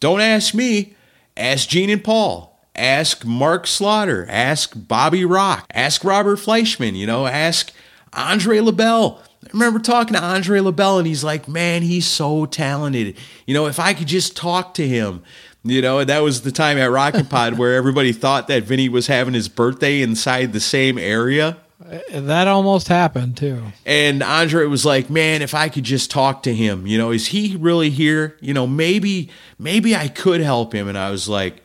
don't 0.00 0.20
ask 0.20 0.54
me. 0.54 0.94
Ask 1.36 1.68
Gene 1.68 1.90
and 1.90 2.04
Paul. 2.04 2.58
Ask 2.74 3.24
Mark 3.24 3.66
Slaughter. 3.66 4.26
Ask 4.30 4.72
Bobby 4.74 5.24
Rock. 5.24 5.66
Ask 5.74 6.04
Robert 6.04 6.38
Fleischman. 6.38 6.94
You 6.94 7.06
know, 7.06 7.26
ask 7.26 7.72
Andre 8.12 8.60
LaBelle. 8.60 9.22
I 9.44 9.48
remember 9.52 9.78
talking 9.78 10.14
to 10.14 10.22
Andre 10.22 10.60
LaBelle, 10.60 10.98
and 10.98 11.06
he's 11.06 11.24
like, 11.24 11.46
man, 11.46 11.82
he's 11.82 12.06
so 12.06 12.46
talented. 12.46 13.16
You 13.46 13.54
know, 13.54 13.66
if 13.66 13.78
I 13.78 13.92
could 13.92 14.08
just 14.08 14.36
talk 14.36 14.74
to 14.74 14.86
him. 14.86 15.22
You 15.68 15.82
know, 15.82 15.98
and 16.00 16.08
that 16.08 16.22
was 16.22 16.42
the 16.42 16.52
time 16.52 16.78
at 16.78 16.90
Rockin' 16.90 17.26
Pod 17.26 17.58
where 17.58 17.74
everybody 17.74 18.12
thought 18.12 18.48
that 18.48 18.62
Vinny 18.64 18.88
was 18.88 19.06
having 19.06 19.34
his 19.34 19.48
birthday 19.48 20.00
inside 20.00 20.52
the 20.52 20.60
same 20.60 20.98
area. 20.98 21.58
Uh, 21.84 21.98
that 22.20 22.48
almost 22.48 22.88
happened 22.88 23.36
too. 23.36 23.62
And 23.84 24.22
Andre 24.22 24.66
was 24.66 24.84
like, 24.86 25.10
"Man, 25.10 25.42
if 25.42 25.54
I 25.54 25.68
could 25.68 25.84
just 25.84 26.10
talk 26.10 26.42
to 26.44 26.54
him, 26.54 26.86
you 26.86 26.96
know, 26.98 27.10
is 27.10 27.28
he 27.28 27.56
really 27.56 27.90
here? 27.90 28.36
You 28.40 28.54
know, 28.54 28.66
maybe 28.66 29.30
maybe 29.58 29.94
I 29.94 30.08
could 30.08 30.40
help 30.40 30.72
him." 30.72 30.88
And 30.88 30.96
I 30.96 31.10
was 31.10 31.28
like, 31.28 31.62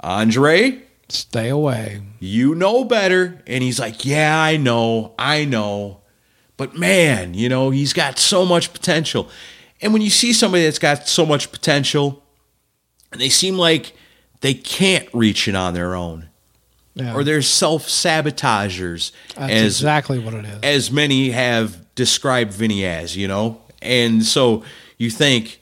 "Andre, 0.00 0.82
Stay 1.08 1.48
away. 1.48 2.02
you 2.20 2.54
know 2.54 2.84
better." 2.84 3.42
And 3.46 3.62
he's 3.62 3.80
like, 3.80 4.04
"Yeah, 4.04 4.40
I 4.40 4.56
know. 4.56 5.14
I 5.18 5.44
know. 5.44 6.00
But 6.56 6.76
man, 6.76 7.34
you 7.34 7.48
know, 7.48 7.70
he's 7.70 7.92
got 7.92 8.18
so 8.18 8.44
much 8.44 8.72
potential." 8.72 9.28
And 9.82 9.92
when 9.92 10.00
you 10.02 10.10
see 10.10 10.32
somebody 10.32 10.64
that's 10.64 10.78
got 10.78 11.08
so 11.08 11.26
much 11.26 11.50
potential 11.52 12.23
and 13.14 13.20
they 13.20 13.28
seem 13.30 13.56
like 13.56 13.96
they 14.40 14.52
can't 14.54 15.08
reach 15.14 15.46
it 15.48 15.54
on 15.54 15.72
their 15.72 15.94
own 15.94 16.28
Yeah. 16.94 17.14
or 17.14 17.22
they're 17.24 17.40
self-sabotagers 17.42 19.12
That's 19.36 19.52
as 19.52 19.80
exactly 19.80 20.18
what 20.18 20.34
it 20.34 20.44
is. 20.44 20.58
as 20.62 20.90
many 20.90 21.30
have 21.30 21.94
described 21.94 22.52
Vinny 22.52 22.84
as, 22.84 23.16
you 23.16 23.28
know? 23.28 23.60
And 23.80 24.24
so 24.24 24.64
you 24.98 25.10
think, 25.10 25.60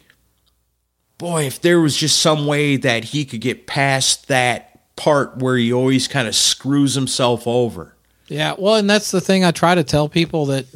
boy, 1.19 1.45
if 1.47 1.61
there 1.61 1.81
was 1.81 1.97
just 1.97 2.19
some 2.21 2.47
way 2.47 2.77
that 2.77 3.05
he 3.05 3.25
could 3.25 3.41
get 3.41 3.67
past 3.67 4.29
that 4.29 4.81
part 4.97 5.37
where 5.39 5.57
he 5.57 5.73
always 5.73 6.09
kind 6.09 6.27
of 6.29 6.35
screws 6.35 6.95
himself 6.95 7.47
over. 7.47 7.95
Yeah, 8.29 8.55
well, 8.59 8.77
and 8.77 8.89
that's 8.89 9.11
the 9.11 9.21
thing 9.21 9.45
I 9.45 9.51
try 9.51 9.75
to 9.75 9.85
tell 9.85 10.09
people 10.09 10.47
that 10.47 10.67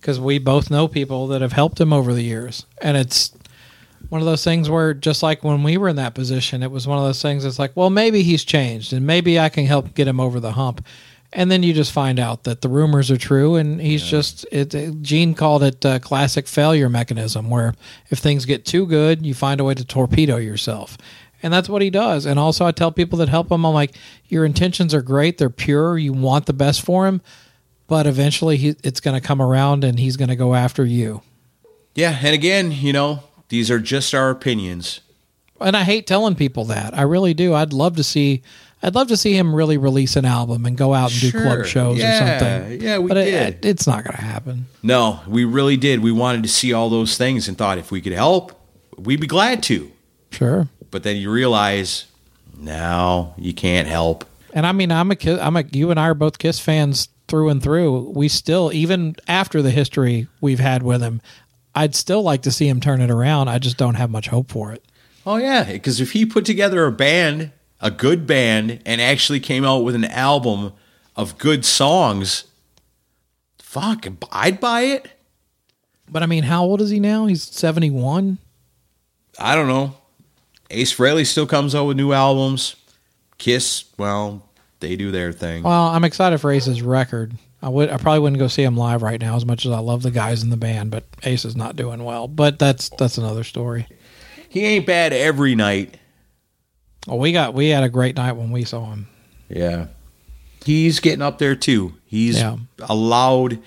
because 0.00 0.20
we 0.20 0.38
both 0.38 0.70
know 0.70 0.86
people 0.88 1.26
that 1.28 1.42
have 1.42 1.52
helped 1.52 1.80
him 1.80 1.92
over 1.92 2.12
the 2.14 2.22
years, 2.22 2.64
and 2.80 2.96
it's 2.96 3.32
one 4.12 4.20
of 4.20 4.26
those 4.26 4.44
things 4.44 4.68
where 4.68 4.92
just 4.92 5.22
like 5.22 5.42
when 5.42 5.62
we 5.62 5.78
were 5.78 5.88
in 5.88 5.96
that 5.96 6.14
position, 6.14 6.62
it 6.62 6.70
was 6.70 6.86
one 6.86 6.98
of 6.98 7.04
those 7.04 7.22
things. 7.22 7.46
It's 7.46 7.58
like, 7.58 7.72
well, 7.74 7.88
maybe 7.88 8.22
he's 8.22 8.44
changed, 8.44 8.92
and 8.92 9.06
maybe 9.06 9.40
I 9.40 9.48
can 9.48 9.64
help 9.64 9.94
get 9.94 10.06
him 10.06 10.20
over 10.20 10.38
the 10.38 10.52
hump. 10.52 10.84
And 11.32 11.50
then 11.50 11.62
you 11.62 11.72
just 11.72 11.92
find 11.92 12.18
out 12.20 12.44
that 12.44 12.60
the 12.60 12.68
rumors 12.68 13.10
are 13.10 13.16
true, 13.16 13.54
and 13.56 13.80
he's 13.80 14.02
just. 14.04 14.44
It, 14.52 14.74
it- 14.74 15.00
Gene 15.00 15.32
called 15.32 15.62
it 15.62 15.82
a 15.86 15.98
classic 15.98 16.46
failure 16.46 16.90
mechanism, 16.90 17.48
where 17.48 17.74
if 18.10 18.18
things 18.18 18.44
get 18.44 18.66
too 18.66 18.84
good, 18.86 19.24
you 19.24 19.32
find 19.32 19.58
a 19.60 19.64
way 19.64 19.72
to 19.72 19.84
torpedo 19.84 20.36
yourself. 20.36 20.98
And 21.42 21.50
that's 21.50 21.70
what 21.70 21.80
he 21.80 21.88
does. 21.88 22.26
And 22.26 22.38
also, 22.38 22.66
I 22.66 22.72
tell 22.72 22.92
people 22.92 23.18
that 23.20 23.30
help 23.30 23.50
him, 23.50 23.64
I'm 23.64 23.72
like, 23.72 23.94
your 24.28 24.44
intentions 24.44 24.92
are 24.92 25.00
great, 25.00 25.38
they're 25.38 25.48
pure, 25.48 25.96
you 25.96 26.12
want 26.12 26.44
the 26.44 26.52
best 26.52 26.82
for 26.82 27.06
him, 27.06 27.22
but 27.86 28.06
eventually 28.06 28.58
he, 28.58 28.76
it's 28.84 29.00
going 29.00 29.18
to 29.18 29.26
come 29.26 29.40
around 29.40 29.84
and 29.84 29.98
he's 29.98 30.18
going 30.18 30.28
to 30.28 30.36
go 30.36 30.54
after 30.54 30.84
you. 30.84 31.22
Yeah, 31.94 32.16
and 32.22 32.34
again, 32.34 32.72
you 32.72 32.92
know, 32.92 33.22
these 33.52 33.70
are 33.70 33.78
just 33.78 34.14
our 34.14 34.30
opinions. 34.30 35.00
and 35.60 35.76
I 35.76 35.82
hate 35.84 36.06
telling 36.06 36.34
people 36.34 36.64
that. 36.64 36.96
I 36.98 37.02
really 37.02 37.34
do. 37.34 37.52
I'd 37.54 37.72
love 37.74 37.96
to 37.96 38.02
see. 38.02 38.42
I'd 38.82 38.94
love 38.96 39.08
to 39.08 39.16
see 39.16 39.34
him 39.36 39.54
really 39.54 39.76
release 39.76 40.16
an 40.16 40.24
album 40.24 40.64
and 40.66 40.74
go 40.76 40.92
out 40.94 41.12
and 41.12 41.20
do 41.20 41.30
club 41.32 41.66
shows 41.66 41.98
Yeah, 41.98 42.14
or 42.16 42.38
something. 42.40 42.80
yeah, 42.80 42.98
we 42.98 43.08
but 43.08 43.14
did. 43.14 43.54
It, 43.56 43.64
it's 43.64 43.86
not 43.86 44.02
going 44.04 44.16
to 44.16 44.22
happen. 44.22 44.66
No, 44.82 45.20
we 45.28 45.44
really 45.44 45.76
did. 45.76 46.00
We 46.02 46.10
wanted 46.12 46.42
to 46.44 46.48
see 46.48 46.72
all 46.72 46.88
those 46.90 47.16
things 47.18 47.46
and 47.46 47.56
thought 47.58 47.76
if 47.78 47.92
we 47.92 48.00
could 48.00 48.12
help, 48.14 48.58
we'd 48.98 49.20
be 49.20 49.26
glad 49.28 49.62
to. 49.64 49.92
Sure. 50.30 50.66
But 50.90 51.02
then 51.04 51.16
you 51.18 51.30
realize, 51.30 52.06
no, 52.58 53.34
you 53.36 53.52
can't 53.54 53.86
help. 53.86 54.24
And 54.52 54.66
I 54.66 54.72
mean, 54.72 54.90
I'm 54.90 55.10
a 55.10 55.16
Kiss, 55.16 55.38
I'm 55.40 55.56
a. 55.56 55.62
You 55.70 55.90
and 55.90 56.00
I 56.00 56.08
are 56.08 56.14
both 56.14 56.38
Kiss 56.38 56.58
fans 56.58 57.08
through 57.28 57.48
and 57.50 57.62
through. 57.62 58.10
We 58.14 58.28
still, 58.28 58.70
even 58.74 59.16
after 59.28 59.62
the 59.62 59.70
history 59.70 60.26
we've 60.40 60.58
had 60.60 60.82
with 60.82 61.00
him, 61.02 61.20
I'd 61.74 61.94
still 61.94 62.22
like 62.22 62.42
to 62.42 62.50
see 62.50 62.68
him 62.68 62.80
turn 62.80 63.00
it 63.00 63.10
around. 63.10 63.48
I 63.48 63.58
just 63.58 63.76
don't 63.76 63.94
have 63.94 64.10
much 64.10 64.28
hope 64.28 64.50
for 64.50 64.72
it. 64.72 64.84
Oh 65.24 65.36
yeah, 65.36 65.64
because 65.64 66.00
if 66.00 66.12
he 66.12 66.26
put 66.26 66.44
together 66.44 66.84
a 66.84 66.92
band, 66.92 67.52
a 67.80 67.90
good 67.90 68.26
band, 68.26 68.80
and 68.84 69.00
actually 69.00 69.40
came 69.40 69.64
out 69.64 69.84
with 69.84 69.94
an 69.94 70.04
album 70.04 70.72
of 71.16 71.38
good 71.38 71.64
songs, 71.64 72.44
fuck, 73.58 74.06
I'd 74.30 74.60
buy 74.60 74.82
it. 74.82 75.08
But 76.10 76.22
I 76.22 76.26
mean, 76.26 76.44
how 76.44 76.64
old 76.64 76.80
is 76.80 76.90
he 76.90 77.00
now? 77.00 77.26
He's 77.26 77.42
71. 77.42 78.38
I 79.38 79.54
don't 79.54 79.68
know. 79.68 79.96
Ace 80.70 80.94
Frehley 80.94 81.26
still 81.26 81.46
comes 81.46 81.74
out 81.74 81.86
with 81.86 81.96
new 81.96 82.12
albums. 82.12 82.76
Kiss, 83.38 83.84
well, 83.96 84.48
they 84.80 84.96
do 84.96 85.10
their 85.10 85.32
thing. 85.32 85.62
Well, 85.62 85.88
I'm 85.88 86.04
excited 86.04 86.38
for 86.38 86.50
Ace's 86.50 86.82
record. 86.82 87.32
I 87.62 87.68
would, 87.68 87.90
I 87.90 87.96
probably 87.96 88.18
wouldn't 88.20 88.40
go 88.40 88.48
see 88.48 88.64
him 88.64 88.76
live 88.76 89.02
right 89.02 89.20
now, 89.20 89.36
as 89.36 89.46
much 89.46 89.64
as 89.64 89.70
I 89.72 89.78
love 89.78 90.02
the 90.02 90.10
guys 90.10 90.42
in 90.42 90.50
the 90.50 90.56
band. 90.56 90.90
But 90.90 91.04
Ace 91.22 91.44
is 91.44 91.54
not 91.54 91.76
doing 91.76 92.02
well. 92.02 92.26
But 92.26 92.58
that's 92.58 92.88
that's 92.90 93.18
another 93.18 93.44
story. 93.44 93.86
He 94.48 94.64
ain't 94.64 94.84
bad 94.86 95.12
every 95.12 95.54
night. 95.54 95.96
Well, 97.06 97.18
we 97.18 97.32
got 97.32 97.54
we 97.54 97.68
had 97.68 97.84
a 97.84 97.88
great 97.88 98.16
night 98.16 98.32
when 98.32 98.50
we 98.50 98.64
saw 98.64 98.86
him. 98.90 99.06
Yeah. 99.48 99.86
He's 100.64 101.00
getting 101.00 101.22
up 101.22 101.38
there 101.38 101.56
too. 101.56 101.94
He's 102.04 102.38
Yeah. 102.38 102.56
allowed 102.88 103.58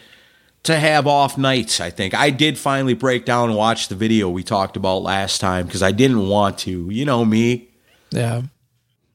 to 0.63 0.77
have 0.77 1.05
off 1.07 1.37
nights, 1.37 1.79
I 1.79 1.89
think. 1.89 2.13
I 2.13 2.29
did 2.31 2.57
finally 2.57 2.93
break 2.95 3.25
down 3.25 3.49
and 3.49 3.57
watch 3.57 3.87
the 3.87 3.95
video 3.95 4.29
we 4.29 4.43
talked 4.43 4.75
about 4.77 5.03
last 5.03 5.39
time 5.39 5.65
because 5.67 5.83
I 5.83 5.91
didn't 5.91 6.27
want 6.27 6.57
to. 6.59 6.89
You 6.89 7.05
know 7.05 7.23
me. 7.25 7.69
Yeah. 8.11 8.43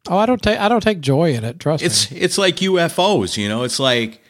Oh, 0.08 0.16
I 0.16 0.26
don't 0.26 0.42
take 0.42 0.58
I 0.58 0.68
don't 0.68 0.82
take 0.82 1.00
joy 1.00 1.34
in 1.34 1.44
it. 1.44 1.58
Trust 1.60 1.82
It's 1.84 2.10
me. 2.10 2.16
It's 2.18 2.24
it's 2.24 2.38
like 2.38 2.56
UFOs, 2.56 3.36
you 3.36 3.48
know. 3.48 3.62
It's 3.64 3.78
like 3.78 4.22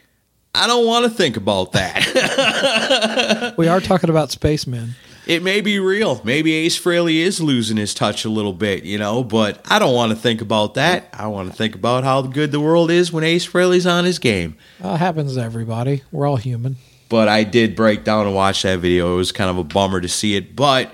I 0.53 0.67
don't 0.67 0.85
want 0.85 1.05
to 1.05 1.09
think 1.11 1.37
about 1.37 1.71
that. 1.73 3.53
We 3.57 3.67
are 3.67 3.79
talking 3.81 4.09
about 4.09 4.31
spacemen. 4.31 4.95
it 5.27 5.43
may 5.43 5.61
be 5.61 5.77
real. 5.79 6.21
Maybe 6.23 6.53
Ace 6.53 6.79
Frehley 6.79 7.17
is 7.17 7.39
losing 7.41 7.77
his 7.77 7.93
touch 7.93 8.25
a 8.25 8.29
little 8.29 8.53
bit, 8.53 8.83
you 8.85 8.97
know, 8.97 9.23
but 9.23 9.63
I 9.69 9.77
don't 9.79 9.93
want 9.93 10.11
to 10.11 10.15
think 10.15 10.41
about 10.41 10.73
that. 10.75 11.09
I 11.13 11.27
want 11.27 11.51
to 11.51 11.55
think 11.55 11.75
about 11.75 12.03
how 12.03 12.21
good 12.23 12.51
the 12.51 12.59
world 12.59 12.89
is 12.91 13.11
when 13.11 13.23
Ace 13.23 13.47
Frehley's 13.47 13.85
on 13.85 14.05
his 14.05 14.19
game. 14.19 14.55
Uh, 14.81 14.95
happens 14.97 15.35
to 15.35 15.41
everybody. 15.41 16.03
We're 16.11 16.27
all 16.27 16.37
human. 16.37 16.77
but 17.09 17.27
I 17.27 17.43
did 17.43 17.75
break 17.75 18.03
down 18.03 18.25
and 18.25 18.35
watch 18.35 18.63
that 18.63 18.79
video. 18.79 19.13
It 19.13 19.17
was 19.17 19.31
kind 19.31 19.49
of 19.49 19.57
a 19.57 19.63
bummer 19.63 20.01
to 20.01 20.07
see 20.07 20.35
it. 20.35 20.55
But 20.55 20.91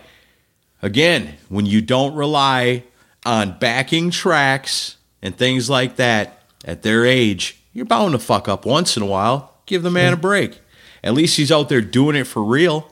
again, 0.81 1.35
when 1.49 1.65
you 1.65 1.81
don't 1.81 2.15
rely 2.15 2.83
on 3.25 3.57
backing 3.59 4.09
tracks 4.11 4.97
and 5.21 5.37
things 5.37 5.69
like 5.69 5.95
that 5.97 6.43
at 6.65 6.81
their 6.81 7.05
age, 7.05 7.61
you're 7.77 7.85
bound 7.85 8.13
to 8.13 8.19
fuck 8.19 8.47
up 8.49 8.65
once 8.65 8.97
in 8.97 9.03
a 9.03 9.05
while. 9.05 9.53
Give 9.67 9.83
the 9.83 9.91
man 9.91 10.11
a 10.11 10.17
break. 10.17 10.59
At 11.03 11.13
least 11.13 11.37
he's 11.37 11.51
out 11.51 11.69
there 11.69 11.79
doing 11.79 12.15
it 12.15 12.23
for 12.25 12.43
real. 12.43 12.91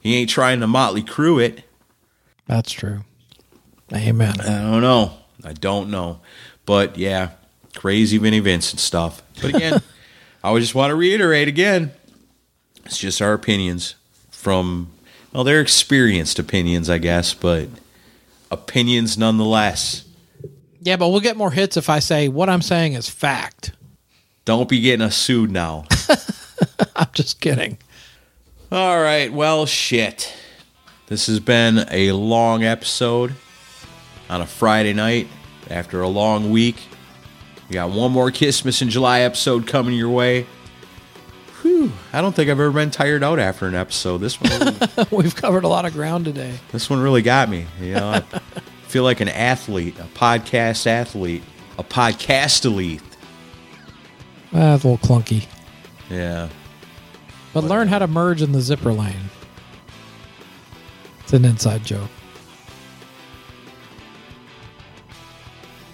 He 0.00 0.16
ain't 0.16 0.28
trying 0.28 0.60
to 0.60 0.66
Mötley 0.66 1.02
Crüe 1.02 1.42
it. 1.42 1.64
That's 2.46 2.70
true. 2.70 3.04
Amen. 3.90 4.38
I 4.42 4.70
don't 4.70 4.82
know. 4.82 5.14
I 5.42 5.54
don't 5.54 5.90
know. 5.90 6.20
But 6.66 6.98
yeah, 6.98 7.30
crazy 7.74 8.18
Vinnie 8.18 8.40
Vincent 8.40 8.80
stuff. 8.80 9.22
But 9.40 9.54
again, 9.54 9.80
I 10.44 10.50
would 10.50 10.60
just 10.60 10.74
want 10.74 10.90
to 10.90 10.94
reiterate 10.94 11.48
again 11.48 11.92
it's 12.84 12.98
just 12.98 13.22
our 13.22 13.32
opinions 13.32 13.94
from, 14.30 14.90
well, 15.32 15.42
they're 15.42 15.62
experienced 15.62 16.38
opinions, 16.38 16.90
I 16.90 16.98
guess, 16.98 17.32
but 17.32 17.68
opinions 18.50 19.16
nonetheless. 19.16 20.04
Yeah, 20.82 20.96
but 20.96 21.08
we'll 21.08 21.20
get 21.20 21.38
more 21.38 21.50
hits 21.50 21.78
if 21.78 21.88
I 21.88 21.98
say 21.98 22.28
what 22.28 22.50
I'm 22.50 22.60
saying 22.60 22.92
is 22.92 23.08
fact. 23.08 23.72
Don't 24.48 24.66
be 24.66 24.80
getting 24.80 25.04
us 25.04 25.14
sued 25.14 25.50
now. 25.50 25.84
I'm 26.96 27.08
just 27.12 27.38
kidding. 27.38 27.76
All 28.72 28.98
right, 28.98 29.30
well, 29.30 29.66
shit. 29.66 30.32
This 31.08 31.26
has 31.26 31.38
been 31.38 31.84
a 31.90 32.12
long 32.12 32.64
episode 32.64 33.34
on 34.30 34.40
a 34.40 34.46
Friday 34.46 34.94
night 34.94 35.28
after 35.68 36.00
a 36.00 36.08
long 36.08 36.50
week. 36.50 36.76
We 37.68 37.74
got 37.74 37.90
one 37.90 38.10
more 38.10 38.32
Christmas 38.32 38.80
in 38.80 38.88
July 38.88 39.20
episode 39.20 39.66
coming 39.66 39.92
your 39.92 40.08
way. 40.08 40.46
Whew, 41.60 41.92
I 42.14 42.22
don't 42.22 42.34
think 42.34 42.48
I've 42.48 42.58
ever 42.58 42.70
been 42.70 42.90
tired 42.90 43.22
out 43.22 43.38
after 43.38 43.66
an 43.66 43.74
episode. 43.74 44.16
This 44.22 44.40
one, 44.40 44.50
really, 44.50 45.06
We've 45.10 45.36
covered 45.36 45.64
a 45.64 45.68
lot 45.68 45.84
of 45.84 45.92
ground 45.92 46.24
today. 46.24 46.54
this 46.72 46.88
one 46.88 47.00
really 47.00 47.20
got 47.20 47.50
me. 47.50 47.66
You 47.82 47.96
know, 47.96 48.08
I 48.12 48.20
feel 48.86 49.02
like 49.02 49.20
an 49.20 49.28
athlete, 49.28 49.98
a 49.98 50.04
podcast 50.04 50.86
athlete, 50.86 51.42
a 51.76 51.84
podcast 51.84 52.64
elite. 54.52 54.64
Ah, 54.64 54.74
it's 54.74 54.84
a 54.84 54.88
little 54.88 55.06
clunky. 55.06 55.46
Yeah. 56.10 56.48
But 57.52 57.64
learn 57.64 57.88
how 57.88 57.98
to 57.98 58.06
merge 58.06 58.42
in 58.42 58.52
the 58.52 58.60
zipper 58.60 58.92
lane. 58.92 59.30
It's 61.20 61.32
an 61.32 61.44
inside 61.44 61.84
joke. 61.84 62.10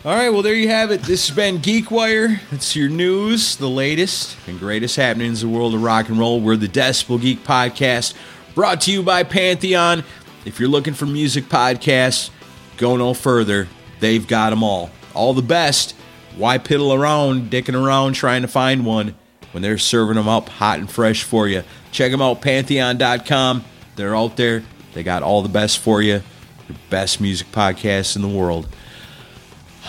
All 0.05 0.15
right, 0.15 0.29
well, 0.29 0.43
there 0.43 0.55
you 0.55 0.69
have 0.69 0.91
it. 0.91 1.01
This 1.03 1.29
has 1.29 1.35
been 1.35 1.59
GeekWire. 1.59 2.39
It's 2.53 2.77
your 2.77 2.91
news, 2.91 3.57
the 3.57 3.71
latest 3.71 4.37
and 4.47 4.59
greatest 4.59 4.97
happenings 4.97 5.43
in 5.43 5.51
the 5.51 5.57
world 5.57 5.75
of 5.75 5.83
rock 5.83 6.11
and 6.11 6.19
roll. 6.19 6.43
We're 6.43 6.57
the 6.57 6.69
Decibel 6.69 7.19
Geek 7.19 7.43
Podcast, 7.43 8.13
brought 8.55 8.83
to 8.83 8.93
you 8.93 9.03
by 9.03 9.23
Pantheon. 9.23 10.05
If 10.45 10.61
you're 10.61 10.69
looking 10.69 10.93
for 10.93 11.07
music 11.07 11.45
podcasts, 11.45 12.29
go 12.77 12.99
no 12.99 13.15
further. 13.15 13.67
They've 14.01 14.27
got 14.27 14.51
them 14.51 14.63
all. 14.63 14.91
All 15.15 15.33
the 15.33 15.41
best. 15.41 15.95
Why 16.37 16.59
piddle 16.59 16.97
around, 16.97 17.51
dicking 17.51 17.81
around 17.81 18.15
trying 18.15 18.43
to 18.43 18.49
find 18.49 18.85
one 18.85 19.15
when 19.53 19.63
they're 19.63 19.79
serving 19.79 20.17
them 20.17 20.29
up 20.29 20.49
hot 20.49 20.79
and 20.79 20.91
fresh 20.91 21.23
for 21.23 21.49
you? 21.49 21.63
Check 21.93 22.11
them 22.11 22.21
out, 22.21 22.41
pantheon.com. 22.41 23.65
They're 23.97 24.17
out 24.17 24.37
there. 24.37 24.65
They 24.95 25.03
got 25.03 25.23
all 25.23 25.43
the 25.43 25.49
best 25.49 25.79
for 25.79 26.03
you. 26.03 26.23
The 26.67 26.75
best 26.91 27.21
music 27.21 27.53
podcasts 27.53 28.17
in 28.17 28.23
the 28.23 28.29
world. 28.29 28.69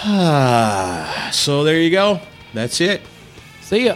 So 1.31 1.63
there 1.63 1.79
you 1.79 1.89
go. 1.89 2.21
That's 2.53 2.79
it. 2.79 3.01
See 3.61 3.85
ya. 3.87 3.95